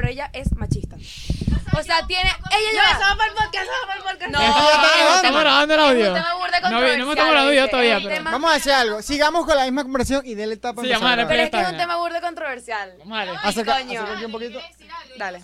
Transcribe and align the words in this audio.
pero 0.00 0.12
ella 0.12 0.30
es 0.32 0.52
machista. 0.56 0.94
O 1.76 1.82
sea, 1.82 2.06
tiene. 2.06 2.30
Ella 2.50 2.70
Ya, 2.72 2.82
ya. 2.82 2.90
eso 2.92 3.00
va 3.00 3.16
para 3.16 3.28
el 3.30 3.34
podcast, 3.34 3.54
eso 3.64 3.72
va 3.82 3.86
para 3.88 3.98
el 3.98 4.04
podcast. 4.04 4.30
No, 4.30 5.16
Estamos 5.16 5.40
grabando 5.40 5.74
el 5.74 5.80
audio. 5.80 6.12
No, 6.12 6.70
no 6.70 6.86
hemos 6.86 7.16
tomado 7.16 7.32
el 7.32 7.38
audio 7.38 7.68
todavía, 7.68 7.98
pero- 8.02 8.24
Vamos 8.24 8.50
a 8.50 8.54
decir 8.54 8.72
algo. 8.72 9.02
Sigamos 9.02 9.44
con 9.44 9.56
la 9.56 9.64
misma 9.64 9.82
conversación 9.82 10.22
y 10.24 10.34
déle 10.36 10.56
tapa. 10.56 10.82
Sí, 10.82 10.88
vamos 10.90 11.10
a 11.10 11.16
Pero 11.28 11.42
es 11.42 11.50
que 11.50 11.60
es 11.60 11.68
un 11.68 11.76
tema 11.76 11.96
burda 11.96 12.20
controversial. 12.20 12.94
Vamos 13.00 13.18
a 13.18 13.24
darle. 13.24 13.40
Acerca, 13.42 13.78
coño. 13.78 14.04
un 14.26 14.32
poquito. 14.32 14.60
Dale. 15.16 15.42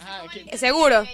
¿Seguro? 0.56 1.04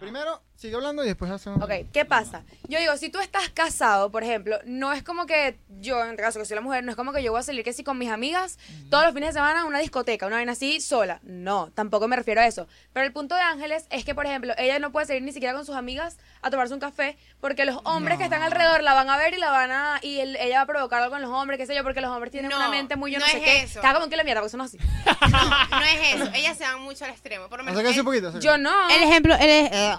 Primero, 0.00 0.42
sigue 0.62 0.76
hablando 0.76 1.04
y 1.04 1.08
después 1.08 1.30
hacemos. 1.30 1.60
Ok, 1.62 1.70
¿qué 1.92 2.04
pasa? 2.04 2.42
Yo 2.68 2.78
digo, 2.78 2.96
si 2.96 3.10
tú 3.10 3.18
estás 3.18 3.48
casado, 3.50 4.10
por 4.10 4.22
ejemplo, 4.22 4.58
no 4.64 4.92
es 4.92 5.02
como 5.02 5.26
que 5.26 5.58
yo, 5.80 6.02
en 6.04 6.10
este 6.10 6.22
caso 6.22 6.38
que 6.38 6.44
soy 6.46 6.54
la 6.54 6.60
mujer, 6.60 6.84
no 6.84 6.90
es 6.90 6.96
como 6.96 7.12
que 7.12 7.22
yo 7.22 7.32
voy 7.32 7.40
a 7.40 7.42
salir 7.42 7.64
que 7.64 7.72
sí 7.72 7.82
con 7.84 7.98
mis 7.98 8.10
amigas 8.10 8.58
todos 8.88 9.04
los 9.04 9.12
fines 9.12 9.30
de 9.30 9.32
semana 9.40 9.62
a 9.62 9.64
una 9.64 9.80
discoteca, 9.80 10.26
una 10.26 10.36
vaina 10.36 10.52
así 10.52 10.80
sola. 10.80 11.18
No, 11.24 11.70
tampoco 11.74 12.06
me 12.08 12.16
refiero 12.16 12.40
a 12.40 12.46
eso. 12.46 12.68
Pero 12.92 13.04
el 13.04 13.12
punto 13.12 13.34
de 13.34 13.40
Ángeles 13.40 13.86
es 13.90 14.04
que, 14.04 14.14
por 14.14 14.24
ejemplo, 14.26 14.54
ella 14.56 14.78
no 14.78 14.92
puede 14.92 15.06
salir 15.06 15.22
ni 15.22 15.32
siquiera 15.32 15.52
con 15.54 15.66
sus 15.66 15.74
amigas 15.74 16.16
a 16.42 16.50
tomarse 16.50 16.72
un 16.74 16.80
café 16.80 17.18
porque 17.40 17.64
los 17.64 17.80
hombres 17.84 18.16
que 18.18 18.24
están 18.24 18.42
alrededor 18.42 18.82
la 18.84 18.94
van 18.94 19.10
a 19.10 19.16
ver 19.16 19.34
y 19.34 19.38
la 19.38 19.50
van 19.50 19.70
a. 19.72 19.98
y 20.02 20.20
el- 20.20 20.36
ella 20.36 20.58
va 20.58 20.62
a 20.62 20.66
provocar 20.66 21.02
algo 21.02 21.12
con 21.12 21.22
los 21.22 21.30
hombres, 21.32 21.58
qué 21.58 21.66
sé 21.66 21.74
yo, 21.74 21.82
porque 21.82 22.00
los 22.00 22.10
hombres 22.10 22.30
tienen 22.30 22.50
No, 22.50 22.56
una 22.56 22.68
mente 22.68 22.94
muy 22.96 23.10
yo 23.10 23.18
no, 23.18 23.26
no 23.26 23.30
sé 23.32 23.38
es 23.38 23.44
qué. 23.44 23.62
eso. 23.62 23.80
Está 23.80 23.92
como 23.94 24.08
que 24.08 24.16
la 24.16 24.22
mierda, 24.24 24.40
porque 24.40 24.50
son 24.52 24.60
así. 24.60 24.78
No, 25.32 25.78
no 25.80 25.84
es 25.86 26.14
eso. 26.14 26.30
Ellas 26.34 26.56
se 26.56 26.64
van 26.64 26.80
mucho 26.82 27.04
al 27.04 27.10
extremo. 27.10 27.48
Por 27.48 27.58
lo 27.58 27.64
menos 27.64 27.80
el- 27.82 27.98
un 28.00 28.04
poquito. 28.04 28.38
Yo 28.38 28.58
no. 28.58 28.90
El 28.90 29.02
ejemplo, 29.02 29.34
el, 29.34 29.48
eh, 29.50 29.96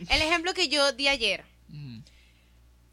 el 0.10 0.22
ejemplo 0.22 0.54
que 0.54 0.68
yo 0.68 0.92
di 0.92 1.08
ayer. 1.08 1.44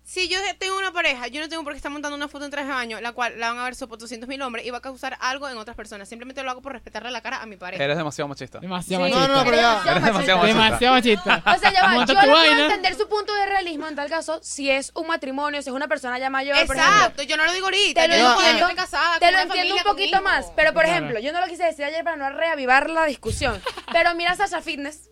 Si 0.03 0.29
yo 0.29 0.39
tengo 0.57 0.77
una 0.77 0.93
pareja, 0.93 1.27
yo 1.27 1.41
no 1.41 1.49
tengo 1.49 1.66
por 1.66 1.73
qué 1.73 1.77
estar 1.77 1.91
montando 1.91 2.16
una 2.16 2.30
foto 2.30 2.45
en 2.45 2.49
traje 2.52 2.70
de 2.70 2.73
baño, 2.73 3.02
la 3.02 3.11
cual 3.11 3.38
la 3.38 3.49
van 3.49 3.59
a 3.59 3.66
ver 3.66 3.75
por 3.89 3.97
200 3.97 4.30
mil 4.30 4.41
hombres 4.41 4.66
y 4.66 4.70
va 4.70 4.77
a 4.77 4.81
causar 4.81 5.17
algo 5.20 5.49
en 5.49 5.57
otras 5.57 5.75
personas. 5.75 6.07
Simplemente 6.07 6.41
lo 6.43 6.49
hago 6.49 6.61
por 6.61 6.71
respetarle 6.71 7.11
la 7.11 7.20
cara 7.20 7.41
a 7.41 7.45
mi 7.45 7.57
pareja. 7.57 7.83
Eres 7.83 7.97
demasiado 7.97 8.30
machista. 8.30 8.59
Demasiado 8.61 9.05
Sí. 9.05 9.11
machista. 9.11 9.27
No, 9.33 9.35
no, 9.39 9.43
pero 9.43 9.57
ya. 9.57 9.81
Eres 9.91 10.03
demasiado 10.05 10.39
machista. 10.39 10.63
Demasiado 10.63 10.93
machista. 10.95 11.43
O 11.45 11.59
sea, 11.59 11.73
ya 11.73 11.81
va, 11.83 11.88
Monta 11.89 12.13
yo 12.13 12.21
le 12.21 12.27
puedo 12.30 12.61
entender 12.63 12.95
su 12.95 13.09
punto 13.09 13.35
de 13.35 13.45
realismo 13.47 13.85
en 13.89 13.95
tal 13.97 14.09
caso 14.09 14.39
si 14.41 14.72
es 14.72 14.94
un 14.95 15.08
matrimonio, 15.08 15.61
si 15.61 15.69
es 15.72 15.75
una 15.75 15.89
persona 15.89 16.17
ya 16.19 16.30
mayor, 16.30 16.55
por 16.66 16.78
ejemplo. 16.78 16.95
Exacto, 17.00 17.23
yo 17.23 17.35
no 17.35 17.44
lo 17.45 17.52
digo 17.52 17.66
ahorita. 17.66 18.02
Te 18.03 18.08
lo 18.08 18.16
yo 18.16 18.31
entiendo, 18.31 18.59
yo 18.59 18.66
estoy 18.69 18.75
casada, 18.78 19.19
te 19.19 19.30
lo 19.33 19.39
entiendo 19.39 19.75
un 19.75 19.83
poquito 19.83 20.22
más, 20.22 20.45
hijos. 20.45 20.53
pero 20.55 20.72
por 20.72 20.83
Claro. 20.83 21.00
ejemplo, 21.00 21.19
yo 21.19 21.33
no 21.33 21.41
lo 21.41 21.47
quise 21.47 21.66
decir 21.66 21.83
ayer 21.83 22.05
para 22.05 22.16
no 22.16 22.30
reavivar 22.30 22.89
la 22.89 23.03
discusión, 23.08 23.61
pero 23.91 24.16
mira 24.16 24.31
a 24.31 24.35
Sasha 24.38 24.61
Fitness. 24.61 25.09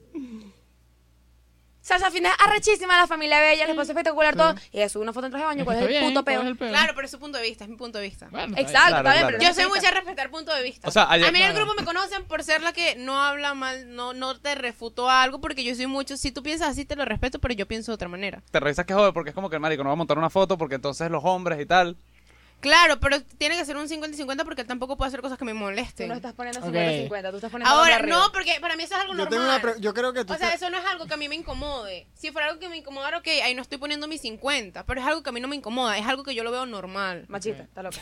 Sasha 1.86 2.10
Fitness 2.10 2.34
arrechísima, 2.44 2.98
la 2.98 3.06
familia 3.06 3.40
bella, 3.40 3.64
el 3.66 3.70
esposo 3.70 3.92
espectacular, 3.92 4.36
todo, 4.36 4.56
y 4.72 4.78
ella 4.80 4.90
sube 4.90 5.04
una 5.04 5.14
foto 5.14 5.28
en 5.28 5.32
traje 5.32 5.44
de 5.44 5.48
baño, 5.50 5.66
¿cuál 5.66 5.78
es 5.78 5.84
el 5.84 6.04
puto 6.08 6.24
¿cuál 6.26 6.58
peo? 6.58 6.70
Claro, 6.70 6.94
pero 6.96 7.06
es 7.06 7.12
su 7.12 7.20
punto 7.20 7.38
de 7.38 7.44
vista, 7.44 7.64
es 7.66 7.70
mi 7.70 7.76
punto 7.76 8.00
de 8.00 8.06
vista. 8.06 8.28
Bueno. 8.32 8.56
Exacto, 8.58 8.72
Claro, 8.72 8.98
está 8.98 9.02
bien, 9.12 9.20
claro. 9.22 9.38
pero 9.38 9.44
Yo 9.44 9.54
soy 9.54 9.64
de 9.66 9.70
machista. 9.70 9.92
respetar 9.92 10.32
punto 10.32 10.56
de 10.56 10.64
vista. 10.64 10.88
O 10.88 10.92
sea, 10.92 11.06
ayer- 11.12 11.28
a 11.28 11.32
mí 11.32 11.40
en 11.40 11.50
el 11.52 11.54
grupo 11.56 11.74
me 11.78 11.86
conocen 11.86 12.26
por 12.26 12.44
ser 12.44 12.64
la 12.64 12.74
que 12.74 12.96
no 12.96 13.22
habla 13.22 13.54
mal, 13.54 13.96
no, 13.96 14.14
no 14.14 14.36
te 14.40 14.56
refuto 14.56 15.12
algo, 15.12 15.40
porque 15.40 15.64
yo 15.64 15.76
soy 15.76 15.86
mucho. 15.86 16.18
Si 16.18 16.32
tú 16.32 16.42
piensas 16.42 16.70
así, 16.70 16.86
te 16.86 16.96
lo 16.96 17.06
respeto, 17.06 17.38
pero 17.38 17.54
yo 17.54 17.68
pienso 17.68 17.92
de 17.92 17.94
otra 17.94 18.08
manera. 18.08 18.42
Te 18.50 18.60
revisas 18.60 18.88
que 18.88 18.96
joder 18.96 19.14
porque 19.14 19.30
es 19.30 19.36
como 19.36 19.52
que 19.52 19.58
el 19.58 19.62
marico 19.62 19.84
no 19.84 19.90
va 19.90 19.94
a 19.94 19.96
montar 19.98 20.18
una 20.18 20.32
foto 20.32 20.58
porque 20.58 20.74
entonces 20.76 21.12
los 21.12 21.24
hombres 21.24 21.60
y 21.62 21.68
tal. 21.68 21.98
Claro, 22.62 23.00
pero 23.00 23.22
tiene 23.22 23.56
que 23.58 23.64
ser 23.66 23.78
un 23.78 23.88
50 23.88 24.16
y 24.16 24.18
50 24.18 24.44
porque 24.44 24.64
tampoco 24.64 24.98
puede 24.98 25.10
hacer 25.10 25.22
cosas 25.22 25.38
que 25.38 25.46
me 25.46 25.52
Tú 25.52 25.58
molesten. 25.60 26.08
no 26.08 26.16
estás 26.16 26.34
poniendo 26.34 26.62
Ok. 26.62 26.74
50-50, 26.74 27.30
tú 27.30 27.36
estás 27.36 27.52
poniendo 27.52 27.76
Ahora, 27.76 27.96
arriba. 27.98 28.18
no, 28.18 28.32
porque 28.32 28.58
para 28.60 28.76
mí 28.76 28.84
eso 28.84 28.96
es 28.96 29.02
algo 29.02 29.14
Yo 29.16 29.28
tengo 29.28 29.44
normal. 29.44 29.62
una 29.64 29.74
pre- 29.74 29.82
yo 29.82 29.94
creo 29.94 30.14
que 30.14 30.26
tú 30.26 30.34
O 30.34 30.38
sea, 30.38 30.52
eso 30.54 30.70
no 30.72 30.78
es 30.78 30.86
algo 30.86 31.06
que 31.06 31.14
a 31.14 31.18
mí 31.18 31.30
me 31.30 31.36
incomode. 31.36 32.08
Si 32.16 32.32
fuera 32.32 32.48
algo 32.48 32.60
que 32.60 32.68
me 32.70 32.78
incomodara, 32.78 33.20
ok, 33.20 33.28
ahí 33.44 33.54
no 33.54 33.62
estoy 33.62 33.78
poniendo 33.78 34.08
mis 34.08 34.22
50, 34.22 34.84
pero 34.86 35.00
es 35.02 35.06
algo 35.08 35.22
que 35.22 35.30
a 35.30 35.34
mí 35.34 35.40
no 35.42 35.48
me 35.48 35.56
incomoda, 35.56 35.96
es 35.98 36.08
algo 36.08 36.24
que 36.24 36.34
yo 36.34 36.44
lo 36.44 36.52
veo 36.52 36.66
normal. 36.66 37.26
Machista, 37.28 37.64
está 37.64 37.84
loca. 37.84 37.98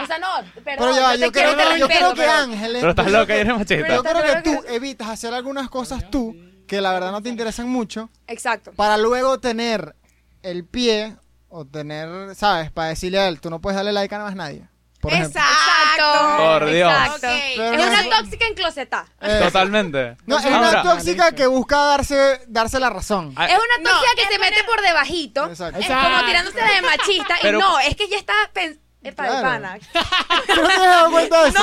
O 0.00 0.06
sea, 0.06 0.18
no, 0.20 0.28
perdón, 0.62 0.90
Pero 0.90 0.94
ya, 0.94 1.14
yo 1.16 1.26
yo 1.26 1.32
creo, 1.32 1.50
te 1.50 1.56
que, 1.56 1.78
yo 1.80 1.86
respeto, 1.88 1.88
creo 1.98 2.10
que 2.14 2.20
pero- 2.20 2.32
Ángeles. 2.32 2.80
Pero 2.80 2.90
estás 2.90 3.10
loca 3.10 3.36
y 3.36 3.40
eres 3.40 3.52
machista. 3.52 3.88
Yo 3.96 4.02
creo 4.04 4.22
que 4.22 4.42
tú 4.42 4.64
evitas 4.68 5.08
hacer 5.08 5.34
algunas 5.34 5.68
cosas 5.68 6.08
tú 6.08 6.36
que 6.68 6.80
la 6.80 6.92
verdad 6.92 7.10
no 7.10 7.20
te 7.20 7.28
interesan 7.30 7.68
mucho 7.68 8.08
Exacto. 8.28 8.72
para 8.74 8.96
luego 8.96 9.40
tener 9.40 9.96
el 10.42 10.64
pie 10.64 11.16
o 11.52 11.66
tener, 11.66 12.34
¿sabes? 12.34 12.70
Para 12.70 12.88
decirle 12.88 13.18
a 13.20 13.28
él, 13.28 13.40
tú 13.40 13.50
no 13.50 13.60
puedes 13.60 13.76
darle 13.76 13.92
like 13.92 14.14
a 14.14 14.18
nada 14.18 14.30
más 14.30 14.36
nadie. 14.36 14.66
Por 15.00 15.12
ejemplo. 15.12 15.40
Exacto. 15.40 16.36
Por 16.38 16.66
Dios. 16.70 16.90
Exacto. 16.92 17.26
Pero 17.56 17.72
Es 17.74 17.78
no 17.78 18.08
una 18.08 18.16
tóxica 18.18 18.46
enclosetada. 18.46 19.06
Eh, 19.20 19.40
Totalmente. 19.42 20.16
No, 20.26 20.38
es 20.38 20.44
Ahora, 20.46 20.58
una 20.70 20.82
tóxica 20.82 21.32
que 21.32 21.46
busca 21.48 21.76
darse, 21.76 22.40
darse 22.46 22.78
la 22.78 22.88
razón. 22.88 23.32
ah, 23.36 23.46
Es 23.46 23.54
una 23.58 23.90
No, 23.90 23.90
tóxica 23.98 24.10
que 24.16 24.32
se 24.32 24.38
mete 24.38 24.62
por 24.64 24.80
debajito. 24.80 25.46
Exacto. 25.48 25.78
Es 25.80 25.86
Exacto. 25.86 26.08
como 26.08 26.26
tirándose 26.26 26.58
de 26.62 26.82
machista. 26.82 27.34
Pero- 27.42 27.58
y 27.58 27.60
no, 27.62 27.78
es 27.80 27.96
que 27.96 28.08
ya 28.08 28.16
está 28.16 28.32
pens- 28.54 28.78
Epa, 29.04 29.22
de 29.24 29.28
Claro. 29.30 29.42
pana. 29.42 29.78
¿Tú 30.54 30.60
no 30.62 30.68
te 30.68 30.72
has 30.74 30.80
dado 30.80 31.10
cuenta 31.10 31.42
de 31.42 31.48
eso? 31.50 31.62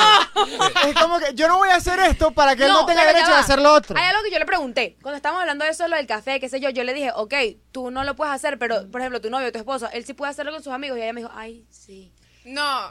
Es 0.88 0.94
como 0.94 1.18
que 1.18 1.34
yo 1.34 1.48
no 1.48 1.56
voy 1.58 1.70
a 1.70 1.76
hacer 1.76 1.98
esto 2.00 2.32
para 2.32 2.54
que 2.54 2.64
él 2.64 2.72
no 2.72 2.84
tenga 2.86 3.04
derecho 3.04 3.32
a 3.32 3.38
hacer 3.38 3.58
lo 3.60 3.72
otro. 3.72 3.96
Hay 3.98 4.06
algo 4.08 4.22
que 4.22 4.30
yo 4.30 4.38
le 4.38 4.44
pregunté. 4.46 4.96
Cuando 5.02 5.16
estábamos 5.16 5.40
hablando 5.40 5.64
de 5.64 5.70
eso, 5.70 5.88
lo 5.88 5.96
del 5.96 6.06
café, 6.06 6.38
qué 6.38 6.48
sé 6.48 6.60
yo, 6.60 6.68
yo 6.70 6.84
le 6.84 6.92
dije, 6.92 7.12
ok, 7.14 7.34
tú 7.72 7.90
no 7.90 8.04
lo 8.04 8.14
puedes 8.14 8.34
hacer, 8.34 8.58
pero, 8.58 8.90
por 8.90 9.00
ejemplo, 9.00 9.20
tu 9.20 9.30
novio, 9.30 9.50
tu 9.52 9.58
esposo, 9.58 9.88
él 9.92 10.04
sí 10.04 10.12
puede 10.14 10.30
hacerlo 10.30 10.52
con 10.52 10.62
sus 10.62 10.72
amigos. 10.72 10.98
Y 10.98 11.02
ella 11.02 11.12
me 11.12 11.22
dijo, 11.22 11.32
ay, 11.34 11.64
sí. 11.70 12.12
No. 12.44 12.86
o 12.88 12.90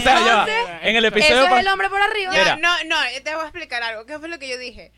ya, 0.00 0.30
entonces, 0.40 0.56
en 0.82 0.96
el 0.96 1.04
Eso 1.04 1.14
episodio 1.16 1.42
es 1.44 1.50
pa- 1.50 1.60
el 1.60 1.68
hombre 1.68 1.88
por 1.90 2.00
arriba. 2.00 2.56
No, 2.56 2.84
no, 2.84 2.96
te 3.22 3.34
voy 3.34 3.42
a 3.44 3.48
explicar 3.48 3.82
algo. 3.82 4.06
¿Qué 4.06 4.18
fue 4.18 4.28
lo 4.28 4.38
que 4.38 4.48
yo 4.48 4.58
dije? 4.58 4.92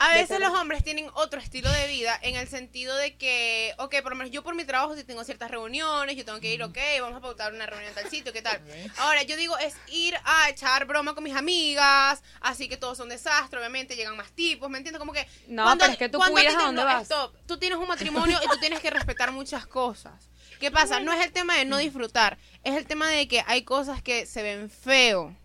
A 0.00 0.14
veces 0.14 0.40
los 0.40 0.50
hombres 0.58 0.82
tienen 0.82 1.10
otro 1.12 1.38
estilo 1.38 1.70
de 1.70 1.86
vida 1.86 2.18
en 2.22 2.34
el 2.34 2.48
sentido 2.48 2.96
de 2.96 3.16
que, 3.16 3.74
ok, 3.76 3.96
por 4.02 4.12
lo 4.12 4.16
menos 4.16 4.32
yo 4.32 4.42
por 4.42 4.54
mi 4.54 4.64
trabajo 4.64 4.96
si 4.96 5.04
tengo 5.04 5.22
ciertas 5.24 5.50
reuniones, 5.50 6.16
yo 6.16 6.24
tengo 6.24 6.40
que 6.40 6.54
ir, 6.54 6.62
ok, 6.62 6.78
vamos 7.02 7.18
a 7.18 7.20
pautar 7.20 7.52
una 7.52 7.66
reunión 7.66 7.90
en 7.90 7.94
tal 7.94 8.08
sitio, 8.08 8.32
¿qué 8.32 8.40
tal? 8.40 8.62
Ahora, 8.96 9.24
yo 9.24 9.36
digo, 9.36 9.58
es 9.58 9.76
ir 9.88 10.16
a 10.24 10.48
echar 10.48 10.86
broma 10.86 11.14
con 11.14 11.22
mis 11.22 11.36
amigas, 11.36 12.22
así 12.40 12.66
que 12.66 12.78
todos 12.78 12.96
son 12.96 13.10
desastres, 13.10 13.60
obviamente, 13.60 13.94
llegan 13.94 14.16
más 14.16 14.32
tipos, 14.32 14.70
¿me 14.70 14.78
entiendes? 14.78 14.98
Como 14.98 15.12
que... 15.12 15.28
No, 15.48 15.76
pero 15.78 15.92
es 15.92 15.98
que 15.98 16.08
tú 16.08 16.16
cuando 16.16 16.34
cuidas 16.34 16.54
a 16.54 16.62
dónde 16.62 16.80
no, 16.80 16.86
vas. 16.86 17.02
stop. 17.02 17.34
Tú 17.46 17.58
tienes 17.58 17.78
un 17.78 17.86
matrimonio 17.86 18.38
y 18.42 18.48
tú 18.48 18.56
tienes 18.58 18.80
que 18.80 18.88
respetar 18.88 19.32
muchas 19.32 19.66
cosas. 19.66 20.30
¿Qué 20.60 20.70
pasa? 20.70 21.00
No 21.00 21.12
es 21.12 21.22
el 21.22 21.32
tema 21.32 21.56
de 21.56 21.66
no 21.66 21.76
disfrutar, 21.76 22.38
es 22.64 22.74
el 22.74 22.86
tema 22.86 23.08
de 23.10 23.28
que 23.28 23.44
hay 23.46 23.64
cosas 23.64 24.02
que 24.02 24.24
se 24.24 24.42
ven 24.42 24.70
feo. 24.70 25.36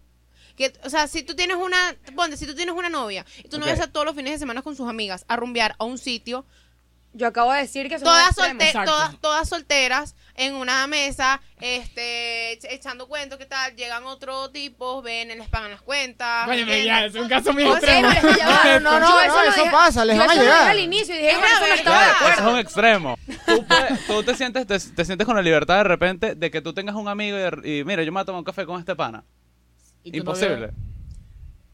Que, 0.55 0.71
o 0.83 0.89
sea, 0.89 1.07
si 1.07 1.23
tú 1.23 1.35
tienes 1.35 1.57
una, 1.57 1.77
ponte, 2.16 2.38
si 2.38 2.45
tú 2.45 2.55
tienes 2.55 2.73
una 2.75 2.89
novia 2.89 3.25
y 3.43 3.49
tu 3.49 3.57
novia 3.59 3.73
Ok. 3.73 3.79
está 3.79 3.91
todos 3.91 4.05
los 4.05 4.16
fines 4.16 4.31
de 4.33 4.39
semana 4.39 4.61
con 4.61 4.75
sus 4.75 4.88
amigas 4.89 5.25
a 5.27 5.35
rumbear 5.35 5.75
a 5.79 5.83
un 5.83 5.97
sitio, 5.97 6.45
Yo 7.17 7.27
acabo 7.27 7.53
de 7.53 7.61
decir 7.61 7.88
que 7.88 7.97
son 7.97 8.03
todas, 8.09 8.35
solte- 8.35 8.83
todas, 8.85 9.21
todas 9.21 9.47
solteras 9.47 10.15
en 10.35 10.53
una 10.53 10.85
mesa, 10.85 11.39
este, 11.61 12.59
ech- 12.59 12.67
echando 12.71 13.07
cuentos, 13.07 13.38
¿qué 13.39 13.45
tal? 13.45 13.73
Llegan 13.77 14.03
otros 14.05 14.51
tipos, 14.51 15.01
ven, 15.01 15.29
les 15.29 15.47
pagan 15.47 15.71
las 15.71 15.81
cuentas. 15.81 16.45
Coño, 16.45 16.65
¿me 16.65 16.83
ya, 16.83 17.05
es 17.05 17.15
un 17.15 17.29
caso 17.29 17.53
muy 17.53 17.63
extremo. 17.63 18.09
No, 18.09 18.79
no, 18.81 18.99
no, 18.99 19.21
eso 19.21 19.41
dije- 19.55 19.71
pasa, 19.71 20.03
les 20.03 20.17
van 20.17 20.29
a 20.29 20.35
llegar. 20.35 20.67
al 20.71 20.79
inicio 20.79 21.15
y 21.15 21.19
dije, 21.19 21.31
Es 21.31 21.38
con 21.38 21.45
eso 21.45 21.83
no 21.85 21.91
de. 21.94 22.31
Eso 22.33 22.41
es 22.47 22.53
un 22.53 22.59
extremo. 22.59 23.17
Tú, 23.45 23.65
puedes- 23.65 24.05
tú 24.07 24.23
te, 24.23 24.35
sientes, 24.35 24.67
te, 24.67 24.77
te 24.77 25.05
sientes 25.05 25.25
con 25.25 25.38
la 25.38 25.41
libertad 25.41 25.77
de 25.77 25.83
repente 25.85 26.35
de 26.35 26.51
que 26.51 26.59
tú 26.61 26.73
tengas 26.73 26.95
un 26.95 27.07
amigo 27.07 27.38
y, 27.63 27.79
y 27.79 27.83
mira, 27.85 28.03
yo 28.03 28.11
me 28.11 28.15
voy 28.17 28.21
a 28.23 28.25
tomar 28.25 28.39
un 28.39 28.45
café 28.45 28.65
con 28.65 28.77
este 28.79 28.94
pana. 28.95 29.23
Y 30.05 30.17
Imposible. 30.17 30.71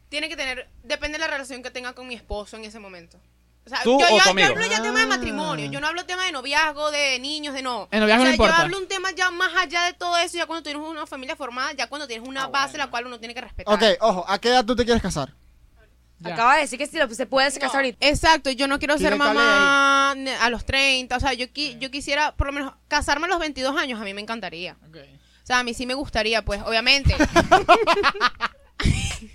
Tiene 0.10 0.28
que 0.30 0.36
tener, 0.36 0.68
depende 0.84 1.18
de 1.18 1.26
la 1.26 1.28
relación 1.32 1.62
que 1.64 1.70
tenga 1.72 1.94
con 1.94 2.08
mi 2.08 2.16
esposo 2.16 2.58
en 2.58 2.66
ese 2.66 2.80
momento. 2.80 3.18
O 3.66 3.70
sea, 3.70 3.84
¿Tú 3.84 4.00
yo, 4.00 4.06
o 4.08 4.10
yo- 4.10 4.18
tu 4.18 4.24
yo 4.26 4.32
amigo? 4.32 4.48
hablo 4.50 4.66
ya 4.66 4.82
tema 4.82 5.00
de 5.00 5.06
Ah. 5.06 5.08
matrimonio, 5.08 5.66
yo 5.72 5.80
no 5.80 5.88
hablo 5.88 6.04
tema 6.06 6.26
de 6.26 6.32
noviazgo, 6.32 6.90
de 6.92 7.20
niños, 7.20 7.54
de 7.54 7.62
no. 7.62 7.88
El 7.92 8.00
noviazgo 8.00 8.24
o 8.24 8.26
sea, 8.26 8.30
no 8.30 8.34
importa. 8.34 8.58
Yo 8.58 8.64
hablo 8.64 8.78
un 8.80 8.88
tema 8.88 9.12
ya 9.12 9.30
más 9.30 9.52
allá 9.56 9.84
de 9.84 9.94
todo 9.94 10.18
eso, 10.18 10.38
ya 10.38 10.48
cuando 10.48 10.64
tienes 10.64 10.82
una 10.82 11.06
familia 11.06 11.36
formada, 11.36 11.72
ya 11.74 11.88
cuando 11.88 12.08
tienes 12.08 12.26
Ah, 12.26 12.30
una 12.30 12.48
base 12.48 12.78
la 12.78 12.88
cual 12.88 13.06
uno 13.06 13.20
tiene 13.20 13.34
que 13.36 13.42
respetar. 13.42 13.74
Ok, 13.74 13.84
ojo, 14.02 14.26
¿a 14.28 14.40
qué 14.40 14.50
edad 14.50 14.66
tú 14.66 14.76
te 14.76 14.84
quieres 14.84 15.02
casar? 15.04 15.34
Ya. 16.20 16.34
Acaba 16.34 16.56
de 16.56 16.62
decir 16.62 16.78
que 16.78 16.86
si 16.88 16.98
lo- 16.98 17.10
se 17.14 17.26
puede 17.26 17.48
casar 17.60 17.78
ahorita. 17.78 17.98
Exacto, 18.08 18.52
yo 18.52 18.68
no 18.68 18.78
quiero 18.80 18.98
ser 18.98 19.16
mamá 19.16 20.12
a 20.12 20.50
los 20.50 20.66
30, 20.66 21.18
o 21.18 21.20
sea, 21.20 21.34
yo, 21.34 21.46
qui- 21.48 21.78
yo 21.80 21.90
quisiera 21.90 22.36
por 22.36 22.48
lo 22.48 22.54
menos 22.54 22.74
casarme 22.88 23.26
a 23.26 23.30
los 23.30 23.40
22 23.40 23.76
años, 23.78 24.00
a 24.00 24.04
mí 24.04 24.14
me 24.14 24.22
encantaría. 24.22 24.76
Ok. 24.88 24.98
O 25.44 25.46
sea, 25.46 25.60
a 25.60 25.64
mí 25.64 25.74
sí 25.74 25.86
me 25.86 25.94
gustaría, 25.94 26.44
pues, 26.44 26.62
obviamente. 26.62 27.16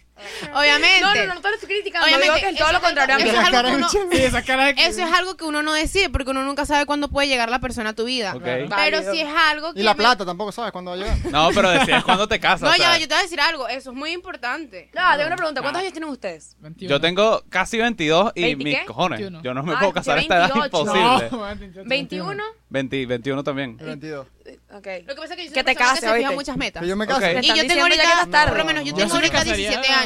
obviamente. 0.55 1.01
No, 1.01 1.15
no, 1.15 1.27
no, 1.27 1.35
no 1.35 1.41
te 1.41 1.49
lo 1.49 1.55
estoy 1.55 1.69
criticando. 1.69 2.07
Obviamente, 2.07 2.35
digo 2.35 2.47
que 2.49 2.53
es 2.55 2.59
todo 2.59 2.73
lo 2.73 2.81
contrario 2.81 3.15
a 3.15 3.19
mí. 3.19 3.25
algo- 3.25 3.37
eso 3.39 3.41
es 3.41 3.55
algo 3.55 3.69
que 3.69 3.77
uno- 3.77 3.87
Michelle. 3.87 4.17
Sí, 4.17 4.23
esa 4.25 4.43
cara 4.43 4.65
de 4.67 4.75
que- 4.75 4.87
Eso 4.87 5.03
es 5.05 5.13
algo 5.13 5.37
que 5.37 5.45
uno 5.45 5.63
no 5.63 5.73
decide, 5.73 6.11
porque 6.11 6.31
uno 6.31 6.43
nunca 6.45 6.65
sabe 6.67 6.87
cuándo 6.87 7.09
puede 7.09 7.29
llegar 7.29 7.51
la 7.51 7.59
persona 7.59 7.91
a 7.91 7.93
tu 7.93 8.05
vida. 8.05 8.35
Pero 8.43 8.69
Válido. 8.69 9.13
si 9.13 9.21
es 9.21 9.29
algo 9.29 9.75
que... 9.75 9.81
Y 9.81 9.83
la 9.83 9.95
me- 9.95 9.99
plata 9.99 10.25
tampoco 10.25 10.53
sabes 10.53 10.73
cuándo 10.73 10.91
va 10.93 10.97
a 10.97 11.01
llegar. 11.01 11.17
No, 11.31 11.51
pero 11.55 11.71
decías 11.71 12.05
cuando 12.05 12.27
te 12.29 12.41
casas. 12.41 12.63
No, 12.63 12.71
o 12.71 12.75
sea, 12.75 12.95
ya, 12.95 12.99
yo 12.99 13.09
te 13.09 13.15
voy 13.15 13.21
a 13.21 13.23
decir 13.23 13.41
algo, 13.41 13.69
eso 13.69 13.91
es 13.91 13.97
muy 13.97 14.13
importante. 14.13 14.91
No, 14.95 15.03
tengo 15.17 15.27
una 15.27 15.37
pregunta. 15.37 15.61
¿Cuántos 15.61 15.81
años 15.81 15.93
tienen 15.93 16.11
ustedes? 16.11 16.57
21. 16.61 16.91
Yo 16.91 17.01
tengo 17.01 17.43
casi 17.49 17.79
22 17.79 18.33
y 18.35 18.43
¿Veinte 18.43 18.65
mis 18.65 18.79
qué? 18.79 18.85
cojones. 18.87 19.19
21. 19.21 19.43
Yo 19.43 19.55
no 19.55 19.63
me 19.63 19.73
Ay, 19.73 19.79
puedo 19.79 19.93
casar 19.93 20.19
a 20.19 20.21
esta 20.21 20.37
edad 20.37 20.51
28. 20.55 20.79
imposible. 20.79 21.29
No, 21.31 21.41
28, 21.57 21.83
21. 21.89 22.43
20, 22.69 23.07
21 23.07 23.45
también. 23.45 23.77
22. 23.77 24.27
Ok. 24.75 24.87
Lo 25.07 25.15
que 25.15 25.21
pasa 25.21 25.35
es 25.35 25.37
que 25.37 25.45
yo 25.45 25.49
soy 25.51 25.55
Que 25.55 25.61
una 25.61 25.65
te 25.65 25.75
cases, 25.77 26.01
que 26.01 26.07
se 26.07 26.15
fija 26.15 26.29
¿oíste? 26.29 26.35
muchas 26.35 26.57
metas. 26.57 26.83
Que 26.83 26.89
yo 26.89 26.97
me 26.97 27.07
case. 27.07 27.35
Te 27.35 27.41
Y 27.47 27.49
yo 27.49 27.67
tengo 27.67 27.83
ahorita, 27.83 28.27
por 28.49 28.57
lo 28.59 28.65
menos 28.65 28.85
yo 28.85 28.95
tengo 28.95 29.15
ahorita 29.15 29.33
casaría. 29.39 29.57
17 29.71 29.93
años. 29.93 30.06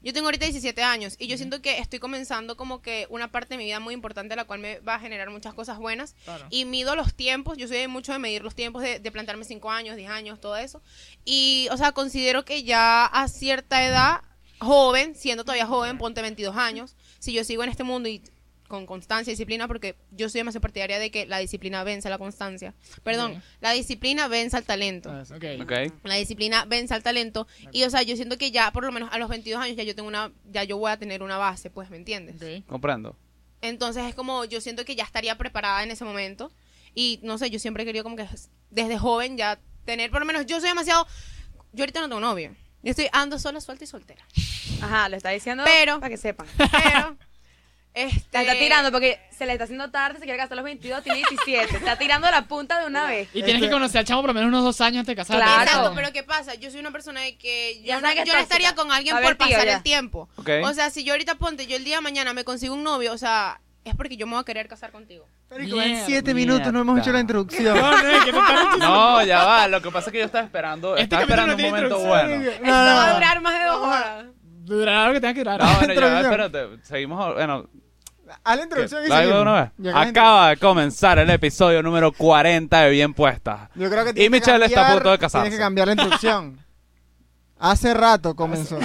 Yo 0.00 0.12
tengo 0.12 0.28
ahorita 0.28 0.44
17 0.44 0.80
años 0.82 1.16
y 1.18 1.26
yo 1.26 1.36
siento 1.36 1.60
que 1.60 1.78
estoy 1.78 1.98
comenzando 1.98 2.56
como 2.56 2.80
que 2.80 3.06
una 3.10 3.32
parte 3.32 3.54
de 3.54 3.58
mi 3.58 3.64
vida 3.64 3.80
muy 3.80 3.94
importante 3.94 4.36
la 4.36 4.44
cual 4.44 4.60
me 4.60 4.78
va 4.80 4.94
a 4.94 5.00
generar 5.00 5.28
muchas 5.30 5.54
cosas 5.54 5.78
buenas. 5.78 6.14
Claro. 6.24 6.46
y 6.50 6.64
mido 6.64 6.94
los 6.94 7.14
tiempos, 7.14 7.58
yo 7.58 7.66
soy 7.66 7.78
de 7.78 7.88
mucho 7.88 8.12
de 8.12 8.20
medir 8.20 8.42
los 8.42 8.54
tiempos 8.54 8.82
de, 8.82 9.00
de 9.00 9.10
plantearme 9.10 9.44
5 9.44 9.70
años, 9.70 9.96
10 9.96 10.10
años, 10.10 10.40
todo 10.40 10.56
eso. 10.56 10.82
Y 11.24 11.68
o 11.72 11.76
sea, 11.76 11.92
considero 11.92 12.44
que 12.44 12.62
ya 12.62 13.06
a 13.06 13.26
cierta 13.26 13.84
edad 13.84 14.22
joven, 14.60 15.14
siendo 15.14 15.44
todavía 15.44 15.66
joven, 15.66 15.98
ponte 15.98 16.22
22 16.22 16.56
años, 16.56 16.96
si 17.18 17.32
yo 17.32 17.42
sigo 17.44 17.64
en 17.64 17.70
este 17.70 17.84
mundo 17.84 18.08
y 18.08 18.22
con 18.68 18.86
constancia 18.86 19.30
y 19.30 19.34
disciplina, 19.34 19.66
porque 19.66 19.96
yo 20.12 20.28
soy 20.28 20.40
demasiado 20.40 20.60
partidaria 20.60 20.98
de 20.98 21.10
que 21.10 21.26
la 21.26 21.38
disciplina 21.38 21.82
vence 21.84 22.06
a 22.08 22.10
la 22.10 22.18
constancia. 22.18 22.74
Perdón, 23.02 23.42
la 23.60 23.72
disciplina 23.72 24.28
vence 24.28 24.56
al 24.56 24.64
talento. 24.64 25.10
Ah, 25.10 25.24
Ok. 25.34 25.44
Ok. 25.62 25.72
La 26.04 26.14
disciplina 26.14 26.64
vence 26.66 26.94
al 26.94 27.02
talento. 27.02 27.46
Y, 27.72 27.82
o 27.84 27.90
sea, 27.90 28.02
yo 28.02 28.14
siento 28.14 28.38
que 28.38 28.50
ya, 28.50 28.70
por 28.72 28.84
lo 28.84 28.92
menos 28.92 29.08
a 29.12 29.18
los 29.18 29.28
22 29.28 29.60
años, 29.62 29.76
ya 29.76 29.82
yo 29.82 29.94
tengo 29.94 30.08
una, 30.08 30.30
ya 30.50 30.62
yo 30.64 30.76
voy 30.78 30.90
a 30.92 30.98
tener 30.98 31.22
una 31.22 31.38
base, 31.38 31.70
pues, 31.70 31.90
¿me 31.90 31.96
entiendes? 31.96 32.36
Ok. 32.36 32.66
Comprendo. 32.68 33.16
Entonces 33.60 34.04
es 34.04 34.14
como, 34.14 34.44
yo 34.44 34.60
siento 34.60 34.84
que 34.84 34.94
ya 34.94 35.04
estaría 35.04 35.36
preparada 35.36 35.82
en 35.82 35.90
ese 35.90 36.04
momento. 36.04 36.52
Y 36.94 37.20
no 37.22 37.38
sé, 37.38 37.50
yo 37.50 37.58
siempre 37.58 37.82
he 37.82 37.86
querido 37.86 38.04
como 38.04 38.16
que 38.16 38.26
desde 38.70 38.98
joven 38.98 39.36
ya 39.36 39.58
tener, 39.84 40.10
por 40.10 40.20
lo 40.20 40.26
menos 40.26 40.46
yo 40.46 40.60
soy 40.60 40.68
demasiado, 40.68 41.06
yo 41.72 41.82
ahorita 41.82 42.00
no 42.00 42.08
tengo 42.08 42.20
novio. 42.20 42.54
Yo 42.82 42.90
estoy 42.90 43.08
ando 43.12 43.38
sola, 43.38 43.60
suelta 43.60 43.84
y 43.84 43.86
soltera. 43.86 44.24
Ajá, 44.80 45.08
lo 45.08 45.16
está 45.16 45.30
diciendo 45.30 45.64
Pero- 45.66 45.98
para 45.98 46.10
que 46.10 46.16
sepan. 46.16 46.46
Pero, 46.56 47.16
este... 48.04 48.28
La 48.32 48.42
está 48.42 48.58
tirando 48.58 48.92
porque 48.92 49.20
se 49.30 49.46
le 49.46 49.52
está 49.52 49.64
haciendo 49.64 49.90
tarde, 49.90 50.18
se 50.18 50.24
quiere 50.24 50.38
gastar 50.38 50.56
los 50.56 50.64
22, 50.64 51.02
tiene 51.02 51.18
17. 51.18 51.76
Está 51.76 51.96
tirando 51.96 52.30
la 52.30 52.42
punta 52.46 52.80
de 52.80 52.86
una 52.86 53.04
vez. 53.08 53.28
Y 53.34 53.42
tienes 53.42 53.62
que 53.62 53.70
conocer 53.70 54.00
al 54.00 54.04
chamo 54.04 54.20
por 54.22 54.28
lo 54.30 54.34
menos 54.34 54.48
unos 54.48 54.64
dos 54.64 54.80
años 54.80 55.00
antes 55.00 55.12
de 55.12 55.16
casarte. 55.16 55.42
Claro. 55.44 55.62
Exacto, 55.62 55.92
pero 55.94 56.12
¿qué 56.12 56.22
pasa? 56.22 56.54
Yo 56.54 56.70
soy 56.70 56.80
una 56.80 56.90
persona 56.90 57.20
de 57.20 57.36
que 57.36 57.82
Ya 57.82 57.96
yo, 57.96 58.00
sabes 58.00 58.16
no, 58.16 58.22
que 58.24 58.28
yo 58.28 58.34
no 58.34 58.40
estaría 58.42 58.74
con 58.74 58.92
alguien 58.92 59.16
ver, 59.16 59.24
por 59.24 59.36
tío, 59.36 59.46
pasar 59.54 59.66
ya. 59.66 59.76
el 59.76 59.82
tiempo. 59.82 60.28
O 60.62 60.72
sea, 60.72 60.90
si 60.90 61.04
yo 61.04 61.12
ahorita 61.14 61.36
ponte, 61.36 61.66
yo 61.66 61.76
el 61.76 61.84
día 61.84 61.96
de 61.96 62.02
mañana 62.02 62.32
me 62.32 62.44
consigo 62.44 62.74
un 62.74 62.82
novio, 62.84 63.12
o 63.12 63.18
sea, 63.18 63.60
es 63.84 63.94
porque 63.94 64.16
yo 64.16 64.26
me 64.26 64.32
voy 64.32 64.42
a 64.42 64.44
querer 64.44 64.68
casar 64.68 64.92
contigo. 64.92 65.26
Marico, 65.50 65.80
en 65.80 66.04
siete 66.04 66.34
minutos 66.34 66.72
no 66.72 66.80
hemos 66.80 66.98
hecho 67.00 67.12
la 67.12 67.20
introducción. 67.20 67.78
No, 68.78 69.24
ya 69.24 69.44
va. 69.44 69.68
Lo 69.68 69.80
que 69.80 69.90
pasa 69.90 70.10
es 70.10 70.12
que 70.12 70.18
yo 70.18 70.24
estaba 70.26 70.44
esperando. 70.44 70.92
Este 70.94 71.04
estaba 71.04 71.22
esperando 71.22 71.54
un 71.56 71.62
momento 71.62 71.98
bueno. 72.00 72.50
No, 72.62 72.70
va 72.70 73.10
a 73.10 73.14
durar 73.14 73.40
más 73.40 73.58
de 73.58 73.64
dos 73.66 73.78
horas. 73.78 74.26
Durará 74.42 75.06
lo 75.08 75.14
que 75.14 75.20
tenga 75.20 75.34
que 75.34 75.40
durar. 75.40 75.60
No, 75.60 75.74
bueno, 75.78 75.94
ya 75.94 76.20
espérate. 76.20 76.66
Seguimos. 76.82 77.34
Bueno, 77.34 77.68
Haz 78.44 78.56
la 78.56 78.62
introducción 78.62 79.02
y 79.04 79.08
que- 79.08 79.90
Acaba 79.94 80.50
de 80.50 80.56
comenzar 80.58 81.18
el 81.18 81.30
episodio 81.30 81.82
número 81.82 82.12
40 82.12 82.82
de 82.82 82.90
Bien 82.90 83.14
Puesta. 83.14 83.70
Yo 83.74 83.88
creo 83.90 84.04
que 84.04 84.10
Y 84.10 84.14
tienes 84.14 84.30
que 84.42 84.50
Michelle 84.52 84.66
está 84.66 84.88
a 84.88 84.92
punto 84.94 85.10
de 85.10 85.18
casarse. 85.18 85.44
Tienes 85.44 85.58
que 85.58 85.64
cambiar 85.64 85.86
la 85.88 85.92
introducción. 85.94 86.58
Hace 87.58 87.94
rato 87.94 88.36
comenzó. 88.36 88.78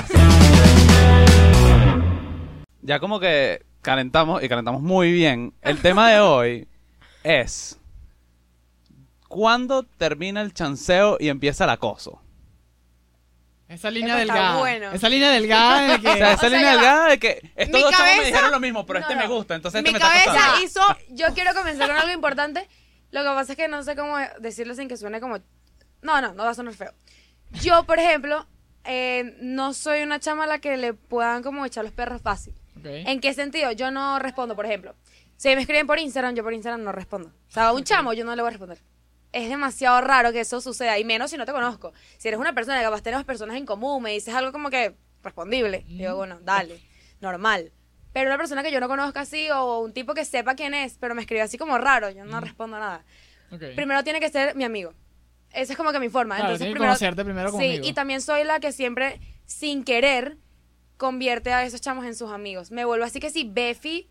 Ya 2.81 2.99
como 2.99 3.19
que 3.19 3.63
calentamos 3.81 4.43
y 4.43 4.49
calentamos 4.49 4.81
muy 4.81 5.11
bien. 5.11 5.53
El 5.61 5.79
tema 5.81 6.09
de 6.09 6.19
hoy 6.19 6.67
es 7.23 7.77
¿Cuándo 9.27 9.83
termina 9.83 10.41
el 10.41 10.53
chanceo 10.53 11.17
y 11.19 11.29
empieza 11.29 11.63
el 11.63 11.71
acoso? 11.71 12.21
Esa 13.73 13.91
línea 13.91 14.21
está 14.21 14.33
delgada. 14.33 14.59
bueno. 14.59 14.91
Esa 14.91 15.09
línea 15.09 15.31
delgada 15.31 15.81
de 15.93 15.99
que... 16.01 16.07
O 16.13 16.15
sea, 16.15 16.31
esa 16.33 16.35
o 16.35 16.39
sea, 16.39 16.49
línea 16.49 16.71
delgada 16.71 17.07
de 17.09 17.19
que 17.19 17.51
estos 17.55 17.75
Mi 17.79 17.81
dos 17.81 17.91
chavos 17.91 18.05
me 18.05 18.11
cabeza- 18.15 18.27
dijeron 18.27 18.51
lo 18.51 18.59
mismo, 18.59 18.85
pero 18.85 18.99
No, 18.99 19.05
este 19.05 19.15
no. 19.15 19.21
me 19.21 19.27
gusta, 19.35 19.55
entonces 19.55 19.79
este 19.79 19.89
Mi 19.91 19.93
me 19.93 19.97
está 19.99 20.09
cabeza 20.09 20.31
costando. 20.31 20.63
hizo... 20.63 20.81
Yo 21.09 21.33
quiero 21.33 21.53
comenzar 21.53 21.87
con 21.87 21.97
algo 21.97 22.11
importante. 22.13 22.67
Lo 23.11 23.21
que 23.21 23.27
pasa 23.29 23.51
es 23.53 23.57
que 23.57 23.67
no 23.67 23.83
sé 23.83 23.95
cómo 23.95 24.17
decirlo 24.39 24.73
sin 24.75 24.87
que 24.87 24.97
suene 24.97 25.19
como. 25.21 25.37
No, 26.01 26.19
no, 26.19 26.33
no 26.33 26.43
va 26.43 26.49
a 26.49 26.53
sonar 26.55 26.73
feo. 26.73 26.91
Yo, 27.61 27.83
por 27.83 27.99
ejemplo, 27.99 28.47
eh, 28.85 29.35
no 29.39 29.73
soy 29.73 30.01
una 30.01 30.19
chama 30.19 30.45
a 30.45 30.47
la 30.47 30.59
que 30.59 30.77
le 30.77 30.93
puedan 30.95 31.43
como 31.43 31.63
echar 31.65 31.83
los 31.83 31.93
perros 31.93 32.21
fácil. 32.23 32.53
Ok. 32.77 32.85
¿En 32.85 33.19
qué 33.19 33.33
sentido? 33.35 33.71
Yo 33.71 33.91
no 33.91 34.17
respondo, 34.17 34.55
por 34.55 34.65
ejemplo. 34.65 34.95
Si 35.37 35.49
me 35.49 35.61
escriben 35.61 35.85
por 35.85 35.99
Instagram, 35.99 36.33
yo 36.35 36.43
por 36.43 36.53
Instagram 36.53 36.83
no 36.83 36.91
respondo. 36.91 37.29
O 37.29 37.51
sea, 37.51 37.67
a 37.67 37.73
un 37.73 37.83
chamo 37.83 38.13
yo 38.13 38.25
no 38.25 38.35
le 38.35 38.41
voy 38.41 38.47
a 38.49 38.51
responder. 38.51 38.79
Es 39.33 39.49
demasiado 39.49 39.99
raro 40.01 40.31
que 40.31 40.39
eso 40.41 40.61
suceda, 40.61 40.97
y 40.99 41.03
menos 41.03 41.31
si 41.31 41.37
no 41.37 41.45
te 41.45 41.51
conozco. 41.51 41.91
Si 42.17 42.27
eres 42.27 42.39
una 42.39 42.53
persona 42.53 42.77
que 42.77 42.83
capaz 42.85 43.01
tenemos 43.01 43.25
personas 43.25 43.57
en 43.57 43.65
común, 43.65 44.01
me 44.03 44.11
dices 44.11 44.33
algo 44.33 44.51
como 44.51 44.69
que 44.69 44.95
respondible. 45.23 45.83
Digo, 45.87 46.15
bueno, 46.15 46.39
dale, 46.43 46.79
normal. 47.19 47.71
Pero 48.13 48.29
una 48.29 48.37
persona 48.37 48.61
que 48.61 48.71
yo 48.71 48.79
no 48.79 48.87
conozco 48.87 49.17
así, 49.19 49.49
o 49.49 49.79
un 49.79 49.91
tipo 49.91 50.13
que 50.13 50.23
sepa 50.23 50.53
quién 50.55 50.75
es, 50.75 50.97
pero 50.99 51.15
me 51.15 51.21
escribe 51.21 51.41
así 51.41 51.57
como 51.57 51.77
raro, 51.79 52.11
yo 52.11 52.25
no 52.25 52.39
respondo 52.41 52.77
nada. 52.79 53.03
Primero 53.75 54.03
tiene 54.03 54.19
que 54.19 54.29
ser 54.29 54.55
mi 54.55 54.63
amigo. 54.63 54.93
Esa 55.51 55.73
es 55.73 55.77
como 55.77 55.91
que 55.91 55.99
mi 55.99 56.09
forma. 56.09 56.35
Claro, 56.35 56.51
Entonces, 56.51 56.67
primero, 56.71 56.85
conocerte 56.91 57.23
primero 57.23 57.51
como 57.51 57.61
Sí, 57.61 57.69
amigo. 57.69 57.85
y 57.87 57.93
también 57.93 58.21
soy 58.21 58.43
la 58.43 58.59
que 58.59 58.71
siempre, 58.71 59.19
sin 59.45 59.83
querer, 59.83 60.37
convierte 60.97 61.53
a 61.53 61.63
esos 61.65 61.81
chamos 61.81 62.05
en 62.05 62.15
sus 62.15 62.31
amigos. 62.31 62.71
Me 62.71 62.85
vuelvo 62.85 63.05
así 63.05 63.19
que 63.19 63.29
sí, 63.29 63.49
Befi, 63.51 64.09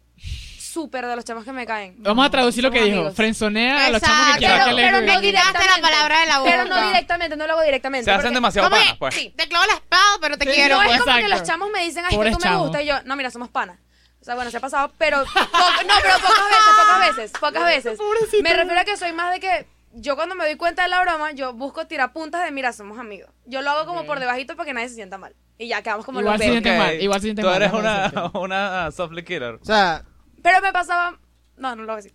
súper 0.72 1.06
de 1.06 1.14
los 1.16 1.24
chamos 1.24 1.44
que 1.44 1.52
me 1.52 1.66
caen. 1.66 1.96
Vamos 1.98 2.26
a 2.26 2.30
traducir 2.30 2.62
lo 2.64 2.70
que 2.70 2.82
dijo. 2.82 2.96
amigos. 2.98 3.14
Frenzonea 3.14 3.86
a 3.86 3.90
los 3.90 4.00
chamos 4.02 4.16
que 4.18 4.22
Exacto. 4.22 4.38
quieran 4.38 4.58
Pero, 4.58 4.68
que 4.68 4.74
le... 4.74 4.82
pero 4.82 5.00
no 5.00 5.20
quitaste 5.20 5.32
la 5.32 5.50
directamente. 5.52 5.82
palabra 5.82 6.20
de 6.20 6.26
la 6.26 6.38
boca. 6.38 6.50
Pero 6.50 6.64
no 6.64 6.86
directamente, 6.88 7.36
no 7.36 7.46
lo 7.46 7.52
hago 7.52 7.62
directamente. 7.62 8.04
Se 8.04 8.10
hacen 8.10 8.22
porque- 8.22 8.34
demasiado 8.34 8.68
¿Cómo 8.68 8.76
panas, 8.80 8.92
es? 8.94 8.98
pues. 8.98 9.14
Sí, 9.14 9.34
te 9.36 9.48
clavo 9.48 9.66
la 9.66 9.74
espada, 9.74 10.02
pero 10.20 10.38
te 10.38 10.44
Sí, 10.46 10.50
quiero. 10.52 10.76
No 10.76 10.82
es 10.82 10.88
pues. 10.88 11.00
como 11.02 11.16
que 11.16 11.28
los 11.28 11.42
chamos 11.42 11.70
me 11.70 11.84
dicen, 11.84 12.04
ay, 12.04 12.10
que 12.18 12.30
tú 12.30 12.36
me 12.38 12.42
chamos. 12.42 12.62
gusta. 12.62 12.82
Y 12.82 12.86
yo, 12.86 13.02
no, 13.04 13.16
mira, 13.16 13.30
somos 13.30 13.48
panas. 13.50 13.78
O 14.20 14.24
sea, 14.24 14.34
bueno, 14.36 14.50
se 14.50 14.56
ha 14.56 14.60
pasado, 14.60 14.92
pero... 14.98 15.18
no, 15.24 15.24
pero 15.34 16.14
pocas 16.20 16.48
veces, 16.48 16.72
pocas 16.76 17.16
veces, 17.16 17.32
pocas 17.40 17.64
veces. 17.64 17.98
Me 18.42 18.54
refiero 18.54 18.80
a 18.80 18.84
que 18.84 18.96
soy 18.96 19.12
más 19.12 19.32
de 19.32 19.40
que... 19.40 19.66
Yo 19.94 20.16
cuando 20.16 20.34
me 20.34 20.44
doy 20.46 20.56
cuenta 20.56 20.84
de 20.84 20.88
la 20.88 21.02
broma, 21.02 21.32
yo 21.32 21.52
busco 21.52 21.86
tirar 21.86 22.14
puntas 22.14 22.42
de, 22.44 22.50
mira, 22.50 22.72
somos 22.72 22.98
amigos. 22.98 23.28
Yo 23.44 23.60
lo 23.60 23.70
hago 23.72 23.84
como 23.84 24.06
por 24.06 24.20
debajito 24.20 24.56
para 24.56 24.66
que 24.66 24.72
nadie 24.72 24.88
se 24.88 24.94
sienta 24.94 25.18
mal. 25.18 25.34
Y 25.58 25.68
ya 25.68 25.82
quedamos 25.82 26.06
como 26.06 26.20
Igual 26.20 26.34
los 26.38 26.40
si 26.40 26.46
feos. 26.48 26.62
sientes 26.62 26.72
Ok, 26.72 26.78
mal, 26.78 27.02
igual 27.02 27.20
se 27.20 27.24
siente 27.26 27.42
Tú 27.42 27.48
mal, 27.48 27.56
eres 27.56 27.72
déjame 27.72 27.88
una, 28.08 28.30
una 28.40 28.90
softly 28.90 29.22
killer. 29.22 29.58
O 29.60 29.64
sea, 29.66 30.02
Pero 30.42 30.60
me 30.60 30.72
pasaba... 30.72 31.18
No, 31.56 31.76
no 31.76 31.82
lo 31.82 31.92
voy 31.92 32.00
a 32.00 32.02
decir. 32.02 32.14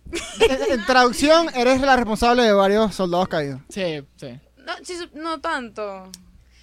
en, 0.70 0.84
traducción, 0.84 1.48
eres 1.54 1.80
la 1.80 1.96
responsable 1.96 2.42
de 2.42 2.52
varios 2.52 2.94
soldados 2.94 3.28
caídos. 3.28 3.60
Sí, 3.68 4.02
sí. 4.16 4.38
No, 4.58 4.72
sí, 4.82 4.94
no 5.14 5.40
tanto. 5.40 6.10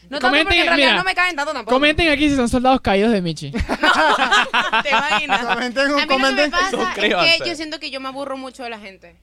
No 0.10 0.20
tanto 0.20 0.28
Comenten, 0.28 0.46
porque 0.46 0.62
en 0.62 0.68
realidad 0.68 0.88
mira, 0.90 0.98
no 0.98 1.04
me 1.04 1.16
caen 1.16 1.36
tanto 1.36 1.54
tampoco. 1.54 1.76
Comenten 1.76 2.10
aquí 2.10 2.30
si 2.30 2.36
son 2.36 2.48
soldados 2.48 2.82
caídos 2.82 3.12
de 3.12 3.22
Michi. 3.22 3.52
¿Te 4.84 4.90
imaginas? 4.90 5.46
Comenten, 5.46 5.84
A 5.84 5.88
mí 5.88 5.92
lo 5.94 5.98
que 5.98 6.06
me 6.06 6.08
comenten. 6.08 6.52
pasa 6.52 6.66
es 6.66 6.72
Suscríbanse. 6.72 7.38
que 7.44 7.50
yo 7.50 7.56
siento 7.56 7.80
que 7.80 7.90
yo 7.90 8.00
me 8.00 8.10
aburro 8.10 8.38
mucho 8.38 8.64
de 8.64 8.70
la 8.70 8.80
gente. 8.80 9.16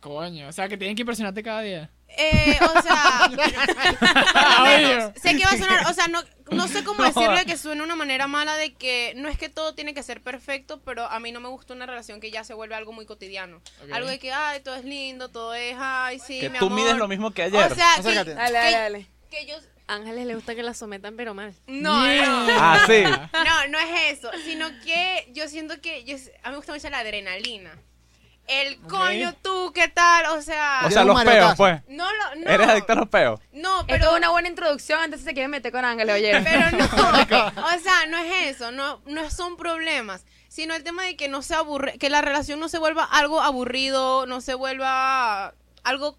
Coño, 0.00 0.48
o 0.48 0.52
sea 0.52 0.68
que 0.68 0.76
tienen 0.76 0.96
que 0.96 1.02
impresionarte 1.02 1.42
cada 1.42 1.62
día. 1.62 1.90
Eh, 2.16 2.58
o 2.60 2.82
sea, 2.82 3.30
Obvio. 4.60 5.12
sé 5.22 5.36
que 5.36 5.44
va 5.44 5.50
a 5.50 5.58
sonar, 5.58 5.86
o 5.86 5.94
sea, 5.94 6.08
no, 6.08 6.22
no 6.50 6.68
sé 6.68 6.84
cómo 6.84 7.02
decirle 7.04 7.46
que 7.46 7.56
suene 7.56 7.82
una 7.82 7.96
manera 7.96 8.26
mala 8.26 8.56
de 8.56 8.74
que 8.74 9.12
no 9.16 9.28
es 9.28 9.38
que 9.38 9.48
todo 9.48 9.74
tiene 9.74 9.94
que 9.94 10.02
ser 10.02 10.20
perfecto, 10.22 10.80
pero 10.82 11.06
a 11.06 11.20
mí 11.20 11.32
no 11.32 11.40
me 11.40 11.48
gusta 11.48 11.72
una 11.74 11.86
relación 11.86 12.20
que 12.20 12.30
ya 12.30 12.44
se 12.44 12.54
vuelve 12.54 12.74
algo 12.74 12.92
muy 12.92 13.06
cotidiano. 13.06 13.60
Algo 13.92 14.08
de 14.08 14.18
que, 14.18 14.32
ay, 14.32 14.60
todo 14.60 14.74
es 14.74 14.84
lindo, 14.84 15.28
todo 15.30 15.54
es, 15.54 15.76
ay, 15.78 16.18
sí, 16.18 16.40
que 16.40 16.50
mi 16.50 16.58
tú 16.58 16.66
amor. 16.66 16.78
mides 16.80 16.96
lo 16.96 17.08
mismo 17.08 17.30
que 17.32 17.42
ayer. 17.44 17.72
O 17.72 17.74
sea, 17.74 17.94
que. 17.96 18.02
Dale, 18.14 18.34
dale, 18.34 18.70
dale. 18.72 19.06
que 19.30 19.46
yo... 19.46 19.54
Ángeles 19.86 20.24
le 20.24 20.36
gusta 20.36 20.54
que 20.54 20.62
la 20.62 20.72
sometan, 20.72 21.16
pero 21.16 21.34
mal. 21.34 21.52
No, 21.66 22.06
Yeah. 22.06 22.24
no. 22.26 22.46
Ah, 22.50 22.84
sí. 22.86 23.02
No, 23.02 23.68
no 23.70 23.78
es 23.80 24.18
eso, 24.18 24.30
sino 24.44 24.68
que 24.84 25.28
yo 25.32 25.48
siento 25.48 25.80
que 25.80 26.04
yo, 26.04 26.14
a 26.44 26.48
mí 26.48 26.52
me 26.52 26.56
gusta 26.58 26.72
mucho 26.72 26.88
la 26.90 27.00
adrenalina. 27.00 27.76
El 28.50 28.80
coño, 28.82 29.34
tú, 29.42 29.72
¿qué 29.72 29.88
tal? 29.88 30.26
O 30.36 30.42
sea, 30.42 30.82
O 30.84 30.90
sea, 30.90 31.04
los 31.04 31.22
peos, 31.24 31.54
pues. 31.56 31.80
no 31.88 32.04
lo, 32.12 32.34
no. 32.44 32.50
Eres 32.50 32.68
adicto 32.68 32.92
a 32.92 32.96
los 32.96 33.08
peos. 33.08 33.40
No, 33.52 33.80
Esto 33.80 33.86
pero 33.88 34.10
es 34.10 34.16
una 34.18 34.30
buena 34.30 34.48
introducción, 34.48 35.00
antes 35.00 35.20
se 35.22 35.32
quiere 35.34 35.48
meter 35.48 35.70
con 35.70 35.84
Ángeles, 35.84 36.14
oye. 36.16 36.40
Pero 36.42 36.70
no, 36.76 36.84
o 37.64 37.78
sea, 37.80 38.06
no 38.08 38.18
es 38.18 38.56
eso, 38.56 38.72
no, 38.72 39.00
no 39.06 39.30
son 39.30 39.56
problemas, 39.56 40.24
sino 40.48 40.74
el 40.74 40.82
tema 40.82 41.04
de 41.04 41.16
que 41.16 41.28
no 41.28 41.42
se 41.42 41.54
aburre, 41.54 41.96
que 41.98 42.10
la 42.10 42.22
relación 42.22 42.58
no 42.58 42.68
se 42.68 42.78
vuelva 42.78 43.04
algo 43.04 43.40
aburrido, 43.40 44.26
no 44.26 44.40
se 44.40 44.54
vuelva 44.54 45.54
algo 45.84 46.18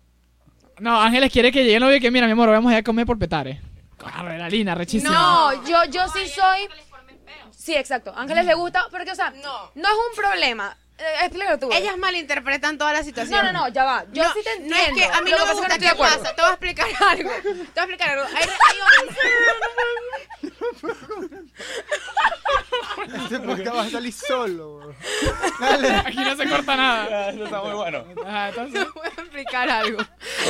No, 0.79 1.01
Ángeles 1.01 1.31
quiere 1.33 1.51
que 1.51 1.63
llegue 1.63 1.75
el 1.75 1.81
novio 1.81 1.97
y 1.97 1.99
que, 1.99 2.11
mira, 2.11 2.27
mi 2.27 2.31
amor, 2.31 2.49
vamos 2.49 2.69
a 2.71 2.75
ir 2.75 2.79
a 2.79 2.83
comer 2.83 3.05
por 3.05 3.19
petare. 3.19 3.61
Adrenalina, 4.13 4.73
rechísima. 4.73 5.11
No, 5.13 5.63
yo, 5.65 5.83
yo 5.91 6.07
sí 6.07 6.27
soy. 6.27 6.67
Sí, 7.51 7.75
exacto. 7.75 8.11
Ángeles 8.15 8.45
le 8.45 8.55
gusta, 8.55 8.87
porque, 8.89 9.11
o 9.11 9.15
sea, 9.15 9.29
No. 9.31 9.71
no 9.75 9.87
es 9.87 9.95
un 10.09 10.15
problema. 10.15 10.75
Eh, 11.01 11.25
explícalo 11.25 11.57
tú. 11.57 11.69
ellas 11.73 11.97
malinterpretan 11.97 12.77
toda 12.77 12.93
la 12.93 13.01
situación. 13.03 13.43
No, 13.43 13.51
no, 13.51 13.59
no, 13.61 13.67
ya 13.69 13.83
va. 13.83 14.05
Yo 14.11 14.23
no, 14.23 14.33
sí 14.33 14.39
te 14.43 14.59
no 14.59 14.65
entiendo. 14.77 15.01
es 15.01 15.07
que 15.07 15.13
a 15.17 15.21
mí 15.21 15.31
no 15.31 15.45
me 15.47 15.53
gusta 15.53 15.79
que 15.79 15.85
no 15.85 15.91
acuerdo. 15.93 16.17
pasa. 16.21 16.35
Te 16.35 16.41
voy 16.41 16.49
a 16.49 16.53
explicar 16.53 16.87
algo. 17.09 17.29
Te 17.31 17.41
voy 17.49 17.59
a 17.59 17.81
explicar 17.81 18.09
algo. 18.09 18.23
Hay, 18.35 18.43
hay 18.43 18.51
Este 23.23 23.39
podcast 23.39 23.75
va 23.75 23.81
a 23.81 23.89
salir 23.89 24.13
solo. 24.13 24.95
Dale. 25.59 25.89
Aquí 25.95 26.17
no 26.17 26.35
se 26.35 26.49
corta 26.49 26.75
nada. 26.75 27.29
Eso 27.29 27.45
está 27.45 27.61
muy 27.61 27.73
bueno. 27.73 28.03
Ajá, 28.25 28.49
entonces... 28.49 28.83
Te 28.85 28.91
voy 28.99 29.07
a 29.17 29.21
explicar 29.21 29.69
algo. 29.69 29.99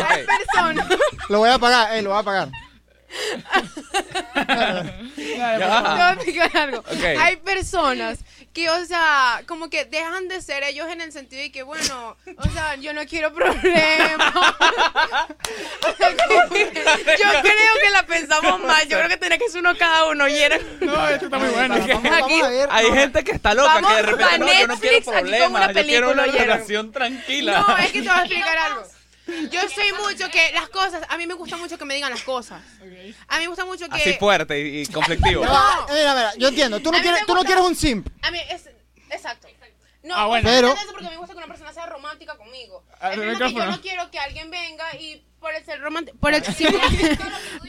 Hay 0.08 0.26
personas. 0.26 0.88
Lo 1.30 1.40
voy 1.40 1.50
a 1.50 1.60
pagar, 1.60 1.96
eh, 1.96 2.02
lo 2.02 2.10
voy 2.12 2.20
a 2.20 2.24
pagar. 2.24 2.50
Dale, 4.48 5.12
Ya. 5.18 5.58
Te 5.58 5.66
voy 5.66 6.02
a 6.02 6.14
explicar 6.14 6.58
algo. 6.58 6.80
Ok. 6.80 7.04
Hay 7.20 7.36
personas 7.38 8.20
que, 8.54 8.70
o 8.70 8.86
sea, 8.86 9.42
como 9.48 9.70
que 9.70 9.86
dejan 9.86 10.28
de 10.28 10.42
ser 10.42 10.64
ellos 10.64 10.88
en 10.90 11.00
el 11.02 11.12
sentido 11.12 11.42
de 11.42 11.52
que, 11.52 11.64
bueno, 11.64 12.18
o 12.38 12.50
sea, 12.50 12.76
yo 12.76 12.94
no 12.94 13.06
quiero 13.06 13.34
problemas. 13.34 14.34
Yo 15.92 17.28
creo 17.42 17.74
que 17.84 17.90
la 17.92 18.06
pensamos 18.06 18.60
mal. 18.62 18.88
Yo 18.88 18.98
creo 18.98 19.10
que 19.10 19.18
tenía 19.18 19.38
que 19.38 19.50
ser 19.50 19.62
uno 19.62 19.76
cada 19.78 20.08
uno. 20.08 20.28
Y 20.28 20.36
era. 20.36 20.58
No, 20.82 21.08
esto 21.08 21.26
está 21.26 21.38
muy 21.40 21.50
bueno. 21.50 21.76
Vamos, 21.78 22.04
vamos 22.04 22.24
Aquí- 22.24 22.42
a 22.42 22.48
ver. 22.50 22.70
Hay 22.72 22.86
gente 22.92 23.24
que 23.24 23.32
está 23.32 23.54
loca, 23.54 23.76
Vamos 23.76 23.90
que 23.92 23.96
de 23.98 24.02
repente 24.04 24.36
a 24.36 24.38
no, 24.38 24.48
yo 24.48 24.68
no 24.68 24.78
quiero 24.78 24.96
Netflix 24.98 25.08
una 25.08 25.20
problemas, 25.20 25.76
yo 25.76 25.84
quiero 25.84 26.12
una 26.12 26.26
relación 26.26 26.92
tranquila. 26.92 27.66
No, 27.68 27.78
es 27.78 27.92
que 27.92 28.02
te 28.02 28.10
voy 28.10 28.18
a 28.18 28.22
explicar 28.22 28.58
algo. 28.58 28.84
Yo 29.52 29.62
soy 29.70 29.92
mucho 30.04 30.30
que 30.32 30.52
las 30.54 30.68
cosas, 30.70 31.04
a 31.08 31.18
mí 31.18 31.28
me 31.28 31.36
gusta 31.36 31.56
mucho 31.58 31.78
que 31.78 31.86
me 31.86 31.94
digan 31.96 32.10
las 32.12 32.24
cosas. 32.24 32.62
A 33.28 33.36
mí 33.38 33.42
me 33.44 33.48
gusta 33.48 33.66
mucho 33.66 33.88
que... 33.88 33.96
Así 33.96 34.14
fuerte 34.14 34.60
y, 34.60 34.82
y 34.82 34.86
conflictivo. 34.88 35.44
Eh, 35.44 35.48
Mira, 35.94 36.14
mira, 36.16 36.34
yo 36.38 36.48
entiendo. 36.50 36.80
Tú 36.80 36.92
no 36.92 36.98
A 36.98 37.00
mí 37.00 37.04
quieres, 37.04 37.22
tú 37.26 37.34
no 37.34 37.42
gusta- 37.42 37.48
quieres 37.48 37.66
un 37.66 37.76
simp. 37.76 38.08
A 38.22 38.32
mí 38.32 38.40
es... 38.50 38.70
Exacto. 39.10 39.48
No, 40.04 40.16
Ah, 40.16 40.26
bueno. 40.26 40.50
Pero- 40.50 40.70
pero, 40.70 40.82
eso 40.82 40.92
porque 40.94 41.10
me 41.10 41.18
gusta 41.18 41.34
que 41.34 41.38
una 41.38 41.48
persona 41.48 41.72
sea 41.74 41.86
romántica 41.86 42.36
conmigo. 42.36 42.84
Al 43.00 43.12
Es 43.14 43.20
que 43.20 43.26
yo 43.26 43.32
micrófono. 43.34 43.66
no 43.68 43.82
quiero 43.82 44.10
que 44.10 44.18
alguien 44.20 44.50
venga 44.50 44.96
y 45.00 45.24
por 45.40 45.54
el 45.54 45.64
ser 45.64 45.80
romántico, 45.80 46.18
por 46.20 46.34
el 46.34 46.44
simple, 46.44 46.80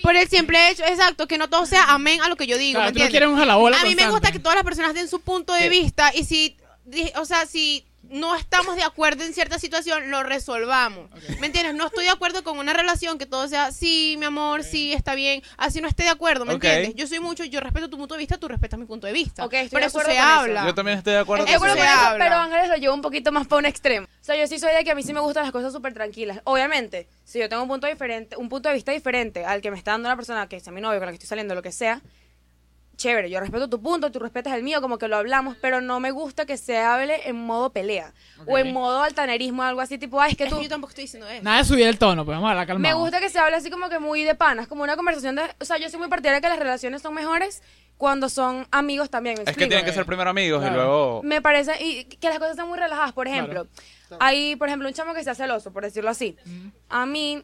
por 0.02 0.16
el 0.16 0.28
simple 0.28 0.70
hecho, 0.70 0.82
exacto, 0.84 1.26
que 1.28 1.36
no 1.38 1.48
todo 1.48 1.66
sea 1.66 1.84
amén 1.92 2.20
a 2.22 2.28
lo 2.28 2.36
que 2.36 2.46
yo 2.46 2.56
digo, 2.58 2.78
Claro, 2.78 2.86
¿me 2.86 2.92
tú 2.92 2.98
no 3.00 3.04
entiendes? 3.04 3.10
quieres 3.10 3.28
un 3.28 3.38
jalabola 3.38 3.76
A 3.76 3.82
mí 3.84 3.90
me 3.90 3.96
constante. 3.96 4.10
gusta 4.12 4.32
que 4.32 4.38
todas 4.38 4.56
las 4.56 4.64
personas 4.64 4.94
den 4.94 5.08
su 5.08 5.20
punto 5.20 5.52
de 5.52 5.60
¿Qué? 5.62 5.68
vista 5.68 6.10
y 6.14 6.24
si, 6.24 6.56
di- 6.84 7.12
o 7.16 7.24
sea, 7.24 7.44
si 7.46 7.86
no 8.12 8.36
estamos 8.36 8.76
de 8.76 8.82
acuerdo 8.82 9.24
en 9.24 9.32
cierta 9.34 9.58
situación, 9.58 10.10
lo 10.10 10.22
resolvamos. 10.22 11.10
¿Me 11.40 11.46
entiendes? 11.46 11.74
No 11.74 11.86
estoy 11.86 12.04
de 12.04 12.10
acuerdo 12.10 12.44
con 12.44 12.58
una 12.58 12.72
relación 12.72 13.18
que 13.18 13.26
todo 13.26 13.48
sea, 13.48 13.72
sí, 13.72 14.16
mi 14.18 14.26
amor, 14.26 14.62
sí, 14.64 14.92
está 14.92 15.14
bien. 15.14 15.42
Así 15.56 15.80
no 15.80 15.88
esté 15.88 16.04
de 16.04 16.10
acuerdo, 16.10 16.44
¿me 16.44 16.52
entiendes? 16.54 16.94
Yo 16.94 17.06
soy 17.06 17.20
mucho, 17.20 17.44
yo 17.44 17.60
respeto 17.60 17.88
tu 17.88 17.96
punto 17.98 18.14
de 18.14 18.18
vista, 18.18 18.38
tú 18.38 18.48
respetas 18.48 18.78
mi 18.78 18.86
punto 18.86 19.06
de 19.06 19.12
vista. 19.12 19.44
Ok, 19.44 19.54
estoy 19.54 19.70
Por 19.70 19.80
de 19.80 19.86
eso 19.86 19.98
se 19.98 20.04
con 20.04 20.14
eso. 20.14 20.22
habla. 20.22 20.66
Yo 20.66 20.74
también 20.74 20.98
estoy 20.98 21.14
de 21.14 21.18
acuerdo 21.20 21.44
con 21.46 21.50
se 21.52 21.56
eso, 21.56 21.82
habla. 21.82 22.24
pero 22.24 22.36
Ángeles 22.36 22.68
lo 22.68 22.76
lleva 22.76 22.94
un 22.94 23.02
poquito 23.02 23.32
más 23.32 23.46
para 23.46 23.58
un 23.60 23.66
extremo. 23.66 24.06
O 24.06 24.24
sea, 24.24 24.36
yo 24.36 24.46
sí 24.46 24.58
soy 24.58 24.72
de 24.74 24.84
que 24.84 24.90
a 24.90 24.94
mí 24.94 25.02
sí 25.02 25.12
me 25.12 25.20
gustan 25.20 25.42
las 25.44 25.52
cosas 25.52 25.72
súper 25.72 25.94
tranquilas. 25.94 26.40
Obviamente, 26.44 27.08
si 27.24 27.38
yo 27.38 27.48
tengo 27.48 27.62
un 27.62 27.68
punto 27.68 27.86
diferente, 27.86 28.36
un 28.36 28.48
punto 28.48 28.68
de 28.68 28.74
vista 28.74 28.92
diferente 28.92 29.44
al 29.44 29.60
que 29.62 29.70
me 29.70 29.78
está 29.78 29.92
dando 29.92 30.08
una 30.08 30.16
persona 30.16 30.48
que 30.48 30.60
sea 30.60 30.72
mi 30.72 30.80
novio, 30.80 30.98
con 30.98 31.06
la 31.06 31.12
que 31.12 31.16
estoy 31.16 31.28
saliendo, 31.28 31.54
lo 31.54 31.62
que 31.62 31.72
sea, 31.72 32.00
chévere, 32.96 33.28
yo 33.30 33.40
respeto 33.40 33.68
tu 33.68 33.80
punto, 33.82 34.10
tú 34.12 34.18
respetas 34.18 34.54
el 34.54 34.62
mío, 34.62 34.80
como 34.80 34.98
que 34.98 35.08
lo 35.08 35.16
hablamos, 35.16 35.56
pero 35.60 35.80
no 35.80 35.98
me 36.00 36.10
gusta 36.10 36.46
que 36.46 36.56
se 36.56 36.78
hable 36.78 37.28
en 37.28 37.36
modo 37.36 37.70
pelea 37.70 38.12
o 38.46 38.58
en 38.58 38.72
modo 38.72 39.02
altanerismo, 39.02 39.62
algo 39.62 39.80
así, 39.80 39.98
tipo, 39.98 40.20
ay, 40.20 40.32
es 40.32 40.36
que 40.36 40.44
Es 40.44 40.50
tú... 40.50 40.56
que 40.58 40.64
yo 40.64 40.68
tampoco 40.68 40.90
estoy 40.90 41.04
diciendo 41.04 41.28
eso. 41.28 41.42
Nada 41.42 41.58
de 41.58 41.64
subir 41.64 41.86
el 41.86 41.98
tono, 41.98 42.24
pues 42.24 42.36
vamos 42.36 42.48
a 42.48 42.50
hablar 42.52 42.66
Me 42.66 42.72
calmado. 42.74 42.98
gusta 43.00 43.18
que 43.20 43.28
se 43.28 43.38
hable 43.38 43.56
así 43.56 43.70
como 43.70 43.88
que 43.88 43.98
muy 43.98 44.22
de 44.24 44.34
panas, 44.34 44.68
como 44.68 44.82
una 44.82 44.96
conversación 44.96 45.34
de... 45.36 45.42
O 45.60 45.64
sea, 45.64 45.78
yo 45.78 45.88
soy 45.90 45.98
muy 45.98 46.08
partidaria 46.08 46.36
de 46.36 46.42
que 46.42 46.48
las 46.48 46.58
relaciones 46.58 47.02
son 47.02 47.14
mejores 47.14 47.62
cuando 47.96 48.28
son 48.28 48.66
amigos 48.72 49.10
también, 49.10 49.36
¿me 49.44 49.50
Es 49.50 49.56
que 49.56 49.66
tienen 49.66 49.84
que 49.84 49.92
ser 49.92 50.04
primero 50.06 50.30
amigos 50.30 50.60
Claro. 50.60 50.74
y 50.74 50.76
luego... 50.76 51.20
Me 51.22 51.40
parece, 51.40 51.82
y 51.82 52.04
que 52.04 52.28
las 52.28 52.38
cosas 52.38 52.52
están 52.52 52.68
muy 52.68 52.78
relajadas. 52.78 53.12
Por 53.12 53.28
ejemplo, 53.28 53.66
hay, 54.20 54.56
por 54.56 54.68
ejemplo, 54.68 54.88
un 54.88 54.94
chamo 54.94 55.14
que 55.14 55.22
sea 55.24 55.34
celoso, 55.34 55.72
por 55.72 55.84
decirlo 55.84 56.10
así. 56.10 56.36
A 56.88 57.06
mí 57.06 57.42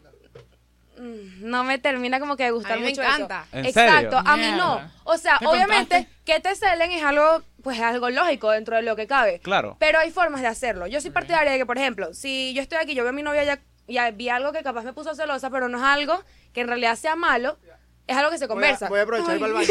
no 1.01 1.65
me 1.65 1.79
termina 1.79 2.21
como 2.21 2.37
que 2.37 2.45
de 2.45 2.51
gustar 2.51 2.73
A 2.73 2.77
mí 2.77 2.83
me 2.83 2.89
mucho 2.91 3.03
encanta. 3.03 3.45
eso. 3.49 3.59
¿En 3.59 3.65
Exacto, 3.67 4.17
serio? 4.19 4.23
a 4.25 4.37
mí 4.37 4.51
no. 4.57 4.81
O 5.05 5.17
sea, 5.17 5.39
¿Te 5.39 5.47
obviamente 5.47 5.95
contaste? 5.97 6.09
que 6.25 6.41
te 6.41 6.55
celen 6.55 6.91
es 6.91 7.03
algo, 7.03 7.43
pues 7.63 7.77
es 7.79 7.83
algo 7.85 8.11
lógico 8.11 8.51
dentro 8.51 8.77
de 8.77 8.83
lo 8.83 8.97
que 8.97 9.07
cabe. 9.07 9.41
Claro. 9.41 9.77
Pero 9.79 9.99
hay 9.99 10.11
formas 10.11 10.41
de 10.41 10.49
hacerlo. 10.49 10.87
Yo 10.87 11.01
soy 11.01 11.11
partidaria 11.11 11.53
de 11.53 11.59
que, 11.59 11.67
por 11.67 11.79
ejemplo, 11.79 12.13
si 12.15 12.53
yo 12.55 12.63
estoy 12.63 12.79
aquí, 12.79 12.95
yo 12.95 13.03
veo 13.05 13.11
a 13.11 13.13
mi 13.15 13.23
novia 13.23 13.45
ya, 13.45 13.59
ya 13.87 14.11
vi 14.11 14.29
algo 14.29 14.53
que 14.53 14.63
capaz 14.63 14.83
me 14.85 14.93
puso 14.93 15.15
celosa, 15.15 15.51
pero 15.51 15.69
no 15.69 15.79
es 15.79 15.85
algo 15.85 16.23
que 16.53 16.61
en 16.63 16.69
realidad 16.69 16.97
sea 16.97 17.15
malo, 17.17 17.59
es 18.09 18.17
algo 18.17 18.31
que 18.31 18.39
se 18.39 18.47
Voy 18.47 18.53
a, 18.53 18.55
conversa. 18.55 18.89
voy 18.89 18.99
a 18.99 19.03
aprovechar 19.03 19.31
y 19.31 19.35
Ay. 19.35 19.41
para 19.41 19.53
el 19.53 19.55
baño. 19.55 19.69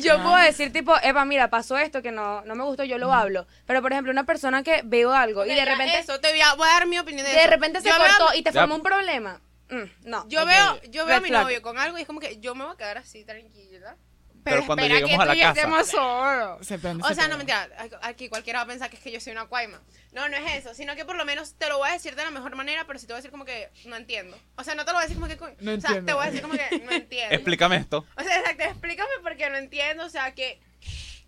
Yo 0.02 0.22
puedo 0.22 0.36
decir, 0.36 0.72
tipo, 0.72 0.94
Epa, 1.02 1.24
mira, 1.24 1.48
pasó 1.50 1.76
esto 1.78 2.02
que 2.02 2.12
no, 2.12 2.42
no 2.42 2.54
me 2.54 2.64
gustó, 2.64 2.84
yo 2.84 2.98
lo 2.98 3.12
hablo. 3.12 3.46
Pero, 3.66 3.82
por 3.82 3.92
ejemplo, 3.92 4.12
una 4.12 4.24
persona 4.24 4.62
que 4.62 4.82
veo 4.84 5.12
algo 5.12 5.44
y 5.44 5.48
de 5.50 5.56
Ya, 5.56 5.64
repente, 5.64 5.98
Eso, 5.98 6.20
te 6.20 6.30
voy 6.30 6.40
a, 6.40 6.54
voy 6.54 6.68
a 6.68 6.72
dar 6.72 6.86
mi 6.86 6.98
opinión 6.98 7.26
de, 7.26 7.32
de 7.32 7.40
eso. 7.40 7.50
repente 7.50 7.80
se 7.80 7.88
Yo 7.88 7.94
veo- 7.98 8.06
cortó 8.18 8.34
y 8.36 8.42
te 8.42 8.52
Ya. 8.52 8.60
formó 8.62 8.76
un 8.76 8.82
problema. 8.82 9.40
Mm, 9.70 10.08
no. 10.08 10.26
Yo 10.28 10.44
veo, 10.46 10.80
yo 10.90 11.06
veo 11.06 11.16
a 11.16 11.20
mi 11.20 11.28
flag. 11.28 11.42
novio 11.44 11.62
con 11.62 11.78
algo 11.78 11.98
y 11.98 12.02
es 12.02 12.06
como 12.06 12.20
que 12.20 12.38
yo 12.40 12.54
me 12.54 12.64
voy 12.64 12.74
a 12.74 12.76
quedar 12.76 12.98
así 12.98 13.24
tranquila. 13.24 13.96
Pero 14.42 14.56
Pero, 14.56 14.66
cuando 14.66 14.82
espera 14.84 15.00
lleguemos 15.00 15.24
que 15.26 15.30
a 15.30 15.34
la 15.34 15.52
lleguemos 15.54 15.86
solo. 15.88 16.58
Se 16.64 16.78
prende, 16.78 17.04
O 17.04 17.08
se 17.08 17.14
sea, 17.14 17.28
no 17.28 17.36
mentira, 17.36 17.68
aquí 18.02 18.28
cualquiera 18.28 18.60
va 18.60 18.64
a 18.64 18.66
pensar 18.68 18.88
que 18.88 18.96
es 18.96 19.02
que 19.02 19.10
yo 19.12 19.20
soy 19.20 19.32
una 19.32 19.46
cuaima. 19.46 19.80
No, 20.12 20.28
no 20.28 20.36
es 20.36 20.54
eso, 20.64 20.74
sino 20.74 20.96
que 20.96 21.04
por 21.04 21.16
lo 21.16 21.24
menos 21.24 21.54
te 21.54 21.68
lo 21.68 21.78
voy 21.78 21.90
a 21.90 21.92
decir 21.92 22.16
de 22.16 22.24
la 22.24 22.30
mejor 22.30 22.56
manera, 22.56 22.86
pero 22.86 22.98
si 22.98 23.06
te 23.06 23.12
voy 23.12 23.18
a 23.18 23.20
decir 23.20 23.30
como 23.30 23.44
que 23.44 23.70
no 23.84 23.96
entiendo. 23.96 24.38
O 24.56 24.64
sea, 24.64 24.74
no 24.74 24.84
te 24.84 24.92
lo 24.92 24.96
voy 24.98 25.04
a 25.04 25.06
decir 25.08 25.20
como 25.20 25.28
que. 25.28 25.36
No 25.36 25.72
o 25.72 25.80
sea, 25.80 25.90
entiendo. 25.90 26.06
te 26.06 26.12
voy 26.14 26.22
a 26.22 26.26
decir 26.30 26.42
como 26.42 26.54
que 26.54 26.78
no 26.84 26.90
entiendo. 27.02 27.34
Explícame 27.34 27.76
esto. 27.76 28.06
O 28.16 28.22
sea, 28.22 28.38
exacto, 28.40 28.62
explícame 28.64 29.10
porque 29.22 29.50
no 29.50 29.56
entiendo, 29.56 30.04
o 30.06 30.10
sea, 30.10 30.34
que 30.34 30.60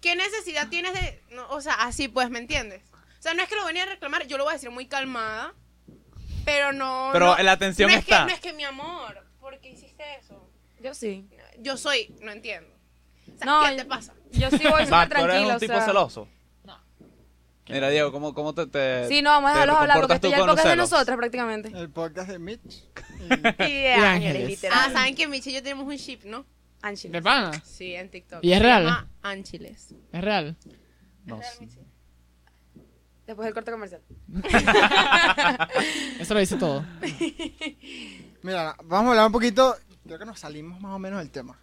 qué 0.01 0.17
necesidad 0.17 0.69
tienes 0.69 0.95
de, 0.95 1.23
no, 1.31 1.47
o 1.51 1.61
sea, 1.61 1.75
así 1.75 2.09
pues, 2.09 2.31
¿me 2.31 2.39
entiendes? 2.39 2.83
O 3.19 3.23
sea, 3.23 3.35
no 3.35 3.43
es 3.43 3.49
que 3.49 3.55
lo 3.57 3.65
venía 3.65 3.83
a 3.85 3.87
reclamar, 3.87 4.27
yo 4.27 4.37
lo 4.39 4.45
voy 4.45 4.53
a 4.53 4.55
decir 4.55 4.71
muy 4.71 4.87
calmada, 4.87 5.55
pero 6.45 6.73
no 6.73 7.11
Pero 7.13 7.37
no- 7.37 7.43
la 7.43 7.53
atención 7.53 7.89
no 7.91 7.95
es 7.97 8.03
está. 8.03 8.21
Que, 8.21 8.31
no 8.31 8.35
es 8.35 8.41
que 8.41 8.53
mi 8.53 8.65
amor, 8.65 9.25
¿por 9.39 9.61
qué 9.61 9.69
hiciste 9.71 10.03
eso? 10.19 10.51
Yo 10.81 10.95
sí. 10.95 11.29
Yo 11.59 11.77
soy, 11.77 12.13
no 12.21 12.33
entiendo. 12.33 12.72
No, 13.45 13.63
¿qué 13.69 13.77
te 13.77 13.85
pasa? 13.85 14.15
Yo 14.33 14.51
sí 14.51 14.59
voy 14.69 14.85
súper 14.87 14.89
¿tú 14.89 14.95
eres 14.95 15.09
tranquilo. 15.09 15.49
un 15.49 15.55
o 15.55 15.59
tipo 15.59 15.73
sea. 15.75 15.85
celoso? 15.85 16.29
No. 16.65 16.79
Mira, 17.69 17.89
Diego, 17.91 18.13
¿cómo, 18.13 18.35
cómo 18.35 18.55
te, 18.55 18.67
te 18.67 19.09
Sí, 19.09 19.23
no, 19.23 19.31
vamos 19.31 19.51
a 19.51 19.55
dejarlos 19.55 19.77
hablar 19.77 20.01
porque 20.01 20.15
esto 20.15 20.29
ya 20.31 20.37
el 20.39 20.43
podcast 20.47 20.69
de 20.69 20.77
nosotras 20.77 21.17
prácticamente. 21.17 21.69
El 21.75 21.91
podcast 21.91 22.29
de 22.31 22.39
Mitch. 22.39 22.85
Y 23.23 23.29
de 23.29 23.83
Y 23.83 23.87
Ángeles, 23.93 24.05
Ángeles. 24.05 24.49
literal. 24.49 24.79
Ah, 24.83 24.91
¿saben 24.93 25.15
que 25.15 25.29
Michi 25.29 25.51
y 25.51 25.55
yo 25.55 25.63
tenemos 25.63 25.87
un 25.87 25.95
ship, 25.97 26.21
no? 26.25 26.45
Ángeles. 26.83 27.13
¿De 27.13 27.23
pana? 27.23 27.53
Sí, 27.65 27.95
en 27.95 28.11
TikTok. 28.11 28.41
¿Y 28.43 28.53
es 28.53 28.61
real? 28.61 29.07
Ángeles. 29.23 29.95
Es 30.13 30.21
real. 30.21 30.57
No, 31.25 31.37
¿Es 31.41 31.59
real, 31.59 31.71
sí. 31.71 31.79
Después 33.27 33.47
del 33.47 33.55
corte 33.55 33.71
comercial. 33.71 34.03
Eso 36.19 36.35
lo 36.35 36.41
dice 36.41 36.57
todo. 36.57 36.85
Mira, 38.43 38.75
vamos 38.85 39.07
a 39.07 39.11
hablar 39.11 39.27
un 39.27 39.33
poquito. 39.33 39.77
Creo 40.05 40.19
que 40.19 40.25
nos 40.27 40.41
salimos 40.41 40.81
más 40.81 40.93
o 40.95 40.99
menos 40.99 41.21
del 41.21 41.31
tema. 41.31 41.57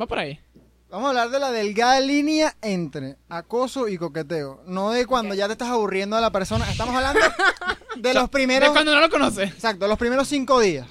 Va 0.00 0.06
por 0.06 0.18
ahí. 0.20 0.38
Vamos 0.90 1.06
a 1.06 1.08
hablar 1.10 1.30
de 1.30 1.38
la 1.38 1.52
delgada 1.52 2.00
línea 2.00 2.56
entre 2.62 3.16
acoso 3.28 3.86
y 3.88 3.96
coqueteo. 3.96 4.62
No 4.66 4.90
de 4.90 5.06
cuando 5.06 5.34
ya 5.34 5.46
te 5.46 5.52
estás 5.52 5.68
aburriendo 5.68 6.16
de 6.16 6.22
la 6.22 6.32
persona. 6.32 6.68
Estamos 6.70 6.94
hablando 6.94 7.20
de 7.96 8.14
los 8.14 8.24
De 8.24 8.28
primeros. 8.28 8.70
cuando 8.70 8.92
no 8.94 9.00
lo 9.00 9.08
conoces. 9.08 9.50
Exacto, 9.50 9.86
los 9.86 9.98
primeros 9.98 10.26
cinco 10.26 10.58
días. 10.58 10.86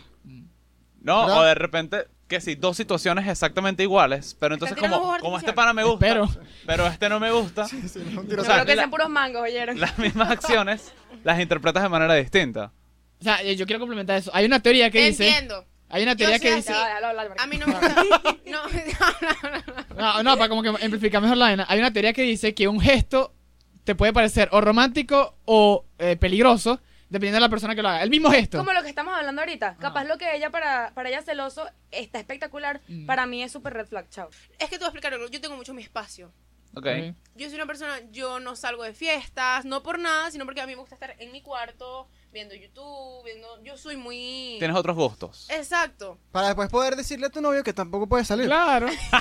No, 1.02 1.22
¿Verdad? 1.26 1.40
o 1.40 1.44
de 1.44 1.56
repente, 1.56 2.08
que 2.28 2.40
sí, 2.40 2.56
dos 2.56 2.78
situaciones 2.78 3.28
exactamente 3.28 3.84
iguales, 3.84 4.36
pero 4.40 4.54
entonces 4.56 4.76
tirando 4.78 5.00
como, 5.02 5.18
como 5.20 5.38
este 5.38 5.54
pana 5.54 5.74
me 5.74 5.84
gusta, 5.84 6.06
Espero. 6.06 6.30
pero 6.66 6.88
este 6.88 7.08
no 7.10 7.20
me 7.20 7.32
gusta, 7.32 7.68
Sí, 7.68 7.82
un 7.96 8.16
No 8.16 8.22
tiro 8.24 8.42
O 8.42 8.46
sea, 8.46 8.56
creo 8.56 8.66
que 8.66 8.76
la- 8.76 8.82
sean 8.84 8.92
puros 8.92 9.10
mangos, 9.10 9.42
¿oyeron? 9.42 9.80
las 9.80 9.98
mismas 9.98 10.30
acciones 10.30 10.94
las 11.24 11.40
interpretas 11.40 11.84
de 11.84 11.90
manera 11.90 12.14
distinta. 12.16 12.72
O 13.20 13.24
sea, 13.24 13.42
yo 13.44 13.66
quiero 13.66 13.80
complementar 13.80 14.18
eso. 14.18 14.32
Hay 14.34 14.46
una 14.46 14.62
teoría 14.62 14.90
que 14.92 15.00
Te 15.00 15.06
dice. 15.08 15.28
entiendo. 15.28 15.66
Hay 15.90 16.04
una 16.04 16.16
teoría 16.16 16.40
que 16.40 16.56
dice. 16.56 16.74
A 16.74 17.48
mí 17.48 17.58
no 17.58 17.68
me 17.68 17.74
gusta. 17.80 17.96
No, 18.46 18.64
No, 19.96 20.24
no, 20.24 20.38
para 20.38 20.50
como 20.50 20.64
que 20.64 20.70
amplificar 20.70 21.22
mejor 21.22 21.38
la 21.38 21.46
vaina. 21.46 21.66
Hay 21.68 21.80
una 21.80 21.92
teoría 21.92 22.14
que 22.14 22.22
dice 22.24 22.54
que 22.54 22.68
un 22.68 22.80
gesto 22.80 23.34
te 23.84 23.96
puede 23.96 24.14
parecer 24.14 24.50
o 24.52 24.62
romántico 24.62 25.36
o 25.46 25.86
eh, 25.98 26.16
peligroso, 26.16 26.80
dependiendo 27.10 27.38
de 27.38 27.42
la 27.42 27.50
persona 27.50 27.76
que 27.76 27.82
lo 27.82 27.90
haga. 27.90 28.04
El 28.04 28.10
mismo 28.10 28.30
gesto. 28.32 28.58
Como 28.60 28.72
lo 28.74 28.82
que 28.84 28.90
estamos 28.90 29.14
hablando 29.16 29.42
ahorita. 29.42 29.76
Capaz 29.78 30.06
lo 30.06 30.18
que 30.18 30.36
ella 30.36 30.50
para, 30.52 30.92
para 30.94 31.10
ella 31.10 31.22
celoso 31.22 31.68
está 31.92 32.20
espectacular. 32.20 32.82
Mm. 32.88 33.06
Para 33.06 33.26
mí 33.26 33.44
es 33.44 33.52
súper 33.52 33.74
red 33.74 33.88
flag, 33.88 34.10
chao. 34.10 34.30
es 34.60 34.70
que 34.70 34.76
te 34.76 34.80
voy 34.80 34.86
a 34.86 34.90
explicar 34.90 35.14
algo. 35.14 35.28
Yo 35.28 35.42
tengo 35.42 35.56
mucho 35.56 35.74
mi 35.74 35.82
espacio. 35.82 36.32
Ok. 36.76 36.86
Ok. 36.86 37.16
Yo 37.36 37.48
soy 37.48 37.56
una 37.56 37.66
persona, 37.66 38.00
yo 38.12 38.40
no 38.40 38.56
salgo 38.56 38.84
de 38.84 38.94
fiestas, 38.94 39.66
no 39.66 39.82
por 39.82 39.98
nada, 39.98 40.30
sino 40.30 40.46
porque 40.46 40.62
a 40.62 40.68
mí 40.68 40.74
me 40.74 40.80
gusta 40.82 40.96
estar 40.96 41.16
en 41.18 41.32
mi 41.32 41.42
cuarto, 41.42 42.08
viendo 42.32 42.56
YouTube, 42.56 43.24
viendo... 43.24 43.62
Yo 43.64 43.78
soy 43.78 43.98
muy... 43.98 44.56
Tienes 44.60 44.78
otros 44.78 44.96
gustos. 44.96 45.48
Exacto. 45.50 46.18
Para 46.32 46.48
después 46.48 46.70
poder 46.70 46.96
decirle 46.96 47.28
a 47.28 47.30
tu 47.30 47.42
novio 47.42 47.64
que 47.64 47.74
tampoco 47.74 48.08
puede 48.08 48.26
salir. 48.26 48.46
Claro. 48.48 48.88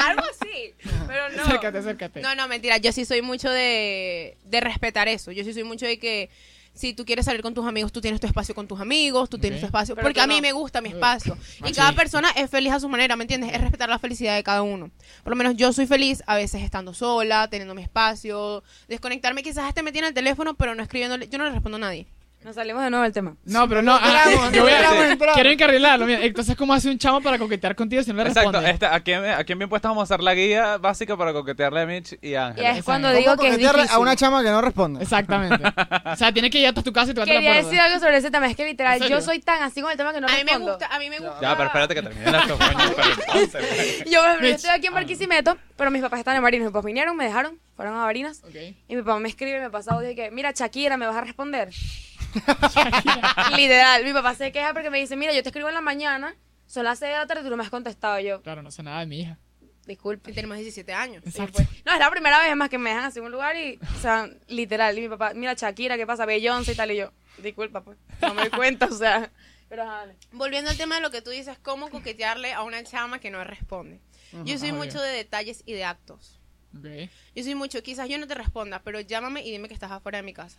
Algo 0.00 0.22
así. 0.30 0.74
Pero 1.06 1.28
no. 1.30 1.42
Acércate, 1.42 1.78
acércate. 1.78 2.20
No, 2.20 2.34
no, 2.34 2.48
mentira. 2.48 2.76
Yo 2.78 2.92
sí 2.92 3.04
soy 3.04 3.22
mucho 3.22 3.50
de, 3.50 4.36
de 4.44 4.60
respetar 4.60 5.08
eso. 5.08 5.32
Yo 5.32 5.44
sí 5.44 5.52
soy 5.52 5.64
mucho 5.64 5.86
de 5.86 5.98
que 5.98 6.30
si 6.74 6.94
tú 6.94 7.04
quieres 7.04 7.24
salir 7.26 7.42
con 7.42 7.52
tus 7.52 7.66
amigos, 7.66 7.92
tú 7.92 8.00
tienes 8.00 8.20
tu 8.20 8.26
espacio 8.26 8.54
con 8.54 8.66
tus 8.66 8.80
amigos, 8.80 9.28
tú 9.28 9.38
tienes 9.38 9.60
tu 9.60 9.66
espacio. 9.66 9.94
Pero 9.94 10.06
porque 10.06 10.20
a 10.20 10.26
mí 10.26 10.36
no. 10.36 10.42
me 10.42 10.52
gusta 10.52 10.80
mi 10.80 10.88
espacio. 10.88 11.36
Y 11.66 11.72
cada 11.72 11.92
persona 11.92 12.30
es 12.30 12.48
feliz 12.48 12.72
a 12.72 12.80
su 12.80 12.88
manera, 12.88 13.16
¿me 13.16 13.24
entiendes? 13.24 13.52
Es 13.52 13.60
respetar 13.60 13.88
la 13.88 13.98
felicidad 13.98 14.36
de 14.36 14.42
cada 14.42 14.62
uno. 14.62 14.90
Por 15.22 15.30
lo 15.30 15.36
menos 15.36 15.56
yo 15.56 15.72
soy 15.72 15.86
feliz 15.86 16.22
a 16.26 16.36
veces 16.36 16.62
estando 16.62 16.94
sola, 16.94 17.48
teniendo 17.48 17.74
mi 17.74 17.82
espacio, 17.82 18.62
desconectarme. 18.88 19.42
Quizás 19.42 19.68
esté 19.68 19.82
metida 19.82 20.00
en 20.00 20.08
el 20.08 20.14
teléfono, 20.14 20.54
pero 20.54 20.74
no 20.74 20.82
escribiéndole. 20.82 21.28
Yo 21.28 21.38
no 21.38 21.44
le 21.44 21.50
respondo 21.50 21.76
a 21.76 21.80
nadie. 21.80 22.06
Nos 22.42 22.54
salimos 22.54 22.82
de 22.82 22.88
nuevo 22.88 23.02
del 23.02 23.12
tema. 23.12 23.36
No, 23.44 23.68
pero 23.68 23.82
no. 23.82 23.92
ah, 24.00 24.24
yo 24.52 24.62
voy 24.62 24.72
a, 24.72 25.16
quiero 25.34 25.50
encarrilarlo. 25.50 26.06
Mira, 26.06 26.20
entonces, 26.24 26.56
¿cómo 26.56 26.72
hace 26.72 26.88
un 26.90 26.98
chamo 26.98 27.20
para 27.20 27.38
coquetear 27.38 27.76
contigo 27.76 28.02
si 28.02 28.10
no 28.12 28.22
le 28.22 28.28
Exacto, 28.30 28.50
responde? 28.52 28.70
este, 28.70 28.86
aquí, 28.86 29.12
en- 29.12 29.26
aquí 29.26 29.52
en 29.52 29.58
Bien 29.58 29.68
Puestas 29.68 29.90
vamos 29.90 30.00
a 30.10 30.14
hacer 30.14 30.22
la 30.24 30.34
guía 30.34 30.78
básica 30.78 31.16
para 31.18 31.34
coquetearle 31.34 31.82
a 31.82 31.86
Mitch 31.86 32.18
y 32.22 32.28
a 32.28 32.30
Y 32.30 32.36
Ángela. 32.36 32.70
es 32.78 32.84
cuando 32.84 33.08
¿Cómo 33.08 33.18
digo 33.18 33.30
¿Cómo 33.36 33.42
que 33.42 33.48
es 33.50 33.58
difícil. 33.58 33.86
a 33.90 33.98
una 33.98 34.16
chama 34.16 34.42
que 34.42 34.48
no 34.50 34.60
responde? 34.62 35.02
Exactamente. 35.02 35.62
O 36.12 36.16
sea, 36.16 36.32
tienes 36.32 36.50
que 36.50 36.58
ir 36.60 36.66
a 36.66 36.72
tu 36.72 36.92
casa 36.92 37.10
y 37.10 37.14
te 37.14 37.20
vas 37.20 37.28
a 37.28 37.32
Quería 37.32 37.50
la 37.50 37.56
decir 37.62 37.78
algo 37.78 37.98
sobre 38.00 38.16
ese 38.16 38.30
tema. 38.30 38.46
Es 38.46 38.56
que 38.56 38.62
¿En 38.62 38.68
literal, 38.68 38.98
serio? 38.98 39.18
yo 39.18 39.22
soy 39.24 39.38
tan 39.40 39.62
así 39.62 39.80
con 39.82 39.90
el 39.90 39.96
tema 39.96 40.12
que 40.12 40.20
no 40.20 40.26
a 40.26 40.30
mí 40.30 40.36
me 40.38 40.44
respondo. 40.44 40.72
gusta, 40.72 40.86
a 40.86 40.98
mí 40.98 41.08
me 41.10 41.18
gusta. 41.18 41.38
Ya, 41.40 41.52
pero 41.56 41.66
espérate 41.66 41.94
que 41.94 42.02
termine 42.02 42.30
la 42.30 42.42
coño, 42.42 42.58
pero 42.58 43.08
entonces, 43.12 43.52
güey. 43.52 44.10
Yo, 44.10 44.20
por 44.20 44.28
ejemplo, 44.28 44.34
yo 44.34 44.40
Mitch. 44.40 44.54
estoy 44.56 44.70
aquí 44.70 44.86
en 44.88 44.94
Barquisimeto, 44.94 45.56
pero 45.76 45.90
mis 45.90 46.02
papás 46.02 46.18
están 46.20 46.36
en. 46.36 46.42
Mis 46.60 46.70
papás 46.70 46.84
vinieron, 46.84 47.16
me 47.16 47.24
dejaron, 47.24 47.58
fueron 47.80 47.96
a 47.96 48.04
Barinas. 48.04 48.42
Y 48.88 48.94
mi 48.94 49.00
papá 49.00 49.18
me 49.20 49.30
escribe, 49.30 49.58
me 49.58 49.70
pasa 49.70 49.94
audio 49.94 50.10
y 50.10 50.14
que, 50.14 50.30
mira, 50.30 50.52
Shakira, 50.54 50.98
¿me 50.98 51.06
vas 51.06 51.16
a 51.16 51.22
responder? 51.22 51.70
Literal, 53.56 54.04
mi 54.04 54.12
papá 54.12 54.34
se 54.34 54.52
queja 54.52 54.74
porque 54.74 54.90
me 54.90 54.98
dice, 54.98 55.16
mira, 55.16 55.32
yo 55.32 55.42
te 55.42 55.48
escribo 55.48 55.68
en 55.68 55.74
la 55.74 55.80
mañana, 55.80 56.36
son 56.66 56.84
las 56.84 56.98
6 56.98 57.10
de 57.10 57.16
la 57.16 57.26
tarde 57.26 57.40
y 57.40 57.44
tú 57.44 57.50
no 57.50 57.56
me 57.56 57.62
has 57.62 57.70
contestado. 57.70 58.20
Yo, 58.20 58.42
Claro, 58.42 58.62
no 58.62 58.70
sé 58.70 58.82
nada 58.82 59.00
de 59.00 59.06
mi 59.06 59.20
hija. 59.20 59.38
Disculpe. 59.86 60.30
Y 60.30 60.34
tenemos 60.34 60.58
17 60.58 60.92
años. 60.92 61.22
Exacto. 61.26 61.54
pues, 61.54 61.68
No, 61.86 61.94
es 61.94 61.98
la 61.98 62.10
primera 62.10 62.38
vez 62.38 62.54
más 62.54 62.68
que 62.68 62.76
me 62.76 62.90
dejan 62.90 63.06
así 63.06 63.18
en 63.18 63.24
un 63.24 63.32
lugar 63.32 63.56
y, 63.56 63.78
o 63.96 64.00
sea, 64.02 64.28
literal, 64.48 64.98
y 64.98 65.00
mi 65.00 65.08
papá, 65.08 65.32
mira 65.32 65.54
Shakira, 65.54 65.96
¿qué 65.96 66.06
pasa? 66.06 66.26
Beyoncé 66.26 66.72
y 66.72 66.74
tal, 66.74 66.90
y 66.90 66.96
yo, 66.96 67.12
disculpa, 67.38 67.82
pues, 67.82 67.96
no 68.20 68.34
me 68.34 68.42
doy 68.42 68.50
cuenta, 68.50 68.84
o 68.84 68.94
sea, 68.94 69.30
pero 69.70 69.86
dale. 69.86 70.16
Volviendo 70.32 70.68
al 70.70 70.76
tema 70.76 70.96
de 70.96 71.00
lo 71.00 71.10
que 71.10 71.22
tú 71.22 71.30
dices, 71.30 71.56
cómo 71.62 71.88
coquetearle 71.88 72.52
a 72.52 72.62
una 72.62 72.84
chama 72.84 73.20
que 73.20 73.30
no 73.30 73.42
responde. 73.42 74.02
Yo 74.44 74.58
soy 74.58 74.72
mucho 74.72 75.00
de 75.00 75.12
detalles 75.12 75.62
y 75.64 75.72
de 75.72 75.84
actos. 75.84 76.39
Yo 76.72 77.42
soy 77.42 77.54
mucho, 77.54 77.82
quizás 77.82 78.08
yo 78.08 78.18
no 78.18 78.26
te 78.26 78.34
responda, 78.34 78.80
pero 78.82 79.00
llámame 79.00 79.44
y 79.44 79.50
dime 79.50 79.68
que 79.68 79.74
estás 79.74 79.90
afuera 79.90 80.18
de 80.18 80.22
mi 80.22 80.32
casa. 80.32 80.58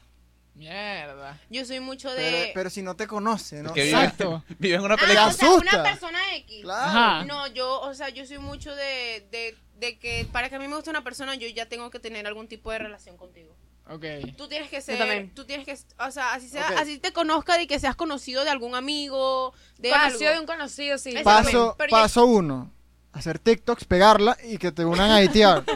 Mierda. 0.53 1.39
Yo 1.49 1.63
soy 1.65 1.79
mucho 1.79 2.11
de... 2.13 2.51
pero 2.53 2.69
si 2.69 2.81
no 2.81 2.95
te 2.95 3.07
conoce, 3.07 3.63
¿no? 3.63 3.73
Que 3.73 3.85
vive, 3.85 3.97
Exacto. 4.03 4.43
vive 4.59 4.75
en 4.75 4.81
una 4.81 4.95
Ah, 4.95 4.97
película. 4.97 5.27
o 5.27 5.31
sea, 5.31 5.49
una 5.53 5.83
persona 5.83 6.19
X. 6.35 6.61
Claro. 6.63 6.89
Ajá. 6.89 7.25
No, 7.25 7.47
yo, 7.47 7.79
o 7.81 7.93
sea, 7.93 8.09
yo 8.09 8.25
soy 8.25 8.37
mucho 8.39 8.75
de, 8.75 9.25
de, 9.31 9.55
de 9.77 9.97
que 9.97 10.27
para 10.31 10.49
que 10.49 10.55
a 10.55 10.59
mí 10.59 10.67
me 10.67 10.75
guste 10.75 10.89
una 10.89 11.03
persona, 11.03 11.35
yo 11.35 11.47
ya 11.47 11.67
tengo 11.67 11.89
que 11.89 11.99
tener 11.99 12.27
algún 12.27 12.47
tipo 12.49 12.69
de 12.71 12.79
relación 12.79 13.15
contigo. 13.15 13.55
Ok. 13.89 14.05
Tú 14.37 14.47
tienes 14.49 14.69
que 14.69 14.81
también. 14.81 15.27
ser, 15.27 15.33
tú 15.35 15.45
tienes 15.45 15.65
que, 15.65 15.73
o 16.03 16.11
sea, 16.11 16.33
así 16.33 16.49
sea, 16.49 16.67
así 16.79 16.97
te 16.99 17.13
conozca 17.13 17.57
de 17.57 17.65
que 17.65 17.79
seas 17.79 17.95
conocido 17.95 18.43
de 18.43 18.49
algún 18.49 18.75
amigo, 18.75 19.53
de 19.79 19.89
Conocido 19.89 20.29
algo. 20.29 20.33
de 20.33 20.39
un 20.41 20.45
conocido, 20.45 20.97
sí. 20.97 21.13
Paso, 21.23 21.77
paso 21.89 22.25
uno. 22.25 22.71
Hacer 23.13 23.39
TikToks, 23.39 23.83
pegarla 23.85 24.37
y 24.43 24.57
que 24.57 24.71
te 24.71 24.85
unan 24.85 25.11
a 25.11 25.17
hatear. 25.17 25.63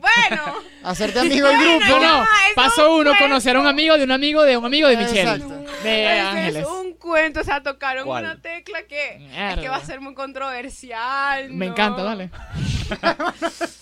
Bueno, 0.00 0.54
Hacerte 0.84 1.20
amigo 1.20 1.46
del 1.48 1.58
grupo. 1.58 1.98
No, 2.00 2.24
Paso 2.54 2.94
un 2.94 3.00
uno, 3.00 3.10
cuento. 3.10 3.24
conocer 3.24 3.56
a 3.56 3.60
un 3.60 3.66
amigo 3.66 3.96
de 3.96 4.04
un 4.04 4.12
amigo 4.12 4.42
de 4.42 4.56
un 4.56 4.64
amigo 4.66 4.88
de 4.88 4.96
Michelle. 4.96 5.20
Exacto. 5.20 5.48
De 5.82 6.04
ese 6.04 6.20
Ángeles. 6.20 6.62
es 6.62 6.68
un 6.68 6.92
cuento, 6.94 7.40
o 7.40 7.44
sea, 7.44 7.62
tocaron 7.62 8.04
¿Cuál? 8.04 8.24
una 8.24 8.40
tecla 8.40 8.82
que 8.84 9.16
es 9.32 9.58
que 9.58 9.68
va 9.68 9.76
a 9.76 9.84
ser 9.84 10.00
muy 10.00 10.14
controversial. 10.14 11.50
Me 11.50 11.66
¿no? 11.66 11.72
encanta, 11.72 12.02
dale. 12.02 12.30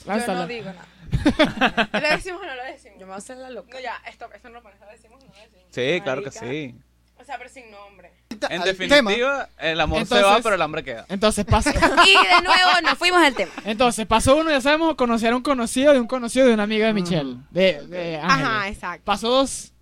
Yo 0.06 0.34
no 0.34 0.46
digo 0.46 0.66
nada. 0.66 0.86
¿Lo 1.92 2.08
decimos 2.08 2.42
o 2.42 2.46
no 2.46 2.54
lo 2.54 2.64
decimos? 2.64 2.98
Yo 2.98 3.06
me 3.06 3.10
voy 3.10 3.14
a 3.14 3.18
hacer 3.18 3.36
la 3.38 3.50
loca. 3.50 3.68
No, 3.72 3.80
ya, 3.80 4.00
esto, 4.08 4.28
esto 4.32 4.48
no 4.48 4.54
lo 4.56 4.62
pones, 4.62 4.78
¿lo 4.80 4.86
decimos 4.86 5.22
o 5.22 5.26
no 5.26 5.32
lo 5.34 5.40
decimos? 5.40 5.64
Sí, 5.70 6.00
claro 6.02 6.22
que 6.22 6.30
Marica. 6.30 6.46
sí. 6.46 6.74
O 7.20 7.24
sea, 7.24 7.38
pero 7.38 7.50
sin 7.50 7.70
nombre. 7.70 8.12
En 8.50 8.62
Al 8.62 8.68
definitiva, 8.68 9.48
el 9.58 9.80
amor 9.80 10.06
se 10.06 10.22
va, 10.22 10.40
pero 10.40 10.54
el 10.54 10.62
hambre 10.62 10.84
queda. 10.84 11.06
Entonces 11.08 11.44
paso, 11.44 11.70
Y 12.06 12.12
de 12.12 12.42
nuevo 12.42 12.80
nos 12.82 12.98
fuimos 12.98 13.22
del 13.22 13.34
tema. 13.34 13.52
entonces 13.64 14.06
paso 14.06 14.36
uno, 14.36 14.50
ya 14.50 14.60
sabemos, 14.60 14.94
conocer 14.96 15.32
a 15.32 15.36
un 15.36 15.42
conocido 15.42 15.92
de 15.92 16.00
un 16.00 16.06
conocido 16.06 16.46
de 16.46 16.54
una 16.54 16.62
amiga 16.64 16.86
de 16.86 16.92
Michelle. 16.92 17.36
De, 17.50 17.86
de. 17.86 18.16
Ajá, 18.16 18.68
exacto. 18.68 19.04
Paso 19.04 19.28
dos. 19.28 19.72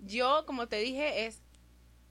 Yo, 0.00 0.44
como 0.46 0.66
te 0.66 0.76
dije, 0.76 1.26
es 1.26 1.40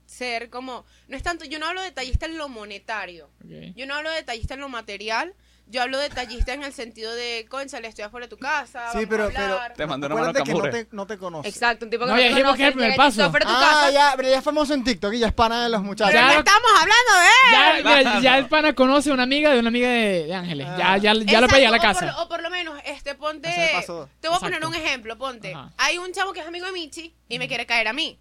ser 0.06 0.50
como, 0.50 0.86
no 1.08 1.18
es 1.18 1.24
tanto, 1.24 1.46
yo 1.46 1.60
no 1.60 1.68
hablo 1.68 1.82
de 1.82 1.88
detallista 1.88 2.26
en 2.26 2.38
lo 2.38 2.50
monetario, 2.50 3.30
yo 3.76 3.86
no 3.88 3.96
hablo 3.96 4.10
de 4.10 4.18
detallista 4.18 4.54
en 4.54 4.60
lo 4.60 4.70
material, 4.70 5.34
yo 5.68 5.82
hablo 5.82 5.98
de 5.98 6.10
detallista 6.10 6.54
en 6.54 6.64
el 6.64 6.74
sentido 6.74 7.14
de, 7.16 7.48
le 7.82 7.88
estoy 7.88 8.04
afuera 8.04 8.26
de 8.28 8.30
tu 8.30 8.38
casa, 8.38 8.92
Sí, 8.92 8.98
vamos 8.98 9.08
pero, 9.10 9.24
a 9.26 9.28
pero 9.30 9.44
hablar". 9.44 9.74
Te 9.74 9.86
mandé 9.88 10.06
una 10.08 10.16
mano 10.16 10.34
que 10.34 10.54
no 10.54 10.62
te, 10.70 10.88
no 10.92 11.08
te 11.08 11.18
conoce. 11.18 11.50
Exacto, 11.50 11.86
un 11.86 11.92
tipo 11.92 12.04
que 12.06 12.10
No, 12.12 12.16
no, 12.16 12.22
ya 12.22 12.28
te 12.28 12.34
dijimos 12.36 12.56
que 12.56 12.62
es 12.64 12.68
el 12.68 12.74
primer 12.74 12.96
paso. 12.96 13.18
te 13.18 13.24
ofrece 13.24 13.46
tu 13.48 13.54
Ah, 13.56 13.60
casa. 13.60 13.92
ya, 13.92 14.14
pero 14.16 14.30
ya 14.30 14.38
es 14.38 14.44
famoso 14.44 14.74
en 14.74 14.84
TikTok 14.84 15.14
y 15.14 15.20
ya 15.20 15.28
es 15.28 15.34
pana 15.34 15.64
de 15.64 15.70
los 15.70 15.82
muchachos. 15.82 16.14
Pero 16.14 16.28
Ya 16.28 16.34
lo- 16.34 16.40
estamos 16.40 16.72
hablando 16.80 17.14
de 17.18 17.26
él. 17.26 17.84
Ya, 17.84 18.00
mira, 18.04 18.20
ya 18.22 18.38
el 18.38 18.48
pana 18.48 18.74
conoce 18.76 19.10
a 19.10 19.14
una 19.14 19.24
amiga 19.24 19.52
de 19.52 19.60
una 19.60 19.70
amiga 19.70 19.90
de, 19.90 20.26
de 20.28 20.34
Ángeles. 20.36 20.68
Ya, 20.78 20.98
ya, 20.98 21.14
ya 21.14 21.42
lo 21.42 21.48
pedí 21.48 21.66
a 21.66 21.72
la 21.72 21.78
o 21.78 21.80
por 21.80 21.88
casa. 21.94 22.22
O 22.22 22.28
por, 22.30 22.42
lo 22.42 22.50
menos, 22.50 22.78
este, 22.86 23.16
ponte, 23.16 23.50
te 23.50 23.56
voy 23.56 23.66
a 23.66 23.80
Exacto. 23.80 24.40
poner 24.40 24.66
un 24.66 24.76
ejemplo, 24.76 25.18
ponte, 25.18 25.54
Ajá. 25.54 25.72
hay 25.78 25.98
un 25.98 26.12
chavo 26.12 26.34
que 26.34 26.42
es 26.42 26.48
amigo 26.48 26.66
de 26.66 26.72
Michi 26.74 27.14
y 27.30 27.40
me 27.40 27.48
quiere 27.48 27.66
caer 27.66 27.88
a 27.88 27.94
mí. 27.94 28.20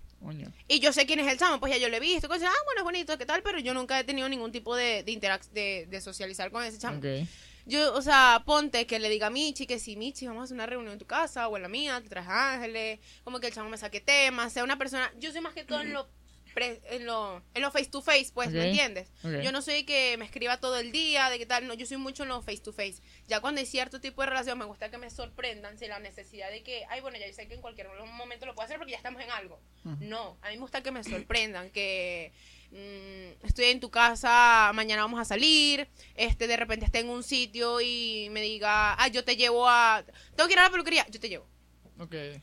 Y 0.68 0.80
yo 0.80 0.92
sé 0.92 1.06
quién 1.06 1.20
es 1.20 1.30
el 1.30 1.38
chamo, 1.38 1.58
pues 1.60 1.72
ya 1.72 1.78
yo 1.78 1.88
lo 1.88 1.96
he 1.96 2.00
visto, 2.00 2.28
cosas, 2.28 2.48
ah, 2.48 2.64
bueno, 2.64 2.80
es 2.80 2.84
bonito, 2.84 3.18
¿qué 3.18 3.26
tal? 3.26 3.42
Pero 3.42 3.58
yo 3.58 3.74
nunca 3.74 3.98
he 3.98 4.04
tenido 4.04 4.28
ningún 4.28 4.52
tipo 4.52 4.76
de, 4.76 5.02
de, 5.02 5.40
de, 5.52 5.86
de 5.86 6.00
socializar 6.00 6.50
con 6.50 6.64
ese 6.64 6.78
chamo. 6.78 6.98
Ok. 6.98 7.26
Yo, 7.64 7.94
o 7.94 8.02
sea, 8.02 8.42
ponte 8.44 8.86
que 8.86 8.98
le 8.98 9.08
diga 9.08 9.28
a 9.28 9.30
Michi 9.30 9.66
que 9.66 9.78
si 9.78 9.96
Michi, 9.96 10.26
vamos 10.26 10.40
a 10.40 10.44
hacer 10.44 10.54
una 10.56 10.66
reunión 10.66 10.94
en 10.94 10.98
tu 10.98 11.06
casa 11.06 11.46
o 11.46 11.56
en 11.56 11.62
la 11.62 11.68
mía, 11.68 12.00
te 12.00 12.08
traes 12.08 12.26
ángeles, 12.28 12.98
como 13.22 13.38
que 13.38 13.46
el 13.48 13.52
chamo 13.54 13.68
me 13.68 13.78
saque 13.78 14.00
temas, 14.00 14.52
sea 14.52 14.64
una 14.64 14.78
persona, 14.78 15.12
yo 15.18 15.30
soy 15.30 15.40
más 15.40 15.54
que 15.54 15.62
todo 15.64 15.80
en 15.80 15.92
lo, 15.92 16.08
pre- 16.54 16.80
en 16.90 17.06
lo, 17.06 17.42
en 17.54 17.62
lo 17.62 17.70
face 17.70 17.86
to 17.90 18.02
face, 18.02 18.30
pues, 18.32 18.50
¿me 18.50 18.60
entiendes? 18.70 19.10
Yo 19.42 19.52
no 19.52 19.62
soy 19.62 19.84
que 19.84 20.16
me 20.18 20.24
escriba 20.24 20.58
todo 20.60 20.78
el 20.78 20.92
día, 20.92 21.30
de 21.30 21.38
qué 21.38 21.46
tal, 21.46 21.66
no, 21.66 21.74
yo 21.74 21.86
soy 21.86 21.96
mucho 21.96 22.22
en 22.22 22.28
lo 22.30 22.42
face 22.42 22.58
to 22.62 22.72
face. 22.72 22.96
Ya 23.28 23.40
cuando 23.40 23.60
hay 23.60 23.66
cierto 23.66 24.00
tipo 24.00 24.22
de 24.22 24.28
relación, 24.28 24.58
me 24.58 24.64
gusta 24.64 24.90
que 24.90 24.98
me 24.98 25.10
sorprendan 25.10 25.78
sin 25.78 25.88
la 25.88 25.98
necesidad 25.98 26.50
de 26.50 26.62
que, 26.62 26.84
ay, 26.90 27.00
bueno, 27.00 27.18
ya 27.18 27.26
yo 27.26 27.34
sé 27.34 27.48
que 27.48 27.54
en 27.54 27.60
cualquier 27.60 27.88
momento 28.12 28.46
lo 28.46 28.54
puedo 28.54 28.64
hacer 28.66 28.78
porque 28.78 28.92
ya 28.92 28.98
estamos 28.98 29.22
en 29.22 29.30
algo. 29.30 29.60
No, 30.00 30.38
a 30.42 30.48
mí 30.50 30.54
me 30.54 30.60
gusta 30.60 30.82
que 30.82 30.90
me 30.92 31.02
sorprendan, 31.04 31.70
que 31.70 32.32
mm, 32.70 33.46
estoy 33.46 33.66
en 33.66 33.80
tu 33.80 33.90
casa, 33.90 34.70
mañana 34.74 35.02
vamos 35.02 35.20
a 35.20 35.24
salir, 35.24 35.88
este, 36.14 36.46
de 36.46 36.56
repente 36.56 36.84
esté 36.86 37.00
en 37.00 37.08
un 37.10 37.22
sitio 37.22 37.80
y 37.80 38.28
me 38.30 38.40
diga, 38.42 38.94
ah, 38.94 39.08
yo 39.08 39.24
te 39.24 39.36
llevo 39.36 39.68
a, 39.68 40.04
tengo 40.36 40.46
que 40.48 40.54
ir 40.54 40.58
a 40.58 40.62
la 40.64 40.70
peluquería, 40.70 41.06
yo 41.10 41.20
te 41.20 41.28
llevo. 41.28 41.46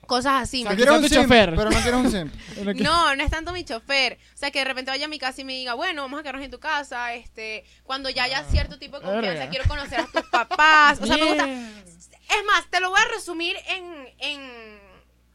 Cosas 0.07 0.43
así. 0.43 0.61
O 0.61 0.63
sea, 0.63 0.71
¿me 0.71 0.77
que 0.77 0.83
Quieres 0.83 0.93
sea 0.93 0.99
un 1.01 1.09
simp, 1.09 1.23
chofer. 1.23 1.49
pero 1.55 1.69
no 1.69 1.81
quieres 1.81 1.93
un 1.99 2.11
simp. 2.11 2.33
No, 2.83 3.15
no 3.15 3.23
es 3.23 3.29
tanto 3.31 3.51
mi 3.51 3.63
chofer. 3.63 4.17
O 4.33 4.37
sea, 4.37 4.51
que 4.51 4.59
de 4.59 4.65
repente 4.65 4.91
vaya 4.91 5.05
a 5.05 5.09
mi 5.09 5.19
casa 5.19 5.41
y 5.41 5.43
me 5.43 5.53
diga, 5.53 5.73
bueno, 5.73 6.01
vamos 6.03 6.19
a 6.19 6.23
quedarnos 6.23 6.43
en 6.45 6.51
tu 6.51 6.59
casa. 6.59 7.13
Este, 7.13 7.63
cuando 7.83 8.09
ya 8.09 8.23
haya 8.23 8.43
cierto 8.45 8.77
tipo 8.79 8.99
de 8.99 9.05
confianza, 9.05 9.31
Verga. 9.39 9.49
quiero 9.49 9.65
conocer 9.67 9.99
a 10.01 10.05
tus 10.05 10.29
papás. 10.29 10.99
O 11.01 11.05
sea, 11.05 11.17
me 11.17 11.25
gusta. 11.25 11.47
Es 11.49 12.45
más, 12.45 12.69
te 12.69 12.79
lo 12.79 12.89
voy 12.89 12.99
a 12.99 13.13
resumir 13.15 13.55
en. 13.67 14.07
en... 14.19 14.79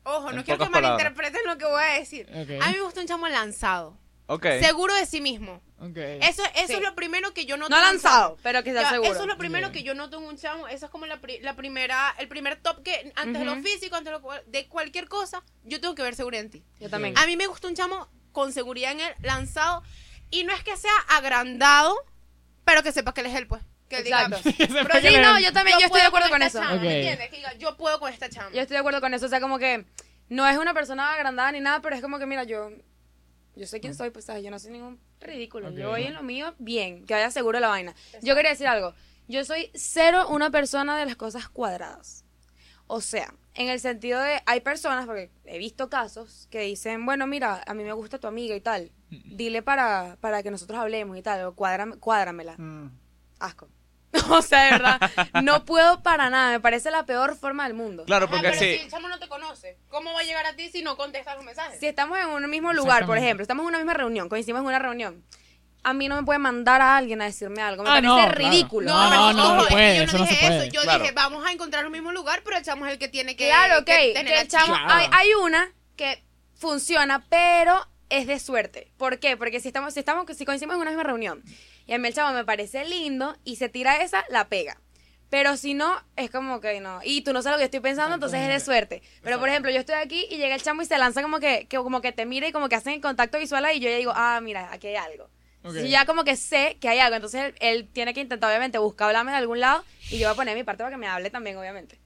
Ojo, 0.05 0.33
no 0.33 0.45
quiero 0.45 0.59
que 0.65 0.71
palabras. 0.71 0.83
malinterpreten 0.93 1.41
lo 1.47 1.57
que 1.57 1.65
voy 1.65 1.83
a 1.83 1.99
decir. 1.99 2.29
A 2.31 2.69
mí 2.71 2.75
me 2.77 2.83
gusta 2.83 3.01
un 3.01 3.07
chamo 3.07 3.27
lanzado. 3.29 3.97
Ok. 4.27 4.47
Seguro 4.61 4.95
de 4.95 5.05
sí 5.07 5.21
mismo. 5.21 5.61
Ok. 5.81 5.97
Eso, 5.99 6.43
eso 6.55 6.67
Sí. 6.69 6.73
es 6.75 6.81
lo 6.81 6.95
primero 6.95 7.35
que 7.35 7.45
yo 7.45 7.57
noto. 7.59 7.69
No 7.69 7.79
lanzado, 7.81 8.39
pero 8.43 8.63
que 8.63 8.73
sea 8.73 8.89
seguro. 8.89 9.13
Eso 9.13 9.21
es 9.23 9.27
lo 9.27 9.37
primero 9.37 9.69
Bien. 9.69 9.73
que 9.73 9.87
yo 9.87 9.95
noto 9.95 10.17
en 10.19 10.25
un 10.25 10.37
chamo. 10.39 10.67
Eso 10.67 10.87
es 10.87 10.91
como 10.91 11.05
la, 11.05 11.21
pri- 11.21 11.41
la 11.41 11.55
primera, 11.57 12.15
el 12.19 12.27
primer 12.29 12.57
top 12.57 12.83
que 12.83 13.13
antes 13.17 13.39
de 13.41 13.45
lo 13.45 13.57
físico, 13.57 13.97
antes 13.97 14.13
de, 14.13 14.19
lo 14.19 14.31
de 14.47 14.67
cualquier 14.69 15.09
cosa, 15.09 15.43
yo 15.65 15.79
tengo 15.81 15.95
que 15.95 16.03
ver 16.03 16.15
seguridad 16.15 16.43
en 16.45 16.51
ti. 16.51 16.65
Yo 16.81 16.89
también. 16.89 17.19
A 17.19 17.27
mí 17.27 17.37
me 17.37 17.47
gusta 17.47 17.69
un 17.69 17.75
chamo 17.75 18.09
con 18.33 18.53
seguridad 18.53 18.93
en 18.93 19.01
él, 19.01 19.15
lanzado. 19.23 19.83
Y 20.31 20.45
no 20.45 20.55
es 20.55 20.65
que 20.65 20.75
sea 20.79 20.91
agrandado, 21.09 21.95
pero 22.65 22.83
que 22.83 22.93
sepa 22.93 23.13
que 23.13 23.21
él 23.21 23.27
es 23.27 23.35
él, 23.35 23.47
pues. 23.47 23.63
Que 23.91 24.03
diga, 24.03 24.23
Exacto. 24.25 24.51
Que 24.57 24.67
sepa 24.67 24.83
"Bro, 24.85 25.01
que 25.03 25.09
Sí, 25.11 25.17
no, 25.19 25.39
yo 25.39 25.53
también, 25.53 25.79
yo 25.79 25.85
estoy 25.87 26.01
de 26.01 26.09
puedo 26.11 26.25
acuerdo 26.25 26.31
con 26.31 26.43
esta 26.43 26.59
eso. 26.61 26.67
chama", 26.67 26.77
Ok. 26.77 26.83
¿me 26.83 26.97
entiendes? 26.97 27.29
Que 27.29 27.37
diga, 27.37 27.53
yo 27.59 27.77
puedo 27.77 28.01
con 28.01 28.11
esta 28.11 28.31
chama. 28.31 28.49
Yo 28.55 28.63
estoy 28.63 28.75
de 28.77 28.79
acuerdo 28.79 29.03
con 29.03 29.13
eso, 29.13 29.27
o 29.27 29.29
sea, 29.29 29.41
como 29.41 29.59
que 29.59 29.85
no 30.31 30.49
es 30.49 30.57
una 30.57 30.73
persona 30.73 31.13
agrandada 31.13 31.53
ni 31.53 31.61
nada, 31.61 31.83
pero 31.83 31.95
es 31.95 32.01
como 32.01 32.19
que, 32.19 32.25
mira, 32.27 32.45
yo 32.45 32.71
yo 33.57 33.67
sé 33.67 33.81
quién 33.81 33.95
soy, 33.95 34.11
pues, 34.11 34.25
¿sabes? 34.25 34.43
Yo 34.43 34.51
no 34.51 34.59
soy 34.59 34.73
ningún 34.73 34.99
ridículo. 35.21 35.71
Yo 35.71 35.91
voy 35.91 36.05
en 36.05 36.15
lo 36.15 36.23
mío 36.23 36.55
bien, 36.59 37.07
que 37.07 37.15
vaya 37.15 37.31
seguro 37.31 37.61
la 37.61 37.69
vaina. 37.69 37.95
Yo 38.23 38.35
quería 38.35 38.51
decir 38.51 38.67
algo. 38.67 38.95
Yo 39.29 39.45
soy 39.45 39.71
cero 39.75 40.27
una 40.29 40.51
persona 40.51 40.99
de 40.99 41.07
las 41.07 41.17
cosas 41.17 41.49
cuadradas. 41.49 42.25
O 42.87 43.01
sea, 43.01 43.35
en 43.55 43.69
el 43.69 43.81
sentido 43.81 44.21
de, 44.21 44.41
hay 44.47 44.61
personas, 44.61 45.07
porque 45.07 45.31
he 45.45 45.59
visto 45.59 45.89
casos, 45.89 46.49
que 46.51 46.61
dicen, 46.61 47.07
bueno, 47.07 47.27
mira, 47.27 47.63
a 47.67 47.75
mí 47.75 47.85
me 47.85 47.93
gusta 47.93 48.19
tu 48.19 48.27
amiga 48.27 48.55
y 48.55 48.61
tal. 48.61 48.91
Dile 49.11 49.63
para, 49.63 50.17
para 50.21 50.43
que 50.43 50.51
nosotros 50.51 50.79
hablemos 50.79 51.17
y 51.17 51.23
tal, 51.23 51.45
o 51.45 51.55
cuádrame, 51.55 51.97
cuádramela. 51.97 52.57
Mm. 52.59 52.91
Asco. 53.39 53.69
O 54.31 54.43
sea, 54.43 54.65
de 54.65 54.71
verdad, 54.73 55.01
no 55.43 55.65
puedo 55.65 56.03
para 56.03 56.31
nada, 56.31 56.53
me 56.53 56.61
parece 56.61 56.91
la 56.91 57.05
peor 57.07 57.37
forma 57.37 57.65
del 57.65 57.75
mundo. 57.75 58.05
Claro, 58.05 58.27
Ajá, 58.27 58.33
porque 58.37 58.49
pero 58.49 58.59
si 58.59 58.65
sí. 58.77 58.81
el 58.85 58.91
chamo 58.91 59.09
no 59.09 59.19
te 59.19 59.29
conoce, 59.29 59.77
¿cómo 59.89 60.13
va 60.13 60.21
a 60.21 60.25
llegar 60.25 60.47
a 60.47 60.55
ti 60.57 60.69
si 60.71 60.83
no 60.83 60.97
contestas 60.97 61.37
los 61.37 61.45
mensajes? 61.45 61.79
Si 61.81 61.87
estamos 61.87 62.19
en 62.19 62.27
un 62.29 62.49
mismo 62.51 62.73
lugar, 62.73 63.07
por 63.07 63.19
ejemplo, 63.19 63.43
estamos 63.43 63.63
en 63.65 63.69
una 63.69 63.79
misma 63.79 63.95
reunión, 63.95 64.29
coincidimos 64.29 64.61
en 64.61 64.67
una 64.67 64.79
reunión, 64.79 65.25
a 65.83 65.93
mí 65.93 66.09
no 66.09 66.17
me 66.17 66.23
puede 66.23 66.39
mandar 66.39 66.81
a 66.81 66.97
alguien 66.97 67.21
a 67.21 67.27
decirme 67.27 67.61
algo, 67.61 67.83
me 67.83 67.91
Ah, 67.91 67.93
parece 67.95 68.07
no, 68.09 68.17
claro. 68.17 68.33
ridículo. 68.35 68.91
No, 68.91 69.11
no, 69.11 69.33
no 69.35 69.61
es 69.63 69.67
que 69.69 69.75
puede, 69.75 69.97
yo 69.99 70.03
eso 70.05 70.19
no 70.19 70.25
se 70.27 70.31
dije 70.33 70.47
puede. 70.47 70.59
eso. 70.67 70.73
Yo 70.73 70.81
Claro. 70.83 71.03
dije, 71.03 71.13
vamos 71.15 71.47
a 71.47 71.53
encontrar 71.53 71.85
el 71.85 71.91
mismo 71.91 72.11
lugar, 72.13 72.41
pero 72.43 72.57
el 72.57 72.65
chamo 72.65 72.87
es 72.87 72.93
el 72.93 72.99
que 72.99 73.09
tiene 73.09 73.37
que. 73.37 73.49
Claro, 73.49 73.81
ok, 73.81 73.85
que 73.85 73.97
que, 74.09 74.13
tener 74.15 74.35
el 74.39 74.49
chamo, 74.49 74.67
Claro. 74.75 74.87
hay, 74.89 75.07
hay 75.13 75.35
una 75.35 75.71
que 75.97 76.23
funciona, 76.59 77.27
pero 77.29 77.87
es 78.09 78.27
de 78.27 78.39
suerte. 78.39 78.93
¿Por 78.97 79.19
qué? 79.19 79.37
Porque 79.37 79.61
si 79.61 79.69
estamos, 79.69 79.93
si 79.93 80.01
estamos, 80.01 80.25
si 80.35 80.45
coincidimos 80.47 80.77
en 80.77 80.81
una 80.83 80.91
misma 80.91 81.03
reunión 81.05 81.43
y 81.87 81.93
a 81.93 81.99
mí 81.99 82.09
el 82.09 82.15
chamo 82.15 82.35
me 82.35 82.45
parece 82.45 82.85
lindo 82.85 83.37
y 83.45 83.57
se 83.57 83.69
tira 83.69 84.03
esa, 84.03 84.25
la 84.29 84.49
pega. 84.49 84.81
Pero 85.31 85.57
si 85.57 85.75
no, 85.75 86.01
es 86.17 86.31
como 86.31 86.61
que 86.61 86.81
no. 86.81 87.01
Y 87.03 87.23
tú 87.23 87.33
no 87.33 87.43
sabes 87.43 87.57
lo 87.57 87.59
que 87.59 87.65
estoy 87.65 87.81
pensando, 87.81 88.15
entonces 88.15 88.41
es 88.41 88.49
de 88.49 88.61
suerte. 88.61 89.03
Pero 89.23 89.41
por 89.41 89.49
ejemplo, 89.49 89.71
yo 89.71 89.81
estoy 89.81 89.97
aquí 89.97 90.27
y 90.31 90.37
llega 90.37 90.55
el 90.55 90.63
chamo 90.63 90.83
y 90.83 90.87
se 90.87 90.97
lanza 90.97 91.23
como 91.23 91.41
que, 91.41 91.67
que 91.67 91.77
como 91.79 92.01
que 92.01 92.13
te 92.13 92.25
mira 92.25 92.47
y 92.47 92.53
como 92.53 92.69
que 92.69 92.77
hacen 92.77 92.95
el 92.95 93.01
contacto 93.01 93.39
visual 93.39 93.65
ahí 93.65 93.79
y 93.79 93.81
yo 93.81 93.91
ya 93.91 93.97
digo, 93.97 94.13
ah, 94.15 94.41
mira, 94.43 94.73
aquí 94.73 94.89
hay 94.89 94.97
algo. 94.97 95.29
Yo 95.65 95.87
ya 95.87 96.05
como 96.05 96.25
que 96.25 96.37
sé 96.37 96.77
que 96.79 96.89
hay 96.89 96.99
algo. 96.99 97.17
Entonces 97.17 97.41
él, 97.43 97.55
él 97.61 97.89
tiene 97.93 98.13
que 98.15 98.21
intentar, 98.21 98.51
obviamente, 98.51 98.79
buscar 98.79 99.09
hablarme 99.09 99.33
de 99.33 99.39
algún 99.39 99.61
lado 99.61 99.83
y 100.11 100.19
yo 100.19 100.29
voy 100.29 100.35
a 100.35 100.37
poner 100.37 100.57
mi 100.57 100.63
parte 100.63 100.85
para 100.85 100.95
que 100.95 100.99
me 100.99 101.09
hable 101.09 101.31
también, 101.31 101.57
obviamente. 101.57 101.99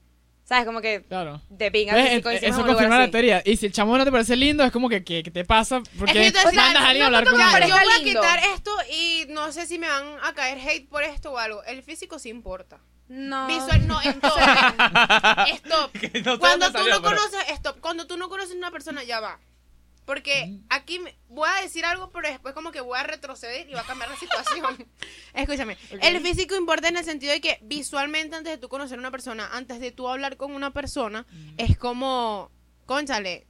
¿Sabes? 0.49 0.65
Como 0.65 0.81
que 0.81 1.03
Claro. 1.07 1.39
de 1.47 1.69
pinga. 1.69 1.93
¿Ves? 1.93 2.09
que 2.09 2.15
si 2.15 2.21
coincidimos 2.23 2.57
Eso 2.57 2.65
confirma 2.67 2.97
la 2.97 3.03
así. 3.03 3.11
teoría. 3.11 3.43
Y 3.45 3.55
si 3.55 3.67
el 3.67 3.71
chamo 3.71 3.95
no 3.95 4.03
te 4.03 4.11
parece 4.11 4.35
lindo, 4.35 4.63
es 4.63 4.71
como 4.71 4.89
que, 4.89 5.03
que 5.03 5.21
te 5.21 5.45
pasa 5.45 5.79
porque 5.99 6.25
Es 6.25 6.33
que 6.33 6.43
mandas 6.55 6.83
a 6.83 6.87
alguien 6.87 7.03
a 7.03 7.05
hablar 7.05 7.23
no, 7.25 7.31
con 7.31 7.39
yo 7.39 7.45
voy 7.51 7.93
a 7.93 7.97
lindo. 7.99 8.19
quitar 8.21 8.39
esto 8.55 8.71
y 8.91 9.25
no 9.29 9.51
sé 9.51 9.67
si 9.67 9.77
me 9.77 9.87
van 9.87 10.05
a 10.23 10.33
caer 10.33 10.57
hate 10.57 10.89
por 10.89 11.03
esto 11.03 11.33
o 11.33 11.37
algo. 11.37 11.63
El 11.65 11.83
físico 11.83 12.17
sí 12.17 12.29
importa. 12.29 12.79
No. 13.09 13.45
Visual 13.45 13.85
no, 13.87 14.01
stop. 14.03 14.39
stop. 15.53 15.95
No 16.25 16.39
Cuando 16.39 16.65
tú 16.67 16.73
salió, 16.79 16.95
no 16.95 17.01
pero- 17.03 17.15
conoces, 17.17 17.43
stop. 17.49 17.79
Cuando 17.79 18.07
tú 18.07 18.17
no 18.17 18.27
conoces 18.27 18.55
una 18.55 18.71
persona, 18.71 19.03
ya 19.03 19.19
va. 19.19 19.39
Porque 20.09 20.57
aquí 20.69 20.97
me- 20.97 21.15
voy 21.27 21.47
a 21.55 21.61
decir 21.61 21.85
algo, 21.85 22.09
pero 22.09 22.27
después 22.27 22.55
como 22.55 22.71
que 22.71 22.81
voy 22.81 22.97
a 22.97 23.03
retroceder 23.03 23.69
y 23.69 23.73
va 23.75 23.81
a 23.81 23.85
cambiar 23.85 24.09
la 24.09 24.15
situación. 24.17 24.87
Escúchame. 25.35 25.77
El 26.01 26.19
físico 26.21 26.55
importa 26.55 26.87
en 26.87 26.97
el 26.97 27.05
sentido 27.05 27.31
de 27.31 27.39
que 27.41 27.59
visualmente 27.61 28.35
antes 28.35 28.51
de 28.53 28.57
tú 28.57 28.69
conocer 28.69 28.97
a 28.97 29.01
una 29.01 29.11
persona, 29.11 29.47
antes 29.51 29.79
de 29.79 29.91
tú 29.91 30.09
hablar 30.09 30.35
con 30.35 30.53
una 30.55 30.71
persona, 30.73 31.27
es 31.57 31.77
como, 31.77 32.49
conchale. 32.87 33.45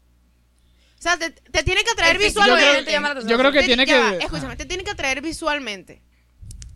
O 0.97 1.01
sea, 1.01 1.17
te, 1.17 1.29
te 1.31 1.63
tiene 1.63 1.81
que 1.85 1.91
atraer 1.91 2.17
Yo 2.19 2.25
visualmente. 2.25 2.71
creo, 2.71 2.83
te 2.83 2.91
llama 2.91 3.07
la 3.07 3.11
atención. 3.13 3.31
yo 3.31 3.37
creo 3.39 3.51
que 3.53 3.59
Te- 3.61 3.65
tiene 3.65 3.85
va, 3.85 4.11
que... 4.17 4.25
escúchame, 4.25 4.55
te 4.57 4.65
tiene 4.65 4.83
que 4.83 4.91
atraer 4.91 5.21
visualmente. 5.21 6.01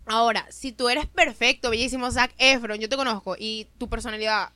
Ahora, 0.06 0.46
si 0.50 0.72
tú 0.72 0.88
eres 0.88 1.06
perfecto, 1.08 1.68
bellísimo, 1.68 2.10
Zac 2.10 2.32
Efron, 2.38 2.78
yo 2.78 2.88
te 2.88 2.96
conozco 2.96 3.36
y 3.38 3.66
tu 3.76 3.90
personalidad 3.90 4.50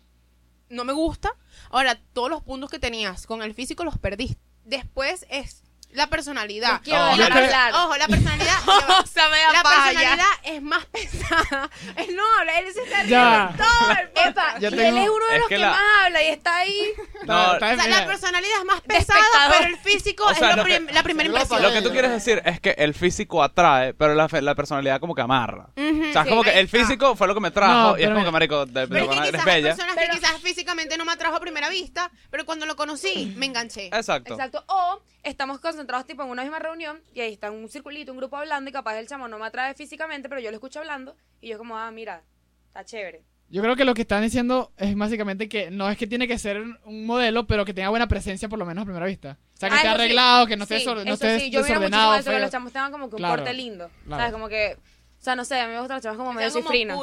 no 0.71 0.85
me 0.87 0.95
gusta, 0.95 1.35
ahora 1.69 2.01
todos 2.15 2.31
los 2.31 2.43
puntos 2.43 2.71
que 2.71 2.79
tenías 2.79 3.27
con 3.27 3.43
el 3.43 3.53
físico 3.53 3.85
los 3.85 3.99
perdiste. 3.99 4.48
Después 4.69 5.25
es 5.31 5.63
la 5.93 6.07
personalidad. 6.09 6.77
Oh, 6.77 6.83
creo- 6.83 6.97
hablar. 6.99 7.75
Ojo, 7.75 7.97
la 7.97 8.07
personalidad. 8.09 8.55
O 8.99 9.07
sea, 9.07 9.29
me 9.31 9.39
da 9.39 9.53
la 9.53 9.63
paja 9.63 9.93
ya. 9.93 9.99
personalidad 9.99 10.27
es 10.45 10.63
más 10.63 10.85
pesada. 10.87 11.71
Él 11.97 12.17
no 12.17 12.23
habla, 12.39 12.59
él 12.61 12.73
se 12.73 12.83
está 12.83 13.03
riendo 13.03 13.65
todo 13.65 13.91
el. 13.93 14.29
Epa, 14.29 14.55
y 14.57 14.61
tengo- 14.61 14.83
él 14.83 14.99
es 14.99 15.09
uno 15.09 15.27
de 15.27 15.35
Es 15.35 15.39
los 15.41 15.49
que 15.49 15.55
que, 15.55 15.59
la- 15.61 15.71
más 15.71 15.81
habla 16.07 16.23
y 16.23 16.27
está 16.29 16.57
ahí. 16.57 16.93
No, 17.27 17.53
Está- 17.55 17.73
O 17.73 17.77
sea, 17.77 17.89
la 17.89 18.07
personalidad 18.07 18.59
es 18.59 18.65
más 18.65 18.81
pesada, 18.83 19.21
pero 19.51 19.67
el 19.67 19.77
físico 19.79 20.25
O 20.25 20.35
sea, 20.35 20.51
es 20.51 20.57
lo 20.57 20.63
lo 20.63 20.69
que- 20.69 20.77
prim- 20.77 20.95
la 20.95 21.03
primera 21.03 21.29
la 21.31 21.41
impresión. 21.41 21.63
Lo 21.63 21.73
que 21.73 21.83
tú 21.83 21.91
quieres 21.91 22.11
decir 22.11 22.43
es 22.45 22.61
que 22.61 22.71
el 22.79 22.95
físico 22.95 23.43
atrae, 23.43 23.95
pero 23.95 24.15
la, 24.15 24.29
la 24.41 24.55
personalidad 24.55 25.01
como 25.01 25.15
que 25.15 25.23
amarra. 25.23 25.69
Ujú, 25.77 26.09
o 26.11 26.13
sea, 26.13 26.23
es 26.23 26.25
sí, 26.25 26.31
como 26.31 26.43
que 26.43 26.59
el 26.59 26.69
físico 26.69 27.17
fue 27.17 27.27
lo 27.27 27.35
que 27.35 27.41
me 27.41 27.51
trajo 27.51 27.91
No, 27.93 27.99
y 27.99 28.03
es 28.05 28.11
como 28.11 28.25
que, 28.25 28.31
marico, 28.31 28.67
de, 28.67 28.81
de 28.83 28.89
Pero 28.89 29.13
es 29.13 29.31
que 29.33 29.37
bella. 29.45 29.69
personas 29.71 29.95
Pero- 29.97 30.13
que 30.15 30.19
quizás 30.21 30.41
físicamente 30.43 30.97
no 30.97 31.05
me 31.05 31.13
atrajo 31.13 31.37
a 31.37 31.41
primera 31.41 31.69
vista, 31.69 32.11
pero 32.31 32.45
cuando 32.45 32.67
lo 32.67 32.77
conocí, 32.77 33.33
me 33.37 33.47
enganché. 33.47 33.87
Exacto. 33.87 34.35
Exacto. 34.35 34.65
O 34.69 35.03
estamos 35.23 35.59
concentrados 35.79 36.07
tipo 36.07 36.23
en 36.25 36.31
una 36.31 36.43
misma 36.43 36.59
reunión 36.59 37.01
y 37.15 37.21
ahí 37.21 37.33
está 37.33 37.51
un 37.51 37.69
circulito, 37.69 38.11
un 38.13 38.19
grupo 38.19 38.37
hablando 38.37 38.69
y 38.69 38.73
capaz 38.73 38.99
el 38.99 39.07
chamo 39.07 39.29
no 39.29 39.39
me 39.39 39.47
atrae 39.47 39.75
físicamente, 39.75 40.29
pero 40.29 40.41
yo 40.41 40.51
lo 40.51 40.57
escucho 40.57 40.81
hablando 40.81 41.17
y 41.41 41.49
yo 41.49 41.59
como, 41.59 41.79
ah, 41.79 41.91
mira, 41.93 42.23
está 42.67 42.85
chévere. 42.85 43.23
Yo 43.51 43.63
creo 43.63 43.77
que 43.77 43.85
lo 43.87 43.95
que 43.95 44.03
están 44.03 44.23
diciendo 44.23 44.73
es 44.77 44.95
básicamente 44.97 45.49
que 45.49 45.71
no 45.71 45.89
es 45.89 45.97
que 45.97 46.07
tiene 46.07 46.27
que 46.29 46.37
ser 46.39 46.61
un- 46.61 47.07
modelo, 47.07 47.47
pero 47.47 47.65
que 47.65 47.73
tenga 47.73 47.89
buena 47.89 48.07
presencia 48.09 48.49
por 48.49 48.59
lo 48.59 48.67
menos 48.67 48.83
a 48.83 48.85
primera 48.85 49.07
vista. 49.07 49.39
O 49.55 49.57
sea, 49.57 49.69
que 49.71 49.77
Ah, 49.77 49.79
esté 49.79 49.89
eso 49.89 49.97
sí. 49.97 50.03
arreglado, 50.03 50.47
que 50.47 50.57
no 50.57 50.65
esté, 50.65 50.81
Sí, 50.81 50.85
no 50.87 51.01
esté 51.15 51.41
sí, 51.41 51.51
yo 51.51 51.63
desordenado. 51.63 52.11
muchísimo 52.13 52.33
eso, 52.33 52.37
que 52.39 52.43
los 52.43 52.51
chamos 52.51 52.73
tengan 52.73 52.91
como 52.93 53.09
que 53.09 53.15
un 53.15 53.19
Claro, 53.21 53.37
porte 53.37 53.55
lindo. 53.55 53.91
claro. 54.05 54.21
¿Sabes? 54.21 54.33
Como 54.33 54.49
que, 54.49 54.77
o 54.79 55.23
sea, 55.23 55.35
no 55.37 55.45
sé, 55.47 55.61
a 55.61 55.67
mí 55.67 55.73
me 55.73 55.79
gustan 55.79 55.97
los 55.97 56.03
chamos 56.03 56.19
como 56.19 56.33
medio 56.35 56.51
Sean 56.51 56.63
como 56.63 56.73
cifrinos. 56.73 56.99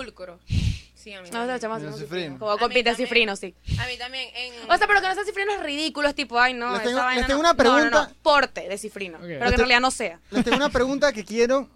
Sí, 1.06 1.13
a 1.13 1.22
mí 1.22 1.30
Medio 1.30 1.60
como 1.60 1.76
cifrino. 1.78 1.98
cifrinos. 1.98 2.39
Como 2.39 2.50
A 2.52 2.56
mí 2.56 2.60
compite 2.62 2.84
también. 2.84 3.08
cifrinos, 3.08 3.38
sí. 3.39 3.56
A 3.80 3.86
mí 3.86 3.96
también. 3.96 4.28
En... 4.34 4.54
O 4.72 4.76
sea, 4.76 4.88
pero 4.88 5.02
que 5.02 5.08
no 5.08 5.13
sean 5.13 5.26
cifrinos 5.28 5.62
ridículos, 5.62 6.15
tipo, 6.15 6.39
ay, 6.39 6.56
no, 6.56 6.74
Les 6.74 6.82
tengo- 6.82 6.98
esa 6.98 7.06
vaina 7.06 7.20
les 7.22 7.28
tengo 7.28 7.44
no. 7.44 7.50
una 7.50 7.54
pregunta. 7.56 7.89
No, 7.91 8.02
no, 8.02 8.08
no, 8.10 8.15
porte 8.24 8.68
de 8.68 8.78
cifrino. 8.80 9.20
Pero 9.22 9.30
Les 9.39 9.50
que 9.50 9.54
en 9.54 9.58
realidad 9.60 9.82
no 9.82 9.91
sea. 9.91 10.20
Les 10.32 10.44
tengo 10.44 10.58
una 10.58 10.70
pregunta 10.70 11.13
que 11.13 11.24
quiero 11.24 11.70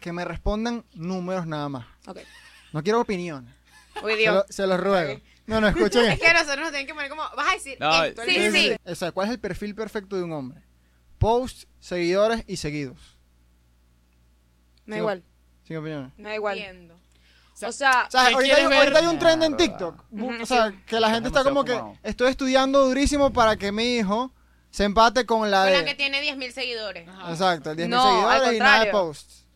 que 0.00 0.12
me 0.12 0.24
respondan 0.24 0.82
números 0.94 1.46
nada 1.46 1.68
más. 1.68 1.86
Ok. 2.06 2.20
No 2.72 2.82
quiero 2.82 3.02
opiniones. 3.02 3.52
Uy, 4.02 4.12
Se, 4.12 4.16
Dios. 4.18 4.34
lo- 4.34 4.46
se 4.48 4.66
los 4.66 4.80
ruego. 4.80 5.20
No, 5.44 5.60
no, 5.60 5.68
escuchen 5.68 6.06
Es 6.12 6.18
que 6.20 6.32
nosotros 6.32 6.60
nos 6.60 6.70
tienen 6.70 6.86
que 6.86 6.94
poner 6.94 7.10
como. 7.10 7.22
Vas 7.36 7.48
a 7.50 7.52
decir 7.52 7.76
No, 7.80 8.02
esto. 8.04 8.22
sí. 8.24 8.76
O 8.86 8.94
sea, 8.94 9.12
¿cuál 9.12 9.26
es 9.28 9.34
el 9.34 9.40
perfil 9.40 9.74
perfecto 9.74 10.16
de 10.16 10.22
un 10.22 10.32
hombre? 10.32 10.62
Posts, 11.18 11.66
seguidores 11.80 12.44
y 12.46 12.56
seguidos. 12.56 13.18
Me 14.86 14.94
da 14.96 15.00
igual. 15.00 15.22
Sin 15.64 15.76
opiniones. 15.76 16.12
Me 16.16 16.30
da 16.30 16.34
igual. 16.34 16.56
Entiendo. 16.58 16.99
O 17.62 17.72
sea, 17.72 18.04
O 18.06 18.10
sea, 18.10 18.28
¿Qué 18.28 18.34
ahorita 18.34 18.56
hay, 18.56 18.64
ahorita 18.64 18.98
hay 18.98 19.06
un 19.06 19.18
trend 19.18 19.42
en 19.42 19.56
TikTok. 19.56 20.04
Ujú, 20.10 20.42
o 20.42 20.46
sea, 20.46 20.72
que 20.86 21.00
la 21.00 21.10
gente 21.10 21.28
está 21.28 21.44
como 21.44 21.64
que 21.64 21.80
estoy 22.02 22.30
estudiando 22.30 22.86
durísimo 22.86 23.32
para 23.32 23.56
que 23.56 23.72
mi 23.72 23.96
hijo 23.96 24.32
se 24.70 24.84
empate 24.84 25.26
con 25.26 25.50
la 25.50 25.62
Con 25.64 25.72
de... 25.72 25.78
la 25.78 25.84
que 25.84 25.94
tiene 25.94 26.22
10.000 26.22 26.52
seguidores. 26.52 27.08
Exacto, 27.28 27.72
el 27.72 27.76
10.000 27.78 27.88
No, 27.88 28.02
al 28.02 28.08
seguidores 28.40 28.52
y 28.54 28.58
nada 28.58 28.72
de 28.80 28.90
contrario. 28.90 28.92
posts. 28.92 29.46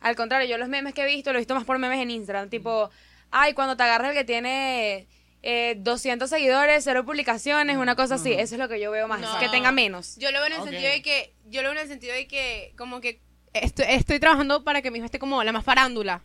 Al 0.00 0.16
contrario, 0.16 0.48
yo 0.48 0.58
los 0.58 0.68
memes 0.68 0.94
que 0.94 1.02
he 1.02 1.06
visto, 1.06 1.30
los 1.32 1.38
he 1.38 1.40
visto 1.40 1.54
más 1.54 1.64
por 1.64 1.78
memes 1.78 2.00
en 2.00 2.10
Instagram. 2.10 2.48
Tipo, 2.48 2.90
ay, 3.30 3.52
cuando 3.52 3.76
te 3.76 3.82
agarras 3.82 4.10
el 4.10 4.14
que 4.16 4.24
tiene 4.24 5.06
eh, 5.42 5.74
200 5.78 6.30
seguidores, 6.30 6.84
cero 6.84 7.04
publicaciones, 7.04 7.76
una 7.76 7.96
cosa 7.96 8.14
así. 8.14 8.32
Eso 8.32 8.54
es 8.54 8.58
lo 8.58 8.68
que 8.68 8.80
yo 8.80 8.90
veo 8.90 9.08
más. 9.08 9.20
No. 9.20 9.38
Que 9.38 9.48
tenga 9.48 9.72
menos. 9.72 10.16
Yo 10.16 10.30
lo 10.30 10.38
veo 10.38 10.46
en 10.46 10.52
el 10.54 10.62
sentido 10.62 10.90
de 10.90 11.02
que. 11.02 11.34
Yo 11.46 11.62
lo 11.62 11.68
veo 11.70 11.78
en 11.78 11.82
el 11.82 11.88
sentido 11.88 12.14
de 12.14 12.26
que, 12.28 12.72
como 12.78 13.00
que. 13.00 13.20
Estoy, 13.52 13.86
estoy 13.88 14.20
trabajando 14.20 14.62
para 14.64 14.80
que 14.80 14.90
mi 14.90 14.98
hijo 14.98 15.04
esté 15.06 15.18
como 15.18 15.42
la 15.42 15.52
más 15.52 15.64
farándula. 15.64 16.22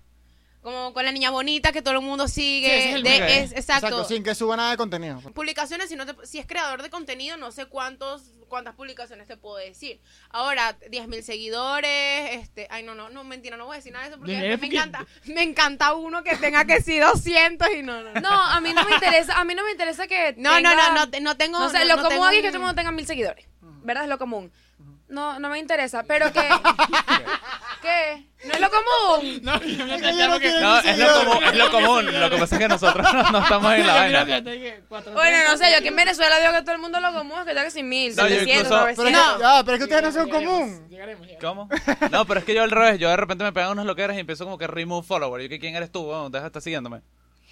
Como 0.66 0.94
con 0.94 1.06
la 1.06 1.12
niña 1.12 1.30
bonita 1.30 1.72
que 1.72 1.84
todo 1.84 1.94
el 1.94 2.02
mundo 2.02 2.28
sigue. 2.28 2.66
Sí, 2.70 2.74
ese 2.74 2.90
es 2.90 2.96
el 2.96 3.04
de- 3.04 3.10
meme. 3.20 3.40
es- 3.44 3.52
exacto. 3.52 4.04
sin 4.06 4.24
que 4.24 4.34
suba 4.34 4.58
nada 4.58 4.72
de 4.72 4.78
contenido. 4.78 5.22
Publicaciones, 5.36 5.90
si, 5.90 5.96
no 5.96 6.08
te- 6.08 6.26
si 6.26 6.40
es 6.40 6.48
creador 6.48 6.82
de 6.82 6.90
contenido, 6.90 7.38
no 7.38 7.52
sé 7.52 7.68
cuántos 7.68 8.24
cuántas 8.48 8.74
publicaciones 8.76 9.28
te 9.28 9.38
puedo 9.38 9.58
decir. 9.58 10.00
Ahora, 10.30 10.76
10.000 10.90 11.22
seguidores, 11.24 12.32
este, 12.42 12.68
ay 12.72 12.82
no, 12.84 12.96
no, 12.96 13.10
no, 13.10 13.24
mentira, 13.24 13.58
no 13.58 13.66
voy 13.66 13.76
a 13.76 13.78
decir 13.78 13.92
nada 13.92 14.06
de 14.06 14.10
eso 14.12 14.18
porque 14.20 14.34
me 14.58 14.68
encanta, 14.68 15.06
me 15.26 15.42
encanta 15.44 15.94
uno 15.94 16.24
que 16.24 16.36
tenga 16.38 16.66
que 16.66 16.82
sí 16.82 16.98
200 16.98 17.68
y 17.76 17.84
no, 17.84 18.02
no, 18.02 18.14
no. 18.14 18.22
No, 18.22 18.30
a 18.30 18.60
mí 18.62 18.74
no 18.74 18.84
me 18.86 18.94
interesa, 18.96 19.38
a 19.40 19.44
mí 19.46 19.54
no 19.54 19.64
me 19.64 19.72
interesa 19.72 20.08
que 20.08 20.34
No, 20.38 20.50
no, 20.62 20.70
tenga- 20.70 20.76
no, 20.90 20.94
no, 20.96 21.10
te- 21.12 21.22
no 21.22 21.38
tengo. 21.38 21.60
No 21.60 21.70
sé, 21.70 21.80
no- 21.80 21.86
lo 21.86 21.96
no 21.98 22.02
común 22.04 22.10
tengo 22.12 22.26
aquí 22.26 22.36
es 22.38 22.42
que 22.42 22.48
todo 22.50 22.58
el 22.58 22.62
mundo 22.64 22.76
tenga 22.76 22.92
mil 22.92 23.06
seguidores. 23.06 23.46
¿Verdad? 23.84 24.04
Es 24.04 24.10
lo 24.10 24.18
común. 24.18 24.52
No, 25.08 25.40
no 25.40 25.50
me 25.50 25.60
interesa, 25.60 26.04
pero 26.04 26.32
que... 26.34 26.42
¿Qué? 27.82 28.26
¿No 28.46 28.54
es 28.54 28.60
lo 28.60 28.70
común? 28.70 29.40
No, 29.44 29.62
yo 29.62 29.86
me 29.86 29.96
Es 29.96 30.02
que 30.02 30.08
yo 30.10 30.16
claro 30.16 30.34
no 30.34 30.40
que- 30.40 30.50
quiero- 30.50 30.62
No, 30.62 30.80
es 30.80 30.98
lo 30.98 31.14
común, 31.14 31.44
es 31.44 31.56
lo 31.56 31.72
común. 31.72 32.20
Lo 32.20 32.30
que 32.32 32.38
pasa 32.38 32.56
es 32.56 32.62
que 32.62 32.68
nosotros 32.68 33.14
no, 33.14 33.32
no 33.32 33.40
estamos 33.40 33.74
en 33.76 33.86
la 33.88 33.94
vaina. 33.94 34.24
Bueno, 34.26 35.38
no 35.52 35.58
sé, 35.58 35.72
yo 35.72 35.78
aquí 35.78 35.88
en 35.90 35.96
Venezuela 35.96 36.40
veo 36.40 36.52
que 36.54 36.62
todo 36.62 36.72
el 36.74 36.82
mundo 36.82 37.00
lo 37.00 37.14
común 37.14 37.38
es 37.40 37.44
que 37.46 37.50
tenga 37.52 37.64
que 37.66 37.72
sin 37.72 37.88
mil, 37.88 38.16
No, 38.16 38.24
yo 38.28 38.30
700, 38.40 38.64
incluso- 38.66 38.82
900. 38.82 38.96
Pero, 39.06 39.10
es 39.10 39.36
que, 39.36 39.42
ya, 39.44 39.64
pero 39.64 39.74
es 39.74 39.78
que 39.78 39.84
ustedes 39.84 40.04
no 40.04 40.12
son 40.12 40.30
común. 40.30 40.90
¿Cómo? 41.42 41.70
No, 42.12 42.26
pero 42.26 42.40
es 42.40 42.46
que 42.46 42.56
yo 42.56 42.64
al 42.64 42.72
revés. 42.72 43.00
Yo 43.00 43.10
de 43.10 43.18
repente 43.18 43.44
me 43.44 43.54
pegan 43.54 43.72
unos 43.72 43.86
loqueras 43.86 44.18
y 44.18 44.20
empiezo 44.20 44.44
como 44.46 44.58
que 44.58 44.66
remove 44.68 45.06
follower. 45.06 45.42
Yo 45.42 45.50
que 45.50 45.60
quién 45.60 45.76
eres 45.76 45.92
tú, 45.92 46.04
bueno, 46.06 46.30
deja 46.32 46.44
de 46.44 46.48
estar 46.48 46.62
siguiéndome. 46.62 47.02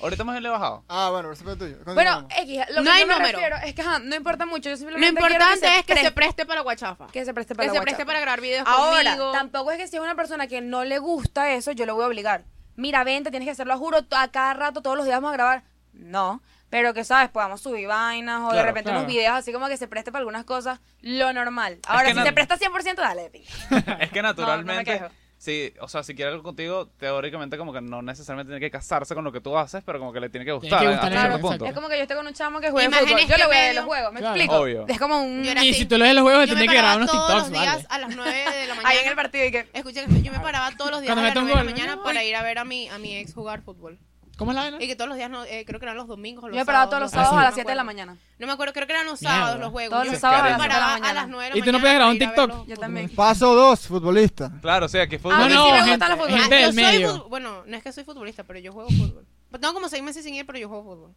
Ahorita 0.03 0.23
más 0.23 0.41
le 0.41 0.47
he 0.47 0.51
bajado. 0.51 0.83
Ah, 0.89 1.09
bueno, 1.11 1.31
eso 1.31 1.43
fue 1.43 1.55
tuyo. 1.55 1.77
Bueno. 1.85 2.27
X, 2.37 2.59
lo 2.69 2.81
No 2.81 2.83
que 2.83 2.89
hay 2.91 3.01
yo 3.01 3.07
me 3.07 3.13
número. 3.15 3.39
refiero 3.39 3.55
es 3.65 3.73
que 3.73 3.81
ajá, 3.81 3.99
no 3.99 4.15
importa 4.15 4.45
mucho, 4.45 4.63
yo 4.69 4.71
Lo 4.71 4.77
simplemente 4.77 5.19
quiero 5.19 5.33
importante 5.33 5.79
es 5.79 5.85
que 5.85 5.93
se 5.95 5.99
preste- 6.01 6.13
preste 6.13 6.45
para 6.45 6.61
guachafa. 6.61 7.07
que 7.07 7.23
se 7.25 7.33
preste 7.33 7.53
Que 7.53 7.57
para 7.57 7.69
se 7.69 7.75
la 7.75 7.81
preste 7.81 7.95
WhatsApp. 8.03 8.07
para 8.07 8.19
grabar 8.19 8.41
videos 8.41 8.67
Ahora, 8.67 9.11
conmigo. 9.11 9.31
tampoco 9.31 9.71
es 9.71 9.77
que 9.77 9.87
si 9.87 9.95
es 9.95 10.01
una 10.01 10.15
persona 10.15 10.47
que 10.47 10.61
no 10.61 10.83
le 10.83 10.99
gusta 10.99 11.51
eso, 11.51 11.71
yo 11.71 11.85
lo 11.85 11.95
voy 11.95 12.03
a 12.03 12.07
obligar. 12.07 12.43
Mira, 12.75 13.03
vente, 13.03 13.29
tienes 13.31 13.47
que 13.47 13.51
hacerlo, 13.51 13.77
juro, 13.77 13.99
a 14.11 14.27
cada 14.29 14.53
rato, 14.53 14.81
todos 14.81 14.97
los 14.97 15.05
días 15.05 15.17
vamos 15.17 15.29
a 15.29 15.37
grabar. 15.37 15.63
No, 15.93 16.41
pero 16.69 16.93
que 16.93 17.03
sabes, 17.03 17.29
podamos 17.29 17.61
subir 17.61 17.87
vainas 17.87 18.41
o 18.41 18.45
de 18.47 18.53
Claro, 18.53 18.67
repente 18.67 18.89
claro. 18.89 18.99
unos 19.01 19.11
videos 19.13 19.35
así 19.35 19.53
como 19.53 19.67
que 19.67 19.77
se 19.77 19.87
preste 19.87 20.11
para 20.11 20.21
algunas 20.21 20.43
cosas, 20.43 20.79
lo 21.01 21.31
normal. 21.31 21.77
Ahora, 21.87 22.05
que 22.05 22.13
si 22.13 22.17
no- 22.19 22.23
te 22.25 22.33
presta 22.33 22.57
100%, 22.57 22.95
dale, 23.01 23.29
pinga. 23.29 23.47
Es 24.01 24.09
que 24.11 24.21
naturalmente, 24.23 24.83
quejo. 24.85 25.05
Sí, 25.43 25.73
o 25.81 25.87
sea, 25.89 26.03
si 26.03 26.15
quiere 26.15 26.31
algo 26.31 26.41
contigo, 26.41 26.87
teóricamente 26.97 27.57
como 27.57 27.73
que 27.73 27.81
no 27.81 28.01
necesariamente 28.01 28.49
tiene 28.51 28.61
que 28.61 28.71
casarse 28.71 29.13
con 29.13 29.25
lo 29.25 29.31
que 29.33 29.41
tú 29.41 29.57
haces, 29.57 29.83
pero 29.85 29.99
como 29.99 30.13
que 30.13 30.21
le 30.21 30.29
tiene 30.29 30.45
que 30.45 30.51
Tiene 30.51 30.59
gustar. 30.59 30.79
que 30.79 30.85
¿eh? 30.85 30.89
gustarle, 30.91 31.17
hasta 31.17 31.27
Claro, 31.27 31.41
punto. 31.41 31.65
Es 31.65 31.73
como 31.73 31.89
que 31.89 31.97
yo 31.97 32.01
esté 32.03 32.15
con 32.15 32.25
un 32.25 32.33
chamo 32.33 32.61
que 32.61 32.71
juega 32.71 32.87
Imágenes 32.87 33.11
fútbol. 33.25 33.29
Yo 33.29 33.37
le 33.37 33.45
voy 33.47 33.55
a 33.55 33.59
ver 33.61 33.75
los 33.75 33.85
juegos, 33.85 34.13
¿me 34.13 34.19
Claro. 34.21 34.35
explico? 34.35 34.55
Obvio. 34.61 34.85
Es 34.87 34.99
como 34.99 35.21
un... 35.21 35.45
Y 35.61 35.73
si 35.73 35.85
tú 35.85 35.97
lees 35.97 36.15
los 36.15 36.23
juegos, 36.23 36.47
Yo 36.47 36.55
me 36.55 36.61
tienes 36.61 36.73
que 36.73 36.81
grabar 36.81 36.97
paraba 36.99 37.03
unos 37.03 37.11
todos 37.11 37.27
TikToks, 37.27 37.51
los 37.51 37.61
días 37.61 37.75
¿vale? 37.75 37.87
a 37.89 38.07
las 38.07 38.15
9 38.15 38.31
de 38.31 38.67
la 38.67 38.75
mañana. 38.75 38.89
Ahí 38.89 38.97
en 39.03 39.09
el 39.09 39.15
partido 39.15 39.45
y 39.45 39.51
que... 39.51 39.67
Escuchen, 39.73 40.23
yo 40.23 40.31
me 40.31 40.39
paraba 40.39 40.71
todos 40.77 40.91
los 40.91 41.01
días 41.01 41.13
Cuando 41.13 41.21
a 41.21 41.25
las 41.25 41.35
mete 41.35 41.39
un 41.39 41.45
9 41.47 41.59
de 41.59 41.65
la 41.65 41.71
mañana 41.71 41.95
¿no? 41.97 42.03
para 42.03 42.23
ir 42.23 42.35
a 42.35 42.43
ver 42.43 42.59
a 42.59 42.63
mi, 42.63 42.87
a 42.89 42.97
mi 42.97 43.15
ex 43.17 43.33
jugar 43.33 43.61
fútbol. 43.61 43.99
¿Cómo 44.37 44.51
es 44.51 44.55
la 44.55 44.61
vaina? 44.63 44.77
Y 44.83 44.87
que 44.87 44.95
todos 44.95 45.07
los 45.09 45.17
días, 45.17 45.29
no, 45.29 45.43
eh, 45.45 45.63
creo 45.65 45.79
que 45.79 45.85
eran 45.85 45.95
los 45.95 46.07
domingos 46.07 46.43
o 46.43 46.47
los 46.47 46.55
Yo 46.55 46.61
me 46.61 46.65
paraba 46.65 46.87
todos 46.89 47.01
los 47.03 47.11
sábados 47.11 47.33
Ah, 47.33 47.35
sí. 47.35 47.41
a 47.41 47.43
las 47.45 47.53
7 47.53 47.69
de 47.69 47.75
la 47.75 47.83
mañana. 47.83 48.17
No 48.39 48.47
me 48.47 48.53
acuerdo, 48.53 48.73
creo 48.73 48.87
que 48.87 48.93
eran 48.93 49.05
los 49.05 49.21
Mierda. 49.21 49.37
sábados 49.37 49.59
los 49.59 49.69
juegos. 49.71 49.89
Todos 49.91 50.03
Yo 50.05 50.11
los 50.11 50.13
me 50.13 50.19
sábados 50.19 50.45
a 50.45 50.49
las 50.49 50.57
paraba 50.57 50.73
siete 50.73 50.73
de 50.75 50.79
la 50.79 50.85
a 50.95 50.99
mañana. 50.99 51.21
las 51.21 51.29
9 51.29 51.43
de 51.45 51.49
la 51.51 51.57
¿Y 51.57 51.61
tú 51.61 51.65
no 51.71 51.71
mañana 51.77 51.81
puedes 51.83 51.95
grabar 51.95 52.11
un 52.13 52.17
para 52.17 52.23
ir 52.23 52.27
a 52.27 52.31
ver 52.41 52.47
TikTok? 52.49 52.57
los 52.59 52.67
Yo 52.67 52.81
también. 52.81 53.09
Paso 53.15 53.55
2, 53.55 53.87
futbolista. 53.87 54.51
Claro, 54.61 54.87
sí, 54.89 54.97
aquí 54.97 55.17
fue 55.19 55.33
Ah, 55.33 55.37
No, 55.37 55.49
no, 55.49 55.65
me 55.65 55.71
gente, 55.77 55.89
gustan 55.91 56.09
los 56.09 56.17
futbolistas. 56.19 56.41
gente 56.49 56.55
Ah, 56.55 56.57
del 56.57 56.65
yo 56.65 56.73
soy 56.73 56.83
medio. 56.93 57.13
fut- 57.25 57.29
Bueno, 57.29 57.63
no 57.65 57.77
es 57.77 57.83
que 57.83 57.91
soy 57.91 58.03
futbolista, 58.03 58.43
pero 58.43 58.59
yo 58.59 58.71
juego 58.73 58.89
fútbol. 58.89 59.25
Pues 59.51 59.61
Tengo 59.61 59.73
como 59.75 59.87
seis 59.87 60.01
meses 60.01 60.23
sin 60.23 60.33
ir, 60.33 60.45
pero 60.47 60.57
yo 60.57 60.67
juego 60.67 60.83
fútbol. 60.83 61.11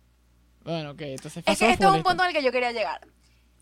Bueno, 0.63 0.91
ok, 0.91 1.01
entonces 1.01 1.39
Es 1.39 1.45
pasó 1.45 1.59
que 1.65 1.71
este 1.73 1.85
es 1.85 1.91
un 1.91 1.97
futbolista. 2.03 2.09
punto 2.11 2.23
en 2.25 2.29
el 2.29 2.37
que 2.37 2.43
yo 2.43 2.53
quería 2.53 2.73
llegar. 2.73 3.01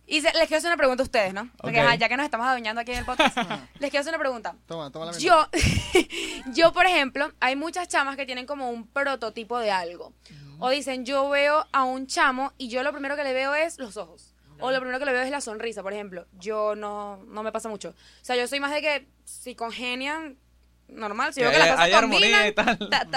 Y 0.07 0.21
se- 0.21 0.33
les 0.35 0.47
quiero 0.49 0.59
hacer 0.59 0.69
una 0.69 0.77
pregunta 0.77 1.03
a 1.03 1.05
ustedes, 1.07 1.33
¿no? 1.33 1.51
Porque 1.57 1.81
ajá, 1.81 1.95
ya 1.95 2.09
que 2.09 2.17
nos 2.17 2.25
estamos 2.25 2.47
adueñando 2.47 2.81
aquí 2.81 2.93
en 2.93 2.99
el 2.99 3.05
podcast, 3.07 3.37
les 3.81 3.91
quiero 3.91 4.01
hacer 4.03 4.13
una 4.13 4.19
pregunta. 4.19 4.55
Toma, 4.67 4.91
toma 4.91 5.07
la 5.07 5.13
mía. 5.13 5.21
Yo, 5.21 5.49
yo, 6.55 6.73
por 6.73 6.87
ejemplo, 6.87 7.33
hay 7.41 7.57
muchas 7.57 7.89
chamas 7.89 8.17
que 8.17 8.27
tienen 8.27 8.47
como 8.47 8.71
un 8.71 8.87
prototipo 8.87 9.59
de 9.59 9.71
algo. 9.71 10.13
O 10.59 10.71
dicen, 10.71 11.05
yo 11.05 11.29
veo 11.31 11.67
a 11.73 11.85
un 11.85 12.07
chamo 12.07 12.53
y 12.59 12.69
yo 12.69 12.83
lo 12.83 12.93
primero 12.93 13.17
que 13.17 13.25
le 13.25 13.33
veo 13.33 13.55
es 13.55 13.79
los 13.79 13.97
ojos. 13.97 14.35
O 14.61 14.71
lo 14.71 14.79
primero 14.79 14.99
que 15.01 15.05
le 15.05 15.13
veo 15.13 15.23
es 15.23 15.31
la 15.31 15.41
sonrisa, 15.41 15.83
por 15.83 15.93
ejemplo. 15.93 16.27
Yo 16.39 16.77
no, 16.77 17.17
no 17.27 17.43
me 17.43 17.51
pasa 17.51 17.69
mucho. 17.69 17.89
O 17.91 18.25
sea, 18.25 18.37
yo 18.37 18.47
soy 18.47 18.61
más 18.61 18.71
de 18.73 18.81
que 18.81 19.09
si 19.25 19.55
congenian, 19.57 20.39
normal. 20.87 21.35
Si 21.35 21.41
yo 21.41 21.49
veo 21.51 21.57
que 21.57 21.63
hay- 21.63 21.71
las 21.71 21.77
cosas 21.77 21.91
combinan, 22.03 22.41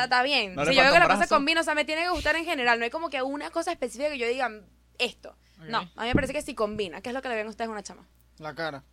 está 0.08 0.24
bien. 0.24 0.56
No 0.56 0.66
si 0.66 0.74
yo 0.76 0.82
veo 0.82 0.94
que 0.94 1.00
las 1.00 1.08
cosas 1.10 1.30
combinan, 1.30 1.62
o 1.62 1.64
sea, 1.64 1.76
me 1.76 1.86
tiene 1.86 2.02
que 2.04 2.10
gustar 2.10 2.36
en 2.38 2.46
general. 2.46 2.80
No 2.80 2.86
hay 2.86 2.90
como 2.92 3.10
que 3.10 3.22
una 3.22 3.50
cosa 3.52 3.72
específica 3.72 4.10
que 4.10 4.18
yo 4.18 4.28
diga 4.28 4.50
esto. 4.98 5.36
No, 5.72 5.80
a 5.96 6.02
mí 6.02 6.08
me 6.08 6.14
parece 6.16 6.34
que 6.34 6.42
si 6.42 6.56
combina. 6.56 7.02
¿Qué 7.02 7.10
es 7.10 7.16
lo 7.16 7.22
que 7.22 7.30
le 7.30 7.36
ven 7.36 7.48
a 7.48 7.50
ustedes 7.50 7.68
a 7.68 7.72
una 7.72 7.84
chama? 7.84 8.08
La 8.40 8.54
cara. 8.56 8.84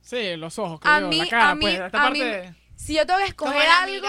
Sí, 0.00 0.36
los 0.36 0.58
ojos, 0.58 0.80
A 0.84 1.00
mí, 1.00 1.18
la 1.18 1.26
cara, 1.28 1.50
a 1.50 1.54
mí, 1.54 1.60
pues, 1.60 1.80
esta 1.80 2.06
a 2.06 2.10
mí, 2.10 2.20
si 2.76 2.94
yo 2.94 3.04
tengo 3.06 3.18
que 3.18 3.26
escoger 3.26 3.66
la 3.66 3.82
algo. 3.82 4.06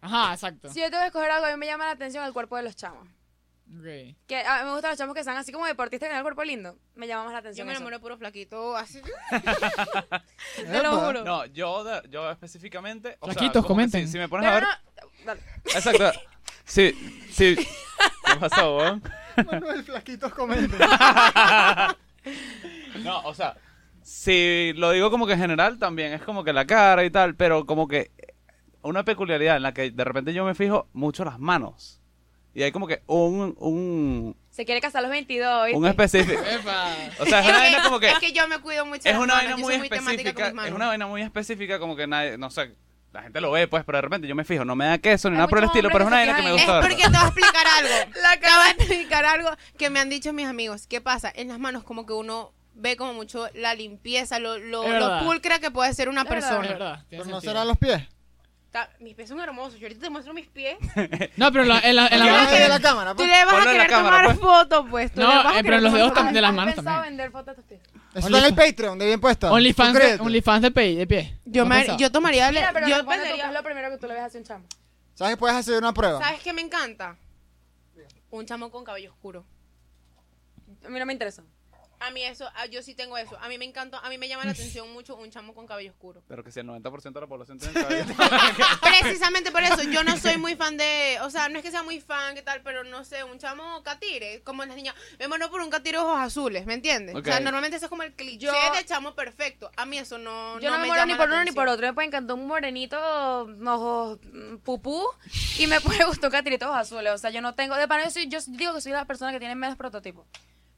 Ajá, 0.00 0.32
exacto. 0.34 0.72
si 0.72 0.80
yo 0.80 0.90
tengo 0.90 1.02
que 1.02 1.06
escoger 1.06 1.30
algo, 1.30 1.46
a 1.46 1.50
mí 1.52 1.56
me 1.56 1.66
llama 1.66 1.84
la 1.84 1.92
atención 1.92 2.24
el 2.24 2.32
cuerpo 2.32 2.56
de 2.56 2.64
los 2.64 2.74
chamos. 2.74 3.06
Ok. 3.68 4.16
Que 4.26 4.44
a 4.46 4.58
mí 4.58 4.64
me 4.64 4.72
gustan 4.72 4.90
los 4.90 4.98
chamos 4.98 5.14
que 5.14 5.22
sean 5.24 5.36
así 5.36 5.52
como 5.52 5.66
deportistas 5.66 6.06
que 6.06 6.10
tienen 6.10 6.18
el 6.18 6.22
cuerpo 6.24 6.42
lindo. 6.44 6.76
Me 6.94 7.06
llama 7.06 7.24
más 7.24 7.32
la 7.32 7.38
Yo 7.38 7.40
atención. 7.40 7.66
me 7.66 7.72
eso. 7.72 7.80
enamoro 7.80 8.00
puro 8.00 8.16
flaquito, 8.16 8.76
así. 8.76 9.00
Te 10.56 10.82
lo 10.82 11.00
juro. 11.00 11.24
No, 11.24 11.46
yo, 11.46 11.84
yo 12.08 12.30
específicamente. 12.30 13.16
O 13.20 13.26
sea, 13.26 13.34
Flaquitos, 13.34 13.64
que 13.64 13.68
comenten. 13.68 14.06
Si, 14.06 14.12
si 14.12 14.18
me 14.18 14.28
pones 14.28 14.48
a 14.48 14.54
ver. 14.54 14.62
no- 14.64 15.24
dale. 15.24 15.40
Exacto. 15.66 16.12
Sí, 16.64 16.92
sí. 17.30 17.56
¿Qué 18.26 18.36
pasó, 18.40 18.76
weón? 18.76 19.02
Manuel 19.50 19.84
Flaquitos 19.84 20.32
comenta. 20.34 21.96
No, 23.04 23.20
o 23.20 23.34
sea, 23.34 23.56
si 24.02 24.72
lo 24.74 24.90
digo 24.90 25.10
como 25.10 25.26
que 25.26 25.34
en 25.34 25.38
general 25.38 25.78
también 25.78 26.12
es 26.12 26.22
como 26.22 26.42
que 26.44 26.52
la 26.52 26.66
cara 26.66 27.04
y 27.04 27.10
tal, 27.10 27.36
pero 27.36 27.66
como 27.66 27.86
que 27.86 28.10
una 28.82 29.04
peculiaridad 29.04 29.56
en 29.56 29.62
la 29.62 29.74
que 29.74 29.90
de 29.90 30.04
repente 30.04 30.32
yo 30.32 30.44
me 30.44 30.54
fijo 30.54 30.88
mucho 30.92 31.24
las 31.24 31.38
manos. 31.38 32.00
Y 32.54 32.62
hay 32.62 32.72
como 32.72 32.86
que 32.86 33.02
un, 33.06 33.54
un, 33.58 34.34
Se 34.50 34.64
quiere 34.64 34.80
casar 34.80 35.00
a 35.00 35.02
los 35.02 35.10
22. 35.10 35.66
¿viste? 35.66 35.78
un 35.78 35.86
específico. 35.86 36.42
Epa. 36.42 36.94
O 37.20 37.26
sea, 37.26 37.40
es 37.40 37.48
una 37.48 37.58
vaina 37.58 37.82
como 37.82 38.00
que. 38.00 38.08
Es 38.08 38.18
que 38.18 38.32
yo 38.32 38.48
me 38.48 38.58
cuido 38.60 38.86
mucho. 38.86 39.06
Es 39.06 39.16
una 39.16 39.34
vaina 39.34 39.56
muy 39.58 39.74
con 39.74 39.84
específica. 39.84 40.44
mis 40.46 40.54
manos. 40.54 40.70
Es 40.70 40.74
una 40.74 40.86
vaina 40.86 41.06
muy 41.06 41.20
específica, 41.20 41.78
como 41.78 41.96
que 41.96 42.06
nadie, 42.06 42.38
no 42.38 42.48
sé, 42.48 42.74
la 43.16 43.22
gente 43.22 43.40
lo 43.40 43.50
ve, 43.50 43.66
pues, 43.66 43.82
pero 43.84 43.98
de 43.98 44.02
repente 44.02 44.28
yo 44.28 44.34
me 44.34 44.44
fijo, 44.44 44.64
no 44.64 44.76
me 44.76 44.84
da 44.86 44.98
queso 44.98 45.28
ni 45.30 45.34
Hay 45.34 45.38
nada 45.38 45.48
por 45.48 45.58
el 45.58 45.64
estilo, 45.64 45.88
pero 45.90 46.04
es 46.04 46.08
una 46.08 46.16
vaina 46.18 46.36
que 46.36 46.42
me 46.42 46.52
gusta. 46.52 46.80
Es 46.80 46.86
porque 46.86 47.02
te 47.02 47.08
voy 47.08 47.16
a 47.16 47.22
explicar 47.26 47.66
algo. 47.78 48.12
La 48.22 48.30
Te 48.38 48.46
voy 48.46 48.66
a 48.66 48.70
explicar 48.70 49.24
algo 49.24 49.50
que 49.78 49.90
me 49.90 50.00
han 50.00 50.10
dicho 50.10 50.32
mis 50.32 50.46
amigos. 50.46 50.86
¿Qué 50.86 51.00
pasa? 51.00 51.32
En 51.34 51.48
las 51.48 51.58
manos 51.58 51.82
como 51.82 52.04
que 52.06 52.12
uno 52.12 52.52
ve 52.74 52.96
como 52.96 53.14
mucho 53.14 53.48
la 53.54 53.74
limpieza, 53.74 54.38
lo, 54.38 54.58
lo, 54.58 54.86
lo 54.86 55.20
pulcra 55.24 55.58
que 55.58 55.70
puede 55.70 55.92
ser 55.94 56.08
una 56.10 56.22
Es 56.22 56.28
verdad. 56.28 56.50
Es 56.50 56.56
persona. 56.56 56.68
verdad. 56.72 57.04
Pero 57.08 57.24
no 57.24 57.40
serán 57.40 57.66
los 57.68 57.78
pies. 57.78 58.02
Ta- 58.76 58.90
Mis 59.00 59.14
pies 59.14 59.26
son 59.30 59.40
hermosos. 59.40 59.80
Yo 59.80 59.86
ahorita 59.86 60.02
te 60.02 60.10
muestro 60.10 60.34
mis 60.34 60.48
pies. 60.48 60.76
No, 61.38 61.50
pero 61.50 61.62
en 61.62 61.68
la, 61.70 61.80
en 61.80 61.96
la, 61.96 62.08
en 62.08 62.18
la 62.18 62.26
mano 62.26 62.50
de 62.50 62.68
la 62.68 62.78
cámara, 62.78 63.10
Tú 63.12 63.16
pues. 63.16 63.28
le 63.30 63.44
vas 63.46 63.66
a 63.66 63.70
querer 63.72 63.90
tomar 63.90 64.24
pues. 64.26 64.38
fotos, 64.38 64.86
pues. 64.90 65.12
Tú 65.12 65.20
No, 65.22 65.30
a 65.30 65.58
eh, 65.58 65.62
pero 65.62 65.76
en 65.76 65.84
los 65.84 65.92
dedos 65.94 66.12
también, 66.12 66.34
de 66.34 66.40
las 66.42 66.50
¿Has 66.50 66.56
manos 66.56 66.74
también. 66.74 67.00
vender 67.02 67.30
fotos 67.30 67.56
de 67.56 67.62
tus 67.62 67.64
pies? 67.64 67.80
Eso 68.14 68.26
está 68.26 68.38
en 68.38 68.44
el 68.44 68.54
Patreon, 68.54 68.98
de 68.98 69.06
bien 69.06 69.18
puesta. 69.20 69.50
OnlyFans 69.50 69.94
de. 69.98 70.20
OnlyFans 70.20 70.60
de, 70.62 70.70
pay, 70.72 70.94
de 70.96 71.06
pie. 71.06 71.38
Yo, 71.46 71.64
¿No 71.64 71.70
me, 71.70 71.96
yo 71.96 72.12
tomaría... 72.12 72.50
Mira, 72.50 72.70
pero 72.74 72.86
yo 72.86 73.00
tú, 73.02 73.08
¿qué 73.08 73.16
vendería- 73.16 73.46
es 73.48 73.52
lo 73.54 73.62
primero 73.62 73.88
que 73.90 73.96
tú 73.96 74.06
le 74.08 74.12
ves 74.14 74.34
a 74.34 74.38
un 74.38 74.44
chamo? 74.44 74.66
¿Sabes 75.14 75.34
que 75.34 75.36
puedes 75.38 75.56
hacer 75.56 75.78
una 75.78 75.94
prueba? 75.94 76.18
¿Sabes 76.22 76.42
qué 76.42 76.52
me 76.52 76.60
encanta? 76.60 77.16
Un 78.28 78.44
chamo 78.44 78.70
con 78.70 78.84
cabello 78.84 79.10
oscuro. 79.10 79.46
A 80.84 80.88
mí 80.90 80.98
no 80.98 81.06
me 81.06 81.14
interesa. 81.14 81.42
A 82.00 82.10
mí 82.10 82.22
eso, 82.22 82.48
ah, 82.54 82.66
yo 82.66 82.82
sí 82.82 82.94
tengo 82.94 83.16
eso. 83.16 83.36
A 83.40 83.48
mí 83.48 83.58
me 83.58 83.64
encanta, 83.64 83.98
a 83.98 84.08
mí 84.08 84.18
me 84.18 84.28
llama 84.28 84.44
la 84.44 84.50
atención 84.52 84.92
mucho 84.92 85.16
un 85.16 85.30
chamo 85.30 85.54
con 85.54 85.66
cabello 85.66 85.90
oscuro. 85.90 86.22
Pero 86.28 86.44
que 86.44 86.52
si 86.52 86.60
el 86.60 86.66
90% 86.66 87.12
de 87.12 87.20
la 87.20 87.26
población 87.26 87.58
tiene 87.58 87.74
cabello. 87.82 88.14
Precisamente 88.80 89.50
por 89.50 89.62
eso, 89.62 89.82
yo 89.82 90.04
no 90.04 90.16
soy 90.16 90.36
muy 90.38 90.56
fan 90.56 90.76
de, 90.76 91.18
o 91.22 91.30
sea, 91.30 91.48
no 91.48 91.58
es 91.58 91.64
que 91.64 91.70
sea 91.70 91.82
muy 91.82 92.00
fan, 92.00 92.34
qué 92.34 92.42
tal, 92.42 92.62
pero 92.62 92.84
no 92.84 93.04
sé, 93.04 93.24
un 93.24 93.38
chamo 93.38 93.82
catire, 93.82 94.42
como 94.42 94.64
las 94.64 94.76
niñas, 94.76 94.94
me 95.18 95.28
muero 95.28 95.50
por 95.50 95.60
un 95.60 95.70
catire 95.70 95.98
ojos 95.98 96.18
azules, 96.18 96.66
¿me 96.66 96.74
entiendes? 96.74 97.14
O 97.14 97.22
sea, 97.22 97.40
normalmente 97.40 97.76
eso 97.76 97.86
es 97.86 97.90
como 97.90 98.02
el 98.02 98.14
cliché 98.14 98.46
Yo- 98.46 98.52
de 98.52 98.84
chamo 98.84 99.14
perfecto. 99.14 99.70
A 99.76 99.86
mí 99.86 99.98
eso 99.98 100.18
no, 100.18 100.58
Yo 100.60 100.70
no, 100.70 100.78
me 100.78 100.88
me 100.88 100.94
llama 100.94 101.06
ni 101.06 101.14
por 101.14 101.28
uno 101.28 101.44
ni 101.44 101.52
por 101.52 101.68
otro. 101.68 101.86
Me 101.86 101.92
puede 101.94 102.08
encantar 102.08 102.36
un 102.36 102.46
morenito, 102.46 102.98
ojos 103.66 104.18
mm, 104.22 104.56
pupú, 104.58 105.02
y 105.58 105.66
me 105.66 105.80
puede 105.80 106.04
gustar 106.04 106.28
un 106.28 106.32
catirito 106.32 106.66
ojos 106.66 106.78
azules. 106.78 107.12
O 107.12 107.18
sea, 107.18 107.30
yo 107.30 107.40
no 107.40 107.54
tengo. 107.54 107.74
De 107.76 107.88
pana, 107.88 108.04
yo, 108.04 108.10
soy, 108.10 108.28
yo 108.28 108.38
digo 108.46 108.74
que 108.74 108.80
soy 108.80 108.92
la 108.92 109.04
persona 109.04 109.32
que 109.32 109.38
tiene 109.38 109.54
menos 109.54 109.76
prototipos. 109.76 110.26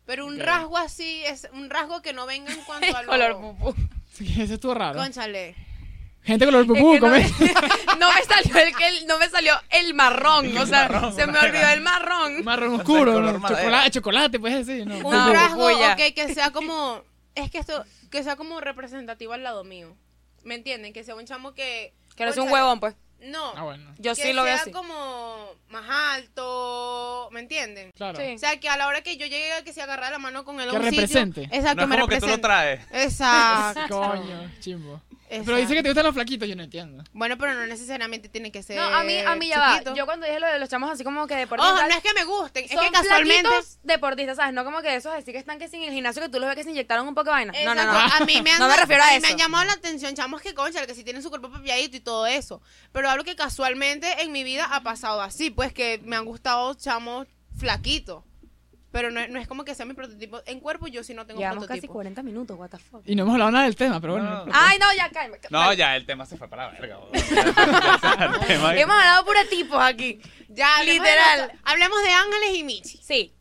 Pero 0.09 0.25
un 0.25 0.41
rasgo 0.41 0.79
así, 0.79 1.23
es 1.27 1.47
un 1.53 1.69
rasgo 1.69 2.01
que 2.01 2.15
no 2.15 2.25
venga 2.25 2.51
en 2.51 2.61
cuanto 2.63 2.87
a 2.97 3.03
lo... 3.03 3.09
Color 3.11 3.41
pupú. 3.41 3.75
Sí, 4.15 4.41
Eso 4.41 4.55
estuvo 4.55 4.73
raro. 4.73 4.99
Conchale. 4.99 5.55
Gente 6.23 6.47
color 6.47 6.63
Es 6.63 6.67
pupú, 6.67 6.93
que 6.95 7.01
no, 7.01 7.07
come. 7.09 7.19
me, 7.21 7.53
no 7.99 8.09
me 8.15 8.23
salió 8.25 8.59
el, 8.59 8.75
que 8.75 8.89
el- 8.89 9.07
no 9.07 9.19
me 9.19 9.29
salió 9.29 9.53
el 9.69 9.93
marrón. 9.93 10.57
O 10.57 10.65
sea, 10.67 10.89
marrón, 10.89 11.15
se 11.15 11.27
me 11.27 11.39
olvidó 11.39 11.69
el 11.69 11.83
marrón. 11.83 12.43
Marrón 12.45 12.69
O 12.69 12.77
sea, 12.77 12.79
oscuro, 12.85 13.21
¿no? 13.21 13.33
chocolate, 13.49 13.91
chocolate, 13.91 14.41
puedes 14.41 14.67
decir, 14.67 14.87
¿no? 14.87 14.97
Un 14.97 15.15
No, 15.15 15.31
rasgo, 15.33 15.69
puya. 15.71 15.93
ok, 15.93 16.15
que 16.15 16.33
sea 16.35 16.53
como, 16.53 17.03
es 17.35 17.51
que 17.51 17.59
esto, 17.59 17.85
que 18.11 18.23
sea 18.25 18.37
como 18.37 18.61
representativo 18.63 19.35
al 19.35 19.43
lado 19.43 19.63
mío. 19.63 19.95
¿Me 20.43 20.55
entienden? 20.55 20.95
Que 20.95 21.05
sea 21.05 21.17
un 21.17 21.27
chamo 21.27 21.53
que... 21.53 21.93
Que 22.17 22.23
eres 22.23 22.37
un 22.37 22.45
conchale, 22.45 22.63
huevón, 22.63 22.81
pues. 22.81 22.95
No. 23.21 23.53
Ah, 23.57 23.65
bueno. 23.65 23.95
Yo 23.99 24.15
que 24.15 24.23
sí 24.23 24.33
lo 24.33 24.43
veo 24.45 24.55
sea 24.55 24.63
así. 24.63 24.71
como 24.71 25.49
más 25.71 25.85
alto, 26.43 27.29
¿me 27.33 27.41
entienden? 27.41 27.91
Claro. 27.93 28.19
Sí. 28.19 28.35
O 28.35 28.39
sea, 28.39 28.59
que 28.61 28.69
a 28.69 28.77
la 28.77 28.87
hora 28.87 29.03
que 29.03 29.17
yo 29.17 29.27
llegue 29.27 29.53
a 29.53 29.63
que 29.65 29.73
se 29.73 29.83
agarra 29.83 30.11
la 30.11 30.19
mano 30.19 30.45
con 30.45 30.61
él 30.61 30.69
a 30.69 30.73
Que 30.73 30.79
sitio- 30.79 30.91
represente. 30.91 31.43
exacto, 31.45 31.83
no 31.83 31.87
me 31.89 31.97
es 31.97 32.01
como 32.01 32.09
que 32.11 32.21
tú 32.21 32.27
lo 32.27 32.37
represente. 32.37 32.87
traes. 32.89 33.05
Exacto. 33.05 34.01
Coño, 34.09 34.51
chimbo. 34.61 35.01
Pero 35.29 35.57
dice 35.57 35.75
que 35.75 35.83
te 35.83 35.89
gustan 35.89 36.05
los 36.05 36.15
flaquitos, 36.15 36.49
yo 36.49 36.57
no 36.57 36.63
entiendo. 36.63 37.05
Bueno, 37.13 37.37
pero 37.39 37.55
no 37.55 37.67
necesariamente 37.67 38.29
tiene 38.29 38.51
que 38.51 38.63
ser 38.63 38.77
No, 38.77 38.85
a 38.85 39.05
mí, 39.05 39.19
a 39.19 39.35
mí 39.37 39.49
ya 39.49 39.73
chiquito. 39.73 39.91
va. 39.91 39.97
Yo 39.97 40.07
cuando 40.07 40.27
dije 40.27 40.41
lo 40.41 40.47
de 40.47 40.59
los 40.59 40.69
chamos 40.69 40.91
así 40.91 41.05
como 41.05 41.27
que 41.27 41.37
deportistas. 41.37 41.79
Ojo, 41.79 41.89
no 41.89 41.95
es 41.95 42.03
que 42.03 42.15
me 42.15 42.25
gusten, 42.25 42.65
es 42.65 42.71
son 42.71 42.85
que 42.85 42.91
casualmente... 42.91 43.49
deportistas, 43.83 44.37
¿sabes? 44.37 44.55
No 44.55 44.65
como 44.65 44.81
que 44.83 44.95
esos 44.95 45.13
así 45.13 45.33
que 45.33 45.39
están 45.39 45.59
que 45.59 45.69
sin 45.69 45.83
el 45.83 45.93
gimnasio 45.93 46.23
que 46.23 46.29
tú 46.29 46.39
los 46.39 46.47
ves 46.49 46.57
que 46.57 46.65
se 46.65 46.71
inyectaron 46.71 47.07
un 47.07 47.15
poco 47.15 47.27
de 47.27 47.31
vaina. 47.33 47.53
No, 47.65 47.75
no, 47.75 47.85
no. 47.85 47.91
A 47.93 48.21
mí 48.27 48.41
me 48.43 48.51
han, 48.53 48.59
No 48.59 48.69
me 48.69 48.77
refiero 48.77 49.03
a 49.03 49.15
eso. 49.15 49.21
me 49.21 49.29
han 49.29 49.39
llamado 49.39 49.65
la 49.65 49.73
atención 49.73 50.15
chamos 50.15 50.41
que 50.41 50.55
concha, 50.55 50.87
que 50.87 50.95
si 50.95 51.05
tienen 51.05 51.23
su 51.23 51.29
cuerpo 51.31 51.51
papiadito 51.51 51.97
y 51.97 52.01
todo 52.01 52.27
eso. 52.27 52.63
Pero 52.93 53.11
hablo 53.11 53.25
que 53.25 53.37
casualmente 53.37 54.23
en 54.23 54.33
mi 54.33 54.45
vida 54.45 54.67
ha 54.71 54.83
pasado 54.83 55.21
así, 55.21 55.51
pues 55.51 55.73
que 55.73 56.01
me 56.05 56.17
han 56.17 56.25
gustado 56.25 56.75
chamos 56.75 57.27
flaquitos. 57.57 58.25
Pero 58.91 59.11
no, 59.11 59.21
es- 59.21 59.29
no 59.29 59.39
es 59.39 59.47
como 59.47 59.65
que 59.65 59.75
sea 59.75 59.85
mi 59.85 59.93
prototipo. 59.95 60.41
En 60.47 60.61
cuerpo 60.61 60.87
yo 60.87 61.05
sí 61.05 61.13
no 61.13 61.27
tengo 61.27 61.41
Llevamos 61.41 61.65
casi 61.67 61.81
prototipo. 61.81 61.93
40 61.93 62.23
minutos, 62.23 62.59
what 62.59 62.71
the 62.71 62.79
fuck. 62.79 63.03
Y 63.05 63.15
no 63.15 63.23
hemos 63.25 63.35
hablado 63.35 63.51
nada 63.51 63.65
del 63.67 63.77
tema, 63.77 64.01
pero 64.01 64.15
bueno. 64.15 64.31
No. 64.31 64.47
no. 64.47 64.53
Ay, 64.55 64.79
no, 64.79 64.87
ya 64.97 65.11
cállate. 65.11 65.49
No, 65.51 65.73
ya 65.75 65.95
el 65.95 66.07
tema 66.07 66.25
se 66.25 66.37
fue 66.39 66.49
para 66.49 66.73
la 66.73 66.81
verga. 66.81 66.99
tema- 68.47 68.75
Hemos 68.77 68.97
hablado 68.97 69.25
pura 69.25 69.45
tipos 69.49 69.79
aquí. 69.81 70.21
Ya, 70.49 70.83
Literal. 70.85 71.49
de. 71.49 71.59
Hablemos 71.65 72.03
de 72.03 72.11
Ángeles 72.13 72.55
y 72.55 72.65
Michi. 72.65 72.99
Sí. 73.03 73.35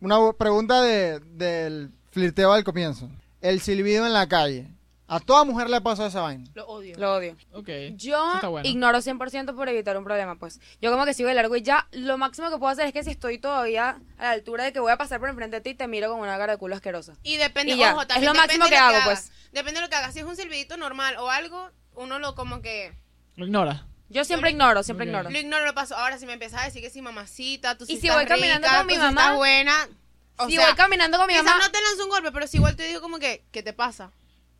Una 0.00 0.32
pregunta 0.32 0.82
de, 0.82 1.20
del 1.20 1.90
flirteo 2.10 2.52
al 2.52 2.64
comienzo. 2.64 3.08
El 3.40 3.60
silbido 3.60 4.06
en 4.06 4.12
la 4.12 4.28
calle. 4.28 4.68
A 5.10 5.18
toda 5.18 5.42
mujer 5.42 5.68
le 5.68 5.80
pasó 5.80 6.06
esa 6.06 6.20
vaina. 6.20 6.48
Lo 6.54 6.68
odio. 6.68 6.96
Lo 6.96 7.14
odio. 7.14 7.36
Ok. 7.52 7.68
Yo 7.96 8.38
bueno. 8.48 8.68
ignoro 8.68 8.98
100% 8.98 9.56
por 9.56 9.68
evitar 9.68 9.98
un 9.98 10.04
problema, 10.04 10.36
pues. 10.36 10.60
Yo 10.80 10.92
como 10.92 11.04
que 11.04 11.14
sigo 11.14 11.28
de 11.28 11.34
largo 11.34 11.56
y 11.56 11.62
ya 11.62 11.88
lo 11.90 12.16
máximo 12.16 12.48
que 12.48 12.58
puedo 12.58 12.70
hacer 12.70 12.86
es 12.86 12.92
que 12.92 13.02
si 13.02 13.10
estoy 13.10 13.38
todavía 13.38 13.98
a 14.18 14.22
la 14.22 14.30
altura 14.30 14.62
de 14.62 14.72
que 14.72 14.78
voy 14.78 14.92
a 14.92 14.96
pasar 14.96 15.18
por 15.18 15.28
enfrente 15.28 15.56
de 15.56 15.62
ti, 15.62 15.74
te 15.74 15.88
miro 15.88 16.08
con 16.12 16.20
una 16.20 16.38
cara 16.38 16.52
de 16.52 16.58
culo 16.58 16.76
asquerosa. 16.76 17.14
Y 17.24 17.38
depende, 17.38 17.72
Y 17.72 17.78
ya, 17.78 17.92
ojo, 17.92 18.02
es 18.02 18.08
también 18.08 18.32
lo 18.32 18.40
depende 18.40 18.58
máximo 18.58 18.76
que 18.76 18.80
lo 18.80 18.96
hago, 18.96 19.04
pues. 19.04 19.32
Depende 19.50 19.80
de 19.80 19.86
lo 19.86 19.90
que 19.90 19.96
hagas. 19.96 20.14
Si 20.14 20.20
es 20.20 20.24
un 20.24 20.36
silbidito 20.36 20.76
normal 20.76 21.16
o 21.16 21.28
algo, 21.28 21.70
uno 21.96 22.20
lo 22.20 22.36
como 22.36 22.62
que 22.62 22.92
Lo 23.34 23.46
ignora. 23.46 23.86
Yo 24.10 24.24
siempre 24.24 24.50
ignoro, 24.50 24.84
siempre 24.84 25.06
ignoro. 25.06 25.28
lo 25.28 25.38
ignoro, 25.38 25.66
lo 25.66 25.74
paso. 25.74 25.96
Ahora 25.96 26.18
si 26.18 26.26
me 26.26 26.34
empiezas 26.34 26.62
a 26.62 26.64
decir 26.66 26.82
que 26.82 26.90
si 26.90 27.02
mamacita, 27.02 27.76
tú 27.76 27.84
sí 27.84 27.94
Y 27.94 27.96
si 27.96 28.06
estás 28.06 28.16
voy 28.16 28.26
caminando 28.26 28.68
rica, 28.68 28.78
con 28.78 28.86
mi 28.86 28.94
tú 28.94 29.00
sí 29.00 29.06
mamá, 29.06 29.20
estás 29.22 29.36
buena. 29.36 29.88
O 30.36 30.46
si 30.46 30.54
sea, 30.54 30.66
voy 30.66 30.76
caminando 30.76 31.18
con 31.18 31.26
mi 31.26 31.32
quizás 31.32 31.46
mamá, 31.46 31.64
no 31.64 31.70
te 31.72 31.82
lanzo 31.82 32.04
un 32.04 32.10
golpe, 32.10 32.30
pero 32.30 32.46
si 32.46 32.58
igual 32.58 32.76
te 32.76 32.84
digo 32.84 33.00
como 33.00 33.18
que, 33.18 33.44
¿qué 33.50 33.64
te 33.64 33.72
pasa? 33.72 34.12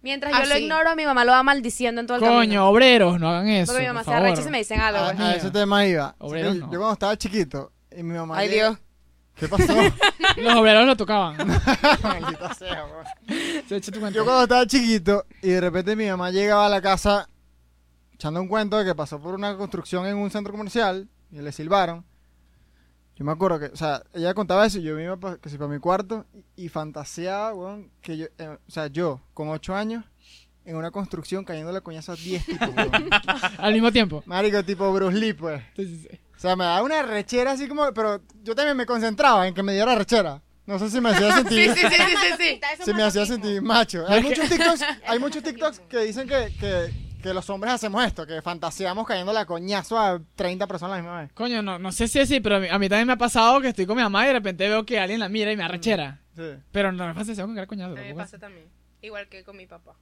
Mientras 0.03 0.33
yo 0.33 0.47
lo 0.47 0.55
así. 0.55 0.65
ignoro, 0.65 0.97
mi 0.97 1.05
mamá 1.05 1.25
lo 1.25 1.33
va 1.33 1.43
maldiciendo 1.43 2.01
en 2.01 2.07
todo 2.07 2.17
el 2.19 2.23
Coño, 2.23 2.35
camino. 2.41 2.69
obreros, 2.69 3.21
no 3.21 3.29
hagan 3.31 3.49
eso. 3.49 3.73
Porque 3.73 3.83
mi 3.83 3.89
mamá 3.89 4.05
por 4.05 4.13
se 4.13 4.17
arrecha 4.17 4.33
y 4.33 4.37
favor. 4.37 4.45
se 4.45 4.51
me 4.51 4.59
dicen 4.59 4.81
algo, 4.81 4.99
A, 5.23 5.35
ese 5.35 5.51
tema 5.51 5.87
iba. 5.87 6.15
Obreros 6.19 6.55
yo, 6.55 6.61
no. 6.67 6.73
yo 6.73 6.79
cuando 6.79 6.93
estaba 6.93 7.17
chiquito 7.17 7.73
y 7.97 8.03
mi 8.03 8.15
mamá... 8.15 8.39
Ay, 8.39 8.49
llega- 8.49 8.69
Dios. 8.71 8.79
¿Qué 9.37 9.49
pasó? 9.49 9.73
Los 10.37 10.55
obreros 10.55 10.87
lo 10.87 10.97
tocaban. 10.97 11.37
Maldita 12.03 12.53
sea, 12.55 12.85
weón. 12.85 13.65
Se 13.69 13.77
echa 13.77 13.91
tu 13.93 13.99
cuenta. 14.01 14.17
Yo 14.17 14.25
cuando 14.25 14.43
estaba 14.43 14.67
chiquito 14.67 15.25
y 15.43 15.49
de 15.49 15.61
repente 15.63 15.97
mi 15.97 16.07
mamá 16.09 16.31
llegaba 16.31 16.67
a 16.67 16.69
la 16.69 16.83
casa 16.83 17.29
echando 18.13 18.41
un 18.43 18.49
cuento 18.49 18.77
de 18.77 18.85
que 18.85 18.95
pasó 18.95 19.19
por 19.19 19.35
una 19.35 19.57
construcción 19.57 20.05
en 20.07 20.17
un 20.17 20.31
centro 20.31 20.53
comercial 20.53 21.09
y 21.33 21.39
le 21.41 21.53
silbaron. 21.53 22.05
Yo 23.21 23.27
me 23.27 23.33
acuerdo 23.33 23.59
que, 23.61 23.67
o 23.67 23.77
sea, 23.77 24.03
ella 24.15 24.33
contaba 24.33 24.65
eso 24.65 24.79
y 24.79 24.83
yo 24.83 24.95
me 24.97 25.05
iba 25.05 25.15
pa- 25.19 25.37
que 25.37 25.51
si 25.51 25.59
para 25.59 25.71
mi 25.71 25.79
cuarto 25.79 26.25
y, 26.57 26.65
y 26.65 26.69
fantaseaba, 26.71 27.53
weón, 27.53 27.91
que 28.01 28.17
yo, 28.17 28.27
eh, 28.39 28.57
o 28.67 28.71
sea, 28.71 28.87
yo 28.87 29.21
con 29.35 29.51
ocho 29.51 29.75
años 29.77 30.07
en 30.65 30.75
una 30.75 30.91
construcción 30.91 31.45
cayéndole 31.45 31.83
coñazo 31.83 32.13
a 32.13 32.17
10 32.17 32.47
tipos, 32.47 32.69
weón. 32.75 33.11
Al 33.59 33.75
mismo 33.75 33.93
tiempo. 33.93 34.23
Marico, 34.25 34.65
tipo 34.65 34.91
Bruce 34.91 35.19
Lee, 35.19 35.35
pues. 35.35 35.63
Sí, 35.77 35.85
sí, 35.87 36.09
sí. 36.11 36.21
O 36.35 36.41
sea, 36.41 36.57
me 36.57 36.65
daba 36.65 36.83
una 36.83 37.03
rechera 37.03 37.53
así 37.53 37.69
como, 37.69 37.93
pero 37.93 38.23
yo 38.43 38.55
también 38.55 38.75
me 38.75 38.87
concentraba 38.87 39.47
en 39.47 39.53
que 39.53 39.63
me 39.63 39.75
diera 39.75 39.95
rechera. 39.95 40.41
No 40.65 40.79
sé 40.79 40.89
si 40.89 40.99
me 41.03 41.11
hacía 41.11 41.31
sentir... 41.37 41.75
Sí, 41.75 41.79
sí, 41.79 41.87
sí, 41.91 41.95
sí, 42.39 42.61
sí, 42.79 42.85
Se 42.87 42.95
me 42.95 43.03
hacía 43.03 43.27
sentir 43.27 43.61
macho. 43.61 44.03
Hay 44.09 44.23
muchos 44.23 44.49
TikToks, 44.49 44.81
hay 45.07 45.19
muchos 45.19 45.43
TikToks 45.43 45.81
que 45.81 45.99
dicen 45.99 46.27
que, 46.27 46.55
que, 46.59 46.91
que 47.23 47.35
los 47.35 47.49
hombres 47.51 47.73
hacemos 47.75 48.05
esto, 48.05 48.27
que 48.27 48.41
fantaseamos 48.43 49.07
cayendo 49.07 49.33
la 49.33 49.45
coñazo 49.47 49.99
a 49.99 50.21
30 50.37 50.67
personas 50.67 50.95
a 50.95 50.97
la 50.97 51.03
misma 51.03 51.21
vez. 51.23 51.33
Coño, 51.33 51.63
no, 51.63 51.79
no 51.79 51.93
sé 51.93 52.09
si 52.09 52.19
es 52.19 52.25
así, 52.29 52.41
pero 52.41 52.57
a 52.57 52.61
mí, 52.61 52.69
a 52.69 52.79
mí 52.79 52.89
también 52.89 53.07
me 53.07 53.13
ha 53.15 53.17
pasado 53.19 53.61
que 53.61 53.69
estoy 53.69 53.87
con 53.87 53.97
mi 53.97 54.03
mamá 54.03 54.25
y 54.25 54.29
de 54.29 54.33
repente 54.35 54.69
veo 54.69 54.85
que 54.87 54.99
alguien 54.99 55.21
la 55.21 55.29
mira 55.29 55.53
y 55.53 55.57
me 55.57 55.65
arrechera. 55.65 56.21
Sí. 56.37 56.55
Pero 56.73 56.93
no 56.93 57.07
me 57.07 57.15
pasa 57.15 57.35
con 57.43 57.55
cara 57.55 57.67
coñazo. 57.67 57.93
A 57.93 58.01
mí 58.01 58.09
me 58.09 58.15
pasa 58.15 58.39
también. 58.39 58.67
Igual 59.03 59.29
que 59.29 59.45
con 59.45 59.57
mi 59.57 59.67
papá. 59.67 59.93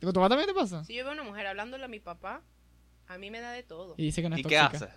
es- 0.00 0.04
¿Con 0.04 0.12
tu 0.12 0.20
mamá 0.20 0.28
también 0.28 0.48
te 0.48 0.54
pasa? 0.54 0.84
Si 0.84 0.94
yo 0.94 1.04
veo 1.04 1.10
a 1.12 1.14
una 1.14 1.24
mujer 1.24 1.46
hablándole 1.46 1.84
a 1.84 1.88
mi 1.88 2.00
papá, 2.00 2.42
a 3.06 3.18
mí 3.18 3.30
me 3.30 3.40
da 3.40 3.52
de 3.52 3.62
todo. 3.62 3.94
Y 3.96 4.04
dice 4.04 4.22
que 4.22 4.28
no 4.28 4.36
es 4.36 4.40
¿Y 4.40 4.44
qué 4.44 4.58
haces? 4.58 4.88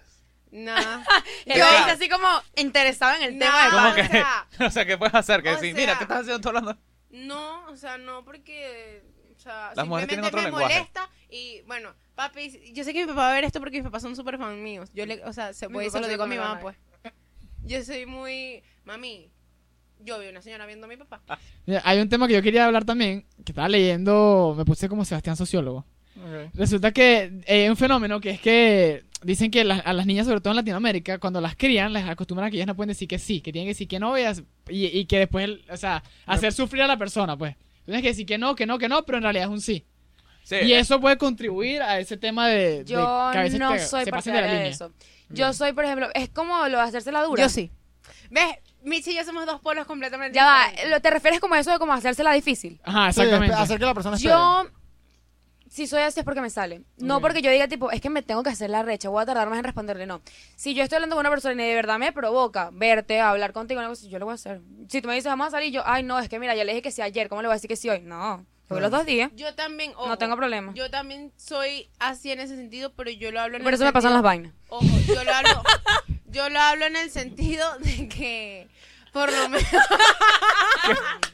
Nada. 0.51 1.03
Yo 1.45 1.53
dice 1.55 1.91
así 1.91 2.09
como 2.09 2.27
interesado 2.57 3.15
en 3.15 3.23
el 3.23 3.39
tema 3.39 3.51
Nada, 3.69 3.69
¿Cómo 3.83 3.95
que? 3.95 4.07
sea, 4.07 4.47
O 4.67 4.69
sea, 4.69 4.85
¿qué 4.85 4.97
puedes 4.97 5.15
hacer? 5.15 5.41
Que 5.41 5.57
sea- 5.57 5.73
mira, 5.73 5.97
¿qué 5.97 6.03
estás 6.03 6.19
haciendo 6.21 6.41
tú 6.41 6.49
hablando? 6.49 6.77
No, 7.09 7.65
o 7.69 7.75
sea, 7.75 7.97
no 7.97 8.23
porque... 8.23 9.03
O 9.41 9.43
sea, 9.43 9.71
Las 9.75 9.87
mujeres 9.87 10.07
tienen 10.07 10.25
otro 10.25 10.37
me 10.39 10.45
lenguaje. 10.45 10.75
molesta 10.75 11.09
y 11.31 11.61
bueno, 11.65 11.89
papi, 12.13 12.71
yo 12.75 12.83
sé 12.83 12.93
que 12.93 13.01
mi 13.01 13.07
papá 13.07 13.21
va 13.21 13.31
a 13.31 13.33
ver 13.33 13.43
esto 13.45 13.59
porque 13.59 13.77
mis 13.77 13.83
papás 13.85 14.03
son 14.03 14.15
súper 14.15 14.37
fan 14.37 14.61
míos. 14.61 14.89
Yo 14.93 15.05
le, 15.07 15.23
o 15.25 15.33
sea, 15.33 15.51
se 15.53 15.67
puede, 15.67 15.89
se 15.89 15.99
lo 15.99 16.07
digo 16.07 16.23
a 16.23 16.27
mi 16.27 16.35
mamá, 16.37 16.59
pues. 16.61 16.77
yo 17.63 17.83
soy 17.83 18.05
muy, 18.05 18.61
mami, 18.85 19.31
yo 19.99 20.19
vi 20.19 20.27
una 20.27 20.43
señora 20.43 20.67
viendo 20.67 20.85
a 20.85 20.89
mi 20.89 20.97
papá. 20.97 21.21
Mira, 21.65 21.81
Hay 21.85 21.99
un 21.99 22.07
tema 22.07 22.27
que 22.27 22.33
yo 22.35 22.41
quería 22.43 22.67
hablar 22.67 22.85
también, 22.85 23.25
que 23.43 23.51
estaba 23.51 23.67
leyendo, 23.67 24.53
me 24.55 24.63
puse 24.63 24.87
como 24.87 25.05
Sebastián 25.05 25.35
sociólogo. 25.35 25.85
Resulta 26.53 26.91
que 26.91 27.41
eh, 27.47 27.63
hay 27.63 27.69
un 27.69 27.77
fenómeno 27.77 28.19
que 28.21 28.29
es 28.31 28.39
que 28.41 29.03
dicen 29.23 29.49
que 29.49 29.63
las- 29.63 29.83
a 29.85 29.93
las 29.93 30.05
niñas, 30.05 30.27
sobre 30.27 30.39
todo 30.39 30.51
en 30.51 30.57
Latinoamérica, 30.57 31.17
cuando 31.17 31.41
las 31.41 31.55
crían, 31.55 31.93
les 31.93 32.07
acostumbran 32.07 32.47
a 32.47 32.51
que 32.51 32.57
ellas 32.57 32.67
no 32.67 32.75
pueden 32.75 32.89
decir 32.89 33.07
que 33.07 33.17
sí, 33.17 33.41
que 33.41 33.51
tienen 33.51 33.65
que 33.65 33.71
decir 33.71 33.87
que 33.87 33.99
no 33.99 34.15
y, 34.19 34.21
as- 34.23 34.43
y, 34.69 34.85
y 34.85 35.05
que 35.05 35.17
después, 35.19 35.49
o 35.69 35.77
sea, 35.77 36.03
hacer 36.27 36.53
sufrir 36.53 36.83
a 36.83 36.87
la 36.87 36.97
persona, 36.97 37.35
pues. 37.37 37.55
Tienes 37.91 38.01
que 38.03 38.09
decir 38.09 38.25
que 38.25 38.37
no, 38.37 38.55
que 38.55 38.65
no, 38.65 38.77
que 38.77 38.87
no, 38.89 39.03
pero 39.03 39.17
en 39.17 39.23
realidad 39.23 39.45
es 39.45 39.51
un 39.51 39.61
sí. 39.61 39.85
Sí, 40.43 40.55
Y 40.63 40.73
eh, 40.73 40.79
eso 40.79 40.99
puede 40.99 41.17
contribuir 41.17 41.81
a 41.81 41.99
ese 41.99 42.17
tema 42.17 42.47
de, 42.47 42.79
de 42.79 42.85
Yo 42.85 43.29
que 43.31 43.37
a 43.37 43.43
veces 43.43 43.59
no 43.59 43.71
te- 43.73 43.79
soy 43.79 44.05
se 44.05 44.11
pasen 44.11 44.33
de 44.33 44.41
la 44.41 44.47
de 44.47 44.53
línea. 44.53 44.69
eso. 44.69 44.91
Yo 45.29 45.53
soy, 45.53 45.71
por 45.73 45.85
ejemplo, 45.85 46.09
es 46.13 46.29
como 46.29 46.67
lo 46.67 46.77
de 46.77 46.83
hacerse 46.83 47.11
la 47.11 47.23
dura. 47.23 47.43
Yo 47.43 47.49
sí. 47.49 47.71
¿Ves? 48.31 48.47
Michi 48.83 49.11
y 49.11 49.15
yo 49.15 49.23
somos 49.23 49.45
dos 49.45 49.61
polos 49.61 49.85
completamente 49.85 50.35
Ya 50.35 50.43
va, 50.45 50.67
diferentes. 50.69 51.01
te 51.03 51.09
refieres 51.11 51.39
como 51.39 51.53
a 51.55 51.59
eso 51.59 51.71
de 51.71 51.77
como 51.77 51.93
hacerse 51.93 52.23
la 52.23 52.33
difícil. 52.33 52.81
Ajá, 52.83 53.11
Sí, 53.13 53.21
exactamente. 53.21 53.55
hacer 53.55 53.77
que 53.79 53.85
la 53.85 53.93
persona 53.93 54.15
espere. 54.15 54.33
Si 55.71 55.87
soy 55.87 56.01
así 56.01 56.19
es 56.19 56.25
porque 56.25 56.41
me 56.41 56.49
sale. 56.49 56.81
No 56.97 57.21
porque 57.21 57.41
yo 57.41 57.49
diga, 57.49 57.65
tipo, 57.69 57.91
es 57.91 58.01
que 58.01 58.09
me 58.09 58.21
tengo 58.21 58.43
que 58.43 58.49
hacer 58.49 58.69
la 58.69 58.83
recha, 58.83 59.07
voy 59.07 59.23
a 59.23 59.25
tardar 59.25 59.49
más 59.49 59.57
en 59.57 59.63
responderle, 59.63 60.05
no. 60.05 60.21
Si 60.57 60.73
yo 60.73 60.83
estoy 60.83 60.97
hablando 60.97 61.15
con 61.15 61.21
una 61.21 61.29
persona 61.29 61.63
y 61.63 61.69
de 61.69 61.75
verdad 61.75 61.97
me 61.97 62.11
provoca 62.11 62.71
verte, 62.73 63.21
hablar 63.21 63.53
contigo, 63.53 63.79
algo 63.79 63.93
así, 63.93 64.09
yo 64.09 64.19
lo 64.19 64.25
voy 64.25 64.33
a 64.33 64.35
hacer. 64.35 64.59
Si 64.89 65.01
tú 65.01 65.07
me 65.07 65.13
dices, 65.13 65.29
vamos 65.29 65.47
a 65.47 65.51
salir, 65.51 65.71
yo, 65.71 65.81
ay, 65.85 66.03
no, 66.03 66.19
es 66.19 66.27
que 66.27 66.39
mira, 66.39 66.55
ya 66.55 66.65
le 66.65 66.73
dije 66.73 66.81
que 66.81 66.91
sí 66.91 67.01
ayer, 67.01 67.29
¿cómo 67.29 67.41
le 67.41 67.47
voy 67.47 67.53
a 67.53 67.55
decir 67.55 67.69
que 67.69 67.77
sí 67.77 67.89
hoy? 67.89 68.01
No, 68.01 68.45
fue 68.67 68.81
los 68.81 68.91
dos 68.91 69.05
días. 69.05 69.31
Yo 69.33 69.55
también, 69.55 69.93
ojo, 69.95 70.09
No 70.09 70.17
tengo 70.17 70.35
problema. 70.35 70.73
Yo 70.73 70.91
también 70.91 71.31
soy 71.37 71.89
así 71.99 72.33
en 72.33 72.41
ese 72.41 72.57
sentido, 72.57 72.91
pero 72.91 73.09
yo 73.09 73.31
lo 73.31 73.39
hablo 73.39 73.55
en 73.55 73.63
Por 73.63 73.71
el 73.71 73.75
eso 73.75 73.85
me 73.85 73.93
pasan 73.93 74.11
las 74.11 74.23
vainas. 74.23 74.51
Ojo, 74.67 74.85
yo 75.07 75.23
lo 75.23 75.33
hablo, 75.33 75.63
yo 76.25 76.49
lo 76.49 76.59
hablo 76.59 76.83
en 76.83 76.97
el 76.97 77.09
sentido 77.11 77.65
de 77.79 78.09
que, 78.09 78.67
por 79.13 79.31
lo 79.31 79.47
menos, 79.47 79.71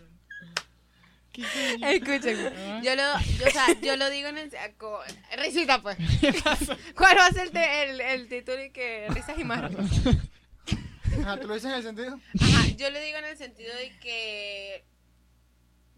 Escúchenme. 1.82 2.82
yo 2.84 2.96
lo, 2.96 3.04
yo, 3.40 3.48
o 3.48 3.52
sea, 3.52 3.68
yo 3.82 3.96
lo 3.98 4.10
digo 4.10 4.30
en 4.30 4.38
el, 4.38 4.52
co- 4.78 5.02
risita 5.38 5.82
pues. 5.82 5.98
¿Cuál 6.96 7.18
va 7.18 7.28
a 7.28 7.32
ser 7.32 7.50
el, 7.56 7.58
el, 7.58 8.02
el 8.02 8.28
título 8.30 8.64
y 8.64 8.72
que 8.72 9.08
risas 9.10 9.38
y 9.38 9.44
más 9.44 9.62
risas? 9.74 10.18
Ajá, 11.22 11.40
¿Tú 11.40 11.48
lo 11.48 11.54
dices 11.56 11.70
en 11.72 11.78
el 11.78 11.84
sentido? 11.84 12.20
Ajá, 12.40 12.68
yo 12.78 12.90
le 12.90 13.02
digo 13.02 13.18
en 13.18 13.26
el 13.26 13.38
sentido 13.38 13.74
de 13.76 13.98
que, 14.00 14.84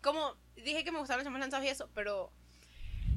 como 0.01 0.35
dije 0.55 0.83
que 0.83 0.91
me 0.91 0.99
gustaban 0.99 1.19
los 1.19 1.25
chamos 1.25 1.39
lanzados 1.39 1.65
y 1.65 1.69
eso, 1.69 1.89
pero 1.93 2.31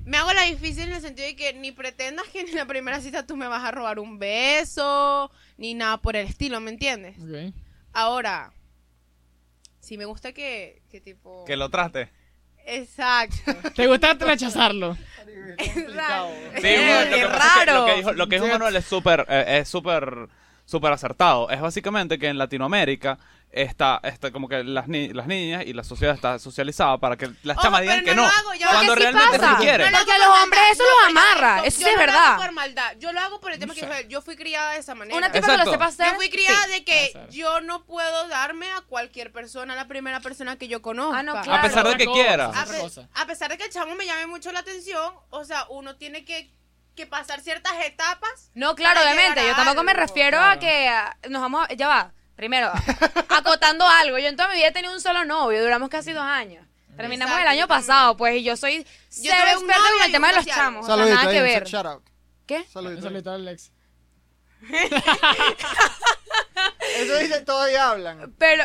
me 0.04 0.16
hago 0.16 0.32
la 0.32 0.42
difícil 0.42 0.84
en 0.84 0.94
el 0.94 1.00
sentido 1.00 1.28
de 1.28 1.36
que 1.36 1.52
ni 1.52 1.70
pretendas 1.70 2.26
que 2.28 2.40
en 2.40 2.54
la 2.56 2.66
primera 2.66 3.00
cita 3.00 3.26
tú 3.26 3.36
me 3.36 3.46
vas 3.46 3.62
a 3.62 3.70
robar 3.70 3.98
un 4.00 4.18
beso, 4.18 5.30
ni 5.58 5.74
nada 5.74 5.98
por 5.98 6.16
el 6.16 6.26
estilo, 6.26 6.60
¿me 6.60 6.70
entiendes? 6.72 7.16
Ok. 7.18 7.54
Ahora, 7.92 8.52
si 9.92 9.98
me 9.98 10.06
gusta 10.06 10.32
que, 10.32 10.80
que 10.90 11.02
tipo... 11.02 11.44
que 11.44 11.54
lo 11.54 11.68
trate. 11.68 12.08
Exacto. 12.64 13.36
¿Te 13.76 13.86
gusta 13.86 14.14
rechazarlo? 14.14 14.96
Exacto. 15.58 16.32
Sí, 16.54 16.62
bueno, 16.62 17.04
lo 17.04 17.10
qué 17.10 17.20
que 17.20 17.26
pasa 17.26 17.48
es 17.58 17.58
que 17.58 17.66
raro. 17.66 17.80
lo 17.80 17.84
que 17.84 17.94
dijo, 17.96 18.12
lo 18.14 18.26
que 18.26 18.36
dijo 18.36 18.48
Manuel 18.48 18.76
es 18.76 18.86
súper 18.86 19.26
eh, 19.28 19.58
es 19.60 19.68
súper 19.68 20.30
súper 20.64 20.92
acertado. 20.92 21.50
Es 21.50 21.60
básicamente 21.60 22.18
que 22.18 22.28
en 22.28 22.38
Latinoamérica 22.38 23.18
está, 23.52 24.00
está 24.02 24.30
como 24.32 24.48
que 24.48 24.64
las, 24.64 24.88
ni- 24.88 25.08
las 25.12 25.26
niñas 25.26 25.64
y 25.66 25.72
la 25.74 25.84
sociedad 25.84 26.14
está 26.14 26.38
socializada 26.38 26.98
para 26.98 27.16
que 27.16 27.30
las 27.42 27.58
chamas 27.58 27.82
digan 27.82 28.02
que 28.04 28.14
no 28.14 28.22
no. 28.22 28.28
lo 28.28 28.34
hago, 28.34 28.54
ya 28.54 28.70
cuando 28.70 28.94
sí 28.94 29.00
realmente 29.00 29.38
pasa. 29.38 29.50
no 29.52 29.58
quieren. 29.58 29.86
No 29.86 29.90
lo 29.90 29.98
Porque 29.98 30.12
a 30.12 30.18
los 30.26 30.38
hombres 30.42 30.60
eso 30.72 30.82
no, 30.82 30.88
los 31.00 31.08
amarra, 31.10 31.62
eso 31.64 31.76
sí 31.76 31.82
yo 31.82 31.88
es 31.88 31.94
no 31.94 32.00
lo 32.00 32.06
verdad. 32.06 32.26
hago 32.32 32.42
por 32.42 32.52
maldad. 32.52 32.96
Yo 32.98 33.12
lo 33.12 33.20
hago 33.20 33.40
por 33.40 33.52
el 33.52 33.58
tema 33.58 33.74
No 33.74 33.80
que 33.80 33.86
sé. 33.86 34.02
yo, 34.04 34.08
yo 34.08 34.22
fui 34.22 34.36
criada 34.36 34.72
de 34.72 34.78
esa 34.78 34.94
manera. 34.94 35.16
Una 35.18 35.30
tipa 35.30 35.46
que 35.46 35.64
lo 35.64 35.70
sepa 35.70 35.84
hacer. 35.86 36.06
Yo 36.06 36.14
fui 36.14 36.30
criada 36.30 36.64
sí. 36.64 36.70
de 36.72 36.84
que 36.84 37.26
yo 37.30 37.60
no 37.60 37.84
puedo 37.84 38.28
darme 38.28 38.70
a 38.72 38.80
cualquier 38.80 39.32
persona, 39.32 39.74
a 39.74 39.76
la 39.76 39.86
primera 39.86 40.20
persona 40.20 40.56
que 40.56 40.68
yo 40.68 40.80
conozca. 40.82 41.18
Ah, 41.18 41.22
no, 41.22 41.34
A 41.36 41.62
pesar 41.62 41.86
de 41.86 41.96
que 41.96 42.06
quiera. 42.06 42.46
A, 42.46 42.64
pe- 42.64 43.26
pesar 43.26 43.50
de 43.50 43.58
que 43.58 43.64
el 43.64 43.70
chamo 43.70 43.94
me 43.94 44.06
llame 44.06 44.26
mucho 44.26 44.50
la 44.52 44.60
atención, 44.60 45.12
o 45.30 45.44
sea, 45.44 45.66
uno 45.68 45.96
tiene 45.96 46.24
que, 46.24 46.50
que 46.96 47.06
pasar 47.06 47.40
ciertas 47.40 47.72
etapas. 47.84 48.50
No, 48.54 48.74
claro, 48.74 49.00
obviamente. 49.02 49.46
Yo 49.46 49.54
tampoco 49.54 49.82
me 49.82 49.94
refiero 49.94 50.38
a 50.40 50.58
que 50.58 50.88
ah, 50.88 51.16
nos 51.28 51.40
vamos 51.42 51.66
a... 51.68 51.72
Ya 51.74 51.88
va. 51.88 52.12
Primero, 52.42 52.72
acotando 53.28 53.86
algo. 53.86 54.18
Yo 54.18 54.26
en 54.26 54.34
toda 54.36 54.48
mi 54.48 54.56
vida 54.56 54.66
he 54.66 54.72
tenido 54.72 54.92
un 54.92 55.00
solo 55.00 55.24
novio. 55.24 55.62
Duramos 55.62 55.88
casi 55.88 56.10
dos 56.10 56.24
años. 56.24 56.66
Terminamos 56.96 57.30
Exacto, 57.36 57.52
el 57.52 57.56
año 57.56 57.68
pasado, 57.68 58.16
pues, 58.16 58.34
y 58.34 58.42
yo 58.42 58.56
soy 58.56 58.82
Yo 58.82 59.30
cero 59.30 59.50
experta 59.52 59.76
con 59.96 60.04
el 60.06 60.10
tema 60.10 60.28
de 60.30 60.34
los 60.34 60.46
chamos. 60.46 60.82
O 60.82 60.86
sea, 60.88 60.96
Saludito 60.96 61.14
nada 61.18 61.28
ahí, 61.30 61.36
que 61.36 61.42
ver. 61.42 61.64
shout 61.68 61.86
out. 61.86 62.02
¿Qué? 62.44 62.64
Saludito. 62.64 63.02
Saludito 63.02 63.30
al 63.30 63.42
Alex. 63.42 63.70
Eso 66.96 67.16
dice 67.18 67.40
todavía 67.42 67.90
hablan. 67.90 68.34
Pero, 68.38 68.64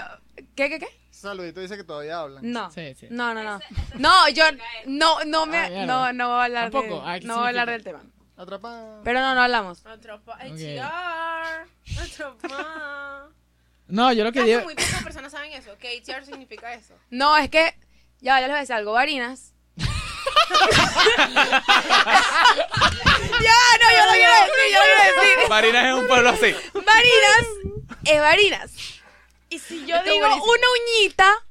¿qué, 0.56 0.70
qué, 0.70 0.80
qué? 0.80 0.88
Saludito 1.12 1.60
dice 1.60 1.78
que 1.78 1.84
todavía 1.84 2.18
hablan. 2.20 2.52
No. 2.52 2.72
Sí, 2.72 2.96
sí. 3.00 3.06
No, 3.12 3.36
no, 3.36 3.44
no. 3.44 3.60
No, 3.94 4.28
yo 4.30 4.44
no, 4.88 5.24
no 5.24 5.46
me, 5.46 5.58
Ah, 5.60 5.86
no, 5.86 6.12
no 6.14 6.30
voy 6.30 6.40
a 6.40 6.44
hablar 6.46 6.72
Tampoco. 6.72 7.02
de, 7.06 7.12
Ah, 7.12 7.20
¿qué 7.20 7.28
no 7.28 7.36
voy 7.36 7.46
a 7.46 7.50
hablar 7.50 7.70
del 7.70 7.84
tema. 7.84 8.02
Atrapa. 8.38 9.02
Pero 9.04 9.20
no, 9.20 9.36
no 9.36 9.42
hablamos. 9.44 9.86
Atropa, 9.86 10.34
Ok. 10.34 10.58
HR, 10.58 11.68
atropa. 12.04 13.30
No, 13.88 14.12
yo 14.14 14.24
lo 14.24 14.32
que 14.32 14.44
digo... 14.44 14.62
muy 14.64 14.76
pocas 14.76 15.04
personas 15.04 15.32
saben 15.32 15.52
eso, 15.54 15.78
que 15.78 15.98
HR 16.02 16.26
significa 16.26 16.74
eso. 16.74 16.94
No, 17.10 17.38
es 17.38 17.50
que, 17.50 17.74
ya, 18.20 18.40
ya 18.40 18.42
les 18.42 18.50
voy 18.50 18.58
a 18.58 18.60
decir 18.62 18.76
algo, 18.76 18.92
Varinas. 18.94 19.54
ya, 19.78 19.86
no, 23.80 23.92
yo 23.92 24.06
lo 24.06 24.12
quiero 24.14 24.34
decir, 24.34 24.74
yo 24.74 24.80
lo 24.80 24.84
quiero 24.84 25.22
decir. 25.22 25.50
Marinas 25.50 25.86
es 25.86 25.94
un 25.94 26.08
pueblo 26.08 26.30
así. 26.30 26.56
Varinas 26.74 27.48
es 28.06 28.20
Varinas. 28.22 28.72
Y 29.50 29.60
si 29.60 29.86
yo 29.86 29.96
Esto 29.96 30.08
es 30.10 30.14
digo 30.14 30.28
buenísimo. 30.28 30.52
una 30.52 30.68
uñita, 31.00 31.46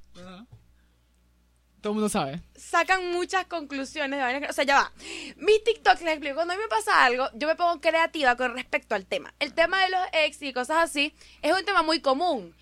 Todo 1.81 1.93
el 1.93 1.95
mundo 1.95 2.09
sabe. 2.09 2.41
Sacan 2.77 3.11
muchas 3.11 3.47
conclusiones 3.47 4.19
de 4.19 4.25
vainas 4.25 4.51
O 4.51 4.53
sea, 4.53 4.65
ya 4.65 4.77
va. 4.77 4.93
Mis 5.37 5.65
TikToks 5.65 6.03
les 6.03 6.13
explico. 6.13 6.37
Cuando 6.37 6.55
a 6.55 6.57
mí 6.57 6.63
me 6.63 6.69
pasa 6.69 7.05
algo, 7.05 7.29
yo 7.35 7.49
me 7.49 7.57
pongo 7.57 7.81
creativa 7.81 8.37
con 8.37 8.55
respecto 8.55 8.95
al 8.95 9.07
tema. 9.07 9.35
El 9.39 9.55
tema 9.55 9.83
de 9.83 9.91
los 9.91 10.01
ex 10.13 10.43
y 10.43 10.53
cosas 10.53 10.79
así 10.79 11.15
es 11.43 11.53
un 11.53 11.65
tema 11.65 11.83
muy 11.83 12.01
común. 12.01 12.55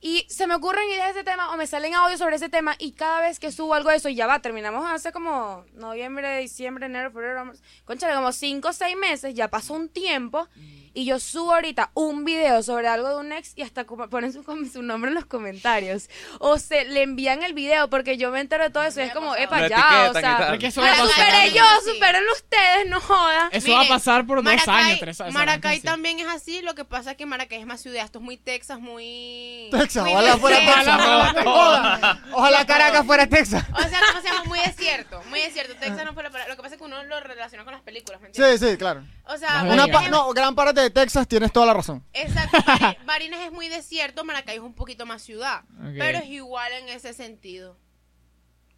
Y 0.00 0.26
se 0.28 0.46
me 0.46 0.54
ocurren 0.54 0.88
ideas 0.88 1.14
de 1.14 1.20
ese 1.20 1.24
tema 1.24 1.52
o 1.52 1.56
me 1.56 1.66
salen 1.66 1.94
audios 1.94 2.18
sobre 2.18 2.36
ese 2.36 2.48
tema 2.48 2.76
y 2.78 2.92
cada 2.92 3.22
vez 3.22 3.40
que 3.40 3.50
subo 3.50 3.74
algo 3.74 3.90
de 3.90 3.96
eso, 3.96 4.08
ya 4.08 4.26
va, 4.26 4.40
terminamos 4.40 4.88
hace 4.88 5.10
como 5.10 5.64
noviembre, 5.72 6.38
diciembre, 6.38 6.86
enero, 6.86 7.10
febrero, 7.10 7.50
conchale, 7.84 8.14
como 8.14 8.30
cinco 8.32 8.68
o 8.68 8.72
seis 8.72 8.96
meses, 8.96 9.34
ya 9.34 9.48
pasó 9.48 9.72
un 9.72 9.88
tiempo 9.88 10.48
y 10.96 11.04
yo 11.04 11.20
subo 11.20 11.52
ahorita 11.52 11.90
un 11.92 12.24
video 12.24 12.62
sobre 12.62 12.88
algo 12.88 13.10
de 13.10 13.16
un 13.16 13.30
ex 13.32 13.52
y 13.54 13.60
hasta 13.60 13.84
ponen 13.84 14.32
su, 14.32 14.42
com- 14.42 14.66
su 14.70 14.80
nombre 14.82 15.10
en 15.10 15.14
los 15.14 15.26
comentarios. 15.26 16.08
O 16.40 16.58
se 16.58 16.86
le 16.86 17.02
envían 17.02 17.42
el 17.42 17.52
video 17.52 17.90
porque 17.90 18.16
yo 18.16 18.30
me 18.30 18.40
entero 18.40 18.64
de 18.64 18.70
todo 18.70 18.82
eso 18.82 19.00
y 19.00 19.04
es 19.04 19.12
como, 19.12 19.36
epa, 19.36 19.68
ya, 19.68 20.10
o 20.10 20.18
sea. 20.18 20.54
Es 20.54 20.58
que 20.58 20.66
eso 20.68 20.80
me 20.80 20.88
va 20.88 20.94
a 20.94 20.96
la 20.96 21.02
pasar. 21.04 21.24
superé 21.26 21.52
yo, 21.52 21.64
superen 21.92 22.22
ustedes, 22.32 22.88
no 22.88 23.00
jodas. 23.00 23.50
Eso 23.52 23.72
va 23.72 23.82
a 23.82 23.88
pasar 23.88 24.26
por 24.26 24.42
dos 24.42 24.52
Maracay- 24.52 24.68
años, 24.86 24.98
tres 25.00 25.20
años. 25.20 25.34
Maracay 25.34 25.80
también 25.80 26.18
es 26.18 26.28
así, 26.28 26.62
lo 26.62 26.74
que 26.74 26.86
pasa 26.86 27.10
es 27.10 27.16
que 27.18 27.26
Maracay 27.26 27.60
es 27.60 27.66
más 27.66 27.80
ciudad, 27.82 28.02
esto 28.04 28.18
es 28.18 28.24
muy 28.24 28.38
Texas, 28.38 28.80
muy... 28.80 29.68
Texas, 29.70 30.02
muy 30.02 30.12
ojalá 30.14 30.36
fuera. 30.38 30.56
Texas. 30.58 30.86
Ojalá, 30.86 31.34
ojalá, 31.44 32.20
ojalá 32.32 32.66
Caracas 32.66 33.04
fuera 33.04 33.26
Texas. 33.26 33.64
O 33.74 33.88
sea, 33.88 34.00
¿cómo 34.08 34.22
se 34.22 34.28
llama? 34.28 34.44
Muy 34.44 34.60
desierto, 34.60 35.22
muy 35.28 35.40
desierto. 35.40 35.74
Texas 35.78 36.04
no 36.06 36.14
fue 36.14 36.22
la 36.22 36.30
palabra. 36.30 36.48
Lo 36.48 36.56
que 36.56 36.62
pasa 36.62 36.74
es 36.76 36.78
que 36.80 36.84
uno 36.86 37.04
lo 37.04 37.20
relaciona 37.20 37.64
con 37.64 37.74
las 37.74 37.82
películas, 37.82 38.20
¿me 38.22 38.28
entiendes? 38.28 38.60
Sí, 38.60 38.70
sí, 38.70 38.76
claro. 38.78 39.04
O 39.28 39.36
sea, 39.38 39.64
Una 39.64 39.86
pa- 39.88 40.08
no, 40.08 40.32
gran 40.32 40.54
parte 40.54 40.80
de 40.80 40.90
Texas 40.90 41.26
tienes 41.26 41.52
toda 41.52 41.66
la 41.66 41.74
razón. 41.74 42.04
Exacto. 42.12 42.58
Barinas 43.04 43.40
es 43.44 43.52
muy 43.52 43.68
desierto, 43.68 44.24
Maracay 44.24 44.56
es 44.56 44.62
un 44.62 44.74
poquito 44.74 45.04
más 45.06 45.20
ciudad. 45.22 45.62
Ok. 45.80 45.94
Pero 45.98 46.18
es 46.18 46.26
igual 46.26 46.72
en 46.74 46.88
ese 46.90 47.12
sentido. 47.12 47.76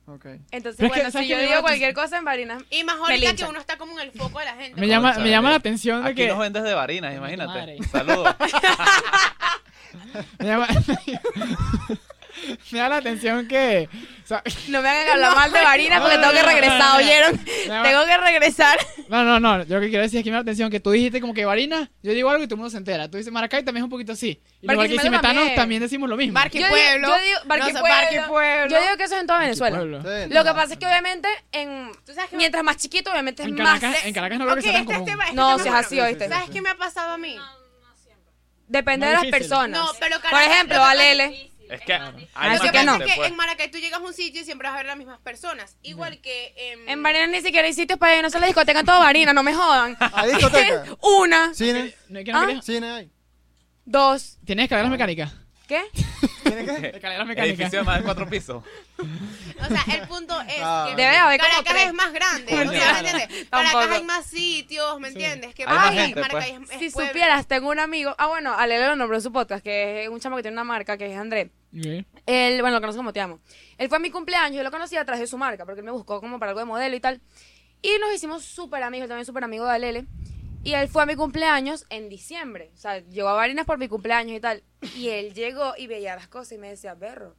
Ok. 0.07 0.25
Entonces, 0.51 0.51
Pero 0.53 0.65
es 0.65 0.79
que, 0.79 0.87
bueno, 0.89 1.11
¿sabes 1.11 1.27
si 1.27 1.29
qué 1.29 1.29
yo 1.29 1.37
me 1.37 1.43
digo 1.43 1.51
llama 1.51 1.57
la 1.57 1.63
cualquier 1.63 1.93
cosa 1.95 2.17
en 2.17 2.25
Varinas, 2.25 2.63
Y 2.71 2.83
más 2.83 2.97
ahorita 2.97 3.21
que 3.21 3.27
linchan. 3.27 3.51
uno 3.51 3.59
está 3.61 3.77
como 3.77 3.93
en 4.01 4.07
el 4.09 4.13
foco 4.13 4.39
de 4.39 4.47
la 4.47 4.55
gente. 4.57 4.81
Me 4.81 4.89
llama, 4.89 5.13
me 5.19 5.29
llama 5.29 5.51
la 5.51 5.57
atención 5.57 6.03
de 6.03 6.09
Aquí 6.09 6.23
que... 6.23 6.29
nos 6.29 6.39
vendes 6.39 6.63
de 6.63 6.73
Varinas, 6.73 7.15
imagínate. 7.15 7.53
madre. 7.53 7.79
Saludos. 7.93 8.35
Me 10.39 10.47
llama... 10.47 10.67
me 12.71 12.79
llama 12.79 12.89
la 12.91 12.97
atención 12.97 13.47
que... 13.49 13.89
o 14.25 14.27
sea, 14.27 14.43
no 14.69 14.83
me 14.83 14.89
hagan 14.89 15.09
hablar 15.15 15.35
mal 15.37 15.53
de 15.53 15.61
Varinas 15.63 16.01
porque 16.01 16.19
tengo 16.19 16.33
que 16.33 16.43
regresar, 16.43 16.97
¿oyeron? 17.01 17.39
Tengo 17.39 18.05
que 18.07 18.17
regresar. 18.19 18.79
No, 19.09 19.25
no, 19.25 19.41
no. 19.41 19.63
Yo 19.65 19.77
lo 19.77 19.81
que 19.81 19.89
quiero 19.89 20.03
decir 20.03 20.19
es 20.19 20.25
que 20.25 20.31
me 20.31 20.35
llama 20.35 20.41
la 20.45 20.51
atención 20.51 20.71
que 20.71 20.81
tú 20.81 20.91
dijiste 20.91 21.21
como 21.21 21.33
que 21.35 21.45
Varina, 21.45 21.91
yo 22.03 22.13
digo 22.13 22.29
algo 22.31 22.45
y 22.45 22.47
todo 22.47 22.55
el 22.57 22.59
mundo 22.59 22.71
se 22.71 22.77
entera. 22.79 23.11
Tú 23.11 23.17
dices 23.17 23.33
Maracay 23.33 23.65
también 23.65 23.83
es 23.83 23.85
un 23.85 23.91
poquito 23.91 24.13
así. 24.13 24.41
Y 24.61 24.67
los 24.67 24.77
barquisimetanos 24.77 25.23
también. 25.23 25.55
también. 25.57 25.83
decimos 25.83 26.09
lo 26.09 26.17
mismo. 26.17 26.39
Barqui- 26.39 26.69
pueblo. 26.69 27.09
Yo 27.09 27.23
digo, 27.23 27.39
No 27.43 27.49
Barqui 27.49 27.73
pueblo. 27.73 28.29
Pueblo. 28.29 28.71
Yo 28.77 28.83
digo 28.83 28.97
que 28.97 29.05
eso 29.05 29.15
es 29.15 29.21
en 29.21 29.27
toda 29.27 29.39
Venezuela. 29.41 29.79
Sí. 29.81 30.33
Lo 30.35 30.45
que 30.45 30.51
pasa 30.53 30.73
es 30.75 30.79
que 30.79 30.87
obviamente 30.87 31.29
en 31.53 31.91
¿Tú 32.05 32.13
sabes 32.13 32.31
qué 32.31 32.37
me- 32.37 32.41
mientras 32.43 32.63
más 32.65 32.77
chiquito 32.77 33.11
obviamente 33.11 33.43
es 33.43 33.49
En 33.49 33.55
más 33.55 33.83
en 34.05 34.13
Caracas 34.13 34.39
no 34.39 34.45
creo 34.45 34.57
que 34.57 34.63
sea 34.63 34.73
tan 34.73 34.81
este 34.83 34.93
es 34.93 34.99
común. 34.99 35.11
tema- 35.11 35.25
este 35.25 35.37
No, 35.37 35.59
si 35.59 35.69
es 35.69 35.75
así, 35.75 36.01
¿oíste? 36.01 36.29
¿Sabes 36.29 36.51
qué 36.51 36.61
me 36.63 36.71
ha 36.71 36.75
pasado 36.77 37.13
a 37.13 37.19
mí? 37.19 37.37
depende 38.67 39.07
No 39.07 39.11
de 39.11 39.13
las 39.15 39.23
difícil. 39.23 39.49
personas. 39.49 39.81
No, 39.81 39.91
pero 39.99 40.17
Por 40.21 40.41
ejemplo, 40.43 40.83
Alele. 40.85 41.48
Es 41.71 41.81
que 41.83 41.93
hay 41.93 42.59
que 42.71 42.85
no. 42.85 42.97
es 42.97 43.05
que 43.05 43.17
pues. 43.17 43.31
en 43.31 43.37
Maracay 43.37 43.71
tú 43.71 43.79
llegas 43.79 44.01
a 44.01 44.03
un 44.03 44.15
sitio 44.15 44.43
y 44.43 44.45
siempre 44.45 44.69
vas 44.69 44.75
a 44.75 44.79
ver 44.79 44.87
las 44.87 44.97
mismas 44.97 45.21
personas. 45.21 45.77
Igual 45.83 46.21
que 46.21 46.55
en... 46.57 46.89
En 46.89 47.03
Varinas 47.03 47.29
ni 47.29 47.41
siquiera 47.41 47.67
hay 47.67 47.75
sitios 47.75 47.99
para 47.99 48.17
ir, 48.17 48.23
no 48.23 48.31
se 48.31 48.41
la 48.41 48.47
discoteca 48.47 48.81
en 48.81 48.87
todo 48.87 49.01
Varinas, 49.01 49.35
no 49.35 49.43
me 49.43 49.55
jodan. 49.55 49.97
¿Hay 50.15 50.31
discoteca? 50.31 50.85
Una. 51.01 51.55
¿Cine? 51.55 51.95
No, 52.09 52.19
es 52.19 52.25
que 52.25 52.33
no 52.33 52.39
Ah. 52.39 52.63
¿Cine 52.63 52.91
hay? 52.91 53.11
Dos. 53.85 54.39
¿Tienes 54.45 54.65
escaleras 54.65 54.91
mecánicas? 54.91 55.33
¿Qué? 55.69 55.83
Escaleras 56.95 57.27
mecánicas. 57.27 57.47
Edificio 57.59 57.79
de 57.81 57.85
más 57.85 57.99
de 57.99 58.03
cuatro 58.05 58.27
pisos. 58.29 58.65
O 58.99 59.65
sea, 59.67 59.85
el 59.95 60.09
punto 60.09 60.41
es 60.41 60.55
Ah. 60.63 60.87
que 60.89 60.97
Debe 60.97 61.17
haber 61.17 61.39
como 61.39 61.51
Caracas 61.53 61.73
tres. 61.75 61.87
es 61.89 61.93
más 61.95 62.13
grande. 62.13 62.45
O 62.47 62.49
sea, 62.57 62.65
Mentira. 62.65 62.93
¿me 62.93 62.99
entiendes? 63.11 63.29
Tampoco. 63.51 63.73
Caracas 63.75 63.97
hay 63.99 64.05
más 64.05 64.25
sitios, 64.27 64.99
¿me 65.01 65.09
entiendes? 65.09 65.55
Que 65.55 65.65
Hay 65.65 65.69
más 65.69 65.93
Maracay- 65.93 65.97
gente, 66.07 66.21
Maracay 66.23 66.53
pues. 66.57 66.71
es- 66.71 66.75
es 66.75 66.79
Si 66.81 66.91
pueblo. 66.91 67.11
supieras, 67.11 67.47
tengo 67.47 67.69
un 67.71 67.79
amigo. 67.81 68.15
Ah, 68.19 68.29
bueno, 68.29 68.55
Ale 68.59 68.81
lo 68.85 68.97
nombró 68.97 69.17
en 69.19 69.23
su 69.23 69.31
podcast, 69.31 69.63
que 69.63 70.05
es 70.05 70.09
un 70.09 70.21
chamo 70.21 70.37
que 70.37 70.43
tiene 70.43 70.55
una 70.55 70.65
marca, 70.65 70.97
que 70.97 71.13
es 71.13 71.19
André. 71.19 71.51
Ok. 71.77 72.07
Él, 72.25 72.61
bueno, 72.63 72.77
lo 72.77 72.81
conozco 72.81 72.99
como 73.01 73.13
te 73.13 73.21
amo. 73.21 73.41
Él 73.77 73.89
fue 73.89 73.99
a 73.99 74.01
mi 74.01 74.11
cumpleaños, 74.11 74.57
yo 74.57 74.63
lo 74.63 74.71
conocí 74.71 74.97
a 74.97 75.05
través 75.05 75.21
de 75.21 75.27
su 75.27 75.37
marca, 75.37 75.67
porque 75.67 75.81
él 75.81 75.85
me 75.85 75.93
buscó 75.93 76.21
como 76.21 76.39
para 76.39 76.51
algo 76.53 76.61
de 76.61 76.65
modelo 76.67 76.97
y 76.97 77.01
tal. 77.01 77.21
Y 77.83 77.91
nos 78.01 78.13
hicimos 78.15 78.43
súper 78.45 78.83
amigos, 78.83 79.05
él 79.05 79.09
también 79.11 79.27
súper 79.27 79.45
amigo 79.45 79.67
de 79.67 79.73
Alele. 79.73 80.07
Y 80.69 80.75
él 80.75 80.89
fue 80.89 81.03
a 81.03 81.07
mi 81.07 81.17
cumpleaños 81.17 81.87
en 81.89 82.09
diciembre. 82.09 82.71
O 82.75 82.77
sea, 82.77 82.99
llegó 83.01 83.29
a 83.29 83.35
Barinas 83.35 83.65
por 83.65 83.79
mi 83.79 83.89
cumpleaños 83.89 84.37
y 84.37 84.41
tal. 84.41 84.63
Y 84.97 85.09
él 85.09 85.33
llegó 85.33 85.73
y 85.79 85.87
veía 85.87 86.15
las 86.15 86.29
cosas 86.29 86.53
y 86.53 86.59
me 86.59 86.69
decía, 86.69 86.95
berro, 86.95 87.35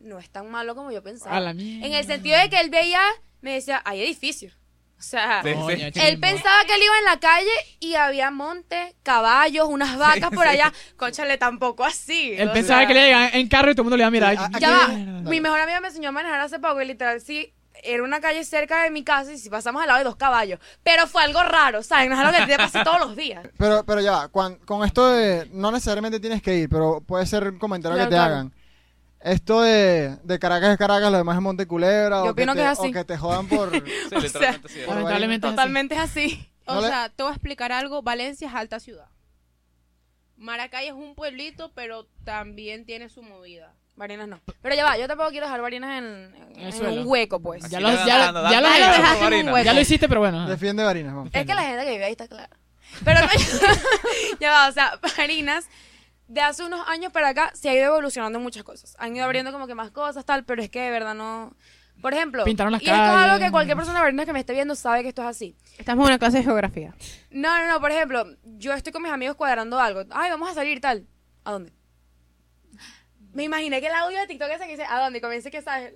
no 0.00 0.18
es 0.18 0.28
tan 0.30 0.50
malo 0.50 0.74
como 0.74 0.90
yo 0.90 1.02
pensaba. 1.02 1.36
A 1.36 1.40
la 1.40 1.54
mierda. 1.54 1.86
En 1.86 1.94
el 1.94 2.04
sentido 2.04 2.36
de 2.38 2.50
que 2.50 2.58
él 2.60 2.70
veía, 2.70 3.00
me 3.42 3.52
decía, 3.52 3.80
hay 3.84 4.02
edificios. 4.02 4.58
O 4.98 5.02
sea, 5.02 5.42
Sí, 5.44 5.50
sí. 5.94 6.00
él 6.00 6.18
pensaba 6.18 6.64
que 6.66 6.74
él 6.74 6.82
iba 6.82 6.98
en 6.98 7.04
la 7.04 7.20
calle 7.20 7.50
y 7.78 7.94
había 7.94 8.32
monte, 8.32 8.96
caballos, 9.04 9.68
unas 9.68 9.96
vacas 9.96 10.30
por 10.30 10.48
allá. 10.48 10.72
Conchale, 10.96 11.38
tampoco 11.38 11.84
así. 11.84 12.32
Él 12.36 12.50
pensaba 12.50 12.80
sea, 12.80 12.88
que 12.88 12.94
le 12.94 13.08
iba 13.10 13.28
en 13.28 13.46
carro 13.46 13.70
y 13.70 13.74
todo 13.76 13.82
el 13.82 13.84
mundo 13.84 13.96
le 13.96 14.00
iba 14.02 14.08
a 14.08 14.10
mirar. 14.10 14.50
Ya 14.58 14.70
va. 14.70 14.88
Mi 14.88 15.40
mejor 15.40 15.60
amiga 15.60 15.80
me 15.80 15.86
enseñó 15.86 16.08
a 16.08 16.12
manejar 16.12 16.40
hace 16.40 16.58
poco 16.58 16.82
y 16.82 16.86
literal 16.86 17.20
sí. 17.20 17.54
Era 17.82 18.02
una 18.02 18.20
calle 18.20 18.44
cerca 18.44 18.82
de 18.82 18.90
mi 18.90 19.04
casa 19.04 19.32
y 19.32 19.38
si 19.38 19.50
pasamos 19.50 19.80
al 19.82 19.88
lado 19.88 19.98
de 19.98 20.04
dos 20.04 20.16
caballos. 20.16 20.58
Pero 20.82 21.06
fue 21.06 21.22
algo 21.22 21.42
raro, 21.42 21.82
¿sabes? 21.82 22.08
No 22.08 22.14
es 22.14 22.20
algo 22.20 22.38
que 22.38 22.46
te 22.46 22.56
pasa 22.56 22.82
todos 22.84 23.00
los 23.00 23.16
días. 23.16 23.46
Pero, 23.58 23.84
pero 23.84 24.00
ya 24.00 24.28
con, 24.28 24.58
esto 24.84 25.08
de. 25.08 25.48
No 25.52 25.70
necesariamente 25.72 26.20
tienes 26.20 26.42
que 26.42 26.54
ir, 26.56 26.68
pero 26.68 27.00
puede 27.00 27.26
ser 27.26 27.48
un 27.48 27.58
comentario 27.58 27.96
Claro, 27.96 28.08
que 28.10 28.14
te 28.14 28.18
claro. 28.18 28.34
hagan. 28.34 28.52
Esto 29.20 29.62
de, 29.62 30.16
de 30.22 30.38
Caracas 30.38 30.70
es 30.70 30.78
Caracas, 30.78 31.10
lo 31.10 31.18
demás 31.18 31.36
es 31.36 31.42
Monteculebra. 31.42 32.18
Yo 32.18 32.22
o, 32.22 32.24
que 32.26 32.30
opino 32.30 32.52
te, 32.54 32.58
que 32.60 32.64
es 32.64 32.70
así. 32.78 32.88
o 32.88 32.92
que 32.92 33.04
te 33.04 33.16
jodan 33.18 33.48
por. 33.48 33.70
Sí, 33.84 34.14
literalmente 34.20 34.68
sí. 34.68 34.80
por 34.86 34.94
Lamentablemente 34.94 35.46
es 35.46 35.50
así. 35.50 35.56
Totalmente 35.56 35.94
es 35.94 36.00
así. 36.00 36.50
O 36.66 36.74
No 36.74 36.80
le- 36.82 36.88
sea, 36.88 37.08
te 37.08 37.22
voy 37.22 37.30
a 37.30 37.34
explicar 37.34 37.72
algo. 37.72 38.02
Valencia 38.02 38.48
es 38.48 38.54
alta 38.54 38.78
ciudad. 38.80 39.08
Maracay 40.36 40.86
es 40.86 40.92
un 40.92 41.14
pueblito, 41.16 41.72
pero 41.74 42.06
también 42.24 42.84
tiene 42.84 43.08
su 43.08 43.22
movida. 43.22 43.74
Barinas 43.98 44.28
no. 44.28 44.40
Pero 44.62 44.74
ya 44.76 44.84
va, 44.84 44.96
yo 44.96 45.08
tampoco 45.08 45.30
quiero 45.30 45.46
dejar 45.46 45.60
Barinas 45.60 45.98
en, 45.98 46.86
un 46.86 47.06
hueco, 47.06 47.40
pues. 47.40 47.68
Ya 47.68 47.80
lo, 47.80 47.90
le 47.90 47.96
ya, 47.96 48.06
ya 48.06 48.32
lo, 48.32 48.50
ya 48.50 48.60
lo 48.60 48.68
dejaste 48.68 49.00
dejaste 49.00 49.26
en 49.26 49.48
un 49.48 49.54
hueco. 49.54 49.64
Ya 49.64 49.74
lo 49.74 49.80
hiciste, 49.80 50.08
pero 50.08 50.20
bueno. 50.20 50.48
Defiende 50.48 50.84
Barinas, 50.84 51.14
vamos. 51.14 51.30
Es 51.32 51.44
que 51.44 51.54
la 51.54 51.62
gente 51.62 51.84
que 51.84 51.90
vive 51.90 52.04
ahí 52.04 52.12
está 52.12 52.28
clara. 52.28 52.56
Pero 53.04 53.20
no, 53.20 53.26
ya 54.40 54.50
va, 54.50 54.68
o 54.68 54.72
sea, 54.72 54.98
Barinas, 55.16 55.68
de 56.28 56.40
hace 56.40 56.64
unos 56.64 56.86
años 56.88 57.12
para 57.12 57.30
acá, 57.30 57.50
se 57.54 57.68
ha 57.68 57.74
ido 57.74 57.86
evolucionando 57.86 58.38
en 58.38 58.44
muchas 58.44 58.62
cosas. 58.62 58.94
Han 58.98 59.16
ido 59.16 59.24
abriendo 59.24 59.50
como 59.52 59.66
que 59.66 59.74
más 59.74 59.90
cosas, 59.90 60.24
tal, 60.24 60.44
pero 60.44 60.62
es 60.62 60.70
que 60.70 60.80
de 60.80 60.90
verdad 60.90 61.14
no... 61.14 61.54
Por 62.00 62.14
ejemplo, 62.14 62.44
Pintaron 62.44 62.72
las 62.72 62.80
y 62.80 62.84
esto 62.84 62.96
es 62.96 63.00
algo 63.00 63.44
que 63.44 63.50
cualquier 63.50 63.76
persona 63.76 63.98
de 63.98 64.04
Barinas 64.04 64.24
que 64.24 64.32
me 64.32 64.38
esté 64.38 64.52
viendo 64.52 64.76
sabe 64.76 65.02
que 65.02 65.08
esto 65.08 65.22
es 65.22 65.28
así. 65.28 65.56
Estamos 65.78 66.04
en 66.04 66.10
una 66.12 66.18
clase 66.20 66.38
de 66.38 66.44
geografía. 66.44 66.94
No, 67.32 67.58
no, 67.58 67.66
no, 67.66 67.80
por 67.80 67.90
ejemplo, 67.90 68.24
yo 68.44 68.72
estoy 68.72 68.92
con 68.92 69.02
mis 69.02 69.10
amigos 69.10 69.34
cuadrando 69.34 69.80
algo. 69.80 70.04
Ay, 70.10 70.30
vamos 70.30 70.48
a 70.48 70.54
salir 70.54 70.80
tal. 70.80 71.08
¿A 71.42 71.50
dónde? 71.50 71.72
Me 73.38 73.44
imaginé 73.44 73.80
que 73.80 73.86
el 73.86 73.94
audio 73.94 74.18
de 74.18 74.26
TikTok 74.26 74.48
ese 74.50 74.64
que 74.64 74.72
dice, 74.72 74.84
¿a 74.84 74.98
dónde? 75.00 75.18
Y 75.18 75.22
comienza 75.22 75.48
que 75.48 75.62
sabes. 75.62 75.94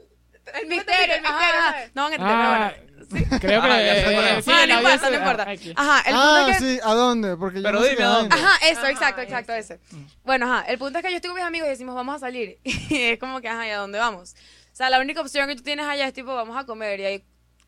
El 0.54 0.68
misterio, 0.68 1.16
el 1.16 1.22
misterio, 1.22 1.60
¿sabes? 1.60 1.90
No 1.94 2.02
van 2.04 2.12
a 2.12 2.14
entender, 2.14 2.36
Ah, 2.36 2.74
bueno. 3.10 3.40
creo 3.40 3.62
que 3.62 3.68
Ah, 3.68 3.82
eh, 3.82 4.38
es. 4.38 4.44
sí, 4.44 4.50
el 4.52 4.68
no 4.68 4.76
importa, 4.76 5.10
no 5.10 5.16
importa. 5.16 5.42
ah. 5.48 5.82
Ajá, 5.82 6.08
el 6.08 6.14
ah, 6.16 6.34
punto 6.36 6.48
es 6.50 6.56
que... 6.58 6.64
sí, 6.64 6.80
¿a 6.84 6.94
dónde? 6.94 7.36
Porque 7.36 7.58
yo 7.58 7.62
Pero 7.64 7.78
no 7.80 7.84
sé 7.84 7.90
dime, 7.90 8.04
¿a 8.04 8.06
dónde? 8.08 8.34
Ajá, 8.36 8.66
eso, 8.68 8.80
Ajá, 8.80 8.90
exacto, 8.90 9.20
exacto, 9.22 9.52
ese. 9.54 9.80
Bueno, 10.22 10.46
ajá, 10.52 10.66
el 10.70 10.78
punto 10.78 10.98
es 11.00 11.04
que 11.04 11.10
yo 11.10 11.16
estoy 11.16 11.30
con 11.30 11.36
mis 11.36 11.44
amigos 11.44 11.66
y 11.66 11.70
decimos, 11.70 11.96
vamos 11.96 12.14
a 12.14 12.18
salir. 12.20 12.58
Y 12.64 12.96
es 13.02 13.18
como 13.18 13.40
que, 13.40 13.48
ajá, 13.48 13.66
¿y 13.66 13.70
a 13.70 13.78
dónde 13.78 13.98
vamos? 13.98 14.34
O 14.72 14.76
sea, 14.76 14.88
la 14.88 15.00
única 15.00 15.20
opción 15.20 15.48
que 15.48 15.56
tú 15.56 15.64
tienes 15.64 15.84
allá 15.86 16.06
es 16.06 16.14
tipo, 16.14 16.32
vamos 16.32 16.56
a 16.56 16.64
comer 16.64 17.00
y 17.00 17.04
hay 17.06 17.24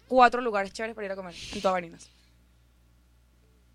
cuatro 0.06 0.40
lugares 0.40 0.72
chéveres 0.72 0.94
para 0.94 1.04
ir 1.06 1.12
a 1.12 1.16
comer 1.16 1.34
en 1.52 1.60
todas 1.60 1.72
Barinas. 1.72 2.08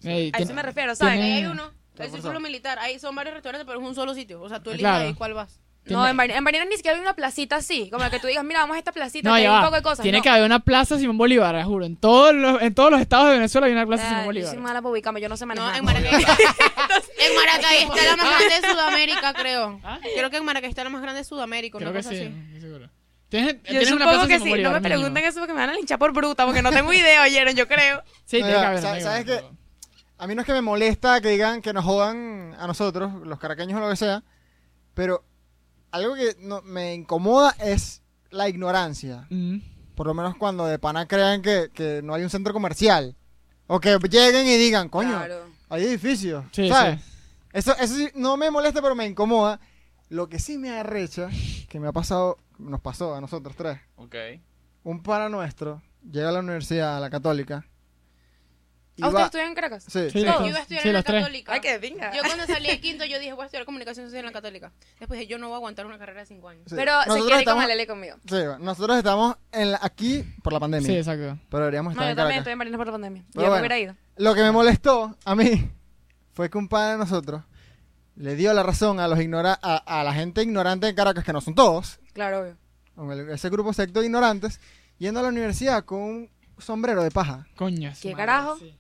Ey, 0.04 0.32
A 0.34 0.38
eso 0.40 0.54
me 0.54 0.62
refiero, 0.62 0.96
¿sabes? 0.96 1.16
tiene- 1.16 1.26
Ahí 1.36 1.44
hay 1.44 1.46
uno. 1.46 1.74
Está 1.92 2.06
El 2.06 2.12
círculo 2.12 2.40
militar. 2.40 2.80
Ahí 2.80 2.98
son 3.00 3.14
varios 3.16 3.34
restaurantes, 3.34 3.66
pero 3.68 3.82
es 3.82 3.86
un 3.86 3.94
solo 3.96 4.14
sitio. 4.14 4.42
O 4.42 4.48
sea, 4.48 4.62
tú 4.64 4.70
eliges 4.70 4.84
Claro. 4.84 5.04
ahí 5.06 5.14
cuál 5.14 5.34
vas. 5.34 5.60
No, 5.94 6.08
en, 6.08 6.18
Barinas 6.18 6.68
ni 6.70 6.76
siquiera 6.76 6.96
hay 6.98 7.02
una 7.02 7.14
placita 7.16 7.58
así, 7.58 7.90
como 7.90 8.04
la 8.04 8.10
que 8.10 8.20
tú 8.20 8.28
digas, 8.28 8.44
mira, 8.44 8.60
vamos 8.62 8.76
a 8.76 8.80
esta 8.80 8.92
placita, 8.92 9.30
No, 9.30 9.36
que 9.36 9.42
hay 9.42 9.48
un 9.48 9.54
va. 9.54 9.64
poco 9.66 9.76
de 9.76 9.82
cosas. 9.82 10.04
Tiene 10.04 10.20
no. 10.20 10.24
que 10.24 10.30
haber 10.30 10.44
una 10.44 10.60
plaza 10.60 10.98
Simón 10.98 11.18
Bolívar, 11.18 11.56
te 11.56 11.64
juro. 11.64 11.86
En 11.86 11.96
todos 11.98 12.34
los, 12.34 12.62
en 12.62 12.74
todos 12.74 12.92
los 12.92 13.00
estados 13.02 13.28
de 13.28 13.34
Venezuela 13.34 13.68
hay 13.68 13.74
una 13.74 13.86
plaza 13.86 14.04
Simón 14.08 14.20
yo 14.22 14.26
Bolívar. 14.28 14.50
soy 14.54 14.60
mala 14.60 14.82
para 14.82 14.92
ubicarme, 14.92 15.22
yo 15.22 15.30
no 15.30 15.38
sé 15.38 15.46
manejar. 15.46 15.72
No, 15.72 15.78
en 15.78 15.86
Maracay. 15.86 16.14
en 17.20 17.36
Maracay 17.36 17.78
está 17.84 18.04
la 18.04 18.16
más 18.16 18.30
grande 18.40 18.62
de 18.68 18.68
Sudamérica, 18.74 19.34
creo. 19.34 19.80
¿Ah? 19.84 20.00
Creo 20.16 20.30
que 20.30 20.38
en 20.38 20.46
Maracay 20.46 20.70
está 20.70 20.84
la 20.84 20.90
más 20.90 21.02
grande 21.02 21.20
de 21.20 21.24
Sudamérica. 21.26 21.78
Creo 21.78 21.90
una 21.92 22.00
que 22.00 22.04
cosa 22.06 22.16
sí, 22.16 22.26
así. 22.52 22.62
seguro. 22.62 22.90
¿Tienes, 23.30 23.54
Yo 23.58 23.62
tienes 23.64 23.92
una 23.92 24.06
supongo 24.06 24.28
que 24.28 24.40
sí. 24.40 24.44
No 24.46 24.50
me 24.52 24.58
mínimo. 24.58 24.82
pregunten 24.82 25.24
eso 25.26 25.40
porque 25.40 25.54
me 25.54 25.60
van 25.60 25.70
a 25.70 25.74
linchar 25.74 26.00
por 26.00 26.12
bruta, 26.14 26.46
porque 26.46 26.62
no 26.64 26.72
tengo 26.72 26.92
idea, 26.92 27.22
oyeron, 27.24 27.54
yo 27.56 27.68
creo. 27.68 28.02
Sí, 28.26 28.40
No, 28.40 28.48
tiene 28.48 28.52
ya, 28.54 28.60
que 28.62 28.66
haber. 28.68 28.82
sa- 28.82 28.88
tiene 28.94 28.98
que 28.98 29.04
¿sabes 29.04 29.28
haber, 29.30 29.44
qué? 29.44 29.60
A 30.18 30.28
mí 30.28 30.36
no 30.36 30.42
es 30.42 30.46
que 30.48 30.54
me 30.54 30.62
molesta 30.62 31.22
que 31.22 31.30
digan 31.30 31.62
que 31.62 31.72
nos 31.72 31.86
jodan 31.86 32.56
a 32.60 32.66
nosotros, 32.68 33.12
los 33.26 33.40
caraqueños 33.40 33.78
o 33.78 33.82
lo 33.82 33.90
que 33.90 33.96
sea, 33.96 34.24
pero 34.96 35.24
algo 35.92 36.16
que 36.16 36.36
no, 36.40 36.62
me 36.62 36.94
incomoda 36.94 37.56
es 37.60 38.02
la 38.30 38.50
ignorancia. 38.50 39.28
Mm. 39.30 39.58
Por 39.96 40.08
lo 40.08 40.14
menos 40.14 40.36
cuando 40.38 40.66
de 40.66 40.80
pana 40.80 41.08
crean 41.08 41.42
que, 41.42 41.70
que 41.74 42.02
no 42.04 42.14
hay 42.14 42.24
un 42.24 42.30
centro 42.30 42.54
comercial. 42.54 43.16
O 43.68 43.80
que 43.80 43.98
lleguen 44.10 44.48
y 44.48 44.58
digan, 44.58 44.90
coño, 44.90 45.10
Claro. 45.18 45.46
hay 45.70 45.84
edificios. 45.84 46.46
Sí, 46.52 46.70
¿sabes? 46.70 47.02
sí. 47.02 47.12
Eso, 47.54 47.76
eso 47.78 47.96
sí, 47.96 48.10
no 48.16 48.38
me 48.38 48.50
molesta, 48.52 48.82
pero 48.82 48.96
me 48.96 49.06
incomoda. 49.06 49.60
Lo 50.10 50.28
que 50.30 50.40
sí 50.40 50.58
me 50.58 50.72
arrecha, 50.72 51.30
que 51.68 51.80
me 51.80 51.88
ha 51.88 51.92
pasado, 51.92 52.38
nos 52.58 52.82
pasó 52.82 53.14
a 53.16 53.22
nosotros 53.22 53.56
tres. 53.56 53.80
Ok. 53.96 54.16
Un 54.84 55.04
pana 55.04 55.30
nuestro 55.30 55.82
llega 56.10 56.30
a 56.30 56.32
la 56.32 56.40
universidad, 56.40 56.98
a 56.98 57.00
la 57.00 57.10
católica. 57.10 57.66
¿A 59.02 59.08
ustedes 59.08 59.26
estudian 59.26 59.48
en 59.50 59.56
Caracas? 59.56 59.84
Sí, 59.88 60.10
Sí, 60.10 60.22
Yo 60.22 60.26
los- 60.40 60.48
iba 60.48 60.58
a 60.58 60.62
estudiar 60.62 60.82
sí, 60.84 60.88
en 60.90 60.94
la 60.94 61.04
católica. 61.04 61.54
Ay, 61.54 61.60
qué 61.62 61.80
pinga. 61.80 62.14
Yo 62.16 62.22
cuando 62.24 62.46
salí 62.46 62.68
de 62.70 62.80
quinto, 62.82 63.06
yo 63.06 63.20
dije, 63.20 63.34
voy 63.34 63.44
a 63.44 63.46
estudiar 63.46 63.66
comunicación 63.66 64.06
social 64.08 64.20
en 64.20 64.26
la 64.28 64.32
católica. 64.32 64.72
Después 65.00 65.20
dije, 65.20 65.30
yo 65.32 65.38
no 65.38 65.48
voy 65.48 65.56
a 65.56 65.58
aguantar 65.58 65.86
una 65.86 65.98
carrera 65.98 66.22
de 66.22 66.26
cinco 66.26 66.50
años. 66.50 66.64
sí. 66.68 66.76
Pero 66.76 66.92
se 66.92 67.08
Nosotros 67.10 67.16
quiere 67.28 67.42
ir 67.42 67.46
con 67.46 67.62
estamos- 67.64 67.88
conmigo. 67.88 68.16
Sí, 68.28 68.64
nosotros 68.64 68.98
estamos 68.98 69.36
en 69.52 69.72
la- 69.72 69.80
aquí 69.82 70.24
por 70.44 70.54
la 70.54 70.60
pandemia. 70.60 70.88
Sí, 70.88 70.96
exacto. 70.98 71.40
pero 71.50 71.64
deberíamos 71.66 71.96
No, 71.96 72.02
estar 72.02 72.06
yo 72.08 72.12
en 72.12 72.16
también 72.16 72.16
Caracas. 72.16 72.38
estoy 72.40 72.52
en 72.54 72.60
Barinas 72.60 72.78
por 72.78 72.86
la 72.88 72.92
pandemia. 72.94 73.24
Pero 73.34 73.34
yo 73.34 73.42
me 73.42 73.50
bueno. 73.50 73.62
hubiera 73.62 73.80
ido. 73.80 73.96
Lo 74.18 74.36
que 74.36 74.42
me 74.44 74.52
molestó 74.52 75.16
a 75.26 75.36
mí 75.36 75.72
fue 76.34 76.50
que 76.50 76.58
un 76.58 76.68
padre 76.68 76.94
de 76.94 76.98
nosotros 77.00 77.44
le 78.16 78.36
dio 78.36 78.54
la 78.54 78.64
razón 78.64 79.00
a 79.00 79.08
los 79.08 79.20
ignora 79.20 79.58
a, 79.62 79.78
a 80.00 80.04
la 80.04 80.14
gente 80.14 80.42
ignorante 80.44 80.88
de 80.88 80.96
Caracas, 80.96 81.24
que 81.24 81.32
no 81.34 81.42
son 81.42 81.56
todos, 81.56 82.00
Claro, 82.14 82.42
obvio. 82.42 83.14
el- 83.14 83.30
ese 83.30 83.50
grupo 83.50 83.72
secto 83.74 84.02
de 84.02 84.08
ignorantes, 84.08 84.60
yendo 84.98 85.20
a 85.22 85.24
la 85.24 85.30
universidad 85.30 85.86
con 85.86 86.02
un 86.02 86.30
sombrero 86.58 87.02
de 87.04 87.12
paja. 87.12 87.48
Coño. 87.56 87.94
¿Qué 88.02 88.10
madre, 88.12 88.26
carajo? 88.26 88.58
sí. 88.58 88.78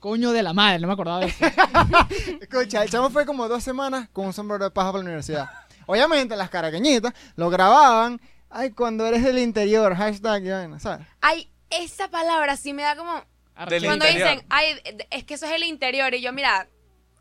Coño 0.00 0.32
de 0.32 0.42
la 0.42 0.52
madre, 0.54 0.78
no 0.80 0.86
me 0.86 0.94
acordaba 0.94 1.20
de 1.20 1.26
eso. 1.26 1.44
Escucha, 2.40 2.82
el 2.82 2.90
chamo 2.90 3.10
fue 3.10 3.26
como 3.26 3.48
dos 3.48 3.62
semanas 3.62 4.08
con 4.12 4.26
un 4.26 4.32
sombrero 4.32 4.64
de 4.64 4.70
paja 4.70 4.90
para 4.92 5.02
la 5.02 5.08
universidad. 5.08 5.50
Obviamente 5.86 6.36
las 6.36 6.50
caraqueñitas 6.50 7.12
lo 7.36 7.50
grababan. 7.50 8.20
Ay, 8.48 8.70
cuando 8.70 9.06
eres 9.06 9.22
del 9.22 9.38
interior, 9.38 9.94
hashtag, 9.94 10.42
vaina, 10.42 10.80
¿sabes? 10.80 11.06
Ay, 11.20 11.50
esa 11.68 12.08
palabra 12.08 12.56
sí 12.56 12.72
me 12.72 12.82
da 12.82 12.96
como... 12.96 13.24
Del 13.68 13.84
Cuando 13.84 14.06
interior. 14.06 14.30
dicen, 14.30 14.46
ay, 14.48 14.74
es 15.10 15.24
que 15.24 15.34
eso 15.34 15.44
es 15.44 15.52
el 15.52 15.64
interior. 15.64 16.14
Y 16.14 16.22
yo, 16.22 16.32
mira, 16.32 16.66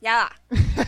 ya 0.01 0.15
da. 0.15 0.31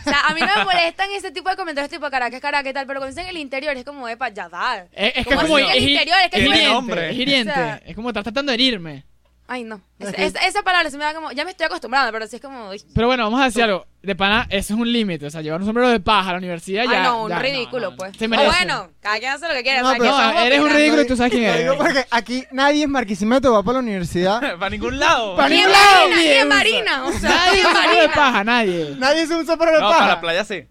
O 0.00 0.02
sea, 0.02 0.20
a 0.28 0.34
mí 0.34 0.40
no 0.40 0.46
me 0.56 0.64
molestan 0.64 1.10
ese 1.10 1.30
tipo 1.30 1.50
de 1.50 1.56
comentarios 1.56 1.90
tipo 1.90 2.08
Caracas, 2.10 2.40
Caracas 2.40 2.72
tal. 2.72 2.86
Pero 2.86 3.00
cuando 3.00 3.14
dicen 3.14 3.28
el 3.28 3.36
interior 3.36 3.76
es 3.76 3.84
como, 3.84 4.08
epa, 4.08 4.30
ya 4.30 4.48
da. 4.48 4.78
Es, 4.78 4.88
es 4.92 5.12
que 5.12 5.20
es 5.20 5.26
¿Cómo 5.26 5.40
como. 5.42 5.56
que 5.56 5.62
el 5.64 5.84
es- 5.84 5.90
interior? 5.90 6.16
Es 6.24 6.30
que 6.30 6.36
es 6.38 6.46
hiriente. 6.46 7.10
Es 7.10 7.16
hiriente. 7.18 7.50
O 7.52 7.54
sea- 7.54 7.82
es 7.84 7.94
como 7.94 8.08
estás 8.08 8.22
tratando 8.24 8.50
de 8.50 8.54
herirme. 8.54 9.04
Ay, 9.48 9.64
no. 9.64 9.82
Es 9.98 10.08
Esa, 10.08 10.16
que- 10.16 10.24
esa- 10.26 10.38
esa 10.46 10.62
palabra 10.62 10.88
se 10.90 10.96
me 10.96 11.04
da 11.04 11.12
como... 11.14 11.30
Ya 11.32 11.44
me 11.44 11.50
estoy 11.50 11.66
acostumbrada, 11.66 12.10
pero 12.10 12.26
sí 12.26 12.36
es 12.36 12.42
como... 12.42 12.70
uy. 12.70 12.82
Pero 12.94 13.06
bueno, 13.08 13.24
vamos 13.24 13.40
a 13.40 13.44
decir 13.46 13.62
algo. 13.64 13.86
De 14.02 14.16
pana, 14.16 14.46
eso 14.48 14.72
es 14.74 14.80
un 14.80 14.90
límite. 14.90 15.26
O 15.26 15.30
sea, 15.30 15.42
llevar 15.42 15.60
un 15.60 15.66
sombrero 15.66 15.90
de 15.90 16.00
paja 16.00 16.30
a 16.30 16.32
la 16.32 16.38
universidad 16.38 16.84
ya. 16.84 16.98
Ay, 16.98 17.02
no, 17.02 17.24
un 17.24 17.28
ya, 17.28 17.38
ridículo, 17.38 17.86
no, 17.86 17.90
no. 17.90 17.96
pues. 17.96 18.16
Se 18.16 18.24
O 18.26 18.28
merece. 18.28 18.48
bueno, 18.48 18.90
cada 19.00 19.18
quien 19.18 19.32
hace 19.32 19.48
lo 19.48 19.54
que 19.54 19.62
quiere. 19.62 19.80
No, 19.82 19.88
o 19.88 19.90
sea, 19.90 19.98
pero- 19.98 20.04
que 20.04 20.10
No, 20.10 20.22
estamos 20.28 20.46
eres 20.46 20.60
un 20.60 20.70
ridículo 20.70 21.02
y 21.02 21.06
tú 21.06 21.16
sabes 21.16 21.32
quién 21.32 21.44
Lo 21.44 21.48
eres. 21.50 21.62
digo 21.64 21.76
porque 21.76 22.06
aquí 22.10 22.44
nadie 22.52 22.84
en 22.84 22.90
Marquisimeto 22.90 23.52
va 23.52 23.62
para 23.62 23.74
la 23.74 23.78
universidad. 23.80 24.40
Para 24.58 24.70
ningún 24.70 24.98
lado. 24.98 25.36
Pa' 25.36 25.48
Ni 25.48 25.56
en 25.56 25.60
ningún 25.66 25.72
lado, 25.72 26.08
Marina, 26.08 26.16
ni 26.22 26.28
en 26.38 26.48
Marina. 26.48 27.04
O 27.06 27.12
sea, 27.12 27.30
Nadie 27.30 27.60
usa 27.60 27.70
en 27.70 27.74
sombrero 27.76 28.02
de 28.02 28.08
paja, 28.08 28.44
nadie. 28.44 28.94
nadie 28.98 29.22
es 29.22 29.30
un 29.30 29.46
sombrero 29.46 29.72
de 29.74 29.80
No, 29.80 29.88
paja. 29.88 29.98
para 30.00 30.14
la 30.14 30.20
playa 30.20 30.44
sí. 30.44 30.64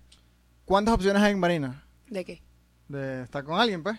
¿Cuántas 0.65 0.93
opciones 0.95 1.21
hay 1.21 1.33
en 1.33 1.39
Marina? 1.39 1.83
¿De 2.07 2.25
qué? 2.25 2.41
De 2.87 3.23
estar 3.23 3.43
con 3.43 3.59
alguien, 3.59 3.83
pues. 3.83 3.97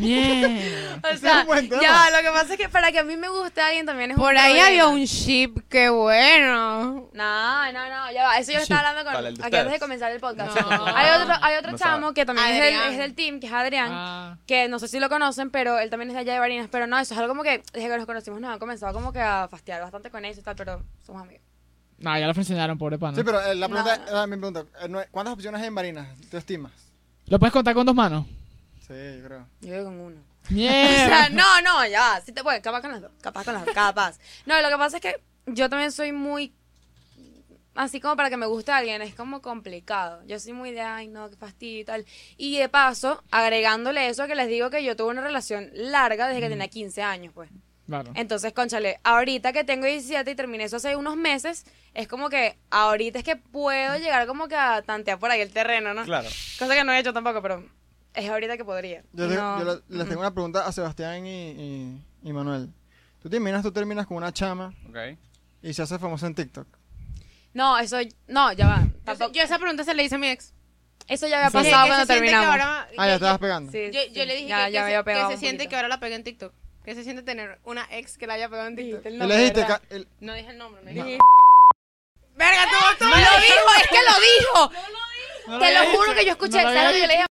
Mierda. 0.00 1.00
O 1.12 1.16
sea, 1.16 1.46
un 1.48 1.68
ya, 1.80 2.10
lo 2.10 2.18
que 2.18 2.30
pasa 2.30 2.52
es 2.52 2.58
que 2.58 2.68
para 2.68 2.92
que 2.92 2.98
a 2.98 3.04
mí 3.04 3.16
me 3.16 3.28
guste 3.30 3.60
alguien 3.62 3.86
también 3.86 4.10
es 4.10 4.16
un 4.18 4.22
Por 4.22 4.36
ahí 4.36 4.50
problema. 4.52 4.66
había 4.66 4.86
un 4.88 5.04
ship, 5.04 5.54
qué 5.70 5.88
bueno. 5.88 7.08
No, 7.14 7.72
no, 7.72 7.88
no, 7.88 8.12
ya 8.12 8.24
va. 8.24 8.38
Eso 8.38 8.52
yo 8.52 8.58
lo 8.58 8.64
Sí. 8.66 8.72
estaba 8.72 8.90
hablando 8.90 9.04
con. 9.04 9.12
¿Cuál, 9.14 9.26
el 9.26 9.36
de 9.36 9.44
Aquí 9.46 9.56
antes 9.56 9.72
de 9.72 9.78
comenzar 9.80 10.12
el 10.12 10.20
podcast. 10.20 10.60
No. 10.60 10.86
Hay 10.86 11.20
otro, 11.22 11.34
hay 11.40 11.56
otro 11.56 11.72
No 11.72 11.78
chamo 11.78 12.00
sabe. 12.08 12.14
que 12.14 12.26
también 12.26 12.48
es 12.48 12.60
del, 12.60 12.92
es 12.92 12.98
del 12.98 13.14
team, 13.14 13.40
que 13.40 13.46
es 13.46 13.52
Adrián. 13.52 13.88
Ah, 13.90 14.38
Que 14.46 14.68
no 14.68 14.78
sé 14.78 14.88
si 14.88 15.00
lo 15.00 15.08
conocen, 15.08 15.50
pero 15.50 15.78
él 15.78 15.88
también 15.90 16.10
es 16.10 16.14
de 16.14 16.20
allá 16.20 16.34
de 16.34 16.38
Barinas. 16.40 16.68
Pero 16.70 16.86
no, 16.86 16.98
eso 16.98 17.14
es 17.14 17.18
algo 17.20 17.30
como 17.30 17.42
que 17.42 17.62
desde 17.72 17.88
que 17.88 17.96
nos 17.96 18.06
conocimos 18.06 18.40
nos 18.40 18.52
han 18.52 18.58
comenzado 18.58 18.92
como 18.92 19.12
que 19.12 19.20
a 19.20 19.48
fastidiar 19.50 19.80
bastante 19.80 20.10
con 20.10 20.24
eso 20.26 20.40
y 20.40 20.42
tal, 20.42 20.56
pero 20.56 20.82
somos 21.06 21.22
amigos. 21.22 21.42
No, 21.98 22.18
ya 22.18 22.26
lo 22.26 22.32
enseñaron, 22.34 22.76
pobre 22.78 22.98
pana. 22.98 23.16
Sí, 23.16 23.22
pero 23.24 23.40
eh, 23.42 23.54
la 23.54 23.68
pregunta, 23.68 23.98
No. 24.10 24.22
eh, 24.24 24.26
mi 24.26 24.36
pregunta, 24.36 24.64
eh, 24.82 25.06
¿cuántas 25.10 25.34
opciones 25.34 25.60
hay 25.60 25.68
en 25.68 25.74
Marinas? 25.74 26.08
¿Tú 26.30 26.36
estimas? 26.36 26.72
¿Lo 27.26 27.38
puedes 27.38 27.52
contar 27.52 27.74
con 27.74 27.86
dos 27.86 27.94
manos? 27.94 28.26
Sí, 28.90 29.18
yo 29.20 29.24
creo. 29.24 29.46
Yo 29.60 29.74
voy 29.76 29.84
con 29.84 30.00
uno. 30.00 30.20
O 30.50 30.52
Mierda. 30.52 31.06
sea, 31.06 31.28
no, 31.28 31.62
no, 31.62 31.86
ya, 31.86 32.20
sí 32.26 32.32
te 32.32 32.42
puedes, 32.42 32.60
capaz 32.60 32.80
con 32.80 32.90
las 32.90 33.00
dos, 33.00 33.12
capaz 33.20 33.44
con 33.44 33.54
las 33.54 33.64
dos, 33.64 33.72
capaz. 33.74 34.18
No, 34.46 34.60
lo 34.60 34.68
que 34.68 34.76
pasa 34.76 34.96
es 34.96 35.02
que 35.02 35.20
yo 35.46 35.68
también 35.70 35.92
soy 35.92 36.10
muy, 36.10 36.52
así 37.76 38.00
como 38.00 38.16
para 38.16 38.30
que 38.30 38.36
me 38.36 38.46
guste 38.46 38.72
alguien, 38.72 39.00
es 39.00 39.14
como 39.14 39.42
complicado. 39.42 40.22
Yo 40.26 40.40
soy 40.40 40.54
muy 40.54 40.72
de, 40.72 40.80
ay, 40.80 41.06
no, 41.06 41.30
qué 41.30 41.36
fastidio 41.36 41.80
y 41.80 41.84
tal. 41.84 42.04
Y 42.36 42.58
de 42.58 42.68
paso, 42.68 43.22
agregándole 43.30 44.08
eso 44.08 44.26
que 44.26 44.34
les 44.34 44.48
digo 44.48 44.70
que 44.70 44.82
yo 44.82 44.96
tuve 44.96 45.10
una 45.10 45.22
relación 45.22 45.70
larga 45.72 46.26
desde 46.26 46.40
que 46.40 46.48
tenía 46.48 46.66
15 46.66 47.00
años, 47.02 47.32
pues. 47.32 47.48
Claro. 47.86 48.10
Entonces, 48.16 48.52
conchale, 48.52 48.98
ahorita 49.04 49.52
que 49.52 49.62
tengo 49.62 49.86
17 49.86 50.30
y 50.30 50.34
terminé 50.34 50.64
eso 50.64 50.76
hace 50.76 50.96
unos 50.96 51.16
meses, 51.16 51.64
es 51.94 52.08
como 52.08 52.28
que 52.28 52.56
ahorita 52.70 53.18
es 53.18 53.24
que 53.24 53.36
puedo 53.36 53.98
llegar 53.98 54.26
como 54.26 54.48
que 54.48 54.56
a 54.56 54.82
tantear 54.82 55.18
por 55.18 55.30
ahí 55.30 55.40
el 55.40 55.52
terreno, 55.52 55.94
¿no? 55.94 56.04
Claro. 56.04 56.28
Cosa 56.58 56.74
que 56.74 56.84
no 56.84 56.92
he 56.92 56.98
hecho 56.98 57.12
tampoco, 57.12 57.42
pero 57.42 57.64
es 58.14 58.28
ahorita 58.28 58.56
que 58.56 58.64
podría. 58.64 59.02
Yo, 59.12 59.28
te- 59.28 59.34
no- 59.36 59.80
les 59.88 60.08
tengo 60.08 60.20
una 60.20 60.32
pregunta 60.32 60.66
a 60.66 60.72
Sebastián 60.72 61.26
y, 61.26 61.50
y, 61.50 62.04
y 62.22 62.32
Manuel. 62.32 62.68
¿Tú 63.22 63.28
te 63.28 63.36
imaginas, 63.36 63.62
tú 63.62 63.72
terminas 63.72 64.06
con 64.06 64.16
una 64.16 64.32
chama 64.32 64.72
Ok. 64.88 65.18
y 65.62 65.72
se 65.74 65.82
hace 65.82 65.98
famosa 65.98 66.26
en 66.26 66.34
TikTok? 66.34 66.66
No, 67.52 67.78
eso, 67.78 67.98
no, 68.28 68.52
ya 68.52 68.66
va. 68.66 68.82
Yo, 68.84 68.90
Tampoco- 69.04 69.32
yo 69.32 69.42
esa 69.42 69.58
pregunta 69.58 69.84
se 69.84 69.94
le 69.94 70.04
hice 70.04 70.14
a 70.14 70.18
mi 70.18 70.28
ex. 70.28 70.54
Eso 71.08 71.26
ya 71.26 71.38
había 71.38 71.50
Sí. 71.50 71.54
pasado 71.68 71.86
cuando 71.88 72.06
terminamos. 72.06 72.48
ahora- 72.50 72.88
Ah, 72.96 73.06
ya 73.08 73.14
estabas 73.14 73.38
pegando. 73.38 73.72
Sí, 73.72 73.90
Yo, 73.92 74.00
sí, 74.00 74.12
yo 74.12 74.24
le 74.24 74.36
dije 74.36 74.48
ya, 74.48 74.66
que, 74.66 74.72
ya 74.72 74.80
que 74.80 74.84
se, 74.84 74.84
había 74.84 75.02
pegado 75.04 75.28
que 75.30 75.34
se 75.34 75.40
siente 75.40 75.68
que 75.68 75.74
ahora 75.76 75.88
la 75.88 75.98
pegué 75.98 76.14
en 76.14 76.22
TikTok. 76.24 76.52
Que 76.84 76.94
se 76.94 77.02
siente 77.04 77.22
tener 77.22 77.58
una 77.64 77.86
ex 77.90 78.16
que 78.16 78.26
la 78.26 78.34
haya 78.34 78.48
pegado 78.48 78.68
en 78.68 78.76
TikTok. 78.76 79.02
Dijiste 79.02 79.08
el 79.08 79.18
nombre, 79.18 79.36
le 79.36 79.42
dijiste, 79.42 79.60
¿verdad? 79.62 79.80
ca- 79.88 79.94
el- 79.94 80.08
No 80.20 80.34
dije 80.34 80.50
el 80.50 80.58
nombre, 80.58 80.82
no 80.82 80.88
Di- 80.90 80.94
dije 81.02 81.18
Verga, 82.36 82.64
tú, 82.70 82.76
tú 82.98 83.04
¡No 83.04 83.10
lo 83.10 83.16
dijo! 83.16 83.70
¡Es 83.82 83.88
que 83.88 83.96
lo 84.06 84.20
dijo! 84.20 84.72
No 85.48 85.58
Te 85.58 85.66
había 85.66 85.84
lo 85.84 85.90
juro 85.90 86.14
que 86.14 86.24
yo 86.24 86.30
escuché. 86.32 86.62
Lo 86.62 86.68
¿Sabes 86.68 86.84
lo 86.84 86.90
que 86.92 87.00
yo 87.00 87.06
le 87.06 87.12
dije? 87.14 87.26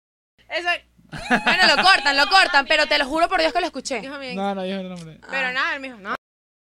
Eso, 0.50 0.70
Bueno, 1.12 1.76
lo 1.76 1.84
cortan, 1.84 2.18
lo 2.18 2.28
cortan, 2.28 2.66
pero 2.68 2.86
te 2.88 2.98
lo 2.98 3.06
juro 3.06 3.28
por 3.30 3.40
Dios 3.40 3.52
que 3.54 3.60
lo 3.62 3.66
escuché. 3.68 4.02
dijo 4.02 4.18
mi 4.20 4.28
ex. 4.28 4.36
No, 4.36 4.54
no 4.56 4.64
dijo 4.64 4.80
el 4.80 4.90
nombre. 4.90 5.20
Pero 5.30 5.48
Ah. 5.48 5.52
nada, 5.54 5.74
él 5.76 5.80
me 5.82 5.88
dijo, 5.90 6.00
no. 6.00 6.16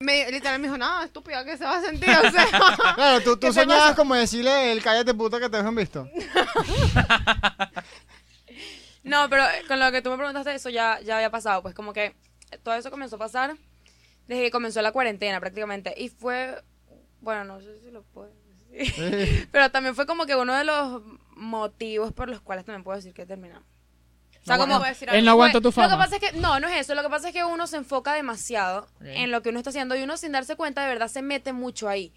Me, 0.01 0.31
literal 0.31 0.61
me 0.61 0.69
dijo, 0.69 0.79
no, 0.79 1.03
estúpida, 1.03 1.45
¿qué 1.45 1.57
se 1.57 1.65
va 1.65 1.79
a 1.79 1.83
sentir? 1.83 2.09
O 2.11 2.31
sea, 2.31 2.47
Claro, 2.95 3.21
tú, 3.21 3.35
tú 3.35 3.41
¿Qué 3.41 3.47
te 3.49 3.53
soñabas 3.53 3.83
pasa? 3.85 3.97
como 3.97 4.15
decirle 4.15 4.71
el 4.71 4.81
cállate 4.83 5.13
puta 5.13 5.41
que 5.41 5.49
te 5.49 5.57
dejan 5.57 5.75
visto. 5.75 6.09
No, 9.05 9.29
pero 9.31 9.43
eh, 9.45 9.63
con 9.67 9.81
lo 9.81 9.91
que 9.91 10.03
tú 10.03 10.11
me 10.11 10.17
preguntaste, 10.17 10.55
eso 10.55 10.69
ya, 10.71 11.01
ya 11.01 11.17
había 11.17 11.31
pasado. 11.31 11.63
Pues 11.63 11.75
como 11.75 11.93
que 11.93 12.15
todo 12.63 12.75
eso 12.75 12.91
comenzó 12.91 13.17
a 13.17 13.21
pasar 13.21 13.57
desde 14.27 14.43
que 14.43 14.51
comenzó 14.51 14.83
la 14.83 14.93
cuarentena 14.93 15.41
prácticamente. 15.41 15.95
Y 15.97 16.09
fue, 16.11 16.63
bueno, 17.21 17.45
no 17.45 17.61
sé 17.61 17.81
si 17.81 17.91
lo 17.91 18.03
puedo 18.03 18.29
decir. 18.71 18.93
Sí. 18.95 19.49
Pero 19.51 19.71
también 19.71 19.95
fue 19.95 20.05
como 20.07 20.27
que 20.27 20.37
uno 20.37 20.55
de 20.55 20.65
los 20.65 21.03
motivos 21.39 22.13
por 22.13 22.29
los 22.29 22.41
cuales 22.41 22.65
también 22.65 22.85
puedo 22.85 22.97
decir 22.97 23.15
que 23.15 23.25
terminamos. 23.27 23.67
O 24.43 24.45
sea, 24.45 24.57
No 24.57 24.67
como... 24.67 24.81
decir 24.85 25.09
Él 25.13 25.25
no 25.25 25.33
aguanta 25.33 25.59
tu 25.61 25.69
Lo 25.69 25.71
que 25.73 25.75
fama. 25.75 25.99
pasa 25.99 26.17
es 26.17 26.21
que, 26.23 26.33
no, 26.39 26.59
no 26.61 26.69
es 26.69 26.81
eso. 26.81 26.95
Lo 26.95 27.03
que 27.03 27.09
pasa 27.11 27.29
es 27.29 27.35
que 27.35 27.45
uno 27.45 27.67
se 27.67 27.77
enfoca 27.77 28.15
demasiado 28.15 28.81
Ok. 28.97 29.03
en 29.07 29.31
lo 29.31 29.43
que 29.43 29.51
uno 29.51 29.59
está 29.59 29.71
haciendo 29.71 29.95
y 29.97 30.03
uno 30.03 30.17
sin 30.17 30.33
darse 30.33 30.57
cuenta 30.57 30.83
de 30.83 30.89
verdad 30.89 31.09
se 31.09 31.23
mete 31.23 31.53
mucho 31.53 31.89
ahí. 31.89 32.13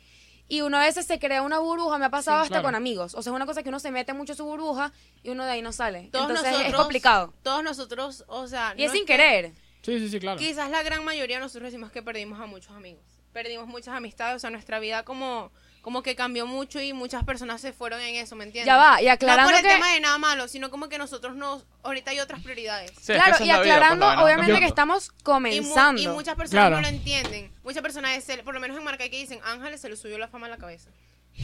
Y 0.48 0.62
uno 0.62 0.78
a 0.78 0.82
veces 0.82 1.06
se 1.06 1.18
crea 1.20 1.42
una 1.42 1.60
burbuja, 1.60 1.98
me 1.98 2.06
ha 2.06 2.10
pasado 2.10 2.38
Sí, 2.40 2.44
hasta 2.44 2.54
claro. 2.56 2.64
con 2.68 2.76
amigos. 2.76 3.16
O 3.16 3.22
sea, 3.22 3.32
es 3.32 3.36
una 3.36 3.46
cosa 3.46 3.64
que 3.64 3.70
uno 3.70 3.80
se 3.80 3.92
mete 3.92 4.14
mucho 4.14 4.34
en 4.34 4.38
su 4.38 4.46
burbuja 4.46 4.92
y 5.24 5.30
uno 5.30 5.46
de 5.46 5.52
ahí 5.52 5.62
no 5.62 5.72
sale. 5.72 6.10
todos 6.12 6.30
Entonces 6.30 6.52
nosotros, 6.52 6.74
es 6.74 6.76
complicado. 6.80 7.34
Todos 7.44 7.64
nosotros, 7.64 8.24
o 8.28 8.48
sea, 8.48 8.74
Y 8.78 8.84
es 8.84 8.90
no 8.92 8.94
sin 8.98 9.06
que- 9.06 9.14
querer. 9.14 9.52
Sí, 9.82 9.98
sí, 10.00 10.10
sí, 10.10 10.20
claro. 10.20 10.38
Quizás 10.38 10.70
la 10.70 10.84
gran 10.84 11.04
mayoría 11.04 11.38
de 11.38 11.42
nosotros 11.44 11.72
decimos 11.72 11.92
que 11.92 12.04
perdimos 12.04 12.40
a 12.40 12.46
muchos 12.46 12.72
amigos. 12.76 13.04
Perdimos 13.34 13.68
muchas 13.68 13.96
amistades, 13.96 14.36
o 14.36 14.40
sea, 14.40 14.50
nuestra 14.50 14.80
vida 14.80 15.04
como, 15.04 15.52
como 15.82 16.04
que 16.04 16.16
cambió 16.16 16.46
mucho 16.46 16.80
y 16.80 16.94
muchas 16.94 17.24
personas 17.24 17.60
se 17.62 17.74
fueron 17.74 18.00
en 18.02 18.16
eso, 18.16 18.36
¿me 18.36 18.44
entiendes? 18.44 18.68
Ya 18.68 18.78
va, 18.78 19.02
y 19.02 19.06
No 19.06 19.12
aclarando 19.12 19.50
por 19.52 19.60
el 19.60 19.66
que... 19.66 19.74
tema 19.74 19.92
de 19.94 20.00
nada 20.00 20.18
malo, 20.20 20.48
sino 20.48 20.70
como 20.70 20.90
que 20.90 20.98
nosotros 21.00 21.36
nos, 21.36 21.64
ahorita 21.84 22.12
hay 22.12 22.20
otras 22.20 22.42
prioridades. 22.42 22.92
Sí, 22.92 22.98
es 22.98 23.06
que 23.08 23.14
claro, 23.16 23.36
y 23.40 23.44
vida, 23.44 23.58
pues, 23.58 23.72
aclarando, 23.72 24.24
obviamente 24.24 24.60
que 24.60 24.66
estamos 24.68 25.08
Y, 25.08 25.12
mu- 25.12 25.24
comenzando. 25.24 26.02
y 26.02 26.08
muchas 26.08 26.36
personas 26.36 26.68
Claro. 26.68 26.76
no 26.76 26.82
lo 26.84 26.88
entienden. 26.88 27.52
Muchas 27.64 27.82
personas, 27.82 28.16
es 28.18 28.30
el- 28.30 28.44
por 28.44 28.54
lo 28.54 28.60
menos 28.60 28.78
en 28.78 28.84
Marca, 28.84 29.04
que 29.10 29.18
dicen, 29.18 29.40
Ángeles 29.44 29.82
se 29.82 29.90
le 29.90 29.96
subió 29.98 30.18
la 30.20 30.28
fama 30.28 30.46
a 30.48 30.50
la 30.50 30.58
cabeza. 30.58 30.90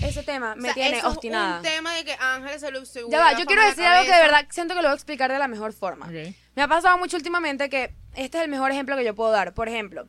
Ese 0.01 0.21
tema 0.21 0.53
me 0.55 0.61
O 0.63 0.65
sea, 0.65 0.73
tiene 0.73 0.97
eso 0.97 1.07
obstinada. 1.07 1.51
Es 1.53 1.57
un 1.57 1.63
tema 1.75 1.93
de 1.95 2.03
que 2.03 2.13
Ángeles 2.19 2.59
se 2.61 2.71
le 2.71 2.85
subió 2.85 3.09
Ya 3.09 3.19
va, 3.19 3.31
la 3.31 3.39
yo 3.39 3.45
quiero 3.45 3.63
decir 3.63 3.85
algo 3.85 4.05
que 4.05 4.13
de 4.15 4.21
verdad 4.21 4.45
siento 4.51 4.73
que 4.75 4.81
lo 4.81 4.89
voy 4.89 4.93
a 4.93 4.95
explicar 4.95 5.31
de 5.31 5.39
la 5.39 5.47
mejor 5.47 5.71
forma. 5.73 6.07
Me 6.07 6.61
ha 6.61 6.67
pasado 6.67 6.97
mucho 6.97 7.15
últimamente 7.17 7.69
que 7.69 7.93
este 8.13 8.37
es 8.37 8.43
el 8.43 8.49
mejor 8.49 8.69
ejemplo 8.71 8.95
que 8.97 9.05
yo 9.05 9.15
puedo 9.15 9.31
dar. 9.31 9.53
Por 9.53 9.69
ejemplo, 9.69 10.07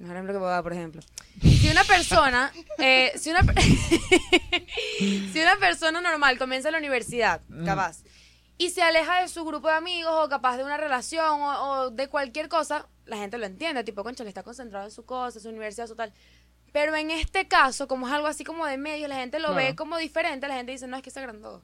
mejor 0.00 0.16
ejemplo 0.16 0.32
que 0.34 0.38
puedo 0.38 0.50
dar, 0.50 0.62
por 0.62 0.72
ejemplo. 0.72 1.02
Si 1.42 1.70
una 1.70 1.84
persona, 1.84 2.52
eh, 2.78 3.12
si, 3.16 3.30
una, 3.30 3.42
si 4.98 5.40
una 5.40 5.56
persona 5.56 6.00
normal 6.00 6.38
comienza 6.38 6.70
la 6.70 6.78
universidad, 6.78 7.40
capaz, 7.64 7.98
y 8.58 8.70
se 8.70 8.82
aleja 8.82 9.22
de 9.22 9.28
su 9.28 9.44
grupo 9.44 9.68
de 9.68 9.74
amigos 9.74 10.12
o 10.14 10.28
capaz 10.28 10.56
de 10.56 10.64
una 10.64 10.76
relación 10.76 11.40
o, 11.40 11.62
o 11.62 11.90
de 11.90 12.08
cualquier 12.08 12.48
cosa, 12.48 12.86
la 13.06 13.16
gente 13.16 13.38
lo 13.38 13.46
entiende, 13.46 13.84
tipo, 13.84 14.02
concha, 14.04 14.22
le 14.24 14.28
está 14.30 14.42
concentrado 14.42 14.84
en 14.84 14.90
su 14.90 15.04
cosa, 15.04 15.40
su 15.40 15.48
universidad, 15.48 15.86
su 15.86 15.96
tal. 15.96 16.12
Pero 16.72 16.94
en 16.94 17.10
este 17.10 17.48
caso, 17.48 17.88
como 17.88 18.06
es 18.06 18.12
algo 18.12 18.26
así 18.28 18.44
como 18.44 18.66
de 18.66 18.76
medio, 18.76 19.08
la 19.08 19.16
gente 19.16 19.38
lo 19.40 19.48
Claro. 19.48 19.64
ve 19.66 19.74
como 19.76 19.96
diferente, 19.96 20.46
la 20.46 20.54
gente 20.54 20.72
dice, 20.72 20.86
no, 20.86 20.96
es 20.96 21.02
que 21.02 21.10
se 21.10 21.18
agrandó. 21.18 21.62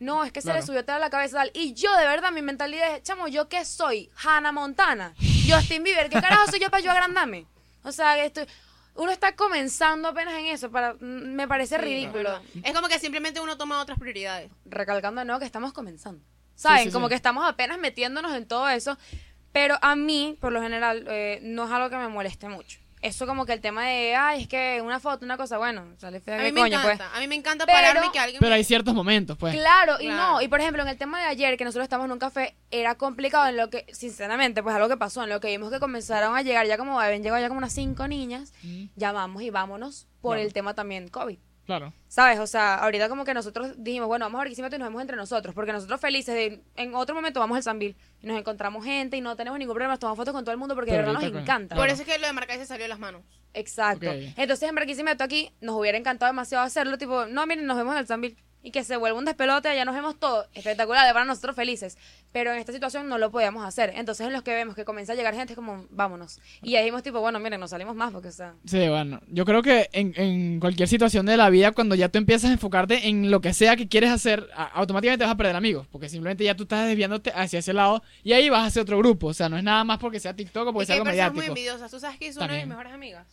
No, 0.00 0.24
es 0.24 0.32
que 0.32 0.40
se 0.40 0.46
Claro. 0.46 0.60
le 0.60 0.66
subió 0.66 0.84
tal 0.84 0.96
a 0.96 0.98
la 1.00 1.10
cabeza 1.10 1.36
tal. 1.38 1.50
Y 1.54 1.74
yo, 1.74 1.94
de 1.96 2.06
verdad, 2.06 2.32
mi 2.32 2.42
mentalidad 2.42 2.96
es, 2.96 3.02
chamo, 3.02 3.28
¿yo 3.28 3.48
qué 3.48 3.64
soy? 3.64 4.10
Hannah 4.24 4.52
Montana. 4.52 5.14
Justin 5.48 5.82
Bieber. 5.84 6.08
¿Qué 6.08 6.20
carajo 6.20 6.50
soy 6.50 6.60
yo 6.60 6.70
para 6.70 6.82
yo 6.82 6.90
agrandarme? 6.90 7.46
O 7.82 7.92
sea, 7.92 8.22
esto, 8.24 8.42
uno 8.94 9.10
está 9.12 9.34
comenzando 9.36 10.08
apenas 10.08 10.34
en 10.34 10.46
eso. 10.46 10.70
Para, 10.70 10.94
mm, 10.94 10.98
me 11.00 11.46
parece 11.48 11.76
Sí, 11.76 11.82
ridículo. 11.82 12.40
es 12.62 12.72
como 12.74 12.88
que 12.88 12.98
simplemente 12.98 13.40
uno 13.40 13.56
toma 13.56 13.80
otras 13.80 13.98
prioridades. 13.98 14.50
Recalcando 14.64 15.20
de 15.20 15.24
nuevo 15.24 15.38
que 15.40 15.46
estamos 15.46 15.72
comenzando. 15.72 16.22
¿Saben? 16.54 16.84
sí, 16.86 16.90
como 16.90 17.06
sí. 17.06 17.10
que 17.10 17.14
estamos 17.14 17.48
apenas 17.48 17.78
metiéndonos 17.78 18.34
en 18.34 18.46
todo 18.46 18.68
eso. 18.68 18.98
Pero 19.52 19.78
a 19.80 19.94
mí, 19.96 20.36
por 20.40 20.52
lo 20.52 20.60
general, 20.60 21.04
eh, 21.08 21.38
no 21.42 21.64
es 21.64 21.70
algo 21.70 21.88
que 21.90 21.96
me 21.96 22.08
moleste 22.08 22.48
mucho. 22.48 22.78
Eso 23.00 23.26
como 23.26 23.46
que 23.46 23.52
el 23.52 23.60
tema 23.60 23.84
de, 23.86 24.14
ay, 24.16 24.42
es 24.42 24.48
que 24.48 24.80
una 24.82 24.98
foto, 25.00 25.24
una 25.24 25.36
cosa, 25.36 25.56
bueno, 25.58 25.84
sale 25.98 26.20
fea 26.20 26.36
A 26.40 26.42
mí 26.42 26.52
me 26.52 26.60
coño, 26.60 26.80
pues. 26.82 26.94
encanta. 26.94 27.16
A 27.16 27.20
mí 27.20 27.28
me 27.28 27.34
encanta 27.36 27.64
Pero- 27.66 27.76
pararme 27.78 28.06
y 28.06 28.10
que 28.10 28.18
alguien 28.18 28.40
Pero 28.40 28.50
me- 28.50 28.56
hay 28.56 28.64
ciertos 28.64 28.94
momentos, 28.94 29.36
pues. 29.38 29.54
Claro, 29.54 29.96
y 30.00 30.06
Claro. 30.06 30.32
no, 30.34 30.42
y 30.42 30.48
por 30.48 30.60
ejemplo, 30.60 30.82
en 30.82 30.88
el 30.88 30.98
tema 30.98 31.20
de 31.20 31.26
ayer, 31.26 31.56
que 31.56 31.64
nosotros 31.64 31.84
estamos 31.84 32.06
en 32.06 32.12
un 32.12 32.18
café, 32.18 32.56
era 32.70 32.94
complicado 32.96 33.46
en 33.48 33.56
lo 33.56 33.70
que, 33.70 33.86
sinceramente, 33.92 34.62
pues 34.62 34.74
algo 34.74 34.88
que 34.88 34.96
pasó, 34.96 35.22
en 35.22 35.28
lo 35.30 35.40
que 35.40 35.48
vimos 35.48 35.70
que 35.70 35.78
comenzaron 35.80 36.36
a 36.36 36.42
llegar, 36.42 36.66
ya 36.66 36.76
como 36.78 36.98
habían 37.00 37.22
llegado 37.22 37.40
ya 37.40 37.48
como 37.48 37.58
unas 37.58 37.72
cinco 37.72 38.08
niñas, 38.08 38.52
Mm, 38.62 38.86
ya 38.96 39.12
vamos 39.12 39.42
y 39.42 39.50
vámonos 39.50 40.06
por 40.20 40.38
el 40.38 40.52
tema 40.52 40.74
también 40.74 41.08
COVID. 41.08 41.38
Claro. 41.68 41.92
¿Sabes? 42.08 42.38
O 42.38 42.46
sea, 42.46 42.76
ahorita 42.76 43.10
como 43.10 43.26
que 43.26 43.34
nosotros 43.34 43.74
dijimos, 43.76 44.08
bueno, 44.08 44.24
vamos 44.24 44.38
a 44.38 44.44
Barquisimeto 44.44 44.74
y 44.76 44.78
nos 44.78 44.88
vemos 44.88 45.02
entre 45.02 45.18
nosotros, 45.18 45.54
porque 45.54 45.70
nosotros 45.70 46.00
felices, 46.00 46.34
de, 46.34 46.62
en 46.76 46.94
otro 46.94 47.14
momento 47.14 47.40
vamos 47.40 47.56
al 47.58 47.62
Sambil 47.62 47.94
y 48.22 48.26
nos 48.26 48.38
encontramos 48.38 48.82
gente 48.86 49.18
y 49.18 49.20
no 49.20 49.36
tenemos 49.36 49.58
ningún 49.58 49.74
problema, 49.74 49.92
nos 49.92 50.00
tomamos 50.00 50.16
fotos 50.16 50.32
con 50.32 50.44
todo 50.44 50.52
el 50.52 50.58
mundo 50.58 50.74
porque 50.74 50.92
de 50.92 50.96
Pero 50.96 51.08
verdad 51.08 51.20
nos 51.20 51.30
con- 51.30 51.42
encanta. 51.42 51.74
Por 51.76 51.84
Claro. 51.84 51.92
eso 51.92 52.02
es 52.02 52.08
que 52.08 52.18
lo 52.18 52.26
de 52.26 52.32
marcar 52.32 52.56
se 52.56 52.64
salió 52.64 52.84
de 52.84 52.88
las 52.88 52.98
manos. 52.98 53.20
Exacto. 53.52 54.06
Entonces 54.10 54.66
en 54.66 54.74
Barquisimeto 54.74 55.22
aquí 55.22 55.52
nos 55.60 55.76
hubiera 55.76 55.98
encantado 55.98 56.32
demasiado 56.32 56.64
hacerlo, 56.64 56.96
tipo, 56.96 57.26
no, 57.26 57.46
miren, 57.46 57.66
nos 57.66 57.76
vemos 57.76 57.92
en 57.92 57.98
el 58.00 58.06
Sambil 58.06 58.36
y 58.68 58.70
que 58.70 58.84
se 58.84 58.96
vuelva 58.98 59.18
un 59.18 59.24
despelote, 59.24 59.66
allá 59.68 59.86
nos 59.86 59.94
vemos 59.94 60.18
todos, 60.20 60.46
espectacular, 60.52 61.06
de 61.06 61.12
para 61.14 61.24
nosotros 61.24 61.56
felices. 61.56 61.96
Pero 62.32 62.52
en 62.52 62.58
esta 62.58 62.72
situación 62.74 63.08
no 63.08 63.16
lo 63.16 63.30
podíamos 63.30 63.64
hacer. 63.64 63.92
Entonces 63.96 64.26
en 64.26 64.34
los 64.34 64.42
que 64.42 64.52
vemos 64.52 64.74
que 64.76 64.84
comienza 64.84 65.14
a 65.14 65.16
llegar 65.16 65.34
gente 65.34 65.54
es 65.54 65.56
como, 65.56 65.86
vámonos. 65.88 66.38
Y 66.60 66.76
ahí 66.76 66.82
dijimos 66.84 67.02
tipo, 67.02 67.20
bueno, 67.20 67.38
miren, 67.40 67.58
nos 67.60 67.70
salimos 67.70 67.96
más 67.96 68.12
porque, 68.12 68.28
o 68.28 68.32
sea, 68.32 68.54
Sí, 68.66 68.86
bueno, 68.88 69.20
yo 69.28 69.46
creo 69.46 69.62
que 69.62 69.88
en, 69.92 70.12
en 70.16 70.60
cualquier 70.60 70.86
situación 70.88 71.24
de 71.24 71.38
la 71.38 71.48
vida, 71.48 71.72
cuando 71.72 71.94
ya 71.94 72.10
tú 72.10 72.18
empiezas 72.18 72.50
a 72.50 72.52
enfocarte 72.52 73.08
en 73.08 73.30
lo 73.30 73.40
que 73.40 73.54
sea 73.54 73.74
que 73.76 73.88
quieres 73.88 74.10
hacer, 74.10 74.46
a- 74.54 74.64
automáticamente 74.64 75.24
vas 75.24 75.32
a 75.32 75.36
perder 75.38 75.56
amigos, 75.56 75.86
porque 75.90 76.10
simplemente 76.10 76.44
ya 76.44 76.54
tú 76.54 76.64
estás 76.64 76.86
desviándote 76.86 77.32
hacia 77.34 77.60
ese 77.60 77.72
lado 77.72 78.02
y 78.22 78.34
ahí 78.34 78.50
vas 78.50 78.66
hacia 78.68 78.82
otro 78.82 78.98
grupo. 78.98 79.28
O 79.28 79.34
sea, 79.34 79.48
no 79.48 79.56
es 79.56 79.64
nada 79.64 79.82
más 79.84 79.96
porque 79.98 80.20
sea 80.20 80.36
TikTok 80.36 80.66
o 80.66 80.70
Y 80.70 80.72
porque 80.74 80.82
que 80.82 80.86
sea 80.86 80.94
algo 80.96 81.04
muy 81.06 81.12
mediático. 81.12 81.42
envidiosas. 81.46 81.90
Tú 81.90 81.98
sabes 81.98 82.18
que 82.18 82.26
es 82.26 82.36
una 82.36 82.48
de 82.48 82.58
mis 82.58 82.66
mejores 82.66 82.92
amigas. 82.92 83.26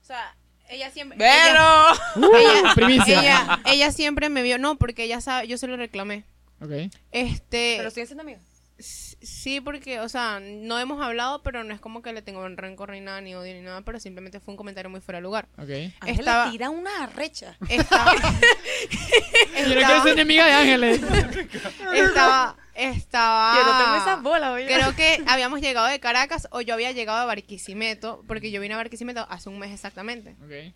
O 0.00 0.04
sea, 0.06 0.34
ella 0.68 0.90
siempre... 0.90 1.18
¡Pero! 1.18 1.92
Uh, 2.16 2.74
primicia. 2.74 3.20
Ella, 3.20 3.60
ella 3.66 3.92
siempre 3.92 4.28
me 4.28 4.42
vio... 4.42 4.58
No, 4.58 4.76
porque 4.76 5.04
ella 5.04 5.20
sabe... 5.20 5.46
Yo 5.48 5.58
se 5.58 5.66
lo 5.66 5.76
reclamé. 5.76 6.24
Ok. 6.60 6.92
Este... 7.12 7.74
Pero 7.78 7.90
siguen 7.90 8.06
siendo 8.06 8.22
amigos. 8.22 8.42
Sí, 8.78 9.60
porque, 9.62 10.00
o 10.00 10.08
sea, 10.08 10.38
no 10.40 10.78
hemos 10.78 11.02
hablado, 11.02 11.42
pero 11.42 11.64
no 11.64 11.72
es 11.72 11.80
como 11.80 12.02
que 12.02 12.12
le 12.12 12.20
tengo 12.20 12.44
un 12.44 12.58
rencor 12.58 12.90
ni 12.90 13.00
nada, 13.00 13.22
ni 13.22 13.34
odio 13.34 13.54
ni 13.54 13.62
nada, 13.62 13.80
pero 13.80 13.98
simplemente 13.98 14.38
fue 14.38 14.52
un 14.52 14.58
comentario 14.58 14.90
muy 14.90 15.00
fuera 15.00 15.18
de 15.18 15.22
lugar. 15.22 15.48
Ok. 15.56 15.70
Estaba- 16.06 16.46
le 16.46 16.52
tira 16.52 16.68
una 16.70 17.06
recha. 17.06 17.56
Estaba... 17.68 18.12
No 18.12 19.74
quiero 19.74 20.02
ser 20.02 20.12
enemiga 20.12 20.46
de 20.46 20.52
Ángeles. 20.52 21.00
estaba... 21.94 22.56
Estaba... 22.76 23.54
Yo 23.56 23.64
no 23.72 23.78
tengo 23.84 23.96
esas 23.96 24.22
bolas, 24.22 24.50
oye. 24.52 24.66
Creo 24.66 24.94
que 24.94 25.22
habíamos 25.26 25.60
llegado 25.60 25.86
de 25.86 25.98
Caracas 25.98 26.46
o 26.50 26.60
yo 26.60 26.74
había 26.74 26.92
llegado 26.92 27.18
de 27.20 27.26
Barquisimeto, 27.26 28.22
porque 28.28 28.50
yo 28.50 28.60
vine 28.60 28.74
a 28.74 28.76
Barquisimeto 28.76 29.26
hace 29.30 29.48
un 29.48 29.58
mes 29.58 29.72
exactamente. 29.72 30.36
Ok. 30.44 30.74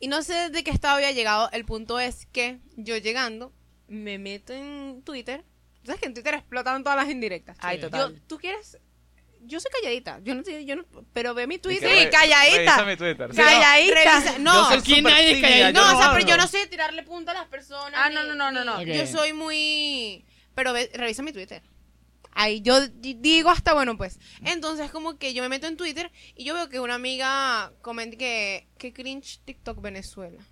Y 0.00 0.08
no 0.08 0.22
sé 0.22 0.50
de 0.50 0.64
qué 0.64 0.70
estado 0.70 0.96
había 0.96 1.12
llegado. 1.12 1.50
El 1.52 1.64
punto 1.64 1.98
es 2.00 2.26
que 2.32 2.58
yo 2.76 2.96
llegando, 2.96 3.52
me 3.88 4.18
meto 4.18 4.52
en 4.52 5.02
Twitter. 5.04 5.44
¿Sabes 5.84 6.00
que 6.00 6.06
en 6.06 6.14
Twitter 6.14 6.34
explotan 6.34 6.82
todas 6.82 6.98
las 6.98 7.08
indirectas? 7.10 7.56
Ay, 7.60 7.76
Sí. 7.76 7.82
total. 7.82 8.14
Yo, 8.14 8.20
¿tú 8.26 8.38
quieres 8.38 8.78
yo 9.48 9.60
soy 9.60 9.70
calladita. 9.70 10.18
Yo 10.24 10.34
no, 10.34 10.42
yo 10.42 10.76
no, 10.76 10.84
pero 11.12 11.32
ve 11.32 11.46
mi 11.46 11.58
Twitter. 11.58 11.88
Sí, 11.88 12.10
calladita. 12.10 12.56
revisa 12.56 12.84
mi 12.84 12.96
Twitter. 12.96 13.30
Sí, 13.30 13.36
Calladita. 13.36 13.94
Revisa- 13.94 14.32
Yo 14.32 14.38
no, 14.40 14.80
soy 14.80 15.02
nadie 15.02 15.30
es 15.32 15.40
calladito. 15.40 15.80
no, 15.80 15.90
yo 15.92 15.96
o 15.96 16.00
sea, 16.02 16.12
pero 16.14 16.26
yo 16.26 16.36
no 16.36 16.46
sé 16.48 16.66
tirarle 16.66 17.02
punta 17.04 17.30
a 17.30 17.34
las 17.34 17.46
personas. 17.46 17.92
Ah, 17.94 18.08
ni- 18.08 18.14
no, 18.16 18.24
no, 18.24 18.34
no, 18.34 18.50
no, 18.50 18.64
no. 18.64 18.82
Yo 18.82 19.06
soy 19.06 19.32
muy... 19.32 20.24
Pero 20.56 20.72
ve- 20.72 20.90
revisa 20.92 21.22
mi 21.22 21.32
Twitter. 21.32 21.62
Ahí 22.32 22.60
yo 22.60 22.86
di- 22.88 23.14
digo 23.14 23.48
hasta, 23.50 23.72
bueno, 23.72 23.96
pues. 23.96 24.18
Entonces, 24.44 24.90
como 24.90 25.16
que 25.16 25.32
yo 25.32 25.42
me 25.42 25.48
meto 25.48 25.68
en 25.68 25.76
Twitter 25.76 26.10
y 26.34 26.44
yo 26.44 26.52
veo 26.54 26.68
que 26.68 26.80
una 26.80 26.94
amiga 26.94 27.72
comenta 27.80 28.16
que... 28.18 28.66
Que 28.76 28.92
cringe 28.92 29.38
TikTok 29.44 29.80
Venezuela. 29.80 30.42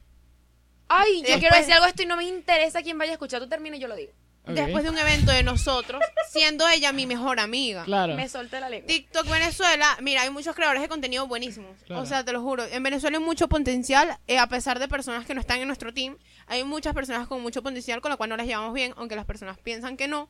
Ay, 0.89 1.17
yo 1.17 1.23
Después- 1.23 1.41
quiero 1.41 1.57
decir 1.57 1.73
algo 1.75 1.87
esto 1.87 2.03
y 2.03 2.07
no 2.07 2.17
me 2.17 2.25
interesa 2.25 2.83
quién 2.83 2.97
vaya 2.97 3.11
a 3.11 3.15
escuchar. 3.15 3.41
Tú 3.43 3.49
termina 3.49 3.77
y 3.77 3.81
yo 3.81 3.89
lo 3.89 3.97
digo. 3.97 4.13
Después 4.47 4.85
de 4.85 4.91
un 4.91 4.99
evento 4.99 5.33
de 5.33 5.43
nosotros, 5.43 6.03
siendo 6.31 6.69
ella 6.69 6.93
mi 6.93 7.07
mejor 7.07 7.41
amiga. 7.41 7.85
Claro. 7.85 8.15
Me 8.15 8.29
solté 8.29 8.61
la 8.61 8.69
lengua. 8.69 8.87
TikTok 8.87 9.27
Venezuela, 9.29 9.97
mira, 10.03 10.23
hay 10.23 10.31
muchos 10.31 10.55
creadores 10.55 10.83
de 10.83 10.89
contenido 10.89 11.27
buenísimos. 11.27 11.77
Claro. 11.87 12.03
O 12.03 12.07
sea, 12.07 12.25
te 12.25 12.33
lo 12.33 12.43
juro. 12.43 12.65
En 12.65 12.83
Venezuela 12.83 13.17
hay 13.17 13.25
mucho 13.25 13.49
potencial, 13.49 14.19
eh, 14.27 14.39
a 14.39 14.47
pesar 14.47 14.79
de 14.79 14.87
personas 14.89 15.25
que 15.25 15.35
no 15.35 15.41
están 15.41 15.61
en 15.61 15.67
nuestro 15.67 15.95
team. 15.95 16.19
Hay 16.47 16.63
muchas 16.63 16.93
personas 16.93 17.27
con 17.27 17.41
mucho 17.41 17.63
potencial 17.63 18.03
con 18.03 18.11
las 18.11 18.19
cuales 18.19 18.31
no 18.31 18.37
las 18.37 18.47
llevamos 18.47 18.75
bien, 18.75 18.93
aunque 18.97 19.17
las 19.17 19.25
personas 19.25 19.59
piensan 19.59 19.97
que 19.97 20.09
no. 20.09 20.29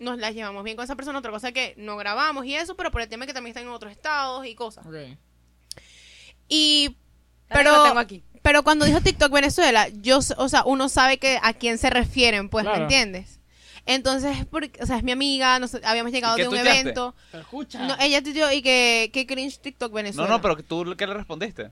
Nos 0.00 0.18
las 0.18 0.34
llevamos 0.34 0.64
bien 0.64 0.76
con 0.76 0.84
esa 0.84 0.96
persona. 0.96 1.20
Otra 1.20 1.30
cosa 1.30 1.48
es 1.48 1.54
que 1.54 1.74
no 1.76 1.96
grabamos 1.96 2.44
y 2.46 2.56
eso, 2.56 2.74
pero 2.74 2.90
por 2.90 3.02
el 3.02 3.08
tema 3.08 3.26
que 3.26 3.34
también 3.34 3.52
están 3.52 3.62
en 3.64 3.70
otros 3.70 3.92
estados 3.92 4.44
y 4.44 4.54
cosas. 4.56 4.84
Ok. 4.86 5.16
Y. 6.48 6.96
Pero. 7.48 7.76
lo 7.76 7.84
tengo 7.84 7.98
aquí. 8.00 8.24
Pero 8.42 8.64
cuando 8.64 8.84
dijo 8.84 9.00
TikTok 9.00 9.30
Venezuela, 9.32 9.86
yo, 10.00 10.18
o 10.36 10.48
sea, 10.48 10.64
uno 10.64 10.88
sabe 10.88 11.18
que 11.18 11.38
a 11.40 11.52
quién 11.52 11.78
se 11.78 11.90
refieren, 11.90 12.48
pues, 12.48 12.64
Claro. 12.64 12.78
¿me 12.78 12.82
entiendes? 12.84 13.38
Entonces, 13.86 14.46
porque, 14.50 14.80
o 14.82 14.86
sea, 14.86 14.96
es 14.98 15.02
mi 15.02 15.12
amiga, 15.12 15.58
nos, 15.58 15.74
habíamos 15.82 16.12
llegado 16.12 16.36
de 16.36 16.44
un 16.48 16.54
tuiteaste? 16.54 16.80
evento. 16.80 17.14
Pero 17.30 17.42
escucha. 17.42 17.86
No, 17.86 17.96
ella 18.00 18.22
tuiteó 18.22 18.52
y 18.52 18.62
que, 18.62 19.10
que 19.12 19.26
cringe 19.26 19.58
TikTok 19.58 19.90
No, 19.90 19.96
Venezuela. 19.96 20.30
no, 20.30 20.40
pero 20.40 20.56
tú 20.62 20.94
qué 20.96 21.06
le 21.06 21.14
respondiste. 21.14 21.70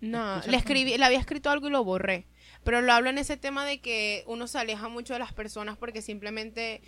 No, 0.00 0.40
le 0.46 0.56
escribí, 0.56 0.98
le 0.98 1.04
había 1.04 1.18
escrito 1.18 1.50
algo 1.50 1.68
y 1.68 1.70
lo 1.70 1.84
borré. 1.84 2.26
Pero 2.64 2.82
lo 2.82 2.92
hablo 2.92 3.10
en 3.10 3.18
ese 3.18 3.36
tema 3.36 3.64
de 3.64 3.80
que 3.80 4.24
uno 4.26 4.46
se 4.46 4.58
aleja 4.58 4.88
mucho 4.88 5.12
de 5.12 5.18
las 5.18 5.32
personas 5.32 5.76
porque 5.78 6.02
simplemente, 6.02 6.82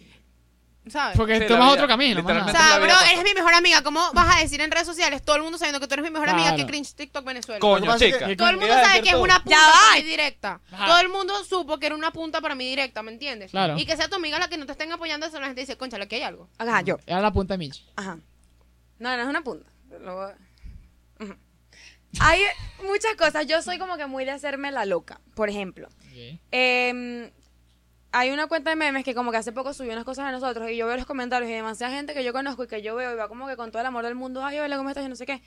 ¿sabes? 0.89 1.17
Porque 1.17 1.35
Sí, 1.35 1.41
la 1.41 1.47
tomas 1.49 1.65
vida, 1.67 1.73
otro 1.75 1.89
camino, 1.89 2.23
más 2.23 2.25
o 2.25 2.29
literalmente. 2.29 2.59
sea, 2.59 2.69
la 2.71 2.77
vida 2.79 2.87
bro, 2.87 2.95
pasa. 3.01 3.13
eres 3.13 3.25
mi 3.25 3.35
mejor 3.35 3.55
amiga. 3.55 3.83
¿Cómo 3.83 4.13
vas 4.13 4.37
a 4.37 4.41
decir 4.41 4.61
en 4.61 4.71
redes 4.71 4.87
sociales 4.87 5.23
todo 5.25 5.37
el 5.37 5.43
mundo 5.43 5.59
sabiendo 5.59 5.81
que 5.81 5.87
tú 5.87 5.95
eres 5.95 6.05
mi 6.05 6.11
mejor 6.11 6.29
amiga 6.29 6.49
Claro. 6.51 6.65
que 6.65 6.71
cringe 6.71 6.95
TikTok 6.95 7.25
Venezuela? 7.25 7.59
Lo 7.59 7.61
que 7.61 7.81
Coño, 7.81 7.91
pasa 7.93 8.05
es 8.05 8.15
chica. 8.15 8.27
que- 8.27 8.37
Todo 8.37 8.49
el 8.49 8.57
mundo 8.57 8.67
¿Qué 8.67 8.73
ibas 8.73 8.83
a 8.83 8.87
sabe 8.87 8.99
decir 8.99 9.11
que 9.11 9.17
es 9.17 9.23
una 9.23 9.43
punta 9.43 9.51
Ya 9.51 9.73
para 9.73 9.97
mi 9.97 10.03
directa. 10.09 10.61
Ajá. 10.73 10.87
Todo 10.87 11.01
el 11.01 11.09
mundo 11.09 11.45
supo 11.45 11.79
que 11.79 11.87
era 11.87 11.95
una 11.95 12.11
punta 12.13 12.41
para 12.41 12.55
mi 12.55 12.65
directa, 12.69 13.03
¿me 13.03 13.13
entiendes? 13.13 13.51
Claro. 13.51 13.77
Y 13.79 13.85
que 13.87 13.97
sea 13.97 14.09
tu 14.09 14.17
amiga 14.17 14.39
la 14.39 14.49
que 14.49 14.57
no 14.59 14.67
te 14.67 14.73
estén 14.73 14.93
apoyando, 14.93 15.27
eso 15.27 15.41
la 15.41 15.47
gente 15.47 15.61
dice, 15.63 15.77
concha, 15.77 15.97
aquí 16.03 16.17
hay 16.17 16.23
algo. 16.23 16.49
Ajá, 16.59 16.83
yo. 16.83 16.97
Era 17.07 17.21
la 17.21 17.33
punta 17.33 17.55
de 17.55 17.59
Mitch. 17.59 17.85
Ajá. 17.97 18.19
No, 18.99 19.17
no 19.17 19.23
es 19.23 19.29
una 19.29 19.43
punta. 19.43 19.71
Lo 20.01 20.15
voy 20.17 20.31
a- 20.31 21.25
Ujú. 21.25 21.35
Hay 22.21 22.41
muchas 22.85 23.15
cosas. 23.17 23.47
Yo 23.47 23.61
soy 23.63 23.79
como 23.79 23.97
que 23.97 24.07
muy 24.07 24.25
de 24.25 24.31
hacerme 24.31 24.71
la 24.73 24.85
loca. 24.87 25.21
Por 25.35 25.49
ejemplo, 25.51 25.89
Ok. 25.89 26.41
em, 26.51 27.31
hay 28.13 28.31
una 28.31 28.47
cuenta 28.47 28.71
de 28.71 28.77
memes 28.77 29.05
que 29.05 29.15
como 29.15 29.31
que 29.31 29.37
hace 29.37 29.53
poco 29.53 29.75
subió 29.75 29.93
unas 29.93 30.05
cosas 30.05 30.27
de 30.27 30.33
nosotros 30.33 30.71
y 30.71 30.77
yo 30.77 30.87
veo 30.87 30.97
los 30.97 31.07
comentarios 31.07 31.51
y 31.51 31.55
demasiada 31.55 31.95
gente 31.95 32.15
que 32.15 32.25
yo 32.25 32.33
conozco 32.33 32.65
y 32.65 32.67
que 32.67 32.81
yo 32.83 32.95
veo 32.95 33.13
y 33.13 33.17
va 33.17 33.29
como 33.29 33.47
que 33.47 33.57
con 33.57 33.71
todo 33.71 33.81
el 33.81 33.87
amor 33.87 34.05
del 34.05 34.15
mundo, 34.15 34.45
ay, 34.45 34.59
hola, 34.59 34.77
¿cómo 34.77 34.89
estás? 34.89 35.05
Y 35.05 35.09
no 35.09 35.17
sé 35.17 35.27
qué, 35.27 35.43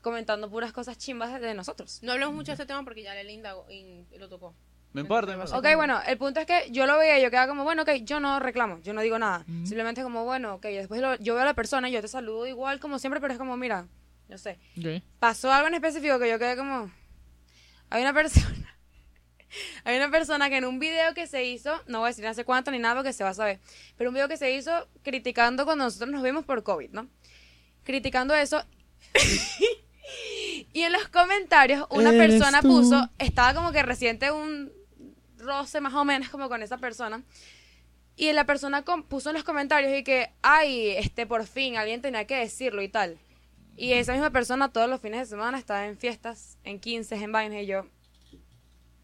comentando 0.00 0.50
puras 0.50 0.72
cosas 0.72 0.98
chimbas 0.98 1.40
de, 1.40 1.54
nosotros. 1.54 2.00
No 2.02 2.12
hablamos 2.12 2.34
mucho 2.34 2.52
de 2.52 2.54
este 2.54 2.66
tema 2.66 2.84
porque 2.84 3.02
ya 3.02 3.14
Lele 3.14 3.32
indagó 3.32 3.66
y 3.70 4.04
lo 4.18 4.28
tocó. 4.28 4.54
No 4.92 5.00
importa. 5.00 5.34
no 5.36 5.44
Ok, 5.44 5.66
bueno, 5.74 6.00
el 6.06 6.18
punto 6.18 6.38
es 6.40 6.46
que 6.46 6.68
yo 6.70 6.86
lo 6.86 6.98
veía 6.98 7.18
y 7.18 7.22
yo 7.22 7.30
quedaba 7.30 7.48
como, 7.48 7.64
bueno, 7.64 7.82
ok, 7.82 7.90
yo 8.02 8.20
no 8.20 8.38
reclamo, 8.40 8.78
yo 8.82 8.92
no 8.92 9.00
digo 9.00 9.18
nada. 9.18 9.44
Simplemente 9.64 10.02
como, 10.02 10.24
bueno, 10.24 10.56
ok, 10.56 10.64
después 10.64 11.00
lo- 11.00 11.16
yo 11.16 11.34
veo 11.34 11.42
a 11.42 11.46
la 11.46 11.54
persona 11.54 11.88
y 11.88 11.92
yo 11.92 12.02
te 12.02 12.08
saludo 12.08 12.46
igual 12.46 12.78
como 12.78 12.98
siempre, 12.98 13.20
pero 13.20 13.32
es 13.32 13.38
como, 13.38 13.56
mira, 13.56 13.86
no 14.28 14.36
sé. 14.38 14.58
Pasó 15.18 15.50
algo 15.50 15.68
en 15.68 15.74
específico 15.74 16.18
que 16.18 16.28
yo 16.28 16.38
quedé 16.38 16.56
como 16.56 16.90
hay 17.90 18.02
una 18.02 18.12
persona 18.12 18.71
hay 19.84 19.96
una 19.96 20.10
persona 20.10 20.48
que 20.48 20.56
en 20.56 20.64
un 20.64 20.78
video 20.78 21.14
que 21.14 21.26
se 21.26 21.44
hizo 21.44 21.80
no 21.86 22.00
voy 22.00 22.06
a 22.06 22.10
decir 22.10 22.26
hace 22.26 22.44
cuánto 22.44 22.70
ni 22.70 22.78
nada 22.78 22.96
porque 22.96 23.12
se 23.12 23.24
va 23.24 23.30
a 23.30 23.34
saber 23.34 23.60
pero 23.96 24.10
un 24.10 24.14
video 24.14 24.28
que 24.28 24.36
se 24.36 24.52
hizo 24.52 24.88
criticando 25.02 25.64
cuando 25.64 25.84
nosotros 25.84 26.10
nos 26.10 26.22
vimos 26.22 26.44
por 26.44 26.62
COVID 26.62 26.90
¿no? 26.90 27.08
criticando 27.84 28.34
eso 28.34 28.64
y 30.72 30.82
en 30.82 30.92
los 30.92 31.08
comentarios 31.08 31.86
una 31.90 32.10
persona 32.10 32.60
tú. 32.60 32.68
puso 32.68 33.10
estaba 33.18 33.54
como 33.54 33.72
que 33.72 33.82
reciente 33.82 34.30
un 34.30 34.72
roce 35.38 35.80
más 35.80 35.94
o 35.94 36.04
menos 36.04 36.28
como 36.28 36.48
con 36.48 36.62
esa 36.62 36.78
persona 36.78 37.22
y 38.16 38.32
la 38.32 38.44
persona 38.44 38.84
puso 39.08 39.30
en 39.30 39.34
los 39.36 39.44
comentarios 39.44 39.98
y 39.98 40.04
que, 40.04 40.30
ay, 40.42 40.90
este, 40.90 41.26
por 41.26 41.46
fin, 41.46 41.76
alguien 41.76 42.02
tenía 42.02 42.26
que 42.26 42.36
decirlo 42.36 42.82
y 42.82 42.88
tal. 42.88 43.18
Y 43.76 43.92
esa 43.94 44.12
misma 44.12 44.30
persona 44.30 44.70
todos 44.70 44.88
los 44.88 45.00
fines 45.00 45.20
de 45.20 45.26
semana 45.26 45.58
estaba 45.58 45.86
en 45.86 45.96
fiestas, 45.96 46.58
en 46.62 46.78
15, 46.78 47.14
en 47.16 47.32
vainas 47.32 47.62
y 47.62 47.66
yo, 47.66 47.86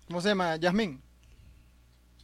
¿Cómo 0.08 0.20
se 0.22 0.28
llama? 0.30 0.56
Yasmín. 0.56 1.02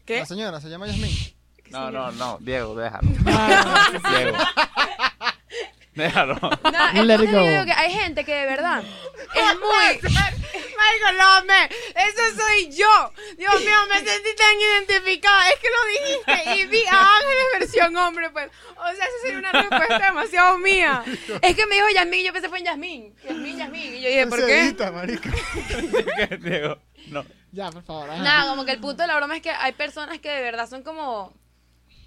¿qué? 0.06 0.18
La 0.18 0.26
señora 0.26 0.60
se 0.60 0.68
llama 0.68 0.86
Yasmín. 0.86 1.12
No, 1.70 1.90
no, 1.90 2.12
no. 2.12 2.38
Diego, 2.40 2.76
déjalo. 2.76 3.08
Ah, 3.26 3.90
Diego. 4.10 4.36
Déjalo. 5.94 6.34
No, 6.94 7.02
Let 7.04 7.14
it 7.14 7.30
go. 7.30 7.38
yo 7.38 7.50
digo 7.50 7.64
que 7.64 7.72
hay 7.72 7.90
gente 7.90 8.24
que 8.24 8.32
de 8.32 8.46
verdad 8.46 8.84
es 9.34 9.58
muy... 9.58 10.12
Michael, 10.12 11.16
no, 11.18 11.44
me, 11.46 11.64
eso 11.64 12.36
soy 12.36 12.70
yo. 12.76 13.12
Dios 13.38 13.60
mío, 13.60 13.76
me 13.88 13.96
sentí 13.98 14.28
tan 14.36 14.60
identificada. 14.60 15.48
Es 15.48 15.58
que 15.58 15.68
lo 15.70 16.36
dijiste 16.36 16.60
y 16.60 16.66
vi 16.66 16.84
a 16.86 17.00
Ángeles 17.00 17.44
versión 17.58 17.96
hombre, 17.96 18.30
pues. 18.30 18.50
O 18.76 18.84
sea, 18.84 19.04
esa 19.06 19.18
sería 19.22 19.38
una 19.38 19.52
respuesta 19.52 20.06
demasiado 20.06 20.58
mía. 20.58 21.02
Es 21.42 21.56
que 21.56 21.66
me 21.66 21.76
dijo 21.76 21.86
Yasmín 21.94 22.20
y 22.20 22.24
yo 22.24 22.32
pensé 22.32 22.48
fue 22.48 22.58
en 22.58 22.64
Yasmín. 22.66 23.14
Yasmín, 23.24 23.56
Yasmín. 23.56 23.94
Y 23.94 24.00
yo 24.02 24.08
dije, 24.10 24.26
¿por 24.26 24.46
qué? 24.46 24.74
marica. 24.92 25.30
Diego. 26.40 26.78
No. 27.10 27.24
Ya, 27.52 27.70
por 27.70 27.82
favor. 27.82 28.10
ajá. 28.10 28.22
Nada, 28.22 28.50
como 28.50 28.64
que 28.64 28.72
el 28.72 28.80
punto 28.80 29.02
de 29.02 29.06
la 29.08 29.16
broma 29.16 29.36
es 29.36 29.42
que 29.42 29.50
hay 29.50 29.72
personas 29.72 30.18
que 30.18 30.28
de 30.30 30.42
verdad 30.42 30.68
son 30.68 30.82
como... 30.82 31.32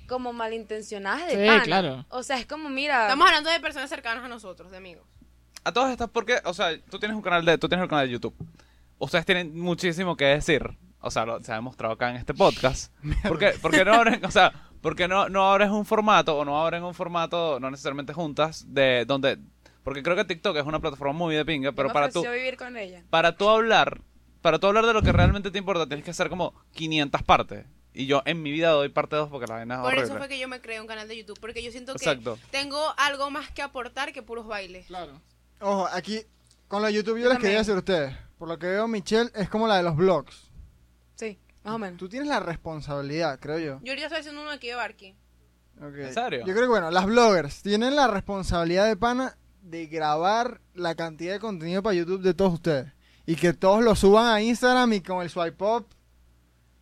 Como 0.07 0.31
malintencionadas 0.31 1.27
de 1.27 1.33
Sí, 1.41 1.47
pana. 1.47 1.63
claro. 1.63 2.05
O 2.09 2.23
sea, 2.23 2.37
es 2.39 2.45
como, 2.45 2.69
mira... 2.69 3.03
Estamos 3.03 3.27
hablando 3.27 3.49
de 3.49 3.59
personas 3.59 3.89
cercanas 3.89 4.23
a 4.23 4.27
nosotros, 4.29 4.71
de 4.71 4.77
amigos. 4.77 5.05
A 5.65 5.71
todas 5.73 5.91
estas, 5.91 6.09
porque, 6.09 6.39
o 6.45 6.53
sea, 6.53 6.69
tú 6.89 6.97
tienes 6.97 7.15
un 7.15 7.21
canal 7.21 7.43
de, 7.43 7.57
tú 7.57 7.67
tienes 7.67 7.83
un 7.83 7.89
canal 7.89 8.05
de 8.07 8.13
YouTube. 8.13 8.33
Ustedes 8.99 9.25
tienen 9.25 9.59
muchísimo 9.59 10.15
que 10.15 10.23
decir. 10.25 10.63
O 11.01 11.11
sea, 11.11 11.25
lo- 11.25 11.41
se 11.43 11.51
ha 11.51 11.55
demostrado 11.55 11.93
acá 11.93 12.09
en 12.09 12.15
este 12.15 12.33
podcast. 12.33 12.93
¿Por 13.27 13.37
qué, 13.37 13.49
por 13.61 13.71
qué 13.71 13.83
no 13.83 13.93
abren, 13.95 14.23
o 14.23 14.31
sea, 14.31 14.53
por 14.81 14.95
qué 14.95 15.09
no, 15.09 15.27
no 15.27 15.49
abres 15.51 15.69
un 15.69 15.85
formato 15.85 16.37
o 16.37 16.45
no 16.45 16.57
abren 16.61 16.83
un 16.83 16.93
formato, 16.93 17.59
no 17.59 17.69
necesariamente 17.69 18.13
juntas, 18.13 18.63
de 18.73 19.03
donde, 19.05 19.37
porque 19.83 20.01
creo 20.03 20.15
que 20.15 20.23
TikTok 20.23 20.55
es 20.55 20.65
una 20.65 20.79
plataforma 20.79 21.13
muy 21.13 21.35
de 21.35 21.43
pinga, 21.43 21.73
pero 21.73 21.89
me 21.89 21.93
para 21.93 22.09
tú, 22.09 22.21
vivir 22.23 22.55
con 22.55 22.77
ella. 22.77 23.03
para 23.09 23.35
tú 23.35 23.49
hablar, 23.49 23.99
para 24.47 24.59
tú 24.59 24.67
hablar 24.67 24.85
de 24.85 24.93
lo 24.93 25.01
que 25.01 25.11
realmente 25.11 25.51
te 25.51 25.57
importa, 25.57 25.85
tienes 25.87 26.05
que 26.05 26.11
hacer 26.11 26.29
como 26.29 26.53
500 26.71 27.21
partes. 27.23 27.65
Y 27.93 28.05
yo 28.05 28.21
en 28.23 28.41
mi 28.41 28.49
vida 28.49 28.69
doy 28.69 28.87
parte 28.87 29.17
2 29.17 29.27
porque 29.29 29.45
la 29.45 29.55
vaina 29.55 29.73
es 29.75 29.79
Por 29.81 29.87
horrible. 29.89 30.05
eso 30.05 30.17
fue 30.17 30.29
que 30.29 30.39
yo 30.39 30.47
me 30.47 30.61
creé 30.61 30.79
un 30.79 30.87
canal 30.87 31.05
de 31.05 31.17
YouTube, 31.17 31.37
porque 31.41 31.61
yo 31.61 31.69
siento 31.69 31.91
que 31.95 31.97
Exacto. 31.97 32.39
tengo 32.49 32.79
algo 32.95 33.29
más 33.29 33.51
que 33.51 33.61
aportar 33.61 34.13
que 34.13 34.23
puros 34.23 34.47
bailes. 34.47 34.85
Claro. 34.85 35.19
Ojo, 35.59 35.89
aquí 35.91 36.21
con 36.69 36.81
la 36.81 36.89
YouTube 36.89 37.17
yo 37.17 37.25
Yo 37.25 37.29
les 37.31 37.39
quería 37.39 37.57
decir 37.57 37.73
a 37.73 37.79
ustedes. 37.79 38.15
Por 38.37 38.47
lo 38.47 38.57
que 38.57 38.67
veo, 38.67 38.87
Michelle 38.87 39.29
es 39.35 39.49
como 39.49 39.67
la 39.67 39.75
de 39.75 39.83
los 39.83 39.97
blogs. 39.97 40.49
Sí, 41.15 41.37
más 41.65 41.73
o 41.75 41.77
menos. 41.79 41.97
Tú 41.99 42.07
tienes 42.07 42.29
la 42.29 42.39
responsabilidad, 42.39 43.37
creo 43.41 43.59
yo. 43.59 43.79
Yo 43.83 43.91
ahorita 43.91 44.05
estoy 44.07 44.19
haciendo 44.21 44.43
uno 44.43 44.51
aquí 44.51 44.67
de 44.67 44.75
Barky. 44.75 45.13
Ok. 45.81 45.93
¿En 45.97 46.13
serio? 46.13 46.39
Yo 46.45 46.53
creo 46.53 46.61
que, 46.61 46.69
bueno, 46.69 46.89
las 46.89 47.05
bloggers 47.05 47.61
tienen 47.63 47.97
la 47.97 48.07
responsabilidad 48.07 48.87
de 48.87 48.95
pana 48.95 49.37
de 49.61 49.87
grabar 49.87 50.61
la 50.73 50.95
cantidad 50.95 51.33
de 51.33 51.41
contenido 51.41 51.83
para 51.83 51.95
YouTube 51.95 52.21
de 52.21 52.33
todos 52.33 52.53
ustedes. 52.53 52.93
Y 53.27 53.35
que 53.35 53.53
todos 53.53 53.83
lo 53.83 53.95
suban 53.95 54.25
a 54.25 54.41
Instagram 54.41 54.93
y 54.93 55.01
con 55.01 55.21
el 55.21 55.29
swipe 55.29 55.63
up. 55.63 55.87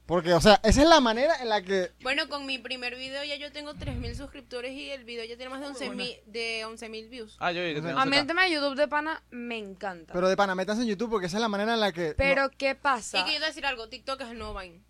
Porque, 0.05 0.31
o 0.33 0.39
sea, 0.39 0.59
esa 0.63 0.83
es 0.83 0.87
la 0.87 0.99
manera 0.99 1.41
en 1.41 1.49
la 1.49 1.63
que... 1.63 1.91
Bueno, 2.03 2.29
con 2.29 2.45
mi 2.45 2.59
primer 2.59 2.95
video 2.95 3.23
ya 3.23 3.37
yo 3.37 3.51
tengo 3.51 3.73
3.000 3.73 4.13
suscriptores 4.13 4.71
y 4.73 4.91
el 4.91 5.03
video 5.03 5.25
ya 5.25 5.35
tiene 5.35 5.49
más 5.49 5.61
de 5.61 5.89
11.000 5.89 6.21
de 6.27 6.63
11.000 6.63 7.09
views. 7.09 7.35
Ah, 7.39 7.51
yo 7.51 7.61
A 7.97 8.05
mí 8.05 8.15
el 8.15 8.27
tema 8.27 8.43
de 8.43 8.51
YouTube 8.51 8.75
de 8.75 8.87
pana 8.87 9.23
me 9.31 9.57
encanta. 9.57 10.13
Pero, 10.13 10.19
Pero 10.19 10.29
de 10.29 10.37
pana, 10.37 10.53
métanse 10.53 10.83
en 10.83 10.89
YouTube 10.89 11.09
porque 11.09 11.25
esa 11.25 11.37
es 11.37 11.41
la 11.41 11.47
manera 11.47 11.73
en 11.73 11.79
la 11.79 11.91
que... 11.91 12.15
no- 12.35 12.51
¿qué 12.51 12.75
pasa? 12.75 13.19
Y 13.19 13.23
que 13.23 13.29
yo 13.31 13.33
te 13.33 13.39
voy 13.39 13.45
a 13.45 13.47
decir 13.47 13.65
algo, 13.65 13.89
TikTok 13.89 14.21
es 14.21 14.27
el 14.29 14.37
nuevo 14.37 14.59
Vine. 14.59 14.83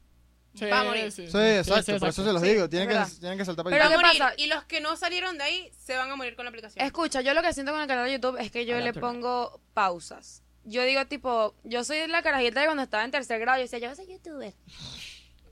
Sí, 0.54 0.66
Va 0.66 0.82
a 0.82 0.84
morir. 0.84 1.12
sí, 1.12 1.28
Sí, 1.30 1.38
exacto, 1.38 1.98
por 2.00 2.10
eso 2.10 2.26
se 2.26 2.34
los 2.34 2.42
Sí, 2.42 2.50
digo. 2.50 2.70
Tienen 2.70 2.88
que, 2.90 2.98
tienen 3.20 3.38
que 3.38 3.46
saltar 3.46 3.64
para 3.64 3.76
Pero 3.78 3.90
YouTube. 3.90 4.12
¿qué 4.12 4.20
pasa? 4.20 4.34
Y 4.38 4.48
los 4.48 4.64
que 4.66 4.80
no 4.82 4.96
salieron 4.98 5.38
de 5.38 5.44
ahí 5.46 5.72
se 5.78 5.96
van 5.96 6.10
a 6.12 6.16
morir 6.18 6.36
con 6.36 6.44
la 6.46 6.50
aplicación. 6.50 6.86
Escucha, 6.86 7.22
yo 7.22 7.34
lo 7.34 7.42
que 7.42 7.54
siento 7.54 7.72
con 7.72 7.82
el 7.82 7.88
canal 7.88 8.06
de 8.06 8.14
YouTube 8.14 8.38
es 8.40 8.52
que 8.52 8.66
yo 8.66 8.74
le 8.76 8.80
Aleatorio. 8.90 9.02
pongo 9.10 9.62
pausas. 9.74 10.42
Yo 10.66 10.84
digo, 10.84 11.06
tipo, 11.06 11.56
yo 11.64 11.84
soy 11.84 12.08
la 12.08 12.22
carajita 12.22 12.60
de 12.60 12.66
cuando 12.66 12.84
estaba 12.84 13.04
en 13.04 13.12
tercer 13.12 13.40
grado. 13.40 13.58
Yo 13.58 13.64
decía, 13.64 13.80
yo 13.80 13.96
soy 13.96 14.08
youtuber. 14.08 14.54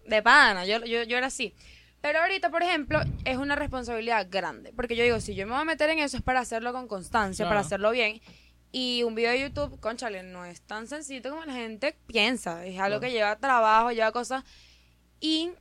De 0.07 0.21
pana, 0.21 0.65
yo, 0.65 0.83
yo, 0.83 1.03
yo 1.03 1.17
era 1.17 1.27
así. 1.27 1.53
Pero 2.01 2.19
ahorita, 2.19 2.49
por 2.49 2.63
ejemplo, 2.63 2.99
es 3.23 3.37
una 3.37 3.55
responsabilidad 3.55 4.27
grande. 4.29 4.73
Porque 4.75 4.95
yo 4.95 5.03
digo, 5.03 5.21
si 5.21 5.35
yo 5.35 5.45
me 5.45 5.53
voy 5.53 5.61
a 5.61 5.65
meter 5.65 5.89
en 5.89 5.99
eso 5.99 6.17
es 6.17 6.23
para 6.23 6.41
hacerlo 6.41 6.73
con 6.73 6.87
constancia, 6.87 7.47
para 7.47 7.61
hacerlo 7.61 7.91
bien. 7.91 8.21
Y 8.73 9.03
un 9.03 9.15
video 9.15 9.31
de 9.31 9.39
YouTube, 9.39 9.79
conchale, 9.79 10.23
no 10.23 10.43
es 10.43 10.61
tan 10.61 10.87
sencillo 10.87 11.29
como 11.29 11.45
la 11.45 11.53
gente 11.53 11.95
piensa. 12.07 12.65
Es 12.65 12.79
algo 12.79 12.99
que 12.99 13.11
lleva 13.11 13.37
trabajo, 13.37 13.91
lleva 13.91 14.11
cosas. 14.11 14.43
Y 15.21 15.51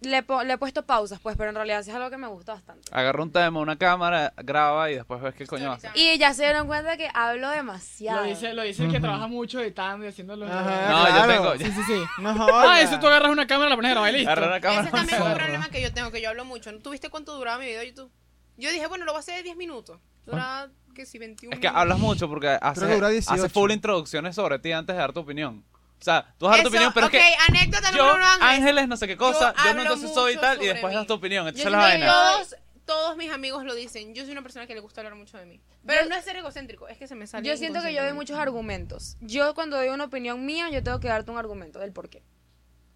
le, 0.00 0.22
po- 0.22 0.42
le 0.42 0.52
he 0.54 0.58
puesto 0.58 0.84
pausas, 0.84 1.18
pues, 1.20 1.36
pero 1.36 1.48
en 1.50 1.56
realidad 1.56 1.82
sí 1.82 1.90
es 1.90 1.96
algo 1.96 2.10
que 2.10 2.18
me 2.18 2.26
gusta 2.26 2.52
bastante. 2.54 2.82
Agarra 2.92 3.22
un 3.22 3.32
tema, 3.32 3.60
una 3.60 3.76
cámara, 3.76 4.32
graba 4.36 4.90
y 4.90 4.94
después 4.96 5.20
ves 5.22 5.34
qué 5.34 5.46
coño 5.46 5.72
hace. 5.72 5.88
Y 5.94 6.18
ya 6.18 6.34
se 6.34 6.42
dieron 6.44 6.66
cuenta 6.66 6.96
que 6.96 7.08
hablo 7.14 7.48
demasiado. 7.50 8.20
Lo 8.22 8.26
dice, 8.28 8.52
lo 8.54 8.62
dice 8.62 8.84
el 8.84 8.92
que 8.92 9.00
trabaja 9.00 9.26
mucho 9.26 9.60
editando 9.60 10.04
y 10.04 10.08
haciendo 10.08 10.36
los... 10.36 10.50
Ajá. 10.50 10.88
No, 10.90 11.06
claro. 11.06 11.26
yo 11.26 11.32
tengo. 11.58 11.64
Sí, 11.64 11.72
sí, 11.72 11.82
sí. 11.86 12.02
No 12.20 12.34
Ah, 12.52 12.80
eso 12.82 12.98
tú 13.00 13.06
agarras 13.06 13.30
una 13.32 13.46
cámara, 13.46 13.70
la 13.70 13.76
pones 13.76 13.90
a 13.90 13.94
grabar 13.94 14.10
y 14.14 14.16
listo. 14.18 14.30
Agarra 14.30 14.46
una 14.48 14.60
cámara. 14.60 14.82
Ese 14.82 14.90
también 14.90 15.20
es 15.20 15.26
un 15.26 15.34
problema 15.34 15.68
que 15.70 15.80
yo 15.82 15.92
tengo, 15.92 16.10
que 16.10 16.20
yo 16.20 16.28
hablo 16.30 16.44
mucho. 16.44 16.78
¿Tú 16.80 16.90
viste 16.90 17.08
cuánto 17.08 17.34
duraba 17.36 17.58
mi 17.58 17.64
video 17.66 17.80
de 17.80 17.88
YouTube? 17.88 18.12
Yo 18.58 18.70
dije, 18.70 18.86
bueno, 18.86 19.04
lo 19.06 19.12
voy 19.12 19.18
a 19.18 19.20
hacer 19.20 19.36
de 19.36 19.42
10 19.44 19.56
minutos. 19.56 19.98
Dura, 20.26 20.68
que 20.94 21.06
si 21.06 21.18
21 21.18 21.52
Es 21.54 21.60
que 21.60 21.66
minutos. 21.68 21.80
hablas 21.80 21.98
mucho 21.98 22.28
porque 22.28 22.48
hace, 22.60 22.86
que 22.86 22.94
dura 22.94 23.08
18. 23.08 23.34
hace 23.44 23.48
full 23.48 23.70
introducciones 23.70 24.34
sobre 24.34 24.58
ti 24.58 24.72
antes 24.72 24.94
de 24.96 25.00
dar 25.00 25.12
tu 25.12 25.20
opinión. 25.20 25.64
O 26.00 26.04
sea, 26.04 26.34
tú 26.38 26.46
vas 26.46 26.54
a 26.54 26.56
dar 26.58 26.64
tu 26.64 26.68
opinión, 26.68 26.92
pero 26.92 27.06
ok, 27.06 27.14
es 27.14 27.20
que 27.22 27.34
anécdota 27.48 27.90
yo, 27.90 27.96
número 27.98 28.14
uno, 28.16 28.26
Ángeles. 28.26 28.58
Ángeles, 28.58 28.88
no 28.88 28.96
sé 28.96 29.06
qué 29.06 29.16
cosa, 29.16 29.54
yo, 29.56 29.62
no 29.64 29.70
hablo 29.70 29.82
entonces 29.82 30.14
soy 30.14 30.34
mucho 30.34 30.40
tal 30.46 30.62
y 30.62 30.66
después 30.66 30.92
mí. 30.92 30.96
das 30.96 31.06
tu 31.06 31.14
opinión. 31.14 31.48
Entonces 31.48 31.64
Yo 31.64 31.70
la 31.70 31.86
siento 31.88 32.04
que 32.06 32.10
vaina. 32.10 32.32
Todos, 32.36 32.56
todos 32.84 33.16
mis 33.16 33.30
amigos 33.32 33.64
lo 33.64 33.74
dicen. 33.74 34.14
Yo 34.14 34.22
soy 34.24 34.32
una 34.32 34.42
persona 34.42 34.66
que 34.66 34.74
le 34.74 34.80
gusta 34.80 35.00
hablar 35.00 35.14
mucho 35.16 35.38
de 35.38 35.46
mí. 35.46 35.60
Pero 35.86 36.02
Yo- 36.02 36.08
no 36.08 36.14
es 36.16 36.24
ser 36.24 36.36
egocéntrico, 36.36 36.86
es 36.88 36.98
que 36.98 37.08
se 37.08 37.14
me 37.14 37.26
sale. 37.26 37.48
Yo 37.48 37.56
siento 37.56 37.82
que 37.82 37.92
yo 37.92 38.02
doy 38.04 38.12
muchos 38.12 38.38
argumentos. 38.38 39.16
Yo 39.20 39.54
cuando 39.54 39.76
doy 39.76 39.88
una 39.88 40.04
opinión 40.04 40.44
mía, 40.46 40.68
yo 40.70 40.82
tengo 40.82 41.00
que 41.00 41.08
darte 41.08 41.30
un 41.30 41.38
argumento 41.38 41.78
del 41.78 41.92
por 41.92 42.08
qué. 42.08 42.22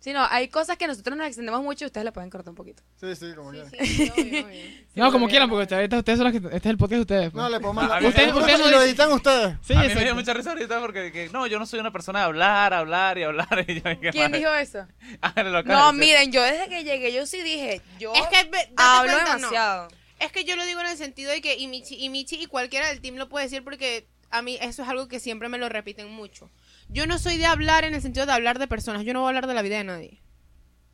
Si 0.01 0.15
no, 0.15 0.27
hay 0.31 0.49
cosas 0.49 0.79
que 0.79 0.87
nosotros 0.87 1.15
nos 1.17 1.27
extendemos 1.27 1.63
mucho 1.63 1.85
y 1.85 1.87
ustedes 1.87 2.07
le 2.07 2.13
pueden 2.13 2.31
cortar 2.31 2.49
un 2.51 2.57
poquito. 2.57 2.83
Sí, 2.99 3.15
sí, 3.15 3.35
como 3.37 3.53
Sí, 3.53 3.59
sí, 3.69 4.11
obvio, 4.17 4.47
obvio. 4.47 4.61
No, 4.95 5.13
como 5.13 5.29
quieran, 5.29 5.49
porque 5.51 5.63
ustedes, 5.65 5.93
ustedes 5.93 6.19
son 6.19 6.33
los 6.33 6.41
que... 6.41 6.47
Este 6.57 6.69
es 6.69 6.73
el 6.73 6.79
podcast 6.79 6.95
de 6.97 7.01
ustedes. 7.03 7.31
pues. 7.31 7.35
No, 7.35 7.49
le 7.51 7.59
mí- 7.59 7.67
Ustedes, 7.69 8.09
ustedes 8.09 8.33
no 8.35 8.39
ustedes 8.41 8.61
lo 8.61 8.67
dicen- 8.67 8.83
editan 8.89 9.13
ustedes. 9.13 9.57
Sí, 9.63 9.73
a 9.75 9.77
mí 9.77 9.81
me 9.83 9.87
exacto. 9.87 10.05
dio 10.05 10.15
mucha 10.15 10.33
risa 10.35 10.51
ahorita 10.53 10.81
porque 10.81 11.13
que, 11.13 11.29
no, 11.29 11.47
yo 11.47 11.59
no 11.59 11.67
soy 11.67 11.81
una 11.81 11.93
persona 11.93 12.21
de 12.21 12.25
hablar, 12.25 12.73
hablar 12.73 13.19
y 13.19 13.23
hablar. 13.25 13.65
Y 13.69 13.75
yo, 13.75 13.83
¿qué 13.83 14.11
¿Quién 14.11 14.25
madre? 14.31 14.39
dijo 14.39 14.55
eso? 14.55 14.87
Acaba 15.21 15.63
No, 15.63 15.93
miren, 15.93 16.33
yo 16.33 16.43
desde 16.43 16.69
que 16.69 16.83
llegué, 16.83 17.13
yo 17.13 17.27
sí 17.27 17.43
dije, 17.43 17.83
yo 17.99 18.15
Es 18.15 18.27
que 18.29 18.37
hablo 18.77 19.13
cuenta, 19.13 19.33
no. 19.35 19.37
demasiado. 19.37 19.89
Es 20.19 20.33
que 20.33 20.45
yo 20.45 20.57
lo 20.57 20.65
digo 20.65 20.81
en 20.81 20.87
el 20.87 20.97
sentido 20.97 21.31
de 21.31 21.41
que 21.43 21.57
y 21.59 21.67
Michi, 21.67 21.97
y 22.03 22.09
Michi 22.09 22.37
y 22.43 22.47
cualquiera 22.47 22.89
del 22.89 23.01
team 23.01 23.17
lo 23.17 23.29
puede 23.29 23.45
decir 23.47 23.63
porque 23.65 24.07
a 24.31 24.43
mí 24.43 24.59
eso 24.61 24.83
es 24.83 24.89
algo 24.89 25.09
que 25.09 25.19
siempre 25.21 25.49
me 25.49 25.59
lo 25.59 25.69
repiten 25.69 26.11
mucho. 26.11 26.51
Yo 26.93 27.07
no 27.07 27.19
soy 27.19 27.37
de 27.37 27.47
hablar 27.47 27.85
en 27.85 27.95
el 27.95 28.03
sentido 28.03 28.27
de 28.27 28.33
hablar 28.33 28.59
de 28.59 28.67
personas, 28.67 29.05
yo 29.05 29.13
no 29.13 29.21
voy 29.21 29.27
a 29.27 29.31
hablar 29.31 29.47
de 29.47 29.55
la 29.55 29.63
vida 29.63 29.79
de 29.79 29.85
nadie. 29.85 30.23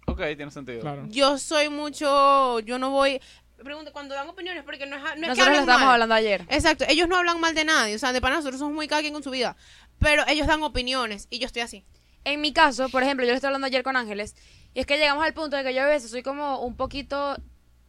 Ok, 0.06 0.20
tiene 0.36 0.50
sentido. 0.50 0.80
Claro. 0.80 1.06
Yo 1.08 1.38
soy 1.38 1.68
mucho, 1.68 2.60
yo 2.60 2.78
no 2.78 2.90
voy, 2.90 3.20
pregunta, 3.64 3.92
cuando 3.92 4.14
dan 4.14 4.28
opiniones, 4.28 4.62
porque 4.62 4.86
no 4.86 4.96
es, 4.96 5.02
no 5.02 5.08
es 5.08 5.14
que 5.14 5.20
Nosotros 5.20 5.38
lo 5.38 5.44
hablen 5.44 5.60
estábamos 5.60 5.86
mal. 5.86 5.94
hablando 5.94 6.14
ayer. 6.14 6.42
Exacto, 6.50 6.84
ellos 6.88 7.08
no 7.08 7.16
hablan 7.16 7.40
mal 7.40 7.54
de 7.54 7.64
nadie, 7.64 7.94
o 7.96 7.98
sea, 7.98 8.12
de 8.12 8.20
para 8.20 8.36
nosotros 8.36 8.58
somos 8.58 8.74
muy 8.74 8.88
cada 8.88 9.00
quien 9.00 9.14
con 9.14 9.22
su 9.22 9.30
vida, 9.30 9.56
pero 9.98 10.22
ellos 10.28 10.46
dan 10.46 10.62
opiniones 10.62 11.26
y 11.30 11.38
yo 11.38 11.46
estoy 11.46 11.62
así. 11.62 11.84
En 12.24 12.40
mi 12.40 12.52
caso, 12.52 12.88
por 12.90 13.02
ejemplo, 13.02 13.24
yo 13.24 13.32
le 13.32 13.36
estaba 13.36 13.50
hablando 13.50 13.66
ayer 13.66 13.82
con 13.82 13.96
Ángeles, 13.96 14.36
y 14.74 14.80
es 14.80 14.86
que 14.86 14.98
llegamos 14.98 15.24
al 15.24 15.32
punto 15.32 15.56
de 15.56 15.64
que 15.64 15.72
yo 15.72 15.82
a 15.82 15.86
veces 15.86 16.10
soy 16.10 16.22
como 16.22 16.60
un 16.60 16.76
poquito 16.76 17.36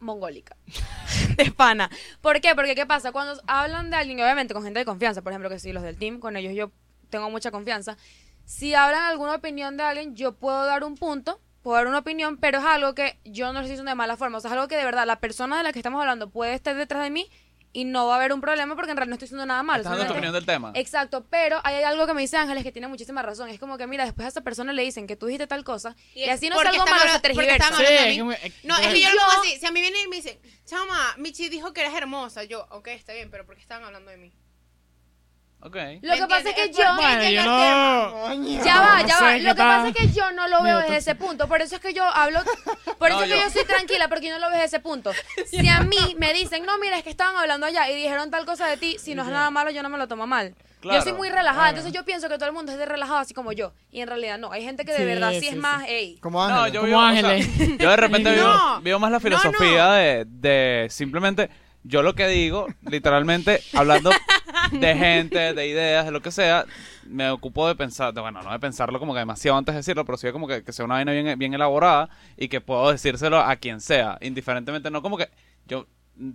mongólica. 0.00 0.56
de 1.36 1.50
pana. 1.50 1.90
¿Por 2.20 2.40
qué? 2.40 2.54
Porque 2.54 2.74
¿qué 2.74 2.86
pasa? 2.86 3.12
Cuando 3.12 3.40
hablan 3.46 3.90
de 3.90 3.96
alguien, 3.96 4.18
obviamente 4.20 4.54
con 4.54 4.62
gente 4.64 4.78
de 4.78 4.84
confianza, 4.84 5.22
por 5.22 5.32
ejemplo, 5.32 5.50
que 5.50 5.58
sí, 5.58 5.72
los 5.72 5.82
del 5.82 5.98
team, 5.98 6.20
con 6.20 6.36
ellos 6.36 6.54
yo 6.54 6.70
tengo 7.10 7.30
mucha 7.30 7.50
confianza. 7.50 7.96
Si 8.44 8.74
hablan 8.74 9.02
alguna 9.02 9.34
opinión 9.34 9.76
de 9.76 9.82
alguien, 9.82 10.16
yo 10.16 10.32
puedo 10.36 10.64
dar 10.64 10.84
un 10.84 10.96
punto, 10.96 11.40
puedo 11.62 11.76
dar 11.76 11.86
una 11.86 11.98
opinión, 11.98 12.38
pero 12.38 12.58
es 12.58 12.64
algo 12.64 12.94
que 12.94 13.18
yo 13.24 13.46
no 13.48 13.54
lo 13.54 13.58
estoy 13.60 13.72
diciendo 13.72 13.90
de 13.90 13.94
mala 13.94 14.16
forma. 14.16 14.38
O 14.38 14.40
sea, 14.40 14.48
es 14.48 14.52
algo 14.54 14.68
que 14.68 14.76
de 14.76 14.84
verdad 14.84 15.06
la 15.06 15.20
persona 15.20 15.58
de 15.58 15.62
la 15.64 15.72
que 15.72 15.78
estamos 15.78 16.00
hablando 16.00 16.30
puede 16.30 16.54
estar 16.54 16.74
detrás 16.74 17.02
de 17.02 17.10
mí 17.10 17.28
y 17.72 17.84
no 17.84 18.06
va 18.06 18.14
a 18.14 18.16
haber 18.16 18.32
un 18.32 18.40
problema 18.40 18.74
porque 18.74 18.90
en 18.90 18.96
realidad 18.96 19.10
no 19.10 19.14
estoy 19.16 19.26
diciendo 19.26 19.46
nada 19.46 19.62
malo. 19.62 19.82
Estás 19.82 19.92
dando 19.92 20.06
tu 20.06 20.12
opinión 20.12 20.32
del 20.32 20.46
tema. 20.46 20.72
Exacto, 20.74 21.26
pero 21.28 21.60
hay 21.64 21.82
algo 21.84 22.06
que 22.06 22.14
me 22.14 22.22
dice 22.22 22.36
Ángeles 22.36 22.64
que 22.64 22.72
tiene 22.72 22.88
muchísima 22.88 23.22
razón. 23.22 23.48
Es 23.50 23.60
como 23.60 23.76
que, 23.76 23.86
mira, 23.86 24.04
después 24.04 24.24
a 24.24 24.28
esa 24.28 24.40
persona 24.40 24.72
le 24.72 24.82
dicen 24.82 25.06
que 25.06 25.16
tú 25.16 25.26
dijiste 25.26 25.46
tal 25.46 25.64
cosa 25.64 25.94
y, 26.14 26.28
así 26.28 26.48
no 26.48 26.60
es 26.60 26.66
algo 26.66 26.86
malo, 26.86 27.12
se 27.12 27.20
tergiversa. 27.20 27.76
Sí, 27.76 27.84
es 27.84 28.18
eh, 28.18 28.52
No, 28.64 28.78
es 28.78 28.88
que 28.88 29.00
yo 29.00 29.10
lo 29.10 29.20
pongo 29.20 29.42
así. 29.42 29.58
Si 29.58 29.66
a 29.66 29.70
mí 29.70 29.80
vienen 29.80 30.06
y 30.06 30.08
me 30.08 30.16
dicen, 30.16 30.38
chama, 30.64 31.14
Michi 31.18 31.48
dijo 31.48 31.72
que 31.72 31.82
eres 31.82 31.94
hermosa. 31.94 32.44
Yo, 32.44 32.66
ok, 32.70 32.88
está 32.88 33.12
bien, 33.12 33.30
pero 33.30 33.44
¿por 33.44 33.56
qué 33.56 33.60
estaban 33.60 33.84
hablando 33.84 34.10
de 34.10 34.16
mí? 34.16 34.32
Ok. 35.60 35.76
Lo 36.02 36.14
que 36.14 36.26
pasa 36.28 36.50
es 36.50 36.54
que 36.54 36.68
yo... 36.72 36.94
Bueno, 36.94 37.16
no... 37.16 38.64
Ya 38.64 38.80
va, 38.80 39.02
No 39.02 39.08
ya 39.08 39.20
va. 39.20 39.36
Lo 39.38 39.54
que 39.54 39.60
pasa 39.60 39.88
es 39.88 39.94
que 39.96 40.08
yo 40.08 40.30
no 40.30 40.46
lo 40.46 40.62
veo 40.62 40.78
desde 40.78 40.98
ese 40.98 41.14
punto. 41.16 41.48
Por 41.48 41.60
eso 41.62 41.74
es 41.74 41.80
que 41.80 41.92
yo 41.92 42.04
hablo. 42.04 42.40
Por 42.98 43.08
eso 43.08 43.18
No, 43.18 43.24
es 43.24 43.32
que 43.32 43.38
yo- 43.38 43.44
yo 43.44 43.50
soy 43.50 43.64
tranquila, 43.64 44.08
porque 44.08 44.28
yo 44.28 44.34
no 44.34 44.38
lo 44.38 44.46
veo 44.50 44.54
desde 44.60 44.76
ese 44.76 44.80
punto. 44.80 45.10
Si 45.46 45.66
a 45.68 45.80
mí 45.80 45.96
me 46.18 46.32
dicen, 46.32 46.64
no, 46.64 46.78
mira, 46.78 46.96
es 46.96 47.02
que 47.02 47.10
estaban 47.10 47.36
hablando 47.36 47.66
allá 47.66 47.90
y 47.90 47.96
dijeron 47.96 48.30
tal 48.30 48.46
cosa 48.46 48.66
de 48.66 48.76
ti, 48.76 48.98
si 49.00 49.14
no 49.16 49.22
es 49.22 49.28
nada 49.28 49.50
malo, 49.50 49.70
yo 49.70 49.82
no 49.82 49.88
me 49.88 49.98
lo 49.98 50.06
tomo 50.06 50.26
mal. 50.28 50.54
Claro, 50.80 50.98
yo 51.00 51.02
soy 51.02 51.12
muy 51.14 51.28
relajada, 51.28 51.54
claro. 51.54 51.68
entonces 51.70 51.92
yo 51.92 52.04
pienso 52.04 52.28
que 52.28 52.36
todo 52.36 52.46
el 52.46 52.52
mundo 52.54 52.70
es 52.70 52.78
de 52.78 52.86
relajado 52.86 53.18
así 53.18 53.34
como 53.34 53.50
yo. 53.50 53.72
Y 53.90 54.00
en 54.00 54.06
realidad 54.06 54.38
no. 54.38 54.52
Hay 54.52 54.62
gente 54.62 54.84
que 54.84 54.92
de 54.92 54.98
Sí, 54.98 55.04
verdad 55.06 55.30
sí, 55.32 55.40
sí, 55.40 55.46
es 55.48 55.52
sí. 55.54 55.58
más, 55.58 55.82
ey. 55.88 56.18
Como 56.20 56.38
No, 56.46 56.54
Ángel. 56.60 56.72
yo 56.72 56.80
Como 56.82 56.86
vivo, 56.86 56.98
o 57.00 57.10
sea, 57.10 57.30
ángeles. 57.30 57.78
yo 57.78 57.90
de 57.90 57.96
repente 57.96 58.30
vivo, 58.34 58.46
No. 58.46 58.80
vivo 58.80 58.98
más 59.00 59.10
la 59.10 59.16
No, 59.16 59.20
filosofía 59.20 59.86
no. 59.86 59.92
De, 59.94 60.24
de 60.28 60.86
simplemente 60.88 61.50
yo 61.88 62.02
lo 62.02 62.14
que 62.14 62.28
digo, 62.28 62.66
literalmente 62.82 63.60
hablando 63.74 64.10
de 64.72 64.94
gente, 64.94 65.54
de 65.54 65.66
ideas, 65.66 66.04
de 66.04 66.10
lo 66.12 66.20
que 66.22 66.30
sea, 66.30 66.66
me 67.06 67.30
ocupo 67.30 67.66
de 67.66 67.74
pensar, 67.74 68.12
de, 68.12 68.20
bueno, 68.20 68.42
no 68.42 68.52
de 68.52 68.58
pensarlo 68.58 68.98
como 68.98 69.14
que 69.14 69.20
demasiado 69.20 69.56
antes 69.58 69.74
de 69.74 69.78
decirlo, 69.78 70.04
pero 70.04 70.18
sí 70.18 70.30
como 70.30 70.46
que, 70.46 70.62
que 70.62 70.72
sea 70.72 70.84
una 70.84 70.94
vaina 70.96 71.12
bien, 71.12 71.38
bien 71.38 71.54
elaborada 71.54 72.10
y 72.36 72.48
que 72.48 72.60
puedo 72.60 72.90
decírselo 72.92 73.38
a 73.38 73.56
quien 73.56 73.80
sea, 73.80 74.18
indiferentemente, 74.20 74.90
no 74.90 75.00
como 75.02 75.16
que 75.16 75.28
yo 75.66 75.86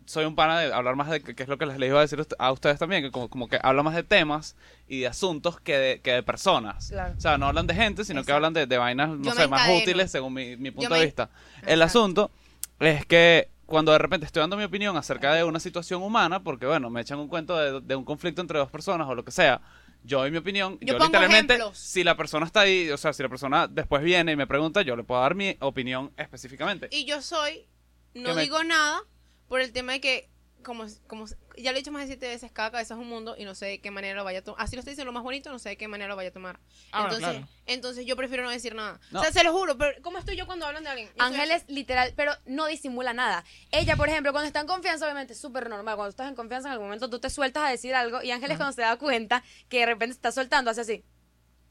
soy 0.06 0.24
un 0.24 0.34
pana 0.36 0.60
de 0.62 0.74
hablar 0.74 0.96
más 0.96 1.10
de 1.10 1.22
que, 1.22 1.36
que 1.36 1.44
es 1.44 1.50
lo 1.50 1.58
que 1.58 1.66
les, 1.66 1.78
les 1.78 1.90
iba 1.90 2.00
a 2.00 2.04
decir 2.04 2.26
a 2.40 2.52
ustedes 2.54 2.80
también, 2.80 3.04
que 3.04 3.12
como, 3.12 3.30
como 3.30 3.48
que 3.50 3.60
habla 3.62 3.84
más 3.84 3.94
de 3.96 4.04
temas 4.04 4.56
y 4.88 5.02
de 5.02 5.08
asuntos 5.08 5.60
que 5.60 5.78
de, 5.78 6.00
que 6.02 6.14
de 6.14 6.24
personas. 6.24 6.88
Claro. 6.90 7.14
O 7.18 7.22
sea, 7.22 7.38
no 7.38 7.48
hablan 7.48 7.68
de 7.68 7.76
gente, 7.76 8.06
sino 8.06 8.24
que 8.24 8.32
hablan 8.32 8.54
de, 8.54 8.66
de 8.66 8.78
vainas, 8.78 9.10
no 9.10 9.22
Yo 9.24 9.32
sé, 9.34 9.42
me 9.42 9.48
más 9.50 9.70
útiles 9.70 10.10
según 10.10 10.34
mi, 10.34 10.56
mi 10.56 10.72
punto 10.72 10.90
me- 10.90 11.00
de 11.00 11.06
vista. 11.06 11.30
El 11.68 11.82
asunto 11.82 12.32
es 12.80 13.06
que 13.06 13.50
cuando 13.66 13.92
de 13.92 13.98
repente 13.98 14.26
estoy 14.26 14.42
dando 14.42 14.58
mi 14.58 14.64
opinión 14.64 14.96
acerca 14.98 15.34
de 15.34 15.44
una 15.44 15.60
situación 15.60 16.02
humana, 16.04 16.44
porque 16.44 16.66
bueno, 16.66 16.90
me 16.90 17.02
echan 17.02 17.20
un 17.20 17.28
cuento 17.28 17.58
de, 17.58 17.82
de 17.82 17.96
un 17.96 18.04
conflicto 18.06 18.42
entre 18.42 18.60
dos 18.60 18.70
personas 18.70 19.08
o 19.08 19.16
lo 19.16 19.24
que 19.24 19.32
sea, 19.32 19.62
yo 20.04 20.20
doy 20.20 20.32
mi 20.32 20.38
opinión, 20.38 20.78
Yo 20.82 20.88
yo, 20.88 20.94
pongo 20.98 21.06
literalmente, 21.06 21.54
ejemplos. 21.54 21.78
si 21.78 22.04
la 22.04 22.18
persona 22.18 22.46
está 22.46 22.62
ahí, 22.62 22.90
o 22.90 22.98
sea, 22.98 23.14
si 23.14 23.24
la 23.24 23.30
persona 23.30 23.68
después 23.68 24.04
viene 24.04 24.34
y 24.34 24.36
me 24.36 24.48
pregunta, 24.48 24.82
yo 24.82 24.96
le 24.98 25.04
puedo 25.04 25.22
dar 25.22 25.34
mi 25.34 25.56
opinión 25.62 26.12
específicamente. 26.18 26.90
Y 26.92 27.06
yo 27.06 27.22
soy, 27.22 27.66
no 28.14 28.34
me- 28.36 28.42
digo 28.42 28.64
nada 28.66 29.02
por 29.48 29.62
el 29.62 29.72
tema 29.72 29.94
de 29.94 30.02
que, 30.02 30.30
como, 30.64 30.86
como 31.08 31.26
ya 31.58 31.72
lo 31.72 31.78
he 31.78 31.82
dicho 31.82 31.92
más 31.92 32.04
de 32.04 32.08
siete 32.08 32.28
veces, 32.28 32.52
cada 32.52 32.72
cabeza 32.72 32.94
es 32.96 33.00
un 33.00 33.08
mundo 33.08 33.36
y 33.38 33.46
no 33.46 33.56
sé 33.56 33.66
de 33.68 33.82
qué 33.82 33.92
manera 33.92 34.16
lo 34.16 34.24
vaya 34.24 34.40
a 34.40 34.44
tomar. 34.44 34.62
Así 34.62 34.76
lo 34.76 34.80
estoy 34.80 34.92
diciendo 34.92 35.12
lo 35.12 35.14
más 35.14 35.24
bonito, 35.24 35.52
no 35.52 35.60
sé 35.60 35.70
de 35.70 35.78
qué 35.78 35.88
manera 35.88 36.10
lo 36.10 36.16
vaya 36.16 36.30
a 36.30 36.34
tomar. 36.34 36.60
Ah, 36.92 37.02
bueno, 37.02 37.16
entonces, 37.16 37.40
claro. 37.40 37.54
entonces 37.66 38.06
yo 38.06 38.16
prefiero 38.16 38.44
no 38.44 38.50
decir 38.50 38.76
nada. 38.76 39.00
No. 39.12 39.20
O 39.20 39.24
sea, 39.24 39.32
se 39.32 39.44
lo 39.44 39.54
juro, 39.54 39.78
pero 39.78 40.02
¿cómo 40.02 40.18
estoy 40.18 40.36
yo 40.36 40.46
cuando 40.46 40.66
hablan 40.66 40.84
de 40.84 40.90
alguien? 40.90 41.10
Yo 41.16 41.24
Ángeles, 41.24 41.66
literal, 41.68 42.14
pero 42.16 42.34
no 42.46 42.66
disimula 42.66 43.14
nada. 43.14 43.44
Ella, 43.72 43.96
por 43.96 44.10
ejemplo, 44.10 44.32
cuando 44.32 44.48
está 44.48 44.62
en 44.62 44.68
confianza, 44.68 45.06
obviamente 45.06 45.34
es 45.34 45.40
súper 45.40 45.70
normal. 45.70 45.96
Cuando 45.96 46.10
estás 46.10 46.30
en 46.30 46.36
confianza, 46.36 46.70
en 46.70 46.74
algún 46.74 46.88
momento 46.88 47.10
tú 47.10 47.20
te 47.20 47.30
sueltas 47.30 47.64
a 47.64 47.70
decir 47.70 47.94
algo 47.96 48.22
y 48.24 48.32
Ángeles, 48.32 48.58
cuando 48.58 48.74
se 48.74 48.82
da 48.82 48.98
cuenta 48.98 49.44
que 49.70 49.80
de 49.80 49.86
repente 49.86 50.14
está 50.14 50.32
soltando, 50.32 50.72
hace 50.72 50.82
así. 50.82 51.04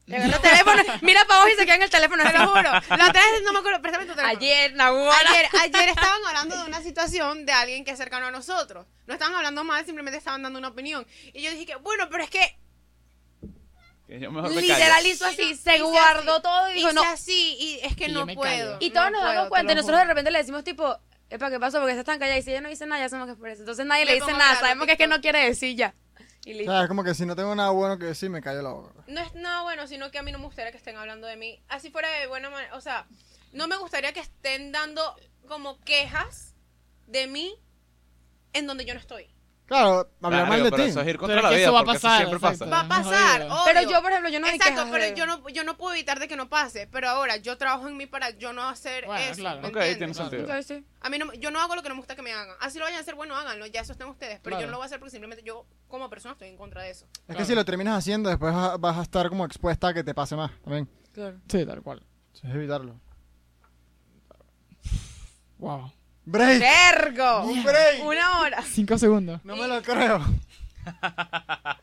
Le 0.05 0.17
el 0.17 0.41
teléfono, 0.41 0.83
mira 1.01 1.21
para 1.25 1.35
abajo 1.41 1.49
y 1.49 1.55
se 1.55 1.65
queda 1.65 1.75
en 1.75 1.83
el 1.83 1.89
teléfono. 1.89 2.23
Te 2.23 2.37
lo 2.37 2.47
juro. 2.49 2.71
La 2.71 3.07
otra 3.07 3.21
vez 3.21 3.43
no 3.43 3.53
me 3.53 3.59
acuerdo, 3.59 3.81
préstame 3.81 4.05
tu 4.05 4.13
teléfono. 4.13 4.37
Ayer, 4.37 4.73
Nahuara. 4.73 5.29
Ayer, 5.29 5.47
ayer 5.61 5.89
estaban 5.89 6.25
hablando 6.27 6.57
de 6.57 6.65
una 6.65 6.81
situación 6.81 7.45
de 7.45 7.53
alguien 7.53 7.85
que 7.85 7.91
es 7.91 7.97
cercano 7.97 8.25
a 8.25 8.31
nosotros. 8.31 8.85
No 9.07 9.13
estaban 9.13 9.35
hablando 9.35 9.63
mal, 9.63 9.85
simplemente 9.85 10.17
estaban 10.17 10.43
dando 10.43 10.59
una 10.59 10.67
opinión. 10.69 11.07
Y 11.33 11.41
yo 11.41 11.51
dije 11.51 11.65
que, 11.65 11.75
bueno, 11.77 12.09
pero 12.09 12.23
es 12.23 12.29
que 12.29 12.57
Que 14.07 14.19
yo 14.19 14.29
mejor 14.29 14.49
me 14.49 14.55
callo. 14.55 14.73
Literal 14.73 15.05
hizo 15.07 15.25
así, 15.25 15.55
se 15.55 15.79
guardó 15.79 16.33
así, 16.33 16.41
todo 16.43 16.71
y 16.71 16.73
dijo, 16.73 16.91
no. 16.91 17.03
así, 17.03 17.55
y 17.57 17.79
es 17.83 17.95
que 17.95 18.09
no 18.09 18.25
puedo. 18.27 18.41
callo. 18.41 18.77
Y 18.81 18.89
todos 18.89 19.05
no 19.05 19.11
nos 19.11 19.21
puedo, 19.21 19.33
damos 19.33 19.49
cuenta 19.49 19.75
nosotros 19.75 19.99
de 19.99 20.05
repente 20.05 20.31
le 20.31 20.37
decimos 20.39 20.63
tipo, 20.65 20.99
Epa, 21.29 21.49
¿qué 21.49 21.59
pasó? 21.59 21.79
Porque 21.79 21.93
se 21.93 22.01
están 22.01 22.19
callados 22.19 22.41
y 22.41 22.43
si 22.43 22.51
ella 22.51 22.61
no 22.61 22.69
dice 22.69 22.85
nada, 22.85 23.01
ya 23.01 23.09
sabemos 23.09 23.27
que 23.27 23.31
es 23.33 23.39
por 23.39 23.49
eso. 23.49 23.61
Entonces 23.61 23.85
nadie 23.85 24.05
le, 24.05 24.11
Le 24.11 24.19
dice 24.19 24.33
nada, 24.33 24.59
sabemos 24.59 24.85
que 24.85 24.91
es 24.91 24.97
que 24.97 25.07
no 25.07 25.21
quiere 25.21 25.45
decir 25.45 25.75
ya. 25.75 25.95
Y 26.45 26.53
O 26.53 26.57
listo. 26.57 26.71
sea, 26.71 26.81
es 26.83 26.87
como 26.87 27.03
que 27.03 27.13
si 27.13 27.25
no 27.25 27.35
tengo 27.35 27.53
nada 27.55 27.69
bueno 27.69 27.97
que 27.97 28.05
decir, 28.05 28.29
me 28.29 28.41
callo 28.41 28.61
la 28.61 28.69
boca. 28.71 29.03
No 29.07 29.21
es 29.21 29.33
nada 29.35 29.61
bueno, 29.63 29.87
sino 29.87 30.11
que 30.11 30.17
a 30.19 30.23
mí 30.23 30.31
no 30.31 30.39
me 30.39 30.45
gustaría 30.45 30.71
que 30.71 30.77
estén 30.77 30.97
hablando 30.97 31.25
de 31.27 31.37
mí. 31.37 31.63
Así 31.69 31.89
fuera 31.89 32.09
de 32.09 32.27
buena 32.27 32.49
manera. 32.49 32.75
O 32.75 32.81
sea, 32.81 33.07
no 33.53 33.67
me 33.67 33.77
gustaría 33.77 34.11
que 34.13 34.19
estén 34.19 34.71
dando 34.71 35.15
como 35.47 35.79
quejas 35.81 36.53
de 37.07 37.27
mí 37.27 37.55
en 38.53 38.67
donde 38.67 38.85
yo 38.85 38.93
no 38.93 38.99
estoy. 38.99 39.32
Claro, 39.65 40.09
hablar 40.21 40.41
Claro, 40.41 40.47
mal 40.47 40.63
de 40.63 40.71
pero 40.71 40.83
ti. 40.83 40.89
eso 40.89 41.01
es 41.01 41.07
ir 41.07 41.17
contra 41.17 41.37
Pero 41.37 41.47
la 41.49 41.55
vida, 41.55 41.63
eso 41.63 41.73
va 41.73 41.79
a 41.79 41.85
pasar, 41.85 42.21
eso 42.21 42.29
siempre 42.29 42.49
exacto. 42.49 42.69
pasa. 42.69 42.83
Va 42.87 42.95
a 42.97 43.03
pasar, 43.03 43.41
obvio. 43.43 43.55
Pero 43.65 43.81
yo, 43.89 44.01
por 44.01 44.11
ejemplo, 44.11 44.29
yo 44.29 44.39
no 44.41 44.47
doy 44.47 44.55
Exacto, 44.55 44.87
pero 44.91 45.15
yo 45.15 45.25
no, 45.25 45.49
yo 45.49 45.63
no 45.63 45.77
puedo 45.77 45.95
evitar 45.95 46.19
de 46.19 46.27
que 46.27 46.35
no 46.35 46.49
pase. 46.49 46.87
Pero 46.91 47.09
ahora, 47.09 47.37
yo 47.37 47.57
trabajo 47.57 47.87
en 47.87 47.95
mí 47.97 48.05
para 48.05 48.31
yo 48.31 48.51
no 48.51 48.67
hacer 48.67 49.05
Bueno, 49.05 49.23
eso. 49.23 49.35
claro. 49.39 49.61
¿me 49.61 49.67
Ok, 49.69 49.75
entiendes? 49.77 49.97
tiene 49.97 50.13
sentido. 50.13 50.43
Ok, 50.57 50.63
sí. 50.63 50.85
A 51.01 51.09
mí 51.09 51.17
no, 51.17 51.33
yo 51.33 51.49
no 51.49 51.61
hago 51.61 51.75
lo 51.75 51.81
que 51.81 51.87
no 51.89 51.95
me 51.95 52.01
gusta 52.01 52.15
que 52.15 52.21
me 52.21 52.33
hagan. 52.33 52.55
Así 52.59 52.77
lo 52.77 52.83
vayan 52.85 52.97
a 52.99 53.01
hacer, 53.01 53.15
bueno, 53.15 53.35
háganlo. 53.37 53.65
Ya 53.67 53.81
eso 53.81 53.93
están 53.93 54.09
ustedes. 54.09 54.39
Pero 54.43 54.59
yo 54.59 54.65
no 54.65 54.71
lo 54.73 54.77
voy 54.77 54.83
a 54.83 54.87
hacer 54.87 54.99
porque 54.99 55.11
simplemente 55.11 55.43
yo, 55.45 55.65
como 55.87 56.09
persona, 56.09 56.33
estoy 56.33 56.49
en 56.49 56.57
contra 56.57 56.81
de 56.83 56.89
eso. 56.91 57.05
Es 57.05 57.21
Claro. 57.25 57.39
que 57.39 57.45
si 57.45 57.55
lo 57.55 57.63
terminas 57.65 57.97
haciendo, 57.97 58.29
después 58.29 58.53
vas 58.79 58.97
a- 58.97 59.01
estar 59.01 59.29
como 59.29 59.45
expuesta 59.45 59.87
a 59.87 59.93
que 59.93 60.03
te 60.03 60.13
pase 60.13 60.35
más 60.35 60.51
también. 60.61 60.89
Claro. 61.13 61.39
Sí, 61.47 61.65
tal 61.65 61.81
cual. 61.81 62.05
Es 62.33 62.43
evitarlo. 62.43 62.99
Wow. 65.57 65.91
¡Break! 66.25 66.59
¡Vergo! 66.61 67.43
¡Un 67.43 67.63
break! 67.63 68.03
Una 68.05 68.39
hora. 68.39 68.61
Cinco 68.63 68.97
segundos. 68.97 69.41
No 69.43 69.55
me 69.55 69.67
lo 69.67 69.81
creo. 69.81 70.21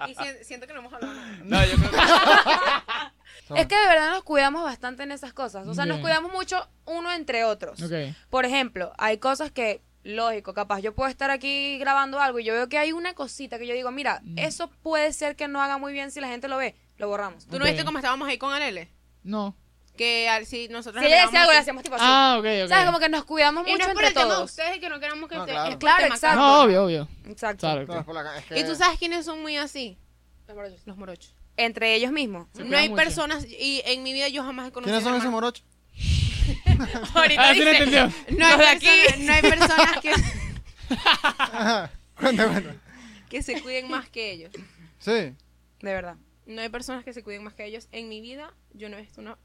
Y 0.09 0.14
si- 0.14 0.45
siento 0.45 0.66
que 0.66 0.74
no 0.74 0.80
hemos 0.80 0.93
hablado 0.93 1.14
nada. 1.14 1.38
No, 1.45 1.64
yo 1.64 1.76
creo 1.76 1.91
que... 1.91 3.61
Es 3.61 3.66
que 3.66 3.76
de 3.76 3.86
verdad 3.88 4.11
nos 4.11 4.22
cuidamos 4.24 4.62
bastante 4.62 5.03
en 5.05 5.11
esas 5.12 5.32
cosas. 5.32 5.66
O 5.66 5.74
sea, 5.74 5.86
nos 5.86 5.97
Bien. 5.97 6.03
cuidamos 6.03 6.32
mucho 6.32 6.68
uno 6.84 7.11
entre 7.12 7.45
otros. 7.45 7.80
Ok. 7.82 7.93
Por 8.28 8.45
ejemplo, 8.45 8.93
hay 8.99 9.18
cosas 9.18 9.51
que, 9.53 9.82
lógico, 10.03 10.53
capaz 10.55 10.80
yo 10.80 10.95
puedo 10.95 11.09
estar 11.09 11.30
aquí 11.30 11.78
grabando 11.78 12.20
algo 12.20 12.38
y 12.41 12.45
yo 12.45 12.53
veo 12.53 12.68
que 12.68 12.78
hay 12.78 12.93
una 12.93 13.14
cosita 13.14 13.59
que 13.59 13.66
yo 13.66 13.74
digo, 13.74 13.91
mira, 13.91 14.20
Mm. 14.22 14.38
eso 14.38 14.70
puede 14.82 15.12
ser 15.12 15.34
que 15.36 15.49
no 15.49 15.62
haga 15.62 15.78
muy 15.78 15.93
bien 15.93 16.11
si 16.11 16.20
la 16.20 16.28
gente 16.28 16.49
lo 16.49 16.59
ve. 16.59 16.76
Lo 16.97 17.09
borramos. 17.09 17.47
¿Tú 17.47 17.59
no 17.59 17.64
Ok. 17.64 17.70
viste 17.70 17.84
cómo 17.84 17.99
estábamos 17.99 18.28
ahí 18.28 18.36
con 18.38 18.53
Alele? 18.53 18.91
No. 19.22 19.57
Que 20.01 20.28
al- 20.30 20.46
si 20.46 20.68
nosotros 20.68 21.03
Si 21.05 21.07
ella 21.12 21.24
decía 21.26 21.40
algo, 21.42 21.53
le 21.53 21.59
hacemos 21.59 21.82
tipo 21.82 21.94
así. 21.96 22.05
Ah, 22.09 22.36
ok, 22.38 22.46
ok. 22.62 22.68
¿Sabes? 22.70 22.86
Como 22.86 22.98
que 23.01 23.09
nos 23.11 23.24
cuidamos 23.26 23.66
Y 23.66 23.72
no 23.72 23.76
mucho 23.76 23.88
es 23.88 23.92
por 23.94 24.05
entre 24.05 24.07
el 24.09 24.14
tema 24.14 24.24
de 24.24 24.30
todos. 24.34 24.51
ustedes 24.51 24.78
que 24.80 24.88
no 24.88 24.98
queramos 24.98 25.28
que 25.28 25.34
No, 25.36 25.44
te- 25.44 25.53
claro. 25.53 25.70
es 25.72 25.76
Claro, 25.76 26.03
tema 26.05 26.14
exacto. 26.14 26.38
No, 26.40 26.62
obvio, 26.62 26.84
obvio. 26.84 27.09
Exacto. 27.28 27.61
Claro. 27.61 27.86
No, 27.86 27.98
es 27.98 28.05
por 28.07 28.14
la- 28.14 28.38
es 28.38 28.44
que- 28.46 28.59
¿Y 28.61 28.64
tú 28.64 28.74
sabes 28.76 28.98
quiénes 28.98 29.26
son 29.26 29.42
muy 29.42 29.59
así? 29.59 29.98
Los 30.48 30.57
morochos. 30.57 30.80
Los 30.86 30.96
morochos. 30.96 31.34
Entre 31.59 31.94
ellos 31.94 32.12
mismos. 32.12 32.46
Se 32.55 32.61
no 32.62 32.68
cuidan 32.68 32.80
hay 32.82 32.88
mucho. 32.88 33.03
personas, 33.03 33.44
y 33.46 33.82
en 33.84 34.03
mi 34.03 34.14
vida 34.14 34.28
yo 34.28 34.42
jamás 34.42 34.68
he 34.68 34.72
conocido 34.72 34.98
¿Quiénes 35.01 35.05
son 35.05 35.14
esos 35.16 35.26
hermanos- 35.26 35.62
morochos? 35.62 37.11
Ahorita 37.14 37.42
Ah, 37.51 37.53
sí 37.53 37.59
lo 37.61 37.70
dice, 37.70 37.76
entendió. 37.84 38.07
no, 38.38 38.46
hay 38.46 38.51
Los 38.53 38.59
de 38.59 38.66
aquí. 38.68 38.86
personas, 38.86 39.18
no 39.26 39.32
hay 39.34 39.42
personas 39.42 40.01
que, 40.01 40.12
Ajá. 41.38 41.90
Cuenta, 42.18 42.48
cuenta. 42.48 42.74
que 43.28 43.42
se 43.42 43.61
cuiden 43.62 43.90
más 43.90 44.09
que 44.09 44.32
ellos. 44.32 44.51
Sí. 44.98 45.11
De 45.12 45.36
verdad. 45.82 46.16
No 46.46 46.62
hay 46.62 46.68
personas 46.70 47.05
que 47.05 47.12
se 47.12 47.22
cuiden 47.22 47.44
más 47.44 47.55
que 47.55 47.64
ellos. 47.66 47.88
En 47.92 48.09
mi 48.09 48.20
vida 48.20 48.53
yo 48.72 48.88
no 48.88 48.96
he 48.96 49.03
visto 49.03 49.20
una... 49.20 49.36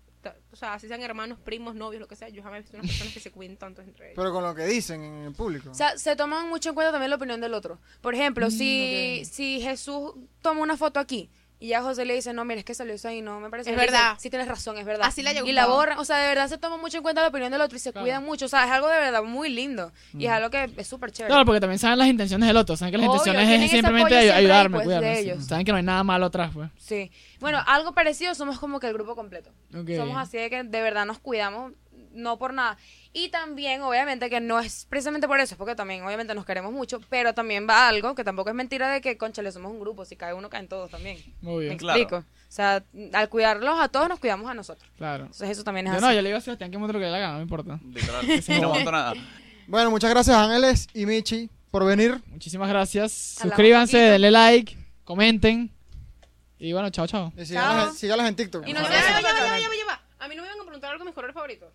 O 0.52 0.56
sea, 0.56 0.74
así 0.74 0.88
sean 0.88 1.02
hermanos, 1.02 1.38
primos, 1.44 1.76
novios, 1.76 2.00
lo 2.00 2.08
que 2.08 2.16
sea, 2.16 2.30
yo 2.30 2.42
jamás 2.42 2.60
he 2.60 2.62
visto 2.62 2.78
unas 2.78 2.88
personas 2.88 3.14
que 3.14 3.20
se 3.20 3.32
cuiden 3.32 3.58
tanto 3.58 3.82
entre 3.82 4.06
ellos. 4.08 4.16
Pero 4.16 4.32
con 4.32 4.44
lo 4.44 4.56
que 4.56 4.66
dicen 4.66 5.04
en 5.04 5.24
el 5.26 5.34
público. 5.34 5.70
O 5.70 5.74
sea, 5.74 5.98
se 5.98 6.16
toman 6.16 6.48
mucho 6.50 6.70
en 6.70 6.76
cuenta 6.76 6.92
también 6.92 7.10
la 7.10 7.18
opinión 7.18 7.42
del 7.42 7.54
otro. 7.54 7.80
Por 8.02 8.16
ejemplo, 8.16 8.50
si, 8.50 9.22
ok. 9.22 9.32
si 9.32 9.62
Jesús 9.62 10.14
toma 10.42 10.62
una 10.62 10.78
foto 10.78 11.00
aquí 11.00 11.30
y 11.66 11.70
ya 11.70 11.82
José 11.82 12.06
le 12.06 12.14
dice, 12.14 12.32
no, 12.34 12.46
mira, 12.46 12.60
es 12.60 12.66
que 12.66 12.74
salió 12.76 12.94
eso 12.94 13.08
ahí, 13.08 13.22
no 13.22 13.40
me 13.40 13.50
parece. 13.50 13.72
Es 13.72 13.76
bien", 13.76 13.88
dice, 13.88 13.98
verdad. 13.98 14.18
Sí, 14.20 14.30
tienes 14.30 14.48
razón, 14.48 14.78
es 14.78 14.86
verdad. 14.86 15.08
Así 15.08 15.26
haya 15.28 15.42
Y 15.44 15.52
la 15.52 15.66
borran. 15.66 15.98
O 15.98 16.06
sea, 16.06 16.18
de 16.18 16.28
verdad 16.28 16.48
se 16.48 16.58
toma 16.58 16.78
mucho 16.78 16.98
en 16.98 17.04
cuenta 17.04 17.22
la 17.22 17.30
opinión 17.30 17.52
del 17.52 17.62
otro 17.62 17.76
y 17.76 17.80
se 17.80 17.92
Claro. 17.92 18.04
cuidan 18.06 18.24
mucho. 18.24 18.46
O 18.46 18.48
sea, 18.50 18.66
es 18.66 18.72
algo 18.72 18.88
de 18.88 19.00
verdad 19.00 19.24
muy 19.24 19.50
lindo. 19.50 19.92
Y 20.18 20.26
es 20.26 20.32
algo 20.32 20.50
que 20.50 20.70
es 20.78 20.88
súper 20.88 21.12
chévere. 21.12 21.32
Claro, 21.32 21.46
porque 21.46 21.60
también 21.60 21.80
saben 21.80 21.98
las 22.00 22.08
intenciones 22.08 22.48
del 22.48 22.58
otro. 22.58 22.78
Saben 22.78 22.92
que 22.92 22.98
las 23.00 23.08
Obvio, 23.08 23.18
intenciones 23.18 23.50
es 23.64 23.72
simplemente 23.72 24.10
siempre 24.22 24.32
ayudarme, 24.38 24.78
pues, 24.78 24.86
cuidarme. 24.86 25.16
sí. 25.24 25.44
Saben 25.48 25.66
que 25.66 25.72
no 25.72 25.78
hay 25.78 25.84
nada 25.84 26.04
malo 26.04 26.26
atrás, 26.28 26.52
pues. 26.54 26.70
Sí. 26.78 27.12
Bueno, 27.40 27.60
algo 27.68 27.94
parecido 27.94 28.36
somos 28.36 28.60
como 28.60 28.80
que 28.80 28.88
el 28.88 28.94
grupo 28.94 29.16
completo. 29.16 29.50
Ok. 29.76 29.90
Somos 29.98 30.18
así 30.18 30.38
de 30.38 30.50
que 30.50 30.64
de 30.64 30.82
verdad 30.82 31.06
nos 31.06 31.20
cuidamos, 31.20 31.74
no 32.16 32.38
por 32.38 32.54
nada. 32.54 32.78
Y 33.14 33.30
también, 33.30 33.82
obviamente, 33.82 34.30
que 34.30 34.40
no 34.42 34.60
es 34.60 34.86
precisamente 34.90 35.28
por 35.28 35.40
eso, 35.40 35.54
es 35.54 35.58
porque 35.58 35.76
también, 35.76 36.04
obviamente, 36.04 36.34
nos 36.34 36.46
queremos 36.46 36.72
mucho, 36.74 37.00
pero 37.10 37.34
también 37.34 37.68
va 37.70 37.88
algo 37.88 38.16
que 38.16 38.24
tampoco 38.24 38.50
es 38.50 38.56
mentira 38.56 38.90
de 38.92 39.02
que, 39.02 39.18
conchale, 39.18 39.52
somos 39.52 39.72
un 39.72 39.80
grupo, 39.80 40.04
si 40.06 40.16
cae 40.16 40.34
uno, 40.34 40.50
caen 40.50 40.68
todos 40.68 40.90
también. 40.92 41.18
Muy 41.42 41.56
¿Me 41.58 41.66
bien. 41.66 41.78
Claro. 41.78 42.00
explico? 42.00 42.26
O 42.26 42.52
sea, 42.56 42.84
al 43.14 43.30
cuidarlos 43.30 43.80
a 43.80 43.90
todos, 43.90 44.08
nos 44.10 44.20
cuidamos 44.20 44.50
a 44.50 44.54
nosotros. 44.54 44.90
Claro. 44.98 45.24
Entonces, 45.26 45.50
eso 45.50 45.64
también 45.64 45.88
es 45.88 45.94
Yo 45.94 45.98
así. 45.98 46.06
no, 46.08 46.14
yo 46.14 46.22
le 46.22 46.30
digo 46.30 46.38
a 46.38 46.42
Sebastián 46.42 46.72
que 46.72 46.78
monte 46.78 46.94
lo 46.94 47.00
que 47.00 47.06
le 47.06 47.12
gana, 47.12 47.32
no 47.34 47.38
me 47.38 47.44
importa. 47.44 47.80
Literal. 47.84 48.26
No 48.62 48.70
monto 48.70 48.92
nada. 48.92 49.14
Bueno, 49.68 49.92
muchas 49.92 50.10
gracias 50.10 50.36
Ángeles 50.36 50.88
y 50.94 51.06
Michi 51.06 51.50
por 51.72 51.86
venir. 51.86 52.22
Muchísimas 52.28 52.70
gracias. 52.70 53.38
Hablamos 53.40 53.56
Suscríbanse, 53.56 53.98
poquito. 53.98 54.12
denle 54.12 54.32
like, 54.32 54.78
comenten. 55.04 55.72
Y 56.60 56.72
bueno, 56.72 56.90
chao, 56.92 57.08
chao. 57.08 57.34
Y 57.38 57.46
sígalos, 57.46 58.00
Chao. 58.00 58.26
en- 58.28 58.36
TikTok. 58.36 58.68
Y 58.68 58.74
no 58.74 58.82
Ya, 58.82 58.88
sé- 58.88 58.94
ya, 58.94 59.00
ya, 59.02 59.22
ya, 59.22 59.22
ya, 59.22 59.46
ya, 59.48 59.60
ya, 59.60 59.68
ya. 59.88 60.02
A 60.20 60.28
mí 60.30 60.36
no 60.36 60.42
me 60.44 60.48
iban 60.48 60.60
a 60.60 60.64
preguntar 60.64 60.92
algo 60.92 61.04
de 61.04 61.10
mis 61.10 61.16
colores 61.16 61.34
favoritos. 61.34 61.70